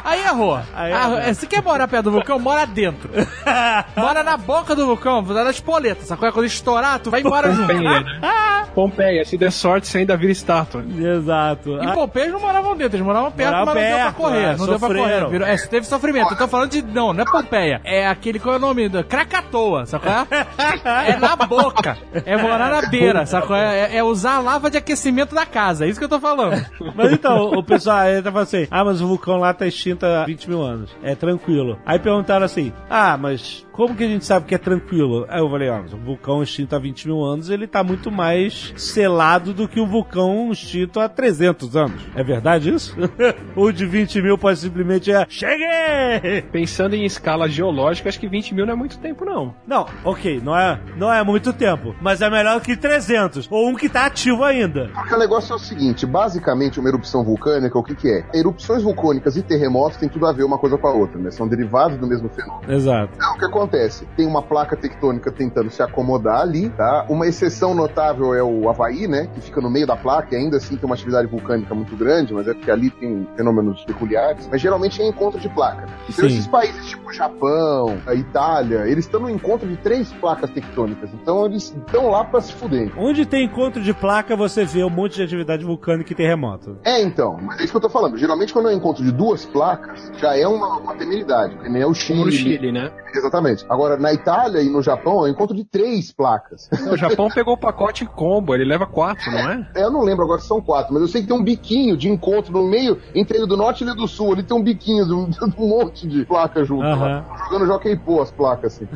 Aí 0.04 0.20
errou. 0.22 0.56
Aí 0.74 0.92
Ah, 0.92 1.02
errou. 1.04 1.18
é, 1.18 1.32
se 1.34 1.46
quer 1.46 1.62
morar 1.62 1.88
perto 1.88 2.04
do 2.04 2.10
vulcão, 2.12 2.38
mora 2.38 2.66
dentro. 2.66 3.10
Mora 3.96 4.22
na 4.22 4.36
boca 4.36 4.74
do 4.74 4.86
vulcão, 4.86 5.22
dá 5.22 5.44
na 5.44 5.50
espoleta. 5.50 6.04
Sabe 6.04 6.20
quando 6.32 6.44
estourar, 6.44 6.98
tu 6.98 7.10
vai 7.10 7.20
embora 7.20 7.50
junto. 7.52 7.66
Pompeia, 7.68 8.00
né? 8.00 8.20
Pompeia, 8.74 9.24
se 9.24 9.36
der 9.36 9.50
sorte, 9.50 9.86
você 9.88 9.98
ainda 9.98 10.16
vira 10.16 10.32
estátua. 10.32 10.84
Exato. 10.98 11.78
Em 11.82 11.92
Pompeia 11.92 12.24
eles 12.24 12.34
não 12.34 12.40
moravam 12.40 12.76
dentro, 12.76 12.96
eles 12.96 13.06
moravam 13.06 13.30
perto, 13.32 13.50
Moravam 13.50 13.74
mas 13.74 13.74
não 13.74 13.82
deu 13.82 13.96
pra 13.96 14.04
perto, 14.04 14.16
correr. 14.16 14.42
é, 14.42 14.56
não 14.56 14.66
deu 14.66 14.78
pra 14.78 14.88
sofreram. 14.88 15.26
correr. 15.26 15.30
Virou- 15.30 15.48
é, 15.48 15.56
teve 15.56 15.86
sofrimento. 15.86 16.30
Eu 16.32 16.36
tô 16.38 16.48
falando 16.48 16.70
de. 16.70 16.82
Não, 16.82 17.12
não 17.12 17.22
é 17.22 17.24
Pompeia. 17.24 17.80
É 17.84 18.06
aquele. 18.06 18.38
Qual 18.38 18.54
é 18.54 18.58
o 18.58 18.60
nome? 18.60 18.88
da- 18.88 19.02
Krakatoa, 19.02 19.84
qual 19.86 20.26
é? 20.30 21.10
É 21.12 21.16
na 21.16 21.34
boca. 21.36 21.98
É 22.24 22.36
morar 22.36 22.70
na 22.70 22.88
beira, 22.88 23.24
qual 23.46 23.58
é? 23.58 23.92
É, 23.92 23.96
é 23.98 24.04
usar 24.04 24.36
a 24.36 24.40
lava 24.40 24.70
de 24.70 24.78
aquecimento 24.78 25.34
da 25.34 25.44
casa. 25.44 25.84
É 25.84 25.88
isso 25.88 25.98
que 25.98 26.04
eu 26.04 26.08
tô 26.08 26.20
falando. 26.20 26.64
Mas 26.94 27.12
então, 27.12 27.50
o 27.50 27.62
pessoal 27.62 27.98
tá 28.22 28.30
falando 28.40 28.42
assim: 28.42 28.68
ah, 28.70 28.84
mas 28.84 29.00
o 29.00 29.06
vulcão 29.06 29.36
lá 29.36 29.52
tá 29.52 29.66
extinto 29.66 30.06
há 30.06 30.24
20 30.24 30.48
mil 30.48 30.62
anos. 30.62 30.90
É 31.02 31.14
tranquilo. 31.14 31.78
Aí 31.84 31.98
perguntaram 31.98 32.44
assim: 32.44 32.72
ah, 32.88 33.16
mas 33.16 33.66
como 33.72 33.94
que 33.94 34.04
a 34.04 34.08
gente 34.08 34.24
sabe 34.24 34.46
que 34.46 34.54
é 34.54 34.58
tranquilo? 34.58 35.26
Aí 35.28 35.40
eu 35.40 35.50
falei: 35.50 35.68
ah, 35.68 35.80
mas 35.82 35.92
o 35.92 35.98
vulcão 35.98 36.42
extinto 36.42 36.74
há 36.74 36.78
20 36.78 37.06
mil 37.06 37.22
anos 37.22 37.50
ele 37.50 37.66
tá 37.66 37.82
muito 37.82 38.10
mais 38.10 38.72
selado 38.76 39.52
do 39.52 39.68
que 39.68 39.80
o 39.80 39.86
vulcão 39.86 40.50
extinto 40.50 41.00
há 41.00 41.08
300 41.08 41.76
anos. 41.76 42.02
É 42.14 42.22
verdade 42.22 42.70
isso? 42.70 42.96
o 43.56 43.70
de 43.72 43.86
20 43.86 44.22
mil 44.22 44.38
pode 44.38 44.58
simplesmente 44.58 45.12
é: 45.12 45.26
cheguei! 45.28 46.42
Pensando 46.52 46.94
em 46.94 47.04
escala 47.04 47.48
geológica, 47.48 48.08
acho 48.08 48.20
que 48.20 48.28
20 48.28 48.54
mil 48.54 48.66
não 48.66 48.72
é 48.72 48.76
muito 48.76 48.98
tempo, 48.98 49.24
não. 49.24 49.54
Não, 49.66 49.86
ok, 50.04 50.40
não 50.42 50.56
é, 50.56 50.80
não 50.96 51.12
é 51.12 51.22
muito 51.22 51.52
tempo, 51.52 51.94
mas 52.00 52.20
é 52.20 52.30
melhor 52.30 52.60
que 52.60 52.76
300, 52.76 53.48
ou 53.50 53.68
um 53.68 53.74
que 53.74 53.88
tá 53.88 54.06
ativo 54.06 54.44
ainda. 54.44 54.90
Porque 54.94 55.14
o 55.14 55.18
negócio 55.18 55.52
é 55.52 55.56
o 55.56 55.58
seguinte, 55.58 56.06
basicamente 56.06 56.78
uma 56.78 56.88
erupção 56.88 57.24
vulcânica, 57.24 57.78
o 57.78 57.82
que 57.82 57.94
que 57.94 58.08
é? 58.08 58.24
Erupções 58.32 58.82
vulcânicas 58.82 59.36
e 59.36 59.42
terremotos 59.42 59.96
têm 59.98 60.08
tudo 60.08 60.26
a 60.26 60.32
ver 60.32 60.44
uma 60.44 60.58
coisa 60.58 60.76
com 60.78 60.86
a 60.86 60.92
outra, 60.92 61.18
né? 61.18 61.30
São 61.30 61.46
derivados 61.48 61.98
do 61.98 62.06
mesmo 62.06 62.28
fenômeno. 62.28 62.72
Exato. 62.72 63.12
Então, 63.16 63.34
o 63.34 63.38
que 63.38 63.44
acontece? 63.44 64.06
Tem 64.16 64.26
uma 64.26 64.42
placa 64.42 64.76
tectônica 64.76 65.30
tentando 65.30 65.70
se 65.70 65.82
acomodar 65.82 66.40
ali, 66.40 66.68
tá? 66.70 67.06
Uma 67.08 67.26
exceção 67.26 67.74
notável 67.74 68.34
é 68.34 68.42
o 68.42 68.68
Havaí, 68.68 69.06
né? 69.06 69.28
Que 69.34 69.40
fica 69.40 69.60
no 69.60 69.70
meio 69.70 69.86
da 69.86 69.96
placa 69.96 70.34
e 70.34 70.38
ainda 70.38 70.56
assim 70.56 70.76
tem 70.76 70.86
uma 70.86 70.94
atividade 70.94 71.28
vulcânica 71.28 71.74
muito 71.74 71.96
grande, 71.96 72.32
mas 72.32 72.46
é 72.48 72.54
porque 72.54 72.70
ali 72.70 72.90
tem 72.90 73.26
fenômenos 73.36 73.84
peculiares. 73.84 74.48
Mas 74.50 74.60
geralmente 74.60 75.00
é 75.00 75.06
encontro 75.06 75.40
de 75.40 75.48
placa. 75.48 75.86
Então 76.08 76.28
Sim. 76.28 76.34
esses 76.34 76.46
países 76.46 76.86
tipo 76.86 77.12
Japão, 77.12 77.98
a 78.06 78.14
Itália, 78.14 78.86
eles 78.86 79.04
estão 79.04 79.20
no 79.20 79.30
encontro 79.30 79.68
de 79.68 79.76
três 79.76 80.12
placas 80.14 80.50
tectônicas. 80.50 81.10
Então 81.14 81.46
eles 81.46 81.74
estão 81.74 82.10
lá 82.10 82.24
pra 82.24 82.40
se 82.40 82.52
fuder. 82.52 82.92
Onde 82.96 83.26
tem 83.26 83.44
encontro 83.44 83.82
de 83.82 83.92
placa, 83.92 84.36
você 84.36 84.64
vê 84.64 84.84
um 84.84 84.90
monte 84.90 85.16
de 85.16 85.22
atividade 85.22 85.64
vulcânica 85.64 86.12
e 86.12 86.16
terremoto. 86.16 86.78
É, 86.84 87.02
então, 87.02 87.38
mas 87.42 87.60
é 87.60 87.64
isso 87.64 87.72
que 87.72 87.76
eu 87.76 87.80
tô 87.80 87.88
falando. 87.88 88.16
Geralmente, 88.20 88.52
quando 88.52 88.68
é 88.68 88.74
um 88.74 88.76
encontro 88.76 89.02
de 89.02 89.10
duas 89.10 89.46
placas, 89.46 90.12
já 90.18 90.36
é 90.36 90.46
uma, 90.46 90.76
uma 90.76 90.94
temeridade, 90.94 91.56
que 91.56 91.70
nem 91.70 91.80
é 91.80 91.86
o 91.86 91.94
Chile. 91.94 92.18
Como 92.18 92.26
no 92.26 92.32
Chile, 92.32 92.70
né? 92.70 92.92
Exatamente. 93.14 93.64
Agora, 93.66 93.96
na 93.96 94.12
Itália 94.12 94.60
e 94.60 94.68
no 94.68 94.82
Japão, 94.82 95.24
é 95.24 95.28
um 95.28 95.32
encontro 95.32 95.56
de 95.56 95.64
três 95.64 96.12
placas. 96.12 96.68
O 96.90 96.96
Japão 96.96 97.28
pegou 97.32 97.54
o 97.54 97.58
pacote 97.58 98.04
combo, 98.04 98.54
ele 98.54 98.64
leva 98.64 98.84
quatro, 98.84 99.30
não 99.30 99.38
é? 99.38 99.66
É, 99.74 99.84
Eu 99.84 99.90
não 99.90 100.02
lembro 100.02 100.24
agora 100.24 100.40
se 100.40 100.48
são 100.48 100.60
quatro, 100.60 100.92
mas 100.92 101.00
eu 101.00 101.08
sei 101.08 101.22
que 101.22 101.28
tem 101.28 101.36
um 101.36 101.42
biquinho 101.42 101.96
de 101.96 102.08
encontro 102.08 102.52
no 102.52 102.66
meio, 102.66 103.00
entre 103.14 103.38
ele 103.38 103.46
do 103.46 103.56
norte 103.56 103.82
e 103.82 103.86
ele 103.86 103.96
do 103.96 104.06
sul. 104.06 104.32
Ali 104.32 104.42
tem 104.42 104.56
um 104.56 104.62
biquinho 104.62 105.06
de 105.06 105.14
um, 105.14 105.30
de 105.30 105.38
um 105.42 105.68
monte 105.68 106.06
de 106.06 106.26
placa 106.26 106.62
junto. 106.64 106.82
Lá. 106.82 107.24
Jogando 107.44 107.66
Jockey 107.66 107.96
Pô 107.96 108.20
as 108.20 108.30
placas, 108.30 108.74
assim. 108.74 108.88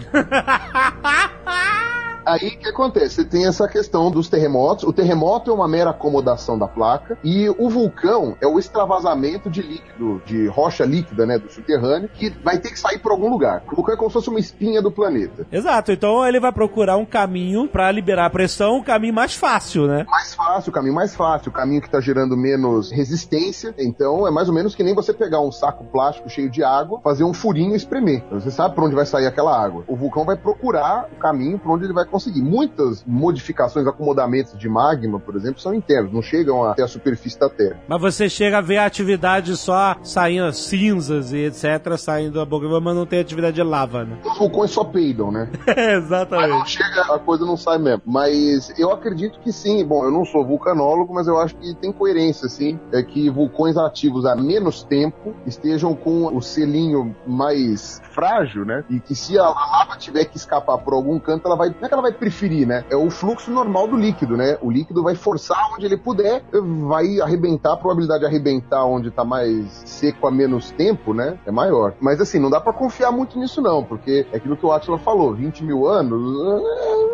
Aí 2.26 2.48
o 2.48 2.58
que 2.58 2.68
acontece? 2.68 3.16
Você 3.16 3.24
tem 3.24 3.46
essa 3.46 3.68
questão 3.68 4.10
dos 4.10 4.28
terremotos. 4.28 4.84
O 4.84 4.92
terremoto 4.92 5.50
é 5.50 5.54
uma 5.54 5.68
mera 5.68 5.90
acomodação 5.90 6.58
da 6.58 6.66
placa 6.66 7.18
e 7.22 7.48
o 7.50 7.68
vulcão 7.68 8.36
é 8.40 8.46
o 8.46 8.58
extravasamento 8.58 9.50
de 9.50 9.62
líquido, 9.62 10.22
de 10.24 10.46
rocha 10.46 10.84
líquida, 10.84 11.26
né, 11.26 11.38
do 11.38 11.50
subterrâneo, 11.50 12.08
que 12.08 12.30
vai 12.42 12.58
ter 12.58 12.70
que 12.70 12.78
sair 12.78 12.98
por 12.98 13.12
algum 13.12 13.28
lugar. 13.28 13.62
O 13.70 13.76
vulcão 13.76 13.94
é 13.94 13.96
como 13.96 14.10
se 14.10 14.14
fosse 14.14 14.28
uma 14.30 14.40
espinha 14.40 14.80
do 14.80 14.90
planeta. 14.90 15.46
Exato, 15.50 15.92
então 15.92 16.26
ele 16.26 16.40
vai 16.40 16.52
procurar 16.52 16.96
um 16.96 17.04
caminho 17.04 17.68
pra 17.68 17.90
liberar 17.90 18.26
a 18.26 18.30
pressão, 18.30 18.78
um 18.78 18.82
caminho 18.82 19.14
mais 19.14 19.34
fácil, 19.34 19.86
né? 19.86 20.04
Mais 20.08 20.34
fácil, 20.34 20.70
o 20.70 20.72
caminho 20.72 20.94
mais 20.94 21.14
fácil, 21.14 21.50
o 21.50 21.52
caminho 21.52 21.82
que 21.82 21.90
tá 21.90 22.00
gerando 22.00 22.36
menos 22.36 22.90
resistência. 22.90 23.74
Então 23.78 24.26
é 24.26 24.30
mais 24.30 24.48
ou 24.48 24.54
menos 24.54 24.74
que 24.74 24.82
nem 24.82 24.94
você 24.94 25.12
pegar 25.12 25.40
um 25.40 25.52
saco 25.52 25.84
plástico 25.84 26.28
cheio 26.28 26.50
de 26.50 26.62
água, 26.62 27.00
fazer 27.02 27.24
um 27.24 27.32
furinho 27.32 27.72
e 27.72 27.76
espremer. 27.76 28.22
Então, 28.26 28.40
Você 28.40 28.50
sabe 28.50 28.74
pra 28.74 28.84
onde 28.84 28.94
vai 28.94 29.06
sair 29.06 29.26
aquela 29.26 29.56
água. 29.56 29.84
O 29.86 29.96
vulcão 29.96 30.24
vai 30.24 30.36
procurar 30.36 31.08
o 31.12 31.16
caminho 31.16 31.58
por 31.58 31.72
onde 31.72 31.84
ele 31.84 31.92
vai 31.92 32.04
conseguir. 32.14 32.42
Muitas 32.42 33.04
modificações, 33.04 33.86
acomodamentos 33.88 34.56
de 34.56 34.68
magma, 34.68 35.18
por 35.18 35.34
exemplo, 35.34 35.60
são 35.60 35.74
internos, 35.74 36.12
não 36.12 36.22
chegam 36.22 36.62
até 36.64 36.84
a 36.84 36.88
superfície 36.88 37.38
da 37.38 37.48
Terra. 37.48 37.80
Mas 37.88 38.00
você 38.00 38.28
chega 38.28 38.58
a 38.58 38.60
ver 38.60 38.78
a 38.78 38.86
atividade 38.86 39.56
só 39.56 39.96
saindo 40.02 40.52
cinzas 40.52 41.32
e 41.32 41.46
etc, 41.46 41.96
saindo 41.98 42.34
da 42.34 42.44
boca, 42.44 42.68
mas 42.80 42.94
não 42.94 43.04
tem 43.04 43.18
atividade 43.18 43.56
de 43.56 43.62
lava, 43.62 44.04
né? 44.04 44.16
Os 44.24 44.38
vulcões 44.38 44.70
só 44.70 44.84
peidam, 44.84 45.32
né? 45.32 45.50
Exatamente. 45.66 46.70
chega, 46.70 47.02
a 47.12 47.18
coisa 47.18 47.44
não 47.44 47.56
sai 47.56 47.78
mesmo. 47.78 48.02
Mas 48.06 48.72
eu 48.78 48.92
acredito 48.92 49.40
que 49.40 49.52
sim. 49.52 49.84
Bom, 49.84 50.04
eu 50.04 50.10
não 50.10 50.24
sou 50.24 50.46
vulcanólogo, 50.46 51.12
mas 51.12 51.26
eu 51.26 51.38
acho 51.38 51.56
que 51.56 51.74
tem 51.74 51.92
coerência, 51.92 52.48
sim. 52.48 52.78
É 52.92 53.02
que 53.02 53.28
vulcões 53.28 53.76
ativos 53.76 54.24
há 54.24 54.36
menos 54.36 54.84
tempo 54.84 55.34
estejam 55.46 55.94
com 55.94 56.26
o 56.26 56.40
selinho 56.40 57.14
mais 57.26 58.00
frágil, 58.14 58.64
né? 58.64 58.84
E 58.88 59.00
que 59.00 59.14
se 59.14 59.38
a 59.38 59.48
lava 59.48 59.96
tiver 59.98 60.24
que 60.24 60.36
escapar 60.36 60.78
por 60.78 60.94
algum 60.94 61.18
canto, 61.18 61.46
ela 61.46 61.56
vai. 61.56 61.68
Não 61.68 61.76
é 61.82 61.88
que 61.88 61.94
ela 61.94 62.02
vai 62.02 62.12
preferir, 62.12 62.66
né? 62.66 62.84
É 62.88 62.96
o 62.96 63.10
fluxo 63.10 63.50
normal 63.50 63.88
do 63.88 63.96
líquido, 63.96 64.36
né? 64.36 64.56
O 64.62 64.70
líquido 64.70 65.02
vai 65.02 65.14
forçar 65.14 65.58
onde 65.74 65.86
ele 65.86 65.96
puder, 65.96 66.42
vai 66.86 67.20
arrebentar, 67.20 67.72
a 67.72 67.76
probabilidade 67.76 68.20
de 68.20 68.26
arrebentar 68.26 68.84
onde 68.84 69.10
tá 69.10 69.24
mais 69.24 69.66
seco 69.84 70.26
há 70.26 70.30
menos 70.30 70.70
tempo, 70.70 71.12
né? 71.12 71.38
É 71.44 71.50
maior. 71.50 71.94
Mas 72.00 72.20
assim, 72.20 72.38
não 72.38 72.50
dá 72.50 72.60
pra 72.60 72.72
confiar 72.72 73.10
muito 73.10 73.38
nisso, 73.38 73.60
não, 73.60 73.82
porque 73.82 74.26
é 74.32 74.36
aquilo 74.36 74.56
que 74.56 74.64
o 74.64 74.72
Atila 74.72 74.98
falou: 74.98 75.34
20 75.34 75.64
mil 75.64 75.86
anos. 75.86 76.22
É, 76.70 77.13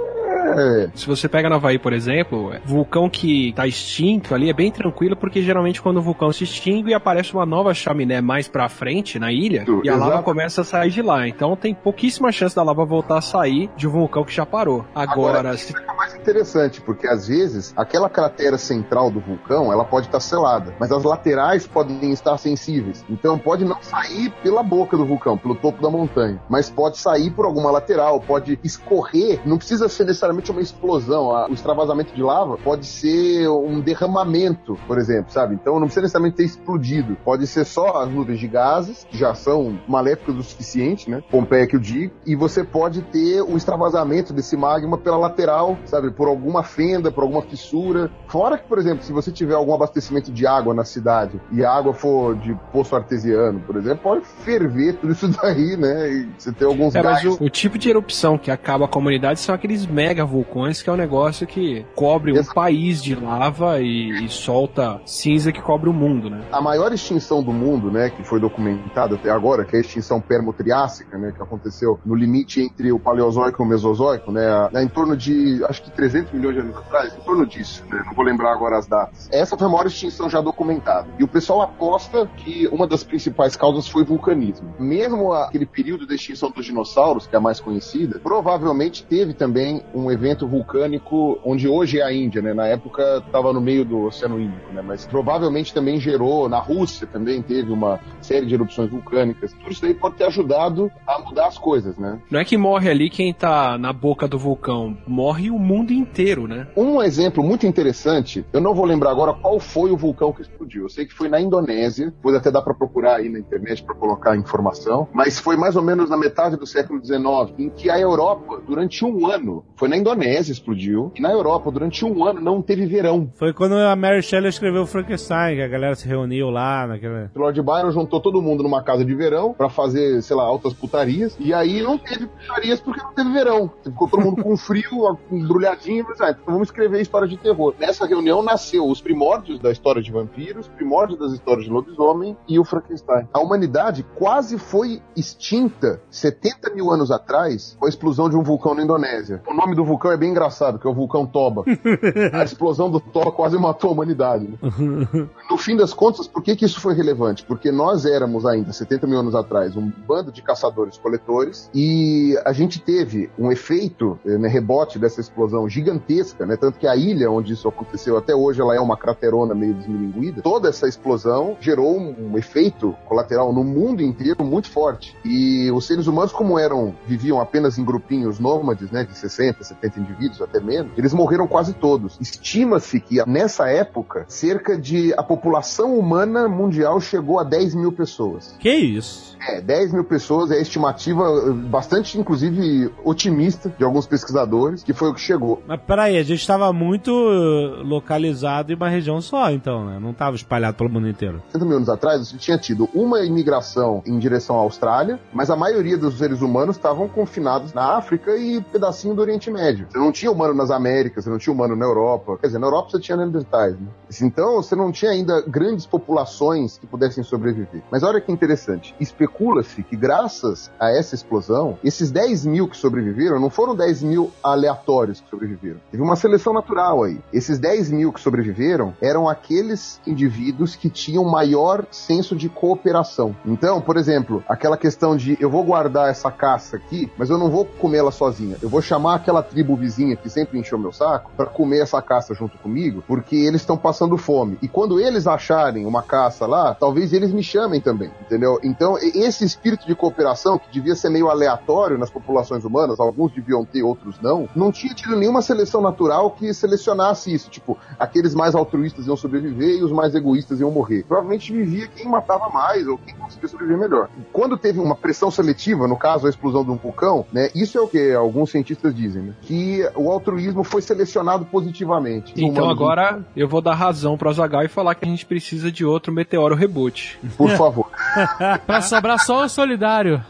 Se 0.94 1.06
você 1.06 1.28
pega 1.28 1.48
no 1.48 1.56
Havaí, 1.56 1.78
por 1.78 1.92
exemplo, 1.92 2.52
é, 2.52 2.60
vulcão 2.64 3.08
que 3.08 3.52
tá 3.54 3.66
extinto 3.66 4.34
ali 4.34 4.50
é 4.50 4.52
bem 4.52 4.70
tranquilo, 4.70 5.16
porque 5.16 5.42
geralmente 5.42 5.80
quando 5.80 5.98
o 5.98 6.02
vulcão 6.02 6.32
se 6.32 6.44
extingue 6.44 6.94
aparece 6.94 7.32
uma 7.34 7.46
nova 7.46 7.72
chaminé 7.74 8.20
mais 8.20 8.48
pra 8.48 8.68
frente 8.68 9.18
na 9.18 9.32
ilha 9.32 9.64
e 9.82 9.88
a 9.88 9.96
lava 9.96 10.12
exato. 10.12 10.24
começa 10.24 10.60
a 10.60 10.64
sair 10.64 10.90
de 10.90 11.02
lá. 11.02 11.28
Então 11.28 11.56
tem 11.56 11.74
pouquíssima 11.74 12.32
chance 12.32 12.54
da 12.54 12.62
lava 12.62 12.84
voltar 12.84 13.18
a 13.18 13.20
sair 13.20 13.70
de 13.76 13.86
um 13.86 13.90
vulcão 13.90 14.24
que 14.24 14.32
já 14.32 14.46
parou. 14.46 14.84
Agora, 14.94 15.56
se 15.56 15.72
Isso 15.72 15.82
é 15.82 15.94
mais 15.94 16.14
interessante, 16.14 16.80
porque 16.80 17.06
às 17.06 17.28
vezes 17.28 17.72
aquela 17.76 18.08
cratera 18.08 18.58
central 18.58 19.10
do 19.10 19.20
vulcão 19.20 19.72
ela 19.72 19.84
pode 19.84 20.06
estar 20.06 20.20
selada, 20.20 20.74
mas 20.78 20.90
as 20.92 21.04
laterais 21.04 21.66
podem 21.66 22.10
estar 22.12 22.36
sensíveis. 22.38 23.04
Então 23.08 23.38
pode 23.38 23.64
não 23.64 23.80
sair 23.82 24.30
pela 24.42 24.62
boca 24.62 24.96
do 24.96 25.04
vulcão, 25.04 25.36
pelo 25.36 25.54
topo 25.54 25.82
da 25.82 25.90
montanha, 25.90 26.40
mas 26.48 26.70
pode 26.70 26.98
sair 26.98 27.30
por 27.30 27.44
alguma 27.44 27.70
lateral, 27.70 28.20
pode 28.20 28.58
escorrer. 28.64 29.40
Não 29.44 29.58
precisa 29.58 29.88
ser 29.88 30.04
necessariamente 30.04 30.29
uma 30.32 30.60
explosão. 30.60 31.28
O 31.48 31.52
extravasamento 31.52 32.14
de 32.14 32.22
lava 32.22 32.56
pode 32.56 32.86
ser 32.86 33.48
um 33.48 33.80
derramamento, 33.80 34.78
por 34.86 34.98
exemplo, 34.98 35.32
sabe? 35.32 35.54
Então 35.54 35.74
não 35.74 35.82
precisa 35.82 36.02
necessariamente 36.02 36.36
ter 36.36 36.44
explodido. 36.44 37.16
Pode 37.24 37.46
ser 37.46 37.64
só 37.64 38.02
as 38.02 38.10
nuvens 38.10 38.38
de 38.38 38.48
gases, 38.48 39.06
que 39.10 39.16
já 39.16 39.34
são 39.34 39.78
maléficas 39.88 40.36
o 40.36 40.42
suficiente, 40.42 41.10
né? 41.10 41.22
Pompeia 41.30 41.66
que 41.66 41.76
eu 41.76 41.80
digo. 41.80 42.12
E 42.26 42.34
você 42.34 42.64
pode 42.64 43.02
ter 43.02 43.42
o 43.42 43.56
extravasamento 43.56 44.32
desse 44.32 44.56
magma 44.56 44.98
pela 44.98 45.16
lateral, 45.16 45.78
sabe? 45.84 46.10
Por 46.10 46.28
alguma 46.28 46.62
fenda, 46.62 47.10
por 47.10 47.22
alguma 47.22 47.42
fissura. 47.42 48.10
Fora 48.28 48.58
que, 48.58 48.66
por 48.66 48.78
exemplo, 48.78 49.04
se 49.04 49.12
você 49.12 49.30
tiver 49.30 49.54
algum 49.54 49.74
abastecimento 49.74 50.30
de 50.30 50.46
água 50.46 50.74
na 50.74 50.84
cidade 50.84 51.40
e 51.52 51.64
a 51.64 51.72
água 51.72 51.92
for 51.92 52.36
de 52.36 52.54
poço 52.72 52.94
artesiano, 52.94 53.60
por 53.60 53.76
exemplo, 53.76 54.02
pode 54.02 54.24
ferver 54.24 54.94
tudo 54.94 55.12
isso 55.12 55.28
daí, 55.40 55.76
né? 55.76 56.10
E 56.10 56.28
você 56.38 56.52
ter 56.52 56.64
alguns 56.64 56.94
É, 56.94 57.02
mas 57.02 57.24
o, 57.24 57.44
o 57.44 57.50
tipo 57.50 57.78
de 57.78 57.88
erupção 57.88 58.38
que 58.38 58.50
acaba 58.50 58.84
a 58.84 58.88
comunidade 58.88 59.40
são 59.40 59.54
aqueles 59.54 59.86
mega 59.86 60.19
vulcões, 60.24 60.82
que 60.82 60.90
é 60.90 60.92
um 60.92 60.96
negócio 60.96 61.46
que 61.46 61.84
cobre 61.94 62.38
um 62.38 62.44
país 62.44 63.02
de 63.02 63.14
lava 63.14 63.80
e, 63.80 64.24
e 64.24 64.28
solta 64.28 65.00
cinza 65.04 65.52
que 65.52 65.60
cobre 65.60 65.88
o 65.88 65.92
mundo, 65.92 66.30
né? 66.30 66.42
A 66.52 66.60
maior 66.60 66.92
extinção 66.92 67.42
do 67.42 67.52
mundo, 67.52 67.90
né, 67.90 68.10
que 68.10 68.22
foi 68.24 68.40
documentada 68.40 69.14
até 69.14 69.30
agora, 69.30 69.64
que 69.64 69.76
é 69.76 69.78
a 69.78 69.82
extinção 69.82 70.20
permotriássica, 70.20 71.18
né, 71.18 71.32
que 71.34 71.42
aconteceu 71.42 71.98
no 72.04 72.14
limite 72.14 72.60
entre 72.60 72.92
o 72.92 72.98
Paleozoico 72.98 73.62
e 73.62 73.64
o 73.64 73.68
Mesozoico, 73.68 74.32
né, 74.32 74.68
em 74.74 74.88
torno 74.88 75.16
de, 75.16 75.64
acho 75.64 75.82
que 75.82 75.90
300 75.90 76.32
milhões 76.32 76.54
de 76.54 76.60
anos 76.60 76.76
atrás, 76.76 77.14
em 77.14 77.20
torno 77.20 77.46
disso, 77.46 77.84
né, 77.90 78.02
não 78.06 78.14
vou 78.14 78.24
lembrar 78.24 78.52
agora 78.52 78.78
as 78.78 78.86
datas. 78.86 79.28
Essa 79.32 79.56
foi 79.56 79.66
a 79.66 79.70
maior 79.70 79.86
extinção 79.86 80.28
já 80.28 80.40
documentada. 80.40 81.08
E 81.18 81.24
o 81.24 81.28
pessoal 81.28 81.62
aposta 81.62 82.28
que 82.36 82.68
uma 82.68 82.86
das 82.86 83.04
principais 83.04 83.56
causas 83.56 83.88
foi 83.88 84.04
vulcanismo. 84.04 84.74
Mesmo 84.78 85.32
aquele 85.32 85.66
período 85.66 86.06
da 86.06 86.14
extinção 86.14 86.50
dos 86.50 86.64
dinossauros, 86.64 87.26
que 87.26 87.34
é 87.34 87.38
a 87.38 87.40
mais 87.40 87.60
conhecida, 87.60 88.18
provavelmente 88.22 89.04
teve 89.04 89.34
também 89.34 89.82
um 90.10 90.12
evento 90.12 90.46
vulcânico 90.46 91.38
onde 91.44 91.68
hoje 91.68 92.00
é 92.00 92.02
a 92.02 92.12
Índia, 92.12 92.42
né, 92.42 92.52
na 92.52 92.66
época 92.66 93.22
estava 93.24 93.52
no 93.52 93.60
meio 93.60 93.84
do 93.84 94.06
Oceano 94.06 94.40
Índico, 94.40 94.72
né, 94.72 94.82
mas 94.82 95.06
provavelmente 95.06 95.72
também 95.72 96.00
gerou, 96.00 96.48
na 96.48 96.58
Rússia 96.58 97.06
também 97.06 97.40
teve 97.40 97.70
uma 97.70 98.00
série 98.20 98.46
de 98.46 98.54
erupções 98.54 98.90
vulcânicas. 98.90 99.52
Tudo 99.52 99.70
isso 99.70 99.84
aí 99.86 99.94
pode 99.94 100.16
ter 100.16 100.24
ajudado 100.24 100.90
a 101.06 101.18
mudar 101.20 101.46
as 101.46 101.58
coisas, 101.58 101.96
né? 101.96 102.20
Não 102.30 102.40
é 102.40 102.44
que 102.44 102.56
morre 102.56 102.90
ali 102.90 103.08
quem 103.08 103.32
tá 103.32 103.78
na 103.78 103.92
boca 103.92 104.26
do 104.26 104.38
vulcão, 104.38 104.96
morre 105.06 105.50
o 105.50 105.58
mundo 105.58 105.92
inteiro, 105.92 106.46
né? 106.46 106.66
Um 106.76 107.00
exemplo 107.02 107.42
muito 107.42 107.66
interessante, 107.66 108.44
eu 108.52 108.60
não 108.60 108.74
vou 108.74 108.84
lembrar 108.84 109.10
agora 109.10 109.32
qual 109.32 109.60
foi 109.60 109.90
o 109.90 109.96
vulcão 109.96 110.32
que 110.32 110.42
explodiu. 110.42 110.84
Eu 110.84 110.88
sei 110.88 111.06
que 111.06 111.14
foi 111.14 111.28
na 111.28 111.40
Indonésia, 111.40 112.12
pode 112.22 112.36
até 112.36 112.50
dar 112.50 112.62
para 112.62 112.74
procurar 112.74 113.16
aí 113.16 113.28
na 113.28 113.38
internet 113.38 113.82
para 113.82 113.94
colocar 113.94 114.32
a 114.32 114.36
informação, 114.36 115.08
mas 115.12 115.38
foi 115.38 115.56
mais 115.56 115.76
ou 115.76 115.82
menos 115.82 116.10
na 116.10 116.16
metade 116.16 116.56
do 116.56 116.66
século 116.66 117.04
XIX, 117.04 117.20
em 117.58 117.70
que 117.70 117.90
a 117.90 117.98
Europa, 117.98 118.60
durante 118.66 119.04
um 119.04 119.26
ano, 119.26 119.64
foi 119.76 119.88
na 119.88 119.96
Indonésia 120.00 120.52
explodiu, 120.52 121.12
e 121.14 121.20
na 121.20 121.30
Europa, 121.30 121.70
durante 121.70 122.04
um 122.04 122.24
ano, 122.24 122.40
não 122.40 122.60
teve 122.62 122.86
verão. 122.86 123.30
Foi 123.34 123.52
quando 123.52 123.74
a 123.74 123.94
Mary 123.94 124.22
Shelley 124.22 124.48
escreveu 124.48 124.86
Frankenstein, 124.86 125.56
que 125.56 125.62
a 125.62 125.68
galera 125.68 125.94
se 125.94 126.06
reuniu 126.08 126.50
lá 126.50 126.86
naquela. 126.86 127.30
O 127.34 127.38
Lord 127.38 127.60
Byron 127.62 127.90
juntou 127.90 128.20
todo 128.20 128.42
mundo 128.42 128.62
numa 128.62 128.82
casa 128.82 129.04
de 129.04 129.14
verão 129.14 129.52
para 129.52 129.68
fazer, 129.68 130.22
sei 130.22 130.36
lá, 130.36 130.44
altas 130.44 130.72
putarias. 130.72 131.36
E 131.38 131.52
aí 131.52 131.82
não 131.82 131.98
teve 131.98 132.26
putarias 132.26 132.80
porque 132.80 133.02
não 133.02 133.12
teve 133.12 133.32
verão. 133.32 133.70
Ficou 133.82 134.08
todo 134.08 134.22
mundo 134.22 134.42
com 134.42 134.56
frio, 134.56 135.18
embrulhadinho. 135.30 136.04
Mas, 136.08 136.20
ah, 136.20 136.30
então 136.30 136.54
vamos 136.54 136.68
escrever 136.68 137.00
história 137.00 137.28
de 137.28 137.36
terror. 137.36 137.74
Nessa 137.78 138.06
reunião 138.06 138.42
nasceu 138.42 138.88
os 138.88 139.00
primórdios 139.00 139.60
da 139.60 139.70
história 139.70 140.02
de 140.02 140.10
vampiros, 140.10 140.66
os 140.66 140.72
primórdios 140.72 141.18
das 141.18 141.32
histórias 141.32 141.64
de 141.64 141.70
lobisomem 141.70 142.36
e 142.48 142.58
o 142.58 142.64
Frankenstein. 142.64 143.28
A 143.32 143.40
humanidade 143.40 144.04
quase 144.16 144.58
foi 144.58 145.02
extinta 145.16 146.00
70 146.10 146.74
mil 146.74 146.90
anos 146.90 147.10
atrás 147.10 147.76
com 147.78 147.86
a 147.86 147.88
explosão 147.88 148.28
de 148.28 148.36
um 148.36 148.42
vulcão 148.42 148.74
na 148.74 148.82
Indonésia. 148.82 149.42
O 149.46 149.54
nome 149.54 149.74
do 149.74 149.84
vulcão 149.90 150.12
é 150.12 150.16
bem 150.16 150.30
engraçado, 150.30 150.78
que 150.78 150.86
é 150.86 150.90
o 150.90 150.94
vulcão 150.94 151.26
Toba. 151.26 151.64
a 152.32 152.44
explosão 152.44 152.90
do 152.90 153.00
Toba 153.00 153.32
quase 153.32 153.58
matou 153.58 153.90
a 153.90 153.92
humanidade. 153.92 154.46
né? 154.46 154.58
No 155.50 155.58
fim 155.58 155.76
das 155.76 155.92
contas, 155.92 156.28
por 156.28 156.42
que, 156.42 156.54
que 156.54 156.64
isso 156.64 156.80
foi 156.80 156.94
relevante? 156.94 157.44
Porque 157.44 157.72
nós 157.72 158.06
éramos 158.06 158.46
ainda, 158.46 158.72
70 158.72 159.06
mil 159.06 159.18
anos 159.18 159.34
atrás, 159.34 159.76
um 159.76 159.90
bando 160.06 160.30
de 160.30 160.42
caçadores-coletores 160.42 161.68
e 161.74 162.38
a 162.44 162.52
gente 162.52 162.80
teve 162.80 163.28
um 163.36 163.50
efeito, 163.50 164.16
eh, 164.24 164.38
né, 164.38 164.48
rebote 164.48 164.96
dessa 164.96 165.20
explosão 165.20 165.40
explosão 165.40 165.68
gigantesca, 165.68 166.46
né? 166.46 166.56
Tanto 166.56 166.78
que 166.78 166.86
a 166.86 166.94
ilha 166.94 167.30
onde 167.30 167.52
isso 167.52 167.68
aconteceu 167.68 168.16
até 168.16 168.34
hoje 168.34 168.60
ela 168.60 168.74
é 168.74 168.80
uma 168.80 168.96
craterona 168.96 169.54
meio 169.54 169.74
desmilinguida. 169.74 170.42
Toda 170.42 170.68
essa 170.68 170.86
explosão 170.86 171.56
gerou 171.60 171.98
um, 171.98 172.32
um 172.32 172.38
efeito 172.38 172.94
colateral 173.06 173.52
no 173.52 173.64
mundo 173.64 174.02
inteiro 174.02 174.44
muito 174.44 174.70
forte. 174.70 175.16
E 175.24 175.70
os 175.70 175.86
seres 175.86 176.06
humanos, 176.06 176.32
como 176.32 176.58
eram, 176.58 176.94
viviam 177.06 177.40
apenas 177.40 177.78
em 177.78 177.84
grupinhos 177.84 178.38
nômades, 178.38 178.90
né? 178.90 179.04
De 179.04 179.16
60, 179.16 179.64
70 179.64 179.79
indivíduos, 179.96 180.40
até 180.42 180.60
menos, 180.60 180.92
eles 180.96 181.12
morreram 181.12 181.46
quase 181.46 181.74
todos. 181.74 182.18
Estima-se 182.20 183.00
que 183.00 183.24
nessa 183.26 183.68
época, 183.68 184.24
cerca 184.28 184.76
de 184.76 185.12
a 185.14 185.22
população 185.22 185.98
humana 185.98 186.48
mundial 186.48 187.00
chegou 187.00 187.38
a 187.38 187.44
10 187.44 187.74
mil 187.74 187.92
pessoas. 187.92 188.56
Que 188.58 188.70
isso? 188.70 189.29
É, 189.48 189.60
10 189.60 189.92
mil 189.94 190.04
pessoas 190.04 190.50
é 190.50 190.56
a 190.56 190.60
estimativa 190.60 191.24
eh, 191.24 191.50
bastante, 191.50 192.18
inclusive, 192.18 192.92
otimista 193.04 193.72
de 193.76 193.84
alguns 193.84 194.06
pesquisadores, 194.06 194.82
que 194.82 194.92
foi 194.92 195.10
o 195.10 195.14
que 195.14 195.20
chegou. 195.20 195.62
Mas 195.66 195.80
peraí, 195.80 196.18
a 196.18 196.22
gente 196.22 196.40
estava 196.40 196.72
muito 196.72 197.10
uh, 197.10 197.82
localizado 197.82 198.72
em 198.72 198.76
uma 198.76 198.88
região 198.88 199.20
só, 199.20 199.50
então, 199.50 199.86
né? 199.86 199.98
Não 199.98 200.10
estava 200.10 200.36
espalhado 200.36 200.76
pelo 200.76 200.90
mundo 200.90 201.08
inteiro. 201.08 201.42
60 201.46 201.64
mil 201.64 201.76
anos 201.76 201.88
atrás, 201.88 202.28
você 202.28 202.36
tinha 202.36 202.58
tido 202.58 202.88
uma 202.94 203.24
imigração 203.24 204.02
em 204.06 204.18
direção 204.18 204.56
à 204.56 204.60
Austrália, 204.60 205.18
mas 205.32 205.50
a 205.50 205.56
maioria 205.56 205.96
dos 205.96 206.18
seres 206.18 206.42
humanos 206.42 206.76
estavam 206.76 207.08
confinados 207.08 207.72
na 207.72 207.96
África 207.96 208.36
e 208.36 208.60
pedacinho 208.60 209.14
do 209.14 209.22
Oriente 209.22 209.50
Médio. 209.50 209.86
Você 209.90 209.98
não 209.98 210.12
tinha 210.12 210.30
humano 210.30 210.54
nas 210.54 210.70
Américas, 210.70 211.24
você 211.24 211.30
não 211.30 211.38
tinha 211.38 211.52
humano 211.52 211.74
na 211.74 211.84
Europa. 211.84 212.36
Quer 212.38 212.48
dizer, 212.48 212.58
na 212.58 212.66
Europa 212.66 212.90
você 212.90 213.00
tinha 213.00 213.16
neandertais, 213.16 213.78
né? 213.78 213.88
Então, 214.22 214.56
você 214.56 214.76
não 214.76 214.92
tinha 214.92 215.10
ainda 215.10 215.42
grandes 215.46 215.86
populações 215.86 216.78
que 216.78 216.86
pudessem 216.86 217.24
sobreviver. 217.24 217.82
Mas 217.90 218.02
olha 218.02 218.20
que 218.20 218.30
interessante. 218.30 218.94
Especula-se 219.30 219.82
que 219.82 219.96
graças 219.96 220.70
a 220.78 220.90
essa 220.90 221.14
explosão, 221.14 221.78
esses 221.84 222.10
10 222.10 222.46
mil 222.46 222.68
que 222.68 222.76
sobreviveram 222.76 223.40
não 223.40 223.48
foram 223.48 223.74
10 223.74 224.02
mil 224.02 224.30
aleatórios 224.42 225.20
que 225.20 225.30
sobreviveram. 225.30 225.80
Teve 225.90 226.02
uma 226.02 226.16
seleção 226.16 226.52
natural 226.52 227.04
aí. 227.04 227.20
Esses 227.32 227.58
10 227.58 227.90
mil 227.90 228.12
que 228.12 228.20
sobreviveram 228.20 228.92
eram 229.00 229.28
aqueles 229.28 230.00
indivíduos 230.06 230.74
que 230.74 230.90
tinham 230.90 231.24
maior 231.24 231.86
senso 231.90 232.34
de 232.36 232.48
cooperação. 232.48 233.34
Então, 233.46 233.80
por 233.80 233.96
exemplo, 233.96 234.42
aquela 234.48 234.76
questão 234.76 235.16
de 235.16 235.36
eu 235.40 235.48
vou 235.48 235.64
guardar 235.64 236.10
essa 236.10 236.30
caça 236.30 236.76
aqui, 236.76 237.10
mas 237.16 237.30
eu 237.30 237.38
não 237.38 237.50
vou 237.50 237.64
comer 237.64 237.98
ela 237.98 238.12
sozinha. 238.12 238.56
Eu 238.60 238.68
vou 238.68 238.82
chamar 238.82 239.14
aquela 239.16 239.42
tribo 239.42 239.76
vizinha 239.76 240.16
que 240.16 240.28
sempre 240.28 240.58
encheu 240.58 240.78
meu 240.78 240.92
saco 240.92 241.30
para 241.36 241.46
comer 241.46 241.80
essa 241.80 242.02
caça 242.02 242.34
junto 242.34 242.58
comigo, 242.58 243.02
porque 243.06 243.36
eles 243.36 243.60
estão 243.60 243.76
passando 243.76 244.18
fome. 244.18 244.58
E 244.60 244.68
quando 244.68 245.00
eles 245.00 245.26
acharem 245.26 245.86
uma 245.86 246.02
caça 246.02 246.46
lá, 246.46 246.74
talvez 246.74 247.12
eles 247.12 247.32
me 247.32 247.42
chamem 247.42 247.80
também, 247.80 248.10
entendeu? 248.20 248.58
Então, 248.62 248.98
esse 249.22 249.44
espírito 249.44 249.86
de 249.86 249.94
cooperação, 249.94 250.58
que 250.58 250.70
devia 250.70 250.94
ser 250.94 251.10
meio 251.10 251.28
aleatório 251.28 251.98
nas 251.98 252.10
populações 252.10 252.64
humanas, 252.64 253.00
alguns 253.00 253.32
deviam 253.32 253.64
ter, 253.64 253.82
outros 253.82 254.20
não, 254.20 254.48
não 254.54 254.72
tinha 254.72 254.94
tido 254.94 255.16
nenhuma 255.16 255.42
seleção 255.42 255.80
natural 255.80 256.30
que 256.30 256.52
selecionasse 256.52 257.32
isso. 257.32 257.50
Tipo, 257.50 257.76
aqueles 257.98 258.34
mais 258.34 258.54
altruístas 258.54 259.06
iam 259.06 259.16
sobreviver 259.16 259.78
e 259.78 259.82
os 259.82 259.92
mais 259.92 260.14
egoístas 260.14 260.60
iam 260.60 260.70
morrer. 260.70 261.04
Provavelmente 261.06 261.52
vivia 261.52 261.88
quem 261.88 262.08
matava 262.08 262.48
mais 262.48 262.86
ou 262.86 262.98
quem 262.98 263.14
conseguia 263.14 263.48
sobreviver 263.48 263.80
melhor. 263.80 264.08
Quando 264.32 264.56
teve 264.56 264.78
uma 264.78 264.94
pressão 264.94 265.30
seletiva, 265.30 265.86
no 265.86 265.96
caso 265.96 266.26
a 266.26 266.30
explosão 266.30 266.64
de 266.64 266.70
um 266.70 266.76
vulcão, 266.76 267.26
né, 267.32 267.50
isso 267.54 267.78
é 267.78 267.80
o 267.80 267.88
que 267.88 268.12
alguns 268.12 268.50
cientistas 268.50 268.94
dizem, 268.94 269.22
né, 269.22 269.34
que 269.42 269.88
o 269.94 270.10
altruísmo 270.10 270.64
foi 270.64 270.82
selecionado 270.82 271.44
positivamente. 271.44 272.32
Então 272.36 272.68
agora 272.68 273.24
eu 273.36 273.48
vou 273.48 273.60
dar 273.60 273.74
razão 273.74 274.16
pro 274.16 274.28
Azagal 274.28 274.62
e 274.64 274.68
falar 274.68 274.94
que 274.94 275.04
a 275.04 275.08
gente 275.08 275.26
precisa 275.26 275.70
de 275.70 275.84
outro 275.84 276.12
meteoro 276.12 276.54
reboot. 276.54 277.18
Por 277.36 277.50
favor. 277.50 277.90
Pra 278.66 278.82
sobrar 278.82 279.09
só 279.18 279.44
o 279.44 279.48
solidário. 279.48 280.22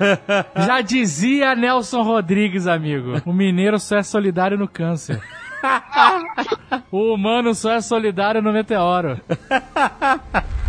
Já 0.66 0.80
dizia 0.80 1.54
Nelson 1.54 2.02
Rodrigues, 2.02 2.66
amigo. 2.66 3.20
O 3.24 3.32
mineiro 3.32 3.78
só 3.78 3.96
é 3.96 4.02
solidário 4.02 4.58
no 4.58 4.68
câncer. 4.68 5.20
O 6.90 7.14
humano 7.14 7.54
só 7.54 7.72
é 7.72 7.80
solidário 7.80 8.42
no 8.42 8.52
meteoro. 8.52 9.20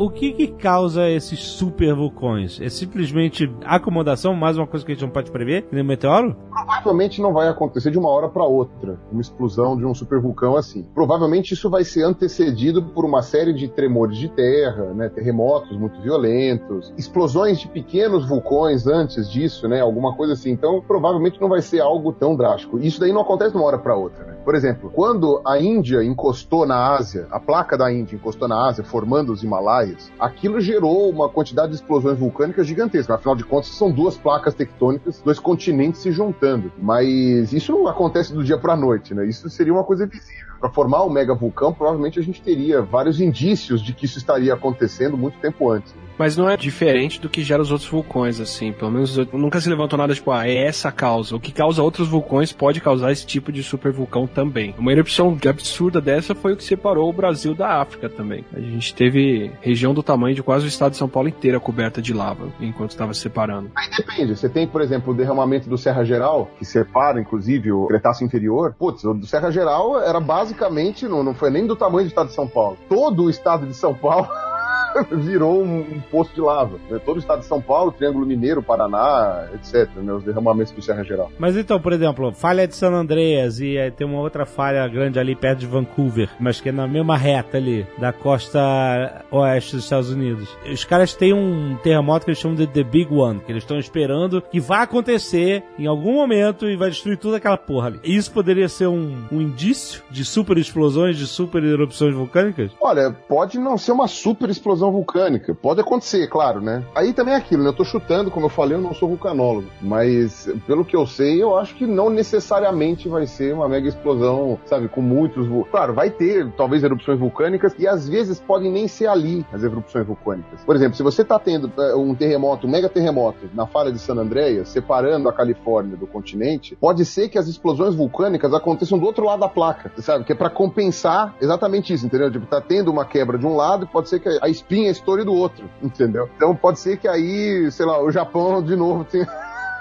O 0.00 0.08
que 0.08 0.32
que 0.32 0.46
causa 0.46 1.10
esses 1.10 1.40
super 1.40 1.94
vulcões? 1.94 2.58
É 2.58 2.70
simplesmente 2.70 3.54
acomodação, 3.66 4.34
mais 4.34 4.56
uma 4.56 4.66
coisa 4.66 4.82
que 4.82 4.92
a 4.92 4.94
gente 4.94 5.04
não 5.04 5.10
pode 5.10 5.30
prever, 5.30 5.68
nem 5.70 5.82
o 5.82 5.84
meteoro? 5.84 6.34
Provavelmente 6.48 7.20
não 7.20 7.34
vai 7.34 7.48
acontecer 7.48 7.90
de 7.90 7.98
uma 7.98 8.08
hora 8.08 8.26
para 8.26 8.42
outra, 8.42 8.98
uma 9.12 9.20
explosão 9.20 9.76
de 9.76 9.84
um 9.84 9.94
supervulcão 9.94 10.56
assim. 10.56 10.86
Provavelmente 10.94 11.52
isso 11.52 11.68
vai 11.68 11.84
ser 11.84 12.02
antecedido 12.02 12.82
por 12.82 13.04
uma 13.04 13.20
série 13.20 13.52
de 13.52 13.68
tremores 13.68 14.16
de 14.16 14.30
terra, 14.30 14.84
né, 14.94 15.10
terremotos 15.10 15.76
muito 15.76 16.00
violentos, 16.00 16.94
explosões 16.96 17.60
de 17.60 17.68
pequenos 17.68 18.26
vulcões 18.26 18.86
antes 18.86 19.30
disso, 19.30 19.68
né, 19.68 19.82
alguma 19.82 20.16
coisa 20.16 20.32
assim. 20.32 20.50
Então, 20.50 20.80
provavelmente 20.80 21.38
não 21.38 21.50
vai 21.50 21.60
ser 21.60 21.80
algo 21.80 22.10
tão 22.10 22.34
drástico. 22.34 22.78
Isso 22.78 23.00
daí 23.00 23.12
não 23.12 23.20
acontece 23.20 23.50
de 23.50 23.58
uma 23.58 23.66
hora 23.66 23.78
para 23.78 23.94
outra, 23.94 24.24
né? 24.24 24.38
Por 24.44 24.54
exemplo, 24.54 24.90
quando 24.90 25.42
a 25.46 25.58
Índia 25.60 26.02
encostou 26.02 26.66
na 26.66 26.96
Ásia, 26.96 27.26
a 27.30 27.38
placa 27.38 27.76
da 27.76 27.92
Índia 27.92 28.16
encostou 28.16 28.48
na 28.48 28.68
Ásia, 28.68 28.82
formando 28.82 29.32
os 29.32 29.42
Himalaias, 29.42 30.10
aquilo 30.18 30.60
gerou 30.60 31.10
uma 31.10 31.28
quantidade 31.28 31.68
de 31.68 31.76
explosões 31.76 32.18
vulcânicas 32.18 32.66
gigantesca. 32.66 33.14
Afinal 33.14 33.36
de 33.36 33.44
contas, 33.44 33.68
são 33.68 33.90
duas 33.92 34.16
placas 34.16 34.54
tectônicas, 34.54 35.20
dois 35.22 35.38
continentes 35.38 36.00
se 36.00 36.10
juntando. 36.10 36.72
Mas 36.78 37.52
isso 37.52 37.72
não 37.72 37.86
acontece 37.86 38.32
do 38.32 38.42
dia 38.42 38.58
para 38.58 38.74
noite, 38.76 39.14
né? 39.14 39.26
Isso 39.26 39.48
seria 39.50 39.72
uma 39.72 39.84
coisa 39.84 40.06
visível. 40.06 40.50
Para 40.58 40.70
formar 40.70 41.04
um 41.04 41.10
mega 41.10 41.34
vulcão, 41.34 41.72
provavelmente 41.72 42.18
a 42.18 42.22
gente 42.22 42.42
teria 42.42 42.82
vários 42.82 43.20
indícios 43.20 43.82
de 43.82 43.94
que 43.94 44.04
isso 44.04 44.18
estaria 44.18 44.52
acontecendo 44.52 45.16
muito 45.16 45.38
tempo 45.38 45.70
antes. 45.70 45.94
Mas 46.20 46.36
não 46.36 46.50
é 46.50 46.54
diferente 46.54 47.18
do 47.18 47.30
que 47.30 47.42
gera 47.42 47.62
os 47.62 47.72
outros 47.72 47.88
vulcões, 47.88 48.40
assim. 48.40 48.72
Pelo 48.72 48.90
menos 48.90 49.16
nunca 49.32 49.58
se 49.58 49.70
levantou 49.70 49.98
nada 49.98 50.14
tipo, 50.14 50.30
ah, 50.30 50.46
é 50.46 50.66
essa 50.66 50.90
a 50.90 50.92
causa. 50.92 51.34
O 51.34 51.40
que 51.40 51.50
causa 51.50 51.82
outros 51.82 52.08
vulcões 52.08 52.52
pode 52.52 52.78
causar 52.78 53.10
esse 53.10 53.24
tipo 53.24 53.50
de 53.50 53.62
supervulcão 53.62 54.26
também. 54.26 54.74
Uma 54.76 54.92
erupção 54.92 55.34
absurda 55.48 55.98
dessa 55.98 56.34
foi 56.34 56.52
o 56.52 56.58
que 56.58 56.62
separou 56.62 57.08
o 57.08 57.12
Brasil 57.14 57.54
da 57.54 57.80
África 57.80 58.06
também. 58.06 58.44
A 58.52 58.60
gente 58.60 58.94
teve 58.94 59.50
região 59.62 59.94
do 59.94 60.02
tamanho 60.02 60.34
de 60.34 60.42
quase 60.42 60.66
o 60.66 60.68
estado 60.68 60.92
de 60.92 60.98
São 60.98 61.08
Paulo 61.08 61.26
inteira 61.26 61.58
coberta 61.58 62.02
de 62.02 62.12
lava 62.12 62.52
enquanto 62.60 62.90
estava 62.90 63.14
se 63.14 63.20
separando. 63.20 63.70
Aí 63.74 63.88
depende. 63.88 64.36
Você 64.36 64.50
tem, 64.50 64.66
por 64.66 64.82
exemplo, 64.82 65.14
o 65.14 65.16
derramamento 65.16 65.70
do 65.70 65.78
Serra 65.78 66.04
Geral, 66.04 66.50
que 66.58 66.66
separa, 66.66 67.18
inclusive, 67.18 67.72
o 67.72 67.86
Cretáceo 67.86 68.26
Inferior. 68.26 68.74
Putz, 68.78 69.04
o 69.04 69.14
do 69.14 69.26
Serra 69.26 69.50
Geral 69.50 69.98
era 69.98 70.20
basicamente, 70.20 71.08
não, 71.08 71.24
não 71.24 71.32
foi 71.32 71.48
nem 71.48 71.66
do 71.66 71.74
tamanho 71.74 72.04
do 72.04 72.08
estado 72.08 72.26
de 72.26 72.34
São 72.34 72.46
Paulo. 72.46 72.76
Todo 72.90 73.24
o 73.24 73.30
estado 73.30 73.66
de 73.66 73.72
São 73.72 73.94
Paulo 73.94 74.28
virou 75.10 75.62
um, 75.62 75.80
um 75.80 76.00
poço 76.10 76.32
de 76.34 76.40
lava. 76.40 76.78
né? 76.88 76.98
Todo 77.04 77.16
o 77.16 77.20
estado 77.20 77.40
de 77.40 77.46
São 77.46 77.60
Paulo, 77.60 77.92
Triângulo 77.92 78.26
Mineiro, 78.26 78.62
Paraná, 78.62 79.48
etc. 79.54 79.88
Né? 79.96 80.12
Os 80.12 80.22
derramamentos 80.24 80.72
do 80.72 80.82
Serra 80.82 81.02
Geral. 81.04 81.30
Mas 81.38 81.56
então, 81.56 81.80
por 81.80 81.92
exemplo, 81.92 82.32
falha 82.32 82.66
de 82.66 82.74
San 82.74 82.92
Andreas 82.92 83.60
e 83.60 83.78
aí 83.78 83.90
tem 83.90 84.06
uma 84.06 84.20
outra 84.20 84.44
falha 84.46 84.86
grande 84.88 85.18
ali 85.18 85.34
perto 85.34 85.60
de 85.60 85.66
Vancouver, 85.66 86.28
mas 86.38 86.60
que 86.60 86.68
é 86.68 86.72
na 86.72 86.86
mesma 86.86 87.16
reta 87.16 87.56
ali, 87.56 87.86
da 87.98 88.12
costa 88.12 89.24
oeste 89.30 89.76
dos 89.76 89.84
Estados 89.84 90.10
Unidos. 90.10 90.48
Os 90.70 90.84
caras 90.84 91.14
têm 91.14 91.32
um 91.32 91.76
terremoto 91.82 92.24
que 92.24 92.30
eles 92.30 92.38
chamam 92.38 92.56
de 92.56 92.66
The 92.66 92.82
Big 92.82 93.12
One, 93.12 93.40
que 93.40 93.52
eles 93.52 93.62
estão 93.62 93.78
esperando 93.78 94.42
que 94.42 94.60
vai 94.60 94.82
acontecer 94.82 95.62
em 95.78 95.86
algum 95.86 96.14
momento 96.14 96.66
e 96.68 96.76
vai 96.76 96.90
destruir 96.90 97.18
toda 97.18 97.36
aquela 97.36 97.56
porra 97.56 97.88
ali. 97.88 98.00
Isso 98.02 98.32
poderia 98.32 98.68
ser 98.68 98.86
um, 98.86 99.24
um 99.30 99.40
indício 99.40 100.02
de 100.10 100.24
super 100.24 100.56
explosões, 100.58 101.16
de 101.16 101.26
super 101.26 101.62
erupções 101.62 102.14
vulcânicas? 102.14 102.70
Olha, 102.80 103.10
pode 103.28 103.58
não 103.58 103.76
ser 103.76 103.92
uma 103.92 104.08
super 104.08 104.48
explosão 104.50 104.79
vulcânica. 104.88 105.52
Pode 105.54 105.80
acontecer, 105.80 106.28
claro, 106.28 106.60
né? 106.60 106.84
Aí 106.94 107.12
também 107.12 107.34
é 107.34 107.36
aquilo, 107.36 107.62
né? 107.64 107.68
Eu 107.70 107.74
tô 107.74 107.84
chutando, 107.84 108.30
como 108.30 108.46
eu 108.46 108.50
falei, 108.50 108.76
eu 108.76 108.80
não 108.80 108.94
sou 108.94 109.08
vulcanólogo. 109.08 109.68
Mas, 109.80 110.48
pelo 110.66 110.84
que 110.84 110.94
eu 110.94 111.06
sei, 111.06 111.42
eu 111.42 111.56
acho 111.56 111.74
que 111.74 111.86
não 111.86 112.08
necessariamente 112.08 113.08
vai 113.08 113.26
ser 113.26 113.52
uma 113.52 113.68
mega 113.68 113.88
explosão, 113.88 114.58
sabe? 114.64 114.88
Com 114.88 115.00
muitos. 115.00 115.48
Claro, 115.70 115.92
vai 115.92 116.10
ter, 116.10 116.48
talvez, 116.52 116.84
erupções 116.84 117.18
vulcânicas, 117.18 117.74
e 117.78 117.88
às 117.88 118.08
vezes 118.08 118.38
podem 118.38 118.70
nem 118.70 118.86
ser 118.86 119.08
ali 119.08 119.44
as 119.52 119.62
erupções 119.62 120.06
vulcânicas. 120.06 120.60
Por 120.64 120.76
exemplo, 120.76 120.96
se 120.96 121.02
você 121.02 121.24
tá 121.24 121.38
tendo 121.38 121.72
eh, 121.76 121.94
um 121.94 122.14
terremoto, 122.14 122.66
um 122.66 122.70
mega 122.70 122.88
terremoto, 122.88 123.48
na 123.54 123.66
falha 123.66 123.90
de 123.90 123.98
San 123.98 124.14
Andreas, 124.14 124.68
separando 124.68 125.28
a 125.28 125.32
Califórnia 125.32 125.96
do 125.96 126.06
continente, 126.06 126.76
pode 126.76 127.04
ser 127.04 127.28
que 127.28 127.38
as 127.38 127.48
explosões 127.48 127.94
vulcânicas 127.94 128.52
aconteçam 128.54 128.98
do 128.98 129.06
outro 129.06 129.24
lado 129.24 129.40
da 129.40 129.48
placa, 129.48 129.90
sabe? 129.98 130.24
Que 130.24 130.32
é 130.32 130.34
pra 130.34 130.50
compensar 130.50 131.34
exatamente 131.40 131.92
isso, 131.92 132.06
entendeu? 132.06 132.30
Tipo, 132.30 132.46
tá 132.46 132.60
tendo 132.60 132.90
uma 132.90 133.04
quebra 133.04 133.38
de 133.38 133.46
um 133.46 133.56
lado, 133.56 133.86
pode 133.86 134.08
ser 134.08 134.20
que 134.20 134.28
a 134.40 134.48
espinha 134.70 134.90
estoure 134.90 135.24
do 135.24 135.34
outro, 135.34 135.68
entendeu? 135.82 136.30
Então 136.36 136.54
pode 136.54 136.78
ser 136.78 136.96
que 136.96 137.08
aí, 137.08 137.70
sei 137.72 137.84
lá, 137.84 138.00
o 138.00 138.10
Japão 138.10 138.62
de 138.62 138.76
novo 138.76 139.04
tenha 139.04 139.26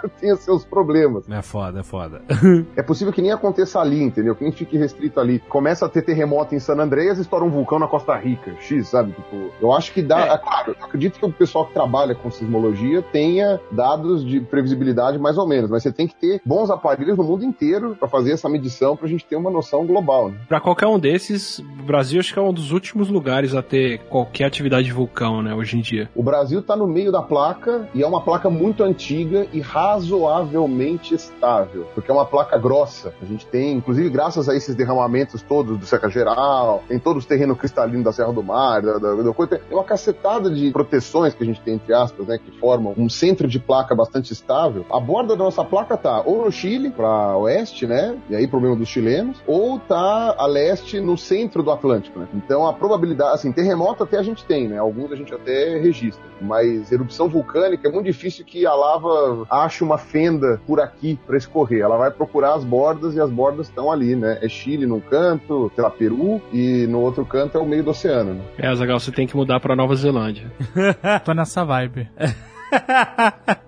tenha 0.19 0.35
seus 0.35 0.63
problemas. 0.63 1.29
É 1.29 1.41
foda, 1.41 1.79
é 1.79 1.83
foda. 1.83 2.21
É 2.75 2.81
possível 2.81 3.11
que 3.13 3.21
nem 3.21 3.31
aconteça 3.31 3.79
ali, 3.79 4.01
entendeu? 4.01 4.35
Que 4.35 4.43
nem 4.43 4.51
fique 4.51 4.77
restrito 4.77 5.19
ali. 5.19 5.39
Começa 5.49 5.85
a 5.85 5.89
ter 5.89 6.01
terremoto 6.01 6.55
em 6.55 6.59
San 6.59 6.75
Andreas 6.75 7.17
e 7.17 7.21
estoura 7.21 7.43
um 7.43 7.49
vulcão 7.49 7.79
na 7.79 7.87
Costa 7.87 8.15
Rica. 8.15 8.55
X, 8.59 8.87
sabe? 8.87 9.11
Tipo, 9.11 9.51
eu 9.61 9.71
acho 9.73 9.93
que 9.93 10.01
dá. 10.01 10.19
É. 10.19 10.37
Claro, 10.37 10.75
eu 10.79 10.85
acredito 10.85 11.19
que 11.19 11.25
o 11.25 11.31
pessoal 11.31 11.65
que 11.65 11.73
trabalha 11.73 12.15
com 12.15 12.29
sismologia 12.31 13.01
tenha 13.01 13.59
dados 13.71 14.25
de 14.25 14.39
previsibilidade 14.39 15.17
mais 15.17 15.37
ou 15.37 15.47
menos, 15.47 15.69
mas 15.69 15.83
você 15.83 15.91
tem 15.91 16.07
que 16.07 16.15
ter 16.15 16.41
bons 16.45 16.69
aparelhos 16.69 17.17
no 17.17 17.23
mundo 17.23 17.43
inteiro 17.43 17.95
para 17.99 18.07
fazer 18.07 18.33
essa 18.33 18.49
medição 18.49 18.95
pra 18.95 19.07
gente 19.07 19.25
ter 19.25 19.35
uma 19.35 19.49
noção 19.49 19.85
global. 19.85 20.29
Né? 20.29 20.37
Para 20.47 20.59
qualquer 20.59 20.87
um 20.87 20.99
desses, 20.99 21.59
o 21.59 21.83
Brasil 21.85 22.19
acho 22.19 22.33
que 22.33 22.39
é 22.39 22.41
um 22.41 22.53
dos 22.53 22.71
últimos 22.71 23.09
lugares 23.09 23.55
a 23.55 23.61
ter 23.61 23.99
qualquer 24.09 24.45
atividade 24.45 24.85
de 24.85 24.93
vulcão, 24.93 25.41
né, 25.41 25.53
hoje 25.53 25.77
em 25.77 25.81
dia. 25.81 26.09
O 26.15 26.23
Brasil 26.23 26.61
tá 26.61 26.75
no 26.75 26.87
meio 26.87 27.11
da 27.11 27.21
placa 27.21 27.87
e 27.93 28.03
é 28.03 28.07
uma 28.07 28.21
placa 28.21 28.49
muito 28.49 28.83
antiga 28.83 29.47
e 29.53 29.59
razoavelmente 29.89 31.15
estável, 31.15 31.87
porque 31.95 32.11
é 32.11 32.13
uma 32.13 32.25
placa 32.25 32.57
grossa. 32.57 33.13
A 33.21 33.25
gente 33.25 33.45
tem, 33.47 33.73
inclusive 33.73 34.09
graças 34.09 34.47
a 34.47 34.55
esses 34.55 34.75
derramamentos 34.75 35.41
todos 35.41 35.77
do 35.77 35.85
Seca 35.85 36.09
Geral, 36.09 36.83
tem 36.87 36.99
todos 36.99 37.23
os 37.23 37.27
terrenos 37.27 37.57
cristalinos 37.57 38.03
da 38.03 38.11
Serra 38.11 38.31
do 38.31 38.43
Mar, 38.43 38.81
da, 38.81 38.97
da, 38.97 39.15
da 39.15 39.33
coisa, 39.33 39.57
tem 39.57 39.77
uma 39.77 39.83
cacetada 39.83 40.49
de 40.49 40.71
proteções 40.71 41.33
que 41.33 41.43
a 41.43 41.45
gente 41.45 41.61
tem, 41.61 41.75
entre 41.75 41.93
aspas, 41.93 42.27
né, 42.27 42.37
que 42.37 42.51
formam 42.59 42.93
um 42.97 43.09
centro 43.09 43.47
de 43.47 43.59
placa 43.59 43.95
bastante 43.95 44.31
estável. 44.31 44.85
A 44.91 44.99
borda 44.99 45.35
da 45.35 45.43
nossa 45.43 45.63
placa 45.63 45.97
tá 45.97 46.21
ou 46.21 46.45
no 46.45 46.51
Chile, 46.51 46.91
para 46.91 47.37
oeste, 47.37 47.87
né, 47.87 48.17
e 48.29 48.35
aí 48.35 48.47
problema 48.47 48.75
dos 48.75 48.87
chilenos, 48.87 49.41
ou 49.47 49.79
tá 49.79 50.35
a 50.37 50.45
leste 50.45 50.99
no 50.99 51.17
centro 51.17 51.63
do 51.63 51.71
Atlântico, 51.71 52.19
né. 52.19 52.27
Então 52.33 52.67
a 52.67 52.73
probabilidade, 52.73 53.33
assim, 53.33 53.51
terremoto 53.51 54.03
até 54.03 54.17
a 54.17 54.23
gente 54.23 54.45
tem, 54.45 54.67
né, 54.67 54.77
alguns 54.77 55.11
a 55.11 55.15
gente 55.15 55.33
até 55.33 55.79
registra, 55.79 56.23
mas 56.41 56.91
erupção 56.91 57.27
vulcânica 57.27 57.87
é 57.87 57.91
muito 57.91 58.05
difícil 58.05 58.45
que 58.45 58.65
a 58.65 58.73
lava 58.73 59.45
ache 59.49 59.78
uma 59.83 59.97
fenda 59.97 60.59
por 60.65 60.79
aqui 60.79 61.19
para 61.25 61.37
escorrer. 61.37 61.81
Ela 61.81 61.97
vai 61.97 62.11
procurar 62.11 62.55
as 62.55 62.63
bordas 62.63 63.15
e 63.15 63.19
as 63.19 63.29
bordas 63.29 63.67
estão 63.67 63.91
ali, 63.91 64.15
né? 64.15 64.39
É 64.41 64.49
Chile 64.49 64.85
num 64.85 64.99
canto, 64.99 65.71
sei 65.75 65.83
lá, 65.83 65.89
Peru, 65.89 66.41
e 66.51 66.85
no 66.87 66.99
outro 66.99 67.25
canto 67.25 67.57
é 67.57 67.61
o 67.61 67.65
meio 67.65 67.83
do 67.83 67.91
oceano, 67.91 68.35
né? 68.35 68.41
É, 68.57 68.73
Zagal, 68.75 68.99
você 68.99 69.11
tem 69.11 69.27
que 69.27 69.35
mudar 69.35 69.59
para 69.59 69.75
Nova 69.75 69.95
Zelândia. 69.95 70.51
Tô 71.25 71.33
nessa 71.33 71.65
vibe. 71.65 72.09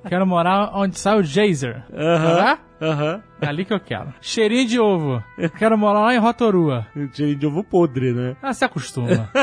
quero 0.07 0.27
morar 0.27 0.71
onde 0.73 0.99
sai 0.99 1.19
o 1.19 1.23
geyser. 1.23 1.83
Aham. 1.93 2.57
Aham. 2.81 3.21
É 3.39 3.47
ali 3.47 3.63
que 3.63 3.73
eu 3.73 3.79
quero. 3.79 4.11
Cheirinho 4.19 4.67
de 4.67 4.79
ovo. 4.79 5.23
Eu 5.38 5.51
quero 5.51 5.77
morar 5.77 6.01
lá 6.01 6.15
em 6.15 6.19
Rotorua. 6.19 6.88
Cheirinho 7.13 7.38
de 7.38 7.45
ovo 7.45 7.63
podre, 7.63 8.11
né? 8.11 8.35
Ah, 8.41 8.53
se 8.53 8.65
acostuma. 8.65 9.29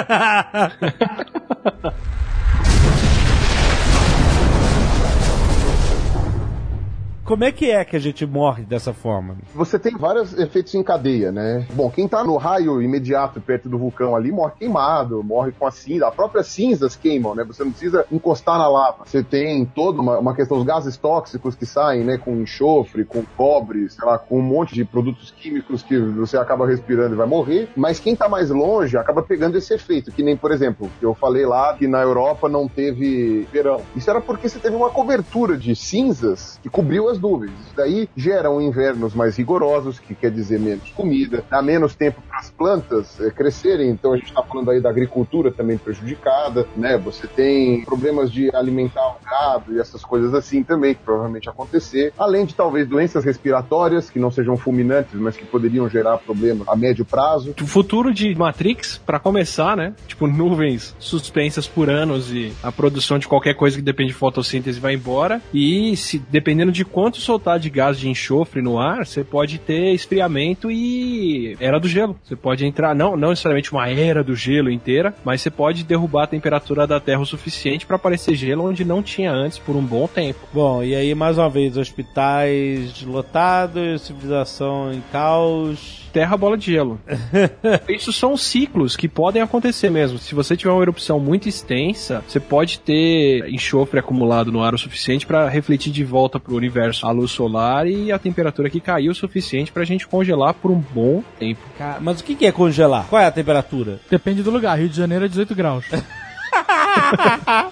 Como 7.29 7.45
é 7.45 7.53
que 7.53 7.71
é 7.71 7.85
que 7.85 7.95
a 7.95 7.99
gente 7.99 8.25
morre 8.25 8.63
dessa 8.63 8.95
forma? 8.95 9.37
Você 9.55 9.79
tem 9.79 9.95
vários 9.95 10.33
efeitos 10.39 10.75
em 10.75 10.83
cadeia, 10.83 11.31
né? 11.31 11.67
Bom, 11.75 11.91
quem 11.91 12.09
tá 12.09 12.25
no 12.25 12.39
raio 12.39 12.81
imediato 12.81 13.39
perto 13.39 13.69
do 13.69 13.77
vulcão 13.77 14.17
ali 14.17 14.33
morre 14.33 14.55
queimado, 14.59 15.23
morre 15.23 15.53
com 15.53 15.67
a 15.67 15.71
cinza. 15.71 16.07
A 16.07 16.11
própria 16.11 16.43
cinzas 16.43 16.97
queimam, 16.97 17.35
né? 17.35 17.45
Você 17.45 17.63
não 17.63 17.71
precisa 17.71 18.07
encostar 18.11 18.57
na 18.57 18.67
lava. 18.67 19.05
Você 19.05 19.23
tem 19.23 19.67
toda 19.67 20.01
uma, 20.01 20.19
uma 20.19 20.35
questão, 20.35 20.57
os 20.57 20.65
gases 20.65 20.97
tóxicos 20.97 21.55
que 21.55 21.67
saem, 21.67 22.03
né? 22.03 22.17
Com 22.17 22.35
enxofre, 22.37 23.05
com 23.05 23.23
cobre, 23.37 23.91
sei 23.91 24.07
lá, 24.07 24.17
com 24.17 24.39
um 24.39 24.43
monte 24.43 24.75
de 24.75 24.87
produtos 24.87 25.31
químicos 25.31 25.83
que 25.83 25.99
você 25.99 26.39
acaba 26.39 26.67
respirando 26.67 27.15
e 27.15 27.19
vai 27.19 27.27
morrer. 27.27 27.69
Mas 27.77 28.01
quem 28.01 28.17
tá 28.17 28.27
mais 28.27 28.49
longe 28.49 28.97
acaba 28.97 29.21
pegando 29.21 29.59
esse 29.59 29.75
efeito, 29.75 30.11
que 30.11 30.23
nem, 30.23 30.35
por 30.35 30.51
exemplo, 30.51 30.91
eu 31.03 31.13
falei 31.13 31.45
lá 31.45 31.75
que 31.75 31.87
na 31.87 32.01
Europa 32.01 32.49
não 32.49 32.67
teve 32.67 33.47
verão. 33.53 33.83
Isso 33.95 34.09
era 34.09 34.19
porque 34.19 34.49
você 34.49 34.59
teve 34.59 34.75
uma 34.75 34.89
cobertura 34.89 35.59
de 35.59 35.77
cinzas 35.77 36.59
que 36.63 36.71
cobriu 36.71 37.07
as 37.11 37.18
nuvens. 37.19 37.53
Isso 37.61 37.77
daí 37.77 38.09
geram 38.17 38.61
invernos 38.61 39.15
mais 39.15 39.37
rigorosos, 39.37 39.99
que 39.99 40.15
quer 40.15 40.31
dizer 40.31 40.59
menos 40.59 40.89
comida, 40.91 41.45
dá 41.51 41.63
menos 41.63 41.95
tempo 41.95 42.21
para 42.29 42.39
as 42.39 42.51
plantas 42.51 43.21
é, 43.21 43.31
crescerem. 43.31 43.91
Então 43.91 44.13
a 44.13 44.17
gente 44.17 44.29
está 44.29 44.43
falando 44.43 44.71
aí 44.71 44.81
da 44.81 44.91
agricultura 44.91 45.51
também 45.51 45.79
prejudicada, 45.79 46.67
né? 46.77 46.97
Você 46.99 47.27
tem 47.27 47.85
problemas 47.85 48.31
de 48.31 48.55
alimentar 48.55 49.07
o 49.07 49.17
gado 49.25 49.75
e 49.75 49.81
essas 49.81 50.05
coisas 50.05 50.35
assim 50.35 50.63
também 50.63 50.95
que 50.95 51.03
provavelmente 51.03 51.49
acontecer. 51.49 52.13
Além 52.19 52.45
de 52.45 52.55
talvez 52.55 52.87
doenças 52.87 53.25
respiratórias 53.25 54.11
que 54.11 54.19
não 54.19 54.31
sejam 54.31 54.57
fulminantes, 54.57 55.15
mas 55.15 55.37
que 55.37 55.45
poderiam 55.45 55.89
gerar 55.89 56.19
problemas 56.19 56.69
a 56.69 56.77
médio 56.77 57.05
prazo. 57.05 57.55
O 57.61 57.67
futuro 57.67 58.13
de 58.13 58.35
Matrix, 58.35 58.99
para 58.99 59.19
começar, 59.19 59.77
né? 59.77 59.95
Tipo 60.07 60.27
nuvens 60.27 60.95
suspensas 60.99 61.67
por 61.67 61.89
anos 61.89 62.33
e 62.33 62.53
a 62.63 62.71
produção 62.71 63.19
de 63.19 63.27
qualquer 63.27 63.55
coisa 63.55 63.77
que 63.77 63.83
depende 63.83 64.09
de 64.09 64.15
fotossíntese 64.15 64.81
vai 64.81 64.95
embora. 64.95 65.41
E 65.53 65.97
se 65.97 66.19
dependendo 66.19 66.73
de 66.73 66.85
quanto 66.85 67.08
quanto 67.09 67.23
soltar 67.23 67.59
de 67.59 67.71
gás 67.71 67.99
de 67.99 68.07
enxofre 68.07 68.61
no 68.61 68.79
ar, 68.79 69.07
você 69.07 69.25
pode 69.25 69.59
ter 69.59 69.95
esfriamento 69.95 70.71
e 70.71 71.57
era 71.59 71.81
do 71.81 71.89
gelo. 71.89 72.19
Você 72.23 72.37
pode 72.37 72.67
entrar, 72.67 72.95
não, 72.95 73.17
não 73.17 73.31
necessariamente 73.31 73.73
uma 73.73 73.89
era 73.89 74.23
do 74.23 74.37
gelo 74.37 74.71
inteira, 74.71 75.15
mas 75.25 75.41
você 75.41 75.51
pode 75.51 75.85
derrubar 75.85 76.25
a 76.25 76.27
temperatura 76.27 76.87
da 76.87 77.01
Terra 77.01 77.23
o 77.23 77.27
suficiente 77.27 77.87
para 77.87 77.97
aparecer 77.97 78.35
gelo 78.35 78.69
onde 78.69 78.85
não 78.85 79.03
tinha 79.03 79.33
antes 79.33 79.59
por 79.59 79.75
um 79.75 79.83
bom 79.83 80.07
tempo. 80.07 80.41
Bom, 80.53 80.85
e 80.85 80.95
aí 80.95 81.15
mais 81.15 81.39
uma 81.39 81.49
vez, 81.49 81.79
hospitais 81.79 83.03
lotados, 83.03 84.03
civilização 84.03 84.93
em 84.93 85.03
caos, 85.11 86.08
terra 86.19 86.37
bola 86.37 86.59
de 86.59 86.73
gelo. 86.73 87.01
Isso 87.89 88.13
são 88.13 88.37
ciclos 88.37 88.97
que 88.97 89.07
podem 89.07 89.41
acontecer 89.41 89.89
mesmo. 89.89 90.19
Se 90.19 90.35
você 90.35 90.57
tiver 90.57 90.73
uma 90.73 90.83
erupção 90.83 91.21
muito 91.21 91.49
extensa, 91.49 92.25
você 92.27 92.41
pode 92.41 92.81
ter 92.81 93.49
enxofre 93.49 94.01
acumulado 94.01 94.51
no 94.51 94.61
ar 94.61 94.75
o 94.75 94.79
suficiente 94.79 95.25
para 95.25 95.49
refletir 95.49 95.93
de 95.93 96.03
volta 96.03 96.41
para 96.41 96.53
o 96.53 96.57
universo 96.57 97.07
a 97.07 97.13
luz 97.13 97.31
solar 97.31 97.87
e 97.87 98.11
a 98.11 98.19
temperatura 98.19 98.69
que 98.69 98.81
caiu 98.81 99.13
o 99.13 99.15
suficiente 99.15 99.71
para 99.71 99.83
a 99.83 99.87
gente 99.87 100.09
congelar 100.09 100.55
por 100.55 100.73
um 100.73 100.83
bom 100.93 101.23
tempo. 101.39 101.61
Mas 102.01 102.19
o 102.19 102.25
que 102.25 102.45
é 102.45 102.51
congelar? 102.51 103.07
Qual 103.09 103.23
é 103.23 103.27
a 103.27 103.31
temperatura? 103.31 104.01
Depende 104.11 104.43
do 104.43 104.51
lugar. 104.51 104.77
Rio 104.77 104.89
de 104.89 104.97
Janeiro 104.97 105.25
é 105.25 105.29
18 105.29 105.55
graus. 105.55 105.85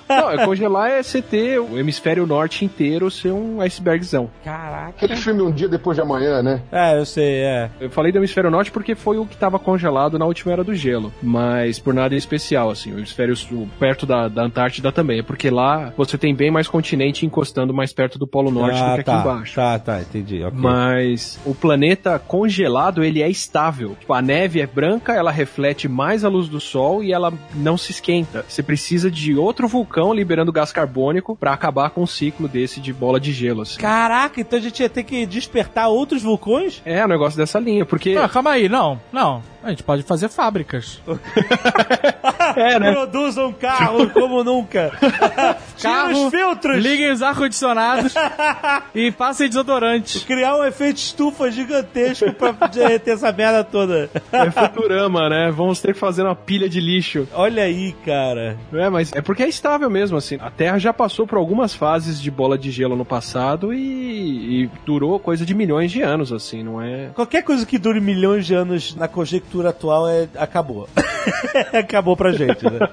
Não, 0.08 0.30
é 0.30 0.44
congelar 0.44 0.90
é 0.90 1.02
você 1.02 1.20
ter 1.20 1.58
o 1.58 1.78
hemisfério 1.78 2.26
norte 2.26 2.64
inteiro 2.64 3.10
ser 3.10 3.32
um 3.32 3.60
icebergzão. 3.60 4.30
Caraca. 4.44 4.88
Aquele 4.90 5.16
filme 5.16 5.42
Um 5.42 5.50
Dia 5.50 5.68
Depois 5.68 5.96
de 5.96 6.02
Amanhã, 6.02 6.42
né? 6.42 6.62
É, 6.70 6.98
eu 6.98 7.04
sei, 7.04 7.40
é. 7.40 7.70
Eu 7.80 7.90
falei 7.90 8.12
do 8.12 8.18
hemisfério 8.18 8.50
norte 8.50 8.70
porque 8.70 8.94
foi 8.94 9.18
o 9.18 9.26
que 9.26 9.34
estava 9.34 9.58
congelado 9.58 10.18
na 10.18 10.26
última 10.26 10.52
era 10.52 10.64
do 10.64 10.74
gelo. 10.74 11.12
Mas 11.22 11.78
por 11.78 11.94
nada 11.94 12.14
especial, 12.14 12.70
assim. 12.70 12.92
O 12.92 12.98
hemisfério 12.98 13.36
sul, 13.36 13.68
perto 13.78 14.06
da, 14.06 14.28
da 14.28 14.44
Antártida 14.44 14.92
também. 14.92 15.20
É 15.20 15.22
porque 15.22 15.50
lá 15.50 15.92
você 15.96 16.16
tem 16.16 16.34
bem 16.34 16.50
mais 16.50 16.68
continente 16.68 17.26
encostando 17.26 17.74
mais 17.74 17.92
perto 17.92 18.18
do 18.18 18.26
Polo 18.26 18.50
Norte 18.50 18.78
ah, 18.78 18.92
do 18.92 18.98
que 18.98 19.04
tá, 19.04 19.18
aqui 19.18 19.28
embaixo. 19.28 19.54
Tá, 19.54 19.78
tá, 19.78 20.00
entendi. 20.00 20.44
Okay. 20.44 20.58
Mas 20.58 21.38
o 21.44 21.54
planeta 21.54 22.18
congelado, 22.18 23.02
ele 23.02 23.22
é 23.22 23.28
estável. 23.28 23.96
Tipo, 23.98 24.14
a 24.14 24.22
neve 24.22 24.60
é 24.60 24.66
branca, 24.66 25.14
ela 25.14 25.30
reflete 25.30 25.88
mais 25.88 26.24
a 26.24 26.28
luz 26.28 26.48
do 26.48 26.60
sol 26.60 27.02
e 27.02 27.12
ela 27.12 27.32
não 27.54 27.76
se 27.76 27.92
esquenta. 27.92 28.44
Você 28.48 28.62
precisa 28.62 29.10
de 29.16 29.34
outro 29.34 29.66
vulcão 29.66 30.12
liberando 30.12 30.52
gás 30.52 30.70
carbônico 30.70 31.34
para 31.34 31.52
acabar 31.52 31.90
com 31.90 32.02
um 32.02 32.06
ciclo 32.06 32.46
desse 32.46 32.80
de 32.80 32.92
bola 32.92 33.18
de 33.18 33.32
gelo. 33.32 33.62
Assim. 33.62 33.78
Caraca, 33.78 34.40
então 34.40 34.58
a 34.58 34.62
gente 34.62 34.80
ia 34.80 34.88
ter 34.88 35.02
que 35.02 35.24
despertar 35.24 35.88
outros 35.88 36.22
vulcões? 36.22 36.82
É, 36.84 37.04
um 37.04 37.08
negócio 37.08 37.36
dessa 37.36 37.58
linha, 37.58 37.84
porque. 37.84 38.16
Ah, 38.16 38.28
calma 38.28 38.50
aí, 38.50 38.68
não, 38.68 39.00
não. 39.12 39.42
A 39.66 39.70
gente 39.70 39.82
pode 39.82 40.04
fazer 40.04 40.28
fábricas. 40.28 41.02
é, 42.54 42.78
né? 42.78 42.92
Produzam 42.92 43.52
carro 43.52 44.08
como 44.10 44.44
nunca. 44.44 44.92
Tira 45.76 46.06
os 46.06 46.30
filtros. 46.30 46.76
Liguem 46.80 47.10
os 47.10 47.20
ar-condicionados 47.20 48.14
e 48.94 49.10
passem 49.10 49.48
desodorante. 49.48 50.24
Criar 50.24 50.56
um 50.56 50.64
efeito 50.64 50.98
estufa 50.98 51.50
gigantesco 51.50 52.32
pra 52.32 52.52
derreter 52.68 53.14
essa 53.14 53.32
merda 53.32 53.64
toda. 53.64 54.08
É 54.30 54.50
Futurama, 54.52 55.28
né? 55.28 55.50
Vamos 55.50 55.80
ter 55.80 55.94
que 55.94 55.98
fazer 55.98 56.22
uma 56.22 56.36
pilha 56.36 56.68
de 56.68 56.80
lixo. 56.80 57.26
Olha 57.32 57.64
aí, 57.64 57.92
cara. 58.04 58.56
É, 58.72 58.88
mas 58.88 59.12
é 59.12 59.20
porque 59.20 59.42
é 59.42 59.48
estável 59.48 59.90
mesmo, 59.90 60.16
assim. 60.16 60.38
A 60.40 60.48
Terra 60.48 60.78
já 60.78 60.92
passou 60.92 61.26
por 61.26 61.38
algumas 61.38 61.74
fases 61.74 62.22
de 62.22 62.30
bola 62.30 62.56
de 62.56 62.70
gelo 62.70 62.94
no 62.94 63.04
passado 63.04 63.74
e, 63.74 64.62
e 64.62 64.70
durou 64.86 65.18
coisa 65.18 65.44
de 65.44 65.54
milhões 65.56 65.90
de 65.90 66.02
anos, 66.02 66.32
assim, 66.32 66.62
não 66.62 66.80
é? 66.80 67.10
Qualquer 67.16 67.42
coisa 67.42 67.66
que 67.66 67.78
dure 67.78 68.00
milhões 68.00 68.46
de 68.46 68.54
anos 68.54 68.94
na 68.94 69.08
conjectura 69.08 69.55
atual 69.64 70.08
é 70.08 70.28
acabou. 70.36 70.88
acabou 71.72 72.16
pra 72.16 72.32
gente, 72.32 72.64
né? 72.64 72.88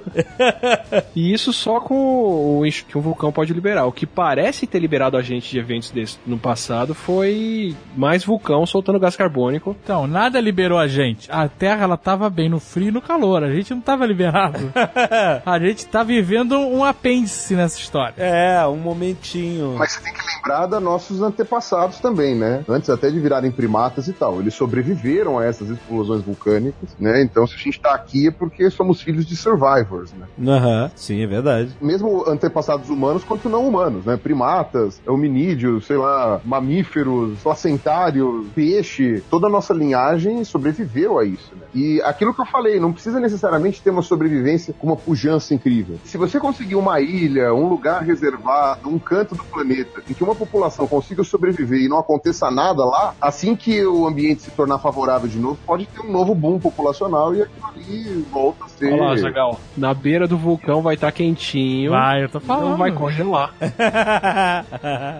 e 1.15 1.33
isso 1.33 1.51
só 1.53 1.79
com 1.79 2.61
o 2.61 2.63
que 2.87 2.97
o 2.97 3.01
vulcão 3.01 3.31
pode 3.31 3.53
liberar. 3.53 3.85
O 3.85 3.91
que 3.91 4.05
parece 4.05 4.67
ter 4.67 4.79
liberado 4.79 5.17
a 5.17 5.21
gente 5.21 5.49
de 5.49 5.59
eventos 5.59 5.91
desses 5.91 6.19
no 6.25 6.37
passado 6.37 6.93
foi 6.93 7.75
mais 7.95 8.23
vulcão 8.23 8.65
soltando 8.65 8.99
gás 8.99 9.15
carbônico. 9.15 9.75
Então, 9.83 10.07
nada 10.07 10.39
liberou 10.39 10.77
a 10.77 10.87
gente. 10.87 11.31
A 11.31 11.47
Terra 11.47 11.83
ela 11.83 11.97
tava 11.97 12.29
bem 12.29 12.49
no 12.49 12.59
frio 12.59 12.89
e 12.89 12.91
no 12.91 13.01
calor. 13.01 13.43
A 13.43 13.51
gente 13.51 13.73
não 13.73 13.81
tava 13.81 14.05
liberado. 14.05 14.71
a 15.45 15.59
gente 15.59 15.85
tá 15.87 16.03
vivendo 16.03 16.57
um 16.57 16.83
apêndice 16.83 17.55
nessa 17.55 17.79
história. 17.79 18.15
É, 18.17 18.65
um 18.65 18.77
momentinho. 18.77 19.75
Mas 19.77 19.93
você 19.93 20.01
tem 20.01 20.13
que 20.13 20.21
lembrar 20.35 20.67
dos 20.67 20.81
nossos 20.81 21.21
antepassados 21.21 21.99
também, 21.99 22.35
né? 22.35 22.63
Antes 22.67 22.89
até 22.89 23.09
de 23.09 23.19
virarem 23.19 23.51
primatas 23.51 24.07
e 24.07 24.13
tal. 24.13 24.39
Eles 24.39 24.53
sobreviveram 24.53 25.39
a 25.39 25.45
essas 25.45 25.69
explosões 25.69 26.21
vulcânicas, 26.21 26.89
né? 26.99 27.21
Então, 27.21 27.45
se 27.47 27.55
a 27.55 27.57
gente 27.57 27.79
tá 27.79 27.93
aqui 27.93 28.22
porque 28.31 28.69
somos 28.69 29.01
filhos 29.01 29.25
de 29.25 29.35
survivors, 29.35 30.13
né? 30.13 30.25
Aham, 30.47 30.91
sim, 30.95 31.21
é 31.21 31.27
verdade. 31.27 31.71
Mesmo 31.81 32.27
antepassados 32.27 32.89
humanos 32.89 33.23
quanto 33.23 33.49
não 33.49 33.67
humanos, 33.67 34.05
né? 34.05 34.17
Primatas, 34.17 35.01
hominídeos, 35.07 35.85
sei 35.85 35.97
lá, 35.97 36.41
mamíferos, 36.43 37.39
placentários, 37.39 38.47
peixe, 38.55 39.23
toda 39.29 39.47
a 39.47 39.49
nossa 39.49 39.73
linhagem 39.73 40.43
sobreviveu 40.43 41.19
a 41.19 41.25
isso, 41.25 41.51
né? 41.55 41.65
E 41.73 42.01
aquilo 42.01 42.33
que 42.33 42.41
eu 42.41 42.45
falei, 42.45 42.79
não 42.79 42.93
precisa 42.93 43.19
necessariamente 43.19 43.81
ter 43.81 43.89
uma 43.89 44.01
sobrevivência 44.01 44.73
com 44.77 44.87
uma 44.87 44.95
pujança 44.95 45.53
incrível. 45.53 45.97
Se 46.03 46.17
você 46.17 46.39
conseguir 46.39 46.75
uma 46.75 47.01
ilha, 47.01 47.53
um 47.53 47.67
lugar 47.67 48.03
reservado, 48.03 48.89
um 48.89 48.99
canto 48.99 49.35
do 49.35 49.43
planeta, 49.43 50.03
em 50.09 50.13
que 50.13 50.23
uma 50.23 50.35
população 50.35 50.87
consiga 50.87 51.23
sobreviver 51.23 51.81
e 51.81 51.89
não 51.89 51.97
aconteça 51.97 52.49
nada 52.51 52.85
lá, 52.85 53.15
assim 53.21 53.55
que 53.55 53.85
o 53.85 54.07
ambiente 54.07 54.43
se 54.43 54.51
tornar 54.51 54.79
favorável 54.79 55.27
de 55.27 55.37
novo, 55.39 55.57
pode 55.65 55.85
ter 55.85 56.01
um 56.01 56.11
novo 56.11 56.35
boom 56.35 56.59
populacional 56.59 57.33
e 57.35 57.41
aquilo 57.41 57.67
ali 57.67 58.12
volta 58.21 58.65
a 58.65 58.67
ser. 58.69 58.93
Olha 58.93 59.03
lá, 59.03 59.15
Zagal. 59.17 59.59
Na 59.77 59.93
beira 59.93 60.27
do 60.27 60.37
vulcão 60.37 60.81
vai 60.81 60.95
estar 60.95 61.11
quentinho. 61.11 61.91
Vai, 61.91 62.23
eu 62.23 62.29
tô 62.29 62.39
falando. 62.39 62.69
Não 62.71 62.77
vai 62.77 62.91
congelar. 62.91 63.53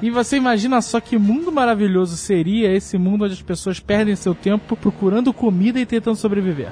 E 0.01 0.09
você 0.09 0.37
imagina 0.37 0.81
só 0.81 0.99
que 0.99 1.17
mundo 1.17 1.51
maravilhoso 1.51 2.17
seria 2.17 2.71
esse 2.75 2.97
mundo 2.97 3.23
onde 3.25 3.33
as 3.33 3.41
pessoas 3.41 3.79
perdem 3.79 4.15
seu 4.15 4.35
tempo 4.35 4.75
procurando 4.75 5.33
comida 5.33 5.79
e 5.79 5.85
tentando 5.85 6.15
sobreviver. 6.15 6.69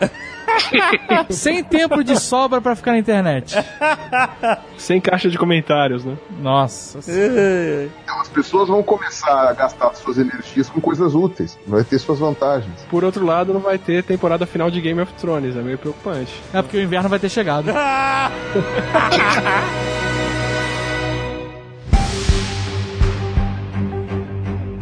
Sem 1.30 1.64
tempo 1.64 2.04
de 2.04 2.20
sobra 2.20 2.62
pra 2.62 2.76
ficar 2.76 2.92
na 2.92 3.00
internet. 3.00 3.56
Sem 4.78 5.00
caixa 5.00 5.30
de 5.30 5.38
comentários, 5.38 6.04
né? 6.04 6.18
Nossa. 6.42 7.00
Então, 8.04 8.20
as 8.20 8.30
pessoas 8.30 8.68
vão 8.68 8.84
começar 8.84 9.50
a 9.50 9.54
gastar 9.54 9.94
suas 9.94 10.18
energias 10.18 10.70
com 10.70 10.82
coisas 10.82 11.16
úteis. 11.16 11.58
Vai 11.66 11.84
ter 11.84 11.98
suas 12.00 12.20
vantagens. 12.20 12.82
Por 12.90 13.04
outro 13.04 13.26
lado, 13.26 13.54
não 13.54 13.62
vai 13.62 13.78
ter 13.78 14.04
temporada 14.04 14.46
final 14.46 14.70
de 14.70 14.82
Game 14.82 15.00
of 15.00 15.14
Thrones. 15.14 15.56
É 15.56 15.62
meio 15.62 15.78
preocupante. 15.78 16.11
É 16.54 16.62
porque 16.62 16.78
o 16.78 16.82
inverno 16.82 17.10
vai 17.10 17.20
ter 17.20 17.30
chegado. 17.30 17.72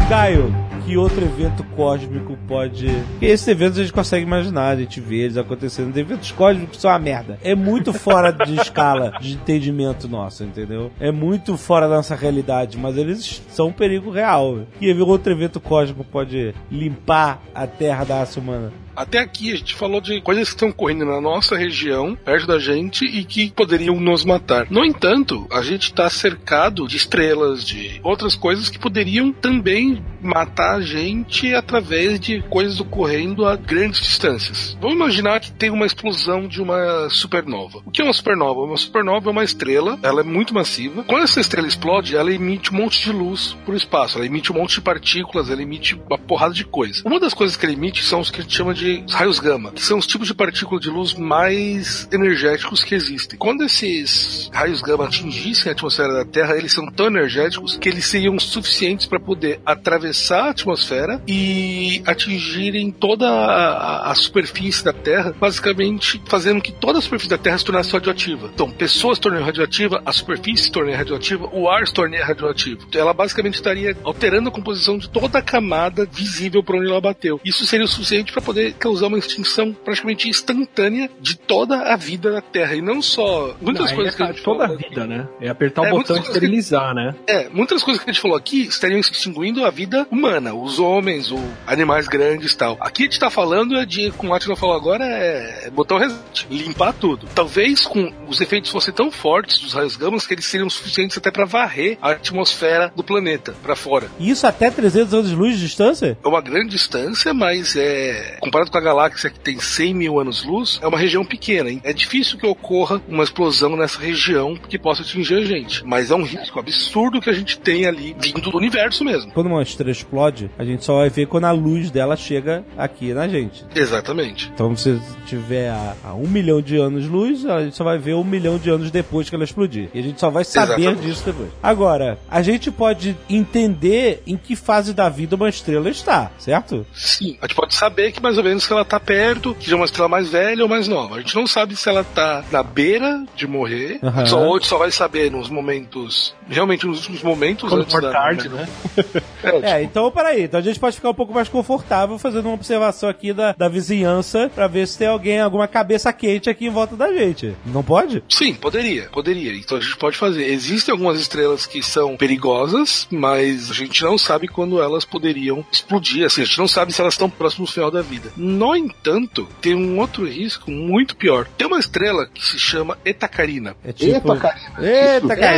Caio, 0.10 0.52
que 0.90 0.98
outro 0.98 1.24
evento 1.24 1.64
cósmico 1.76 2.36
pode. 2.48 2.88
Porque 2.88 3.28
esses 3.28 3.48
eventos 3.48 3.78
a 3.78 3.84
gente 3.84 3.94
consegue 3.94 4.26
imaginar, 4.26 4.70
a 4.70 4.76
gente 4.76 5.00
vê 5.00 5.18
eles 5.18 5.38
acontecendo. 5.38 5.96
Eventos 5.96 6.32
cósmicos 6.32 6.82
são 6.82 6.90
uma 6.90 6.98
merda. 6.98 7.38
É 7.44 7.54
muito 7.54 7.94
fora 7.94 8.32
de 8.32 8.56
escala 8.56 9.12
de 9.22 9.34
entendimento 9.34 10.08
nosso, 10.08 10.44
entendeu? 10.44 10.92
É 11.00 11.12
muito 11.12 11.56
fora 11.58 11.88
da 11.88 11.98
nossa 11.98 12.16
realidade, 12.16 12.76
mas 12.76 12.98
eles 12.98 13.40
são 13.50 13.68
um 13.68 13.72
perigo 13.72 14.10
real. 14.10 14.62
Que 14.80 14.92
outro 15.00 15.32
evento 15.32 15.60
cósmico 15.60 16.04
pode 16.04 16.56
limpar 16.72 17.40
a 17.54 17.68
Terra 17.68 18.04
da 18.04 18.20
raça 18.20 18.40
humana? 18.40 18.72
Até 19.00 19.20
aqui 19.20 19.54
a 19.54 19.56
gente 19.56 19.76
falou 19.76 20.02
de 20.02 20.20
coisas 20.20 20.50
que 20.50 20.56
estão 20.56 20.68
ocorrendo 20.68 21.06
na 21.06 21.22
nossa 21.22 21.56
região, 21.56 22.18
perto 22.18 22.46
da 22.46 22.60
gente, 22.60 23.06
e 23.06 23.24
que 23.24 23.50
poderiam 23.50 23.98
nos 23.98 24.26
matar. 24.26 24.68
No 24.70 24.84
entanto, 24.84 25.48
a 25.50 25.62
gente 25.62 25.84
está 25.84 26.10
cercado 26.10 26.86
de 26.86 26.98
estrelas, 26.98 27.64
de 27.64 28.02
outras 28.04 28.36
coisas 28.36 28.68
que 28.68 28.78
poderiam 28.78 29.32
também 29.32 30.04
matar 30.22 30.76
a 30.76 30.82
gente 30.82 31.56
através 31.56 32.20
de 32.20 32.42
coisas 32.50 32.82
ocorrendo 32.82 33.46
a 33.46 33.56
grandes 33.56 34.02
distâncias. 34.02 34.78
Vamos 34.82 34.98
imaginar 34.98 35.40
que 35.40 35.50
tem 35.50 35.70
uma 35.70 35.86
explosão 35.86 36.46
de 36.46 36.62
uma 36.62 37.10
supernova. 37.10 37.82
O 37.86 37.92
que 37.92 38.02
é 38.02 38.04
uma 38.04 38.12
supernova? 38.12 38.60
Uma 38.60 38.76
supernova 38.76 39.30
é 39.30 39.32
uma 39.32 39.46
estrela, 39.46 39.98
ela 40.04 40.20
é 40.20 40.26
muito 40.26 40.54
massiva. 40.54 41.06
Quando 41.06 41.24
essa 41.24 41.40
estrela 41.40 41.70
explode, 41.70 42.18
ela 42.18 42.34
emite 42.34 42.74
um 42.74 42.76
monte 42.76 43.02
de 43.02 43.14
luz 43.14 43.56
para 43.64 43.74
o 43.74 43.78
espaço, 43.78 44.18
ela 44.18 44.26
emite 44.26 44.52
um 44.52 44.56
monte 44.56 44.74
de 44.74 44.82
partículas, 44.82 45.50
ela 45.50 45.62
emite 45.62 45.98
uma 46.06 46.18
porrada 46.18 46.54
de 46.54 46.66
coisa. 46.66 47.02
Uma 47.06 47.18
das 47.18 47.34
coisas 47.34 47.56
que 47.56 47.66
ela 47.66 47.74
emite 47.74 48.04
são 48.04 48.20
os 48.20 48.30
que 48.30 48.42
a 48.42 48.44
gente 48.44 48.58
chama 48.58 48.74
de 48.74 48.89
raios 49.10 49.40
gama, 49.40 49.72
que 49.72 49.82
são 49.82 49.98
os 49.98 50.08
tipos 50.08 50.28
de 50.28 50.34
partículas 50.34 50.82
de 50.82 50.90
luz 50.90 51.14
mais 51.14 52.08
energéticos 52.12 52.84
que 52.84 52.96
existem. 52.96 53.38
Quando 53.38 53.64
esses 53.64 54.50
raios 54.54 54.82
gama 54.82 55.06
atingissem 55.06 55.70
a 55.70 55.74
atmosfera 55.74 56.14
da 56.14 56.26
Terra, 56.26 56.58
eles 56.58 56.72
são 56.72 56.86
tão 56.88 57.08
energéticos 57.08 57.78
que 57.78 57.90
eles 57.90 58.06
seriam 58.06 58.38
suficientes 58.40 59.06
para 59.06 59.20
poder 59.20 59.60
atravessar 59.66 60.48
a 60.48 60.50
atmosfera 60.52 61.22
e 61.28 62.02
atingirem 62.06 62.92
toda 62.92 63.30
a, 63.30 64.12
a 64.12 64.16
superfície 64.16 64.84
da 64.84 64.94
Terra, 64.94 65.34
basicamente 65.40 66.22
fazendo 66.26 66.62
que 66.62 66.72
toda 66.72 67.00
a 67.00 67.02
superfície 67.02 67.30
da 67.30 67.38
Terra 67.38 67.58
se 67.58 67.66
tornasse 67.66 67.92
radioativa. 67.92 68.50
Então, 68.54 68.70
pessoas 68.70 69.18
se 69.18 69.22
tornam 69.22 69.44
radioativa, 69.44 70.02
a 70.06 70.12
superfície 70.12 70.66
se 70.66 70.72
torna 70.72 70.96
radioativa, 70.96 71.50
o 71.52 71.70
ar 71.70 71.88
se 71.88 71.94
torna 71.94 72.24
radioativo. 72.24 72.88
Ela 72.94 73.14
basicamente 73.14 73.56
estaria 73.56 73.96
alterando 74.04 74.50
a 74.50 74.52
composição 74.52 74.98
de 74.98 75.10
toda 75.10 75.40
a 75.40 75.42
camada 75.42 76.08
visível 76.12 76.64
por 76.64 76.76
onde 76.76 76.90
ela 76.90 77.02
bateu. 77.02 77.40
Isso 77.44 77.66
seria 77.66 77.86
o 77.86 77.88
suficiente 77.88 78.32
para 78.32 78.42
poder 78.42 78.74
causar 78.80 79.08
uma 79.08 79.18
extinção 79.20 79.74
praticamente 79.74 80.28
instantânea 80.30 81.10
de 81.22 81.38
toda 81.38 81.94
a 81.94 81.96
vida 81.96 82.32
na 82.32 82.42
Terra. 82.42 82.76
E 82.76 82.82
não 82.82 83.02
só. 83.02 83.56
Muitas 83.62 83.90
Não, 83.90 83.96
coisas 83.96 84.14
é 84.14 84.18
que 84.18 84.24
a 84.24 84.28
gente 84.28 84.42
toda 84.44 84.64
a 84.64 84.68
falou 84.68 84.78
vida, 84.82 85.02
aqui- 85.04 85.10
né? 85.14 85.28
É 85.42 85.50
apertar 85.50 85.82
o 85.82 85.86
É, 85.86 85.90
botão 85.92 85.98
muitas 85.98 86.18
e 86.18 86.20
coisas 86.20 86.28
que- 86.30 86.38
esterilizar, 86.38 86.94
né? 86.96 87.16
É, 87.28 87.50
muitas 87.50 87.84
coisas 87.84 88.04
que 88.04 88.10
a 88.10 88.14
gente 88.14 88.22
falou 88.22 88.38
aqui 88.38 88.62
estariam 88.64 89.00
extinguindo 89.00 89.66
a 89.66 89.70
vida 89.70 90.08
humana, 90.10 90.54
os 90.54 90.80
homens, 90.80 91.32
os 91.32 91.40
animais 91.68 92.08
grandes 92.08 92.54
e 92.54 92.58
tal. 92.58 92.78
Aqui 92.80 93.04
a 93.04 93.06
gente 93.06 93.20
tá 93.20 93.30
falando 93.30 93.76
é 93.78 93.86
de, 93.86 94.12
como 94.12 94.34
a 94.34 94.38
Atila 94.38 94.56
falou 94.56 94.76
agora, 94.76 95.06
é 95.06 95.70
botar 95.72 95.96
o 95.96 95.98
reset, 96.00 96.48
limpar 96.50 96.94
tudo. 96.94 97.28
Talvez 97.36 97.86
com 97.86 98.12
os 98.28 98.40
efeitos 98.42 98.72
fossem 98.72 98.94
tão 98.94 99.12
fortes 99.12 99.60
dos 99.60 99.74
raios 99.74 99.96
gamas 99.98 100.26
que 100.26 100.34
eles 100.34 100.46
seriam 100.46 100.70
suficientes 100.70 101.18
até 101.18 101.30
para 101.32 101.46
varrer 101.46 101.98
a 102.02 102.12
atmosfera 102.12 102.92
do 102.96 103.04
planeta 103.04 103.54
para 103.62 103.76
fora. 103.76 104.08
E 104.20 104.30
Isso 104.30 104.46
até 104.48 104.70
300 104.72 105.14
anos 105.14 105.30
de 105.30 105.36
luz 105.36 105.56
de 105.58 105.62
distância? 105.66 106.18
É 106.24 106.28
uma 106.28 106.42
grande 106.42 106.70
distância, 106.70 107.34
mas 107.34 107.76
é 107.76 108.38
comparado 108.60 108.72
com 108.72 108.78
a 108.78 108.82
galáxia 108.82 109.30
que 109.30 109.40
tem 109.40 109.60
100 109.60 109.94
mil 109.94 110.20
anos-luz, 110.20 110.80
é 110.82 110.88
uma 110.88 110.98
região 110.98 111.24
pequena. 111.24 111.70
hein? 111.70 111.82
É 111.84 111.94
difícil 111.94 112.38
que 112.38 112.46
ocorra 112.46 113.02
uma 113.08 113.24
explosão 113.24 113.76
nessa 113.76 114.00
região 114.00 114.56
que 114.56 114.78
possa 114.78 115.02
atingir 115.02 115.36
a 115.36 115.42
gente. 115.46 115.86
Mas 115.86 116.12
é 116.12 116.16
um 116.16 116.24
risco 116.24 116.60
absurdo 116.60 117.22
que 117.22 117.30
a 117.30 117.34
gente 117.34 117.60
tem 117.60 117.86
ali 117.86 118.16
vindo 118.20 118.52
do 118.52 118.58
universo 118.58 119.04
mesmo. 119.04 119.32
Quando 119.32 119.48
uma 119.48 119.62
estrela 119.64 119.92
explode, 119.92 120.50
a 120.58 120.64
gente 120.66 120.84
só 120.84 120.98
vai 120.98 121.10
ver 121.10 121.28
quando 121.28 121.46
a 121.46 121.52
luz 121.52 121.90
dela 121.92 122.16
chega 122.16 122.66
aqui 122.78 123.14
na 123.14 123.28
gente. 123.28 123.66
Exatamente. 123.74 124.52
Então, 124.54 124.76
se 124.76 125.00
tiver 125.26 125.70
a, 125.70 125.96
a 126.04 126.14
um 126.14 126.28
milhão 126.28 126.62
de 126.62 126.78
anos-luz, 126.78 127.46
a 127.46 127.64
gente 127.64 127.76
só 127.76 127.84
vai 127.84 127.98
ver 127.98 128.16
um 128.16 128.24
milhão 128.24 128.58
de 128.58 128.70
anos 128.70 128.92
depois 128.92 129.30
que 129.30 129.36
ela 129.36 129.44
explodir. 129.44 129.90
E 129.94 130.00
a 130.00 130.04
gente 130.04 130.20
só 130.20 130.30
vai 130.30 130.44
saber 130.44 130.82
Exatamente. 130.82 131.02
disso 131.08 131.26
depois. 131.26 131.50
Agora, 131.62 132.20
a 132.30 132.42
gente 132.42 132.72
pode 132.72 133.16
entender 133.30 134.22
em 134.28 134.36
que 134.36 134.56
fase 134.56 134.94
da 134.94 135.08
vida 135.10 135.36
uma 135.36 135.50
estrela 135.50 135.90
está, 135.90 136.32
certo? 136.38 136.86
Sim, 136.94 137.38
a 137.42 137.48
gente 137.48 137.56
pode 137.56 137.74
saber 137.74 138.12
que 138.12 138.22
mais 138.22 138.38
ou 138.38 138.44
menos 138.44 138.49
que 138.58 138.74
ela 138.74 138.86
tá 138.86 139.00
perto, 139.00 139.56
que 139.56 139.70
já 139.70 139.76
é 139.76 139.80
uma 139.80 139.86
estrela 139.86 140.10
mais 140.10 140.30
velha 140.30 140.64
ou 140.64 140.70
mais 140.70 140.88
nova. 140.88 141.16
A 141.16 141.20
gente 141.20 141.36
não 141.36 141.48
sabe 141.48 141.76
se 141.76 141.88
ela 141.90 142.04
tá 142.04 142.44
na 142.52 142.64
beira 142.64 143.24
de 143.36 143.48
morrer, 143.48 144.00
Aham. 144.04 144.26
só, 144.26 144.42
ou 144.42 144.56
a 144.56 144.58
gente 144.58 144.68
só 144.68 144.78
vai 144.78 144.92
saber 144.92 145.32
nos 145.32 145.50
momentos, 145.50 146.36
realmente 146.48 146.86
nos 146.86 147.00
últimos 147.00 147.24
momentos 147.24 147.70
Quando 147.70 147.82
antes 147.82 147.94
for 147.94 148.02
da, 148.02 148.12
tarde, 148.12 148.50
né? 148.50 148.68
É, 149.42 149.52
tipo, 149.52 149.66
É, 149.66 149.84
então 149.84 150.12
peraí. 150.12 150.44
Então 150.44 150.60
a 150.60 150.64
gente 150.64 150.80
pode 150.80 150.96
ficar 150.96 151.10
um 151.10 151.14
pouco 151.14 151.34
mais 151.34 151.48
confortável 151.48 152.18
fazendo 152.18 152.46
uma 152.48 152.56
observação 152.56 153.10
aqui 153.10 153.34
da, 153.34 153.54
da 153.54 153.70
vizinhança 153.70 154.50
pra 154.54 154.68
ver 154.68 154.88
se 154.88 154.98
tem 154.98 155.08
alguém, 155.08 155.40
alguma 155.40 155.68
cabeça 155.68 156.12
quente 156.12 156.50
aqui 156.50 156.66
em 156.66 156.70
volta 156.70 156.96
da 156.96 157.12
gente. 157.14 157.56
Não 157.66 157.84
pode? 157.84 158.24
Sim, 158.30 158.54
poderia, 158.54 159.10
poderia. 159.12 159.54
Então 159.56 159.78
a 159.78 159.82
gente 159.82 159.96
pode 159.98 160.18
fazer. 160.18 160.46
Existem 160.46 160.92
algumas 160.92 161.20
estrelas 161.20 161.66
que 161.66 161.82
são 161.82 162.18
perigosas, 162.18 163.08
mas 163.12 163.70
a 163.72 163.74
gente 163.74 164.04
não 164.04 164.18
sabe 164.18 164.48
quando 164.48 164.82
elas 164.82 165.06
poderiam 165.06 165.66
explodir. 165.72 166.26
Assim, 166.26 166.42
a 166.42 166.46
gente 166.46 166.60
não 166.60 166.68
sabe 166.68 166.94
se 166.94 167.02
elas 167.02 167.14
estão 167.14 167.30
próximas 167.30 167.70
do 167.70 167.74
final 167.74 167.92
da 167.92 168.02
vida. 168.02 168.32
No 168.40 168.74
entanto, 168.74 169.48
tem 169.60 169.76
um 169.76 170.00
outro 170.00 170.26
risco 170.26 170.72
muito 170.72 171.18
pior. 171.18 171.46
Tem 171.58 171.68
uma 171.68 171.78
estrela 171.78 172.26
que 172.26 172.44
se 172.44 172.58
chama 172.58 172.98
Etacarina. 173.04 173.76
É 173.84 173.92
tipo... 173.92 174.34
Cara. 174.38 174.58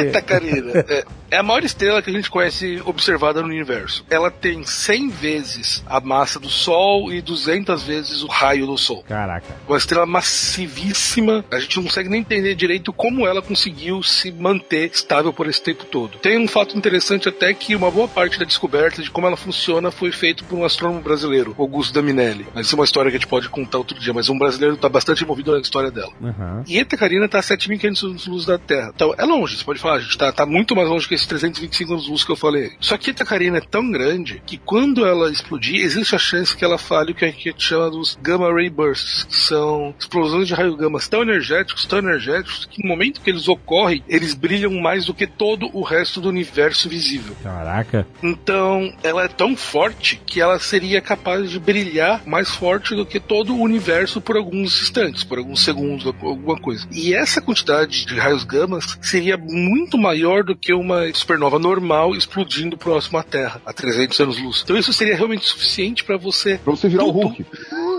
Etacarina. 0.02 0.80
é, 0.90 1.06
é 1.30 1.38
a 1.38 1.44
maior 1.44 1.64
estrela 1.64 2.02
que 2.02 2.10
a 2.10 2.14
gente 2.14 2.30
conhece 2.30 2.82
observada 2.84 3.41
no 3.41 3.48
universo. 3.48 4.03
Ela 4.10 4.32
tem 4.32 4.64
100 4.64 5.10
vezes 5.10 5.84
a 5.86 5.99
massa 5.99 6.40
do 6.40 6.49
Sol 6.49 7.14
e 7.14 7.22
200 7.22 7.84
vezes 7.84 8.24
o 8.24 8.28
raio 8.28 8.66
do 8.66 8.78
Sol. 8.78 9.03
Caraca. 9.08 9.45
Uma 9.68 9.78
estrela 9.78 10.08
massivíssima. 10.08 11.45
A 11.52 11.60
gente 11.60 11.78
não 11.78 11.84
consegue 11.84 12.10
nem 12.10 12.22
entender 12.22 12.56
direito 12.56 12.91
como 12.91 13.28
ela 13.28 13.44
conseguiu 13.44 14.02
se 14.02 14.32
manter 14.32 14.90
estável 14.91 15.32
por 15.32 15.48
esse 15.48 15.62
tempo 15.62 15.86
todo. 15.86 16.18
Tem 16.18 16.38
um 16.38 16.48
fato 16.48 16.76
interessante 16.76 17.30
até 17.30 17.53
que 17.53 17.76
uma 17.76 17.91
boa 17.91 18.08
parte 18.08 18.40
da 18.40 18.45
descoberta 18.45 19.03
de 19.03 19.12
como 19.12 19.28
ela 19.28 19.38
funciona 19.38 19.91
foi 19.91 20.12
feito 20.12 20.44
por 20.45 20.58
um 20.58 20.66
astrônomo 20.66 21.02
brasileiro, 21.02 21.56
Augusto 21.58 21.94
Daminelli. 21.94 22.48
Mas 22.53 22.70
isso 22.72 22.76
é 22.76 22.80
uma 22.80 22.85
história 22.85 23.11
que 23.11 23.18
a 23.18 23.19
gente 23.19 23.27
pode 23.27 23.49
contar 23.49 23.80
outro 23.80 23.99
dia, 23.99 24.14
mas 24.14 24.30
um 24.30 24.38
brasileiro 24.38 24.76
está 24.76 24.88
bastante 24.88 25.23
envolvido 25.23 25.52
na 25.52 25.60
história 25.60 25.91
dela. 25.91 26.11
Uhum. 26.22 26.64
E 26.65 26.80
Eta 26.80 26.95
Carina 26.95 27.26
está 27.26 27.39
a 27.39 27.41
7.500 27.41 28.06
anos 28.06 28.27
luz 28.27 28.45
da 28.45 28.57
Terra. 28.57 28.91
Então 28.95 29.14
é 29.18 29.26
longe, 29.26 29.57
você 29.57 29.64
pode 29.64 29.80
falar, 29.80 29.95
a 29.95 29.99
gente 29.99 30.18
tá, 30.18 30.31
tá 30.31 30.45
muito 30.45 30.76
mais 30.76 30.88
longe 30.88 31.07
que 31.07 31.14
esses 31.14 31.27
325 31.27 31.93
anos 31.93 32.07
luz 32.07 32.23
que 32.23 32.31
eu 32.31 32.35
falei. 32.35 32.72
Só 32.80 32.98
que 32.98 33.10
Eta 33.10 33.26
Carina 33.26 33.57
é 33.57 33.61
tão 33.61 33.91
grande 33.91 34.41
que 34.45 34.57
quando 34.57 35.06
ela 35.06 35.30
explodir, 35.30 35.81
existe 35.81 36.15
a 36.15 36.19
chance 36.19 36.56
que 36.56 36.64
ela 36.64 36.77
fale 36.77 37.11
o 37.11 37.15
que 37.15 37.26
a 37.26 37.27
gente 37.30 37.53
chama 37.57 37.89
dos 37.89 38.18
Gamma 38.22 38.52
Ray 38.53 38.69
Bursts, 38.69 39.23
que 39.23 39.35
são 39.35 39.93
explosões 39.99 40.48
de 40.48 40.53
raio 40.53 40.77
gama 40.77 40.99
tão 41.10 41.23
energéticos, 41.23 41.85
tão 41.85 41.99
energéticos, 41.99 42.65
que 42.65 42.81
no 42.81 42.88
momento 42.88 43.22
que 43.22 43.30
eles 43.30 43.48
ocorrem, 43.48 44.03
eles 44.07 44.34
brilham 44.34 44.73
mais 44.80 45.06
do 45.06 45.14
que 45.14 45.27
todo 45.27 45.69
o 45.73 45.81
resto 45.81 46.22
do 46.22 46.30
universo 46.30 46.88
visível. 46.88 47.35
Caraca. 47.43 48.07
Então, 48.23 48.93
ela 49.03 49.26
é 49.26 49.27
tão 49.27 49.57
forte 49.57 50.22
que 50.26 50.39
ela 50.39 50.57
seria 50.60 51.02
capaz 51.02 51.49
de 51.49 51.60
brilhar 51.60 52.22
mais 52.26 52.49
forte 52.62 52.94
do 52.96 53.08
que 53.08 53.20
todo 53.20 53.56
o 53.56 53.60
universo 53.60 54.22
por 54.22 54.38
alguns 54.38 54.84
instantes, 54.84 55.24
por 55.24 55.40
alguns 55.40 55.64
segundos, 55.64 56.06
alguma 56.06 56.60
coisa. 56.60 56.88
E 56.92 57.12
essa 57.12 57.42
quantidade 57.42 58.06
de 58.06 58.16
raios 58.20 58.44
gamas 58.44 59.00
seria 59.02 59.36
muito 59.36 59.98
maior 59.98 60.44
do 60.44 60.56
que 60.56 60.72
uma 60.72 61.12
supernova 61.12 61.58
normal 61.58 62.16
explodindo 62.16 62.78
próximo 62.78 63.18
à 63.18 63.24
Terra, 63.24 63.60
a 63.66 63.74
300 63.74 64.20
anos-luz. 64.20 64.62
Então 64.64 64.78
isso 64.78 64.94
seria 64.94 65.16
realmente 65.16 65.48
suficiente 65.48 66.04
para 66.04 66.18
você... 66.18 66.60
Pra 66.64 66.76
você 66.76 66.88
virar 66.88 67.06
o 67.06 67.10
Hulk. 67.10 67.44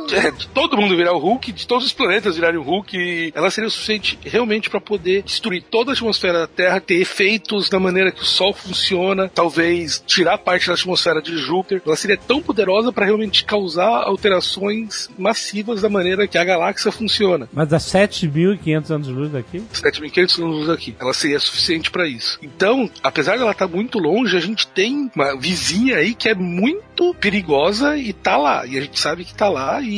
É, 0.13 0.31
de 0.31 0.47
todo 0.49 0.77
mundo 0.77 0.97
virar 0.97 1.13
o 1.15 1.19
Hulk, 1.19 1.53
de 1.53 1.67
todos 1.67 1.87
os 1.87 1.93
planetas 1.93 2.37
virarem 2.37 2.59
o 2.59 2.63
Hulk, 2.63 3.33
ela 3.35 3.51
seria 3.51 3.69
o 3.69 3.71
suficiente 3.71 4.19
realmente 4.23 4.69
para 4.69 4.81
poder 4.81 5.23
destruir 5.23 5.63
toda 5.63 5.91
a 5.91 5.95
atmosfera 5.95 6.41
da 6.41 6.47
Terra, 6.47 6.81
ter 6.81 7.01
efeitos 7.01 7.71
na 7.71 7.81
maneira 7.81 8.13
que 8.13 8.23
o 8.23 8.27
Sol 8.27 8.53
funciona, 8.53 9.31
talvez 9.35 10.03
tirar 10.07 10.39
parte 10.39 10.69
da 10.69 10.75
atmosfera 10.75 11.23
de 11.23 11.37
Júpiter. 11.39 11.83
Ela 11.85 11.97
seria 11.97 12.17
tão 12.17 12.43
poderosa 12.43 12.93
para 12.93 13.07
realmente 13.07 13.45
causar 13.45 14.05
alterações 14.05 15.09
massivas 15.19 15.81
da 15.81 15.89
maneira 15.89 16.29
que 16.29 16.37
a 16.37 16.45
galáxia 16.45 16.93
funciona. 16.93 17.49
Mas 17.53 17.73
a 17.73 17.79
7.500 17.79 18.91
anos-luz 18.91 19.33
daqui? 19.33 19.63
7.500 19.73 20.45
anos 20.45 20.71
aqui. 20.71 20.95
Ela 21.01 21.15
seria 21.15 21.41
suficiente 21.41 21.91
para 21.91 22.07
isso. 22.07 22.39
Então, 22.43 22.91
apesar 23.03 23.39
dela 23.39 23.53
estar 23.53 23.67
tá 23.67 23.75
muito 23.75 23.99
longe, 23.99 24.37
a 24.37 24.41
gente 24.41 24.67
tem 24.67 25.11
uma 25.15 25.37
vizinha 25.37 25.97
aí 25.97 26.15
que 26.15 26.29
é 26.29 26.35
muito 26.35 27.15
perigosa 27.15 27.97
e 27.97 28.13
tá 28.13 28.37
lá. 28.37 28.67
E 28.67 28.77
a 28.77 28.81
gente 28.81 29.01
sabe 29.01 29.25
que 29.25 29.35
tá 29.35 29.49
lá 29.49 29.81
e 29.81 29.92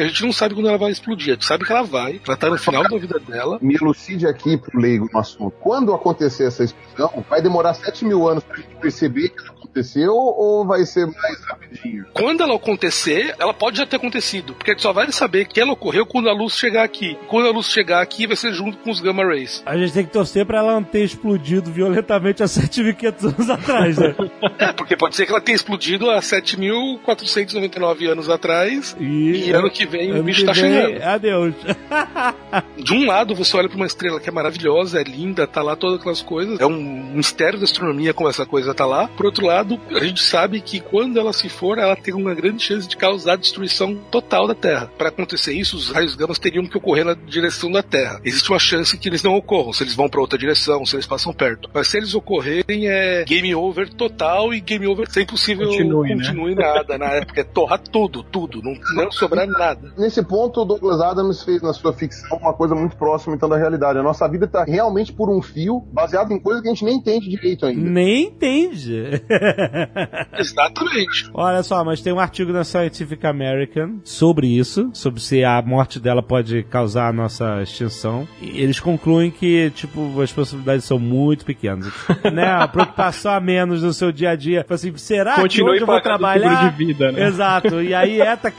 a 0.00 0.08
gente 0.08 0.24
não 0.24 0.32
sabe 0.32 0.54
quando 0.54 0.68
ela 0.68 0.78
vai 0.78 0.90
explodir. 0.90 1.30
A 1.30 1.34
gente 1.34 1.46
sabe 1.46 1.64
que 1.64 1.72
ela 1.72 1.82
vai. 1.82 2.20
Ela 2.26 2.36
tá 2.36 2.48
no 2.48 2.58
final 2.58 2.82
da 2.82 2.96
vida 2.96 3.18
dela. 3.18 3.58
Me 3.60 3.74
elucide 3.74 4.26
aqui 4.26 4.56
pro 4.56 4.78
leigo 4.78 5.08
no 5.12 5.18
assunto. 5.18 5.52
Quando 5.60 5.92
acontecer 5.92 6.44
essa 6.44 6.64
explosão, 6.64 7.24
vai 7.28 7.42
demorar 7.42 7.74
7 7.74 8.04
mil 8.04 8.28
anos 8.28 8.44
pra 8.44 8.56
gente 8.56 8.74
perceber 8.76 9.28
que 9.30 9.40
ela 9.40 9.58
aconteceu 9.68 10.12
ou 10.12 10.66
vai 10.66 10.84
ser 10.84 11.06
mais 11.06 11.44
rapidinho? 11.44 12.06
Quando 12.12 12.42
ela 12.42 12.56
acontecer, 12.56 13.34
ela 13.38 13.54
pode 13.54 13.78
já 13.78 13.86
ter 13.86 13.96
acontecido, 13.96 14.54
porque 14.54 14.70
a 14.70 14.74
gente 14.74 14.82
só 14.82 14.92
vai 14.92 15.10
saber 15.12 15.46
que 15.46 15.60
ela 15.60 15.72
ocorreu 15.72 16.06
quando 16.06 16.28
a 16.28 16.32
luz 16.32 16.54
chegar 16.54 16.82
aqui. 16.82 17.16
Quando 17.28 17.48
a 17.48 17.52
luz 17.52 17.66
chegar 17.66 18.00
aqui, 18.00 18.26
vai 18.26 18.36
ser 18.36 18.52
junto 18.52 18.78
com 18.78 18.90
os 18.90 19.00
gamma 19.00 19.24
rays. 19.24 19.62
A 19.64 19.76
gente 19.76 19.92
tem 19.92 20.04
que 20.04 20.12
torcer 20.12 20.44
pra 20.46 20.58
ela 20.58 20.74
não 20.74 20.82
ter 20.82 21.04
explodido 21.04 21.70
violentamente 21.70 22.42
há 22.42 22.46
7.500 22.46 23.34
anos 23.34 23.50
atrás, 23.50 23.98
né? 23.98 24.14
é, 24.58 24.72
porque 24.72 24.96
pode 24.96 25.14
ser 25.14 25.26
que 25.26 25.32
ela 25.32 25.40
tenha 25.40 25.56
explodido 25.56 26.10
há 26.10 26.18
7.499 26.20 28.10
anos 28.10 28.28
atrás 28.28 28.96
e, 28.98 29.27
e 29.30 29.52
ano 29.52 29.70
que 29.70 29.86
vem 29.86 30.18
o 30.18 30.22
bicho 30.22 30.44
tá 30.44 30.52
vem, 30.52 30.62
chegando. 30.62 31.02
Adeus. 31.02 31.54
De 32.76 32.92
um 32.92 33.06
lado, 33.06 33.34
você 33.34 33.56
olha 33.56 33.68
pra 33.68 33.76
uma 33.76 33.86
estrela 33.86 34.20
que 34.20 34.28
é 34.28 34.32
maravilhosa, 34.32 35.00
é 35.00 35.04
linda, 35.04 35.46
tá 35.46 35.62
lá 35.62 35.76
todas 35.76 35.98
aquelas 36.00 36.22
coisas, 36.22 36.60
é 36.60 36.66
um 36.66 37.12
mistério 37.14 37.58
da 37.58 37.64
astronomia 37.64 38.14
como 38.14 38.28
essa 38.28 38.46
coisa 38.46 38.74
tá 38.74 38.86
lá. 38.86 39.08
Por 39.08 39.26
outro 39.26 39.44
lado, 39.44 39.80
a 39.90 40.04
gente 40.04 40.22
sabe 40.22 40.60
que 40.60 40.80
quando 40.80 41.18
ela 41.18 41.32
se 41.32 41.48
for, 41.48 41.78
ela 41.78 41.96
tem 41.96 42.14
uma 42.14 42.34
grande 42.34 42.62
chance 42.62 42.88
de 42.88 42.96
causar 42.96 43.36
destruição 43.36 43.94
total 44.10 44.46
da 44.46 44.54
Terra. 44.54 44.90
Para 44.96 45.08
acontecer 45.08 45.52
isso, 45.52 45.76
os 45.76 45.90
raios 45.90 46.14
gamas 46.14 46.38
teriam 46.38 46.66
que 46.66 46.76
ocorrer 46.76 47.04
na 47.04 47.14
direção 47.14 47.70
da 47.70 47.82
Terra. 47.82 48.20
Existe 48.24 48.50
uma 48.50 48.58
chance 48.58 48.96
que 48.96 49.08
eles 49.08 49.22
não 49.22 49.34
ocorram, 49.34 49.72
se 49.72 49.82
eles 49.82 49.94
vão 49.94 50.08
para 50.08 50.20
outra 50.20 50.38
direção, 50.38 50.84
se 50.84 50.96
eles 50.96 51.06
passam 51.06 51.32
perto. 51.32 51.68
Mas 51.72 51.88
se 51.88 51.96
eles 51.96 52.14
ocorrerem, 52.14 52.88
é 52.88 53.24
game 53.24 53.54
over 53.54 53.88
total 53.92 54.52
e 54.52 54.60
game 54.60 54.86
over 54.86 55.10
sem 55.10 55.26
possível 55.26 55.68
continue, 55.68 56.08
continue 56.14 56.54
né? 56.54 56.62
nada. 56.62 56.98
Na 56.98 57.06
época 57.06 57.40
é 57.40 57.44
torrar 57.44 57.78
tudo, 57.78 58.22
tudo, 58.22 58.62
não, 58.62 58.74
não 58.94 59.10
sobrar 59.18 59.46
nada. 59.46 59.92
Nesse 59.96 60.22
ponto, 60.22 60.62
o 60.62 60.64
Douglas 60.64 61.00
Adams 61.00 61.42
fez 61.42 61.62
na 61.62 61.72
sua 61.72 61.92
ficção 61.92 62.38
uma 62.38 62.52
coisa 62.52 62.74
muito 62.74 62.96
próxima 62.96 63.34
então 63.34 63.48
da 63.48 63.56
realidade. 63.56 63.98
A 63.98 64.02
nossa 64.02 64.28
vida 64.28 64.46
está 64.46 64.64
realmente 64.64 65.12
por 65.12 65.30
um 65.30 65.42
fio, 65.42 65.82
baseado 65.92 66.32
em 66.32 66.38
coisas 66.38 66.62
que 66.62 66.68
a 66.68 66.72
gente 66.72 66.84
nem 66.84 66.96
entende 66.96 67.28
direito 67.28 67.66
ainda. 67.66 67.90
Nem 67.90 68.26
entende. 68.26 69.22
Exatamente. 70.38 71.30
Olha 71.34 71.62
só, 71.62 71.84
mas 71.84 72.00
tem 72.00 72.12
um 72.12 72.20
artigo 72.20 72.52
na 72.52 72.64
Scientific 72.64 73.24
American 73.26 74.00
sobre 74.04 74.46
isso, 74.46 74.90
sobre 74.92 75.20
se 75.20 75.44
a 75.44 75.60
morte 75.62 75.98
dela 75.98 76.22
pode 76.22 76.62
causar 76.64 77.08
a 77.08 77.12
nossa 77.12 77.62
extinção. 77.62 78.26
E 78.40 78.60
eles 78.60 78.80
concluem 78.80 79.30
que, 79.30 79.70
tipo, 79.70 80.20
as 80.20 80.32
possibilidades 80.32 80.84
são 80.84 80.98
muito 80.98 81.44
pequenas. 81.44 81.92
né? 82.32 82.50
A 82.50 82.68
preocupação 82.68 83.32
a 83.32 83.40
menos 83.40 83.82
no 83.82 83.92
seu 83.92 84.12
dia 84.12 84.30
a 84.30 84.36
dia. 84.36 84.64
Assim, 84.68 84.96
será 84.96 85.36
Continue 85.36 85.50
que 85.50 85.70
hoje 85.70 85.82
eu 85.82 85.86
vou 85.86 86.00
trabalhar? 86.00 86.70
De 86.70 86.76
vida, 86.76 87.12
né? 87.12 87.26
Exato. 87.26 87.80
E 87.82 87.94
aí, 87.94 88.20
Eta 88.20 88.50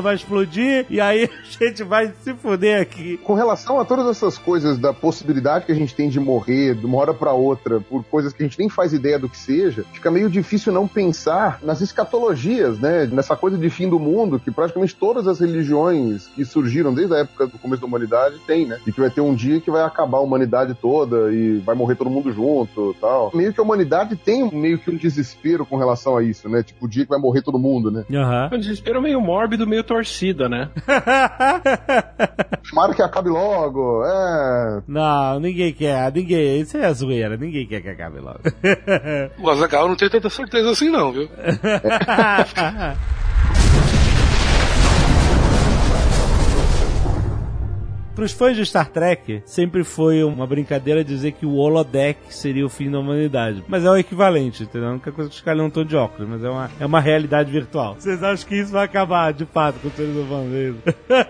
Vai 0.00 0.14
explodir, 0.14 0.86
e 0.88 1.00
aí 1.00 1.24
a 1.60 1.64
gente 1.64 1.82
vai 1.82 2.12
se 2.22 2.34
fuder 2.34 2.80
aqui. 2.80 3.18
Com 3.18 3.34
relação 3.34 3.80
a 3.80 3.84
todas 3.84 4.06
essas 4.06 4.38
coisas 4.38 4.78
da 4.78 4.92
possibilidade 4.92 5.66
que 5.66 5.72
a 5.72 5.74
gente 5.74 5.94
tem 5.94 6.08
de 6.08 6.20
morrer 6.20 6.74
de 6.74 6.86
uma 6.86 6.98
hora 6.98 7.14
para 7.14 7.32
outra 7.32 7.80
por 7.80 8.04
coisas 8.04 8.32
que 8.32 8.42
a 8.42 8.46
gente 8.46 8.58
nem 8.58 8.68
faz 8.68 8.92
ideia 8.92 9.18
do 9.18 9.28
que 9.28 9.36
seja, 9.36 9.84
fica 9.92 10.10
meio 10.10 10.30
difícil 10.30 10.72
não 10.72 10.86
pensar 10.86 11.58
nas 11.62 11.80
escatologias, 11.80 12.78
né? 12.78 13.06
Nessa 13.06 13.36
coisa 13.36 13.56
de 13.56 13.70
fim 13.70 13.88
do 13.88 13.98
mundo 13.98 14.38
que 14.38 14.50
praticamente 14.50 14.94
todas 14.94 15.26
as 15.26 15.40
religiões 15.40 16.26
que 16.28 16.44
surgiram 16.44 16.94
desde 16.94 17.14
a 17.14 17.18
época 17.18 17.46
do 17.46 17.58
começo 17.58 17.80
da 17.80 17.86
humanidade 17.86 18.38
têm, 18.46 18.66
né? 18.66 18.78
E 18.86 18.92
que 18.92 19.00
vai 19.00 19.10
ter 19.10 19.20
um 19.20 19.34
dia 19.34 19.60
que 19.60 19.70
vai 19.70 19.82
acabar 19.82 20.18
a 20.18 20.22
humanidade 20.22 20.74
toda 20.74 21.32
e 21.32 21.58
vai 21.58 21.74
morrer 21.74 21.96
todo 21.96 22.10
mundo 22.10 22.32
junto 22.32 22.94
tal. 23.00 23.30
Meio 23.34 23.52
que 23.52 23.60
a 23.60 23.62
humanidade 23.62 24.16
tem 24.16 24.50
meio 24.52 24.78
que 24.78 24.90
um 24.90 24.96
desespero 24.96 25.64
com 25.64 25.76
relação 25.76 26.16
a 26.16 26.22
isso, 26.22 26.48
né? 26.48 26.62
Tipo, 26.62 26.86
o 26.86 26.88
dia 26.88 27.04
que 27.04 27.10
vai 27.10 27.18
morrer 27.18 27.42
todo 27.42 27.58
mundo, 27.58 27.90
né? 27.90 28.04
Uhum. 28.10 28.56
Um 28.56 28.60
desespero 28.60 29.00
meio 29.00 29.20
mórbido, 29.20 29.66
meio 29.66 29.84
torcida, 29.88 30.48
né? 30.48 30.68
Tomara 32.68 32.94
que 32.94 33.02
acabe 33.02 33.30
logo, 33.30 34.04
é. 34.04 34.82
Não, 34.86 35.40
ninguém 35.40 35.72
quer, 35.72 36.12
ninguém. 36.12 36.60
Isso 36.60 36.76
é 36.76 36.92
zoeira, 36.92 37.36
ninguém 37.36 37.66
quer 37.66 37.80
que 37.80 37.88
acabe 37.88 38.20
logo. 38.20 38.40
o 39.38 39.50
Azagal 39.50 39.88
não 39.88 39.96
tem 39.96 40.10
tanta 40.10 40.28
certeza 40.28 40.70
assim, 40.70 40.90
não, 40.90 41.12
viu? 41.12 41.28
Para 48.18 48.24
os 48.24 48.32
fãs 48.32 48.56
de 48.56 48.66
Star 48.66 48.90
Trek, 48.90 49.44
sempre 49.46 49.84
foi 49.84 50.24
uma 50.24 50.44
brincadeira 50.44 51.04
dizer 51.04 51.30
que 51.30 51.46
o 51.46 51.54
holodeck 51.54 52.18
seria 52.30 52.66
o 52.66 52.68
fim 52.68 52.90
da 52.90 52.98
humanidade. 52.98 53.62
Mas 53.68 53.84
é 53.84 53.90
o 53.92 53.96
equivalente, 53.96 54.64
entendeu? 54.64 54.88
A 54.88 54.90
única 54.94 55.12
coisa 55.12 55.30
que 55.30 55.36
os 55.36 55.40
caras 55.40 55.60
não 55.60 55.68
estão 55.68 55.84
de 55.84 55.94
óculos, 55.94 56.28
mas 56.28 56.42
é 56.42 56.50
uma, 56.50 56.70
é 56.80 56.84
uma 56.84 56.98
realidade 56.98 57.48
virtual. 57.48 57.94
Vocês 57.96 58.20
acham 58.20 58.48
que 58.48 58.56
isso 58.56 58.72
vai 58.72 58.86
acabar, 58.86 59.32
de 59.32 59.46
fato, 59.46 59.78
com 59.78 59.86
o 59.86 59.90
seres 59.92 60.16
humanos 60.16 60.48
mesmo? 60.48 60.82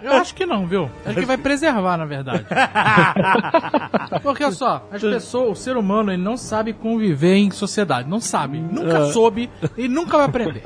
Eu 0.02 0.12
acho 0.12 0.34
que 0.34 0.46
não, 0.46 0.66
viu? 0.66 0.90
Acho 1.04 1.20
que 1.20 1.26
vai 1.26 1.36
preservar, 1.36 1.98
na 1.98 2.06
verdade. 2.06 2.46
Porque, 4.22 4.44
olha 4.44 4.52
só, 4.54 4.88
as 4.90 5.02
pessoas, 5.02 5.58
o 5.58 5.62
ser 5.62 5.76
humano, 5.76 6.10
ele 6.10 6.22
não 6.22 6.38
sabe 6.38 6.72
conviver 6.72 7.34
em 7.34 7.50
sociedade. 7.50 8.08
Não 8.08 8.18
sabe. 8.18 8.60
Nunca 8.60 9.04
soube 9.12 9.50
e 9.76 9.88
nunca 9.88 10.16
vai 10.16 10.26
aprender. 10.26 10.62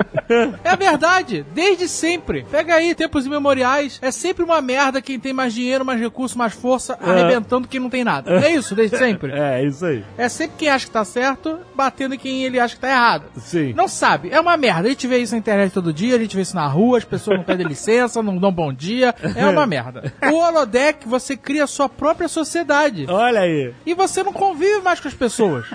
É 0.63 0.71
a 0.71 0.77
verdade. 0.77 1.45
Desde 1.53 1.89
sempre. 1.89 2.47
Pega 2.49 2.77
aí, 2.77 2.95
tempos 2.95 3.27
imemoriais. 3.27 3.99
É 4.01 4.13
sempre 4.13 4.45
uma 4.45 4.61
merda 4.61 5.03
quem 5.03 5.19
tem 5.19 5.33
mais 5.33 5.53
dinheiro, 5.53 5.85
mais 5.85 5.99
recursos 5.99 6.12
recurso, 6.13 6.37
mais 6.37 6.53
força, 6.53 6.99
é. 7.01 7.11
arrebentando 7.11 7.67
quem 7.67 7.81
não 7.81 7.89
tem 7.89 8.05
nada. 8.05 8.31
É 8.45 8.53
isso, 8.53 8.75
desde 8.75 8.97
sempre. 8.99 9.33
É, 9.33 9.65
isso 9.65 9.85
aí. 9.85 10.05
É 10.19 10.29
sempre 10.29 10.57
quem 10.59 10.69
acha 10.69 10.87
que 10.87 10.93
tá 10.93 11.05
certo, 11.05 11.59
batendo 11.75 12.15
em 12.15 12.19
quem 12.19 12.45
ele 12.45 12.61
acha 12.61 12.75
que 12.75 12.81
tá 12.81 12.91
errado. 12.91 13.25
Sim. 13.39 13.73
Não 13.73 13.89
sabe. 13.89 14.29
É 14.31 14.39
uma 14.39 14.57
merda. 14.57 14.87
A 14.87 14.91
gente 14.91 15.07
vê 15.07 15.19
isso 15.19 15.33
na 15.33 15.39
internet 15.39 15.73
todo 15.73 15.93
dia, 15.93 16.15
a 16.15 16.19
gente 16.19 16.37
vê 16.37 16.43
isso 16.43 16.55
na 16.55 16.67
rua, 16.67 16.99
as 16.99 17.05
pessoas 17.05 17.39
não 17.39 17.45
pedem 17.45 17.67
licença, 17.73 18.23
não 18.23 18.37
dão 18.37 18.53
bom 18.53 18.73
dia. 18.73 19.15
É 19.35 19.47
uma 19.47 19.67
merda. 19.67 20.13
O 20.31 20.37
holodeck, 20.37 21.09
você 21.09 21.37
cria 21.37 21.65
a 21.65 21.67
sua 21.67 21.89
própria 21.89 22.29
sociedade. 22.29 23.07
Olha 23.09 23.41
aí. 23.41 23.73
E 23.87 23.95
você 23.95 24.23
não 24.23 24.33
convive 24.33 24.81
mais 24.83 25.01
com 25.01 25.09
as 25.09 25.15
pessoas. 25.15 25.67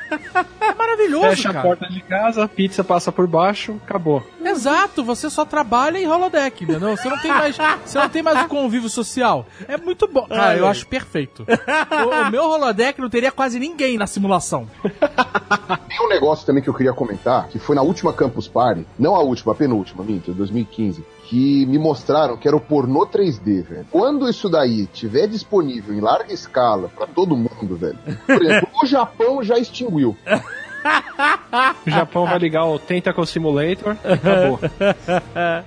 É 0.61 0.73
maravilhoso, 0.75 1.29
Fecha 1.29 1.49
cara. 1.49 1.59
a 1.59 1.63
porta 1.63 1.87
de 1.87 2.01
casa, 2.01 2.43
a 2.43 2.47
pizza 2.47 2.83
passa 2.83 3.11
por 3.11 3.25
baixo, 3.27 3.79
acabou. 3.85 4.25
Exato, 4.43 5.03
você 5.03 5.29
só 5.29 5.45
trabalha 5.45 5.97
em 5.97 6.07
holodeck, 6.07 6.63
entendeu? 6.63 6.95
Você 6.95 7.09
não 7.09 7.17
tem 7.17 7.31
mais, 7.31 7.57
você 7.85 7.97
não 7.97 8.09
tem 8.09 8.21
mais 8.21 8.45
o 8.45 8.47
convívio 8.47 8.89
social. 8.89 9.45
É 9.67 9.77
muito 9.77 10.07
bom. 10.07 10.26
Cara, 10.27 10.57
eu 10.57 10.67
acho 10.67 10.87
perfeito. 10.87 11.45
o, 11.47 12.27
o, 12.27 12.31
meu 12.31 12.43
holodeck 12.43 12.99
não 12.99 13.09
teria 13.09 13.31
quase 13.31 13.59
ninguém 13.59 13.97
na 13.97 14.07
simulação. 14.07 14.67
Tem 15.87 16.05
um 16.05 16.09
negócio 16.09 16.45
também 16.45 16.61
que 16.61 16.69
eu 16.69 16.73
queria 16.73 16.93
comentar, 16.93 17.47
que 17.47 17.59
foi 17.59 17.75
na 17.75 17.81
última 17.81 18.13
Campus 18.13 18.47
Party, 18.47 18.85
não 18.99 19.15
a 19.15 19.21
última, 19.21 19.53
a 19.53 19.55
penúltima, 19.55 20.03
minta, 20.03 20.31
2015 20.31 21.03
que 21.27 21.65
me 21.65 21.77
mostraram 21.77 22.37
que 22.37 22.47
era 22.47 22.55
o 22.55 22.61
pornô 22.61 23.05
3D, 23.05 23.61
velho. 23.61 23.87
Quando 23.91 24.29
isso 24.29 24.47
daí 24.47 24.87
tiver 24.87 25.27
disponível 25.27 25.93
em 25.93 25.99
larga 25.99 26.33
escala 26.33 26.89
para 26.89 27.05
todo 27.05 27.35
mundo, 27.35 27.75
velho. 27.75 27.99
Por 28.25 28.41
exemplo, 28.41 28.69
o 28.81 28.85
Japão 28.85 29.43
já 29.43 29.57
extinguiu. 29.57 30.15
O 31.85 31.89
Japão 31.89 32.25
vai 32.25 32.37
ligar 32.37 32.65
o 32.65 32.79
Tentacle 32.79 33.25
Simulator 33.25 33.95
e 34.03 34.13
acabou. 34.13 34.59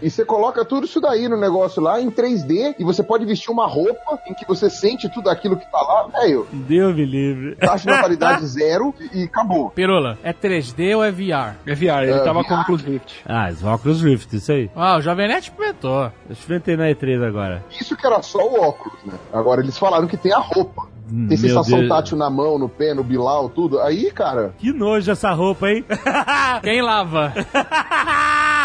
E 0.02 0.10
você 0.10 0.24
coloca 0.24 0.64
tudo 0.64 0.86
isso 0.86 1.00
daí 1.00 1.28
no 1.28 1.38
negócio 1.38 1.82
lá 1.82 2.00
em 2.00 2.10
3D 2.10 2.74
e 2.78 2.84
você 2.84 3.02
pode 3.02 3.24
vestir 3.24 3.50
uma 3.50 3.66
roupa 3.66 4.18
em 4.26 4.34
que 4.34 4.46
você 4.46 4.68
sente 4.70 5.08
tudo 5.08 5.28
aquilo 5.30 5.56
que 5.56 5.70
tá 5.70 5.80
lá, 5.80 6.20
velho. 6.20 6.46
Deus 6.52 6.94
me 6.94 7.04
livre. 7.04 7.56
Taxa 7.56 7.88
de 7.88 7.94
natalidade 7.94 8.46
zero 8.48 8.94
e, 9.00 9.22
e 9.22 9.24
acabou. 9.24 9.70
Pirula, 9.70 10.18
é 10.22 10.32
3D 10.32 10.96
ou 10.96 11.04
é 11.04 11.10
VR? 11.10 11.56
É 11.66 11.74
VR, 11.74 12.02
ele 12.02 12.12
é, 12.12 12.18
tava 12.24 12.42
VR. 12.42 12.48
com 12.48 12.54
o 12.54 12.60
Oculus 12.60 12.82
Rift. 12.82 13.22
Ah, 13.26 13.50
o 13.62 13.74
Oculus 13.74 14.02
Rift, 14.02 14.36
isso 14.36 14.52
aí. 14.52 14.70
Ah, 14.74 14.96
o 14.96 15.00
Jovem 15.00 15.28
Nerd 15.28 15.44
experimentou. 15.44 16.04
Eu 16.04 16.32
experimentei 16.32 16.76
na 16.76 16.84
E3 16.88 17.26
agora. 17.26 17.64
Isso 17.80 17.96
que 17.96 18.06
era 18.06 18.22
só 18.22 18.38
o 18.38 18.60
óculos, 18.60 18.98
né? 19.04 19.14
Agora 19.32 19.60
eles 19.60 19.78
falaram 19.78 20.06
que 20.06 20.16
tem 20.16 20.32
a 20.32 20.38
roupa. 20.38 20.88
Tem 21.28 21.36
sensação 21.36 21.78
Deus. 21.78 21.88
tátil 21.88 22.16
na 22.16 22.30
mão, 22.30 22.56
no 22.56 22.68
pé, 22.68 22.94
no 22.94 23.02
bilau, 23.02 23.48
tudo. 23.48 23.80
Aí, 23.80 24.10
cara. 24.12 24.54
Que 24.58 24.72
nojo 24.72 25.09
essa 25.10 25.32
roupa, 25.32 25.70
hein? 25.70 25.84
Quem 26.62 26.82
lava? 26.82 27.32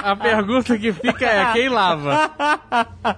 A 0.04 0.16
pergunta 0.16 0.78
que 0.78 0.94
fica 0.94 1.26
é: 1.26 1.54
quem 1.54 1.68
lava? 1.68 2.30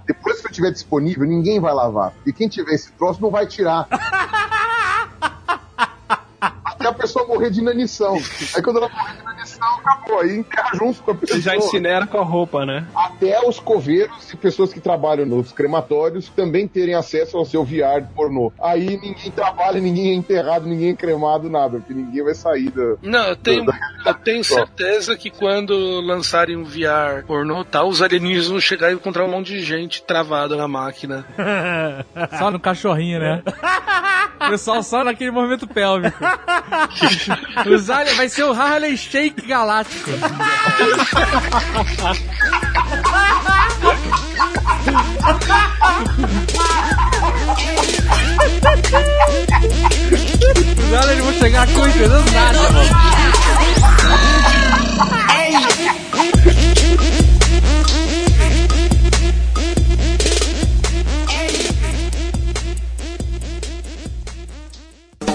Depois 0.05 0.39
que 0.39 0.47
eu 0.47 0.51
tiver 0.51 0.71
disponível, 0.71 1.27
ninguém 1.27 1.59
vai 1.59 1.73
lavar. 1.73 2.13
E 2.25 2.31
quem 2.31 2.47
tiver 2.47 2.73
esse 2.73 2.91
troço 2.93 3.21
não 3.21 3.29
vai 3.29 3.45
tirar. 3.45 3.87
Até 6.87 6.89
a 6.89 6.93
pessoa 6.93 7.27
morrer 7.27 7.49
de 7.49 7.59
inanição. 7.59 8.15
Aí 8.55 8.61
quando 8.61 8.77
ela 8.77 8.89
morrer 8.89 9.13
de 9.13 9.21
inanição, 9.21 9.67
acabou. 9.79 10.19
Aí 10.21 10.37
encara 10.37 10.77
junto 10.77 11.03
com 11.03 11.11
a 11.11 11.15
pessoa. 11.15 11.37
Você 11.37 11.43
já 11.43 11.55
incinera 11.55 12.07
com 12.07 12.17
a 12.17 12.23
roupa, 12.23 12.65
né? 12.65 12.85
Até 12.95 13.45
os 13.45 13.59
coveiros 13.59 14.31
e 14.31 14.37
pessoas 14.37 14.71
que 14.71 14.79
trabalham 14.79 15.25
nos 15.25 15.51
crematórios 15.51 16.29
também 16.29 16.67
terem 16.67 16.95
acesso 16.95 17.37
ao 17.37 17.45
seu 17.45 17.63
VR 17.63 18.01
de 18.01 18.13
pornô. 18.13 18.53
Aí 18.61 18.97
ninguém 18.97 19.31
trabalha, 19.31 19.81
ninguém 19.81 20.11
é 20.11 20.13
enterrado, 20.13 20.65
ninguém 20.65 20.91
é 20.91 20.95
cremado, 20.95 21.49
nada. 21.49 21.79
Porque 21.79 21.93
ninguém 21.93 22.23
vai 22.23 22.35
sair 22.35 22.71
da. 22.71 22.95
Não, 23.01 23.27
eu 23.27 23.35
tenho, 23.35 23.65
eu 24.05 24.13
tenho 24.13 24.43
certeza 24.43 25.17
que 25.17 25.29
quando 25.29 25.75
lançarem 26.01 26.55
um 26.55 26.63
VR 26.63 27.25
pornô 27.25 27.65
tal, 27.65 27.89
os 27.89 28.01
alienígenas 28.01 28.47
vão 28.47 28.59
chegar 28.59 28.91
e 28.91 28.95
encontrar 28.95 29.25
um 29.25 29.31
monte 29.31 29.51
de 29.51 29.61
gente 29.61 30.01
travada 30.03 30.55
na 30.55 30.67
máquina. 30.67 31.25
Só 32.39 32.49
no 32.49 32.59
cachorrinho, 32.59 33.19
né? 33.19 33.43
O 34.39 34.49
pessoal 34.51 34.83
só 34.83 35.03
naquele 35.03 35.31
movimento 35.31 35.67
pélvico. 35.67 36.17
Os 37.73 37.89
aliens, 37.89 38.17
vai 38.17 38.29
ser 38.29 38.43
o 38.43 38.51
Harley 38.51 38.97
Shake 38.97 39.47
Galáctico. 39.47 40.11
Os 50.87 50.93
aliens 50.93 51.23
vão 51.23 51.33
chegar 51.33 51.67
com 51.67 51.87
nada, 52.31 52.69
mano. 52.71 53.17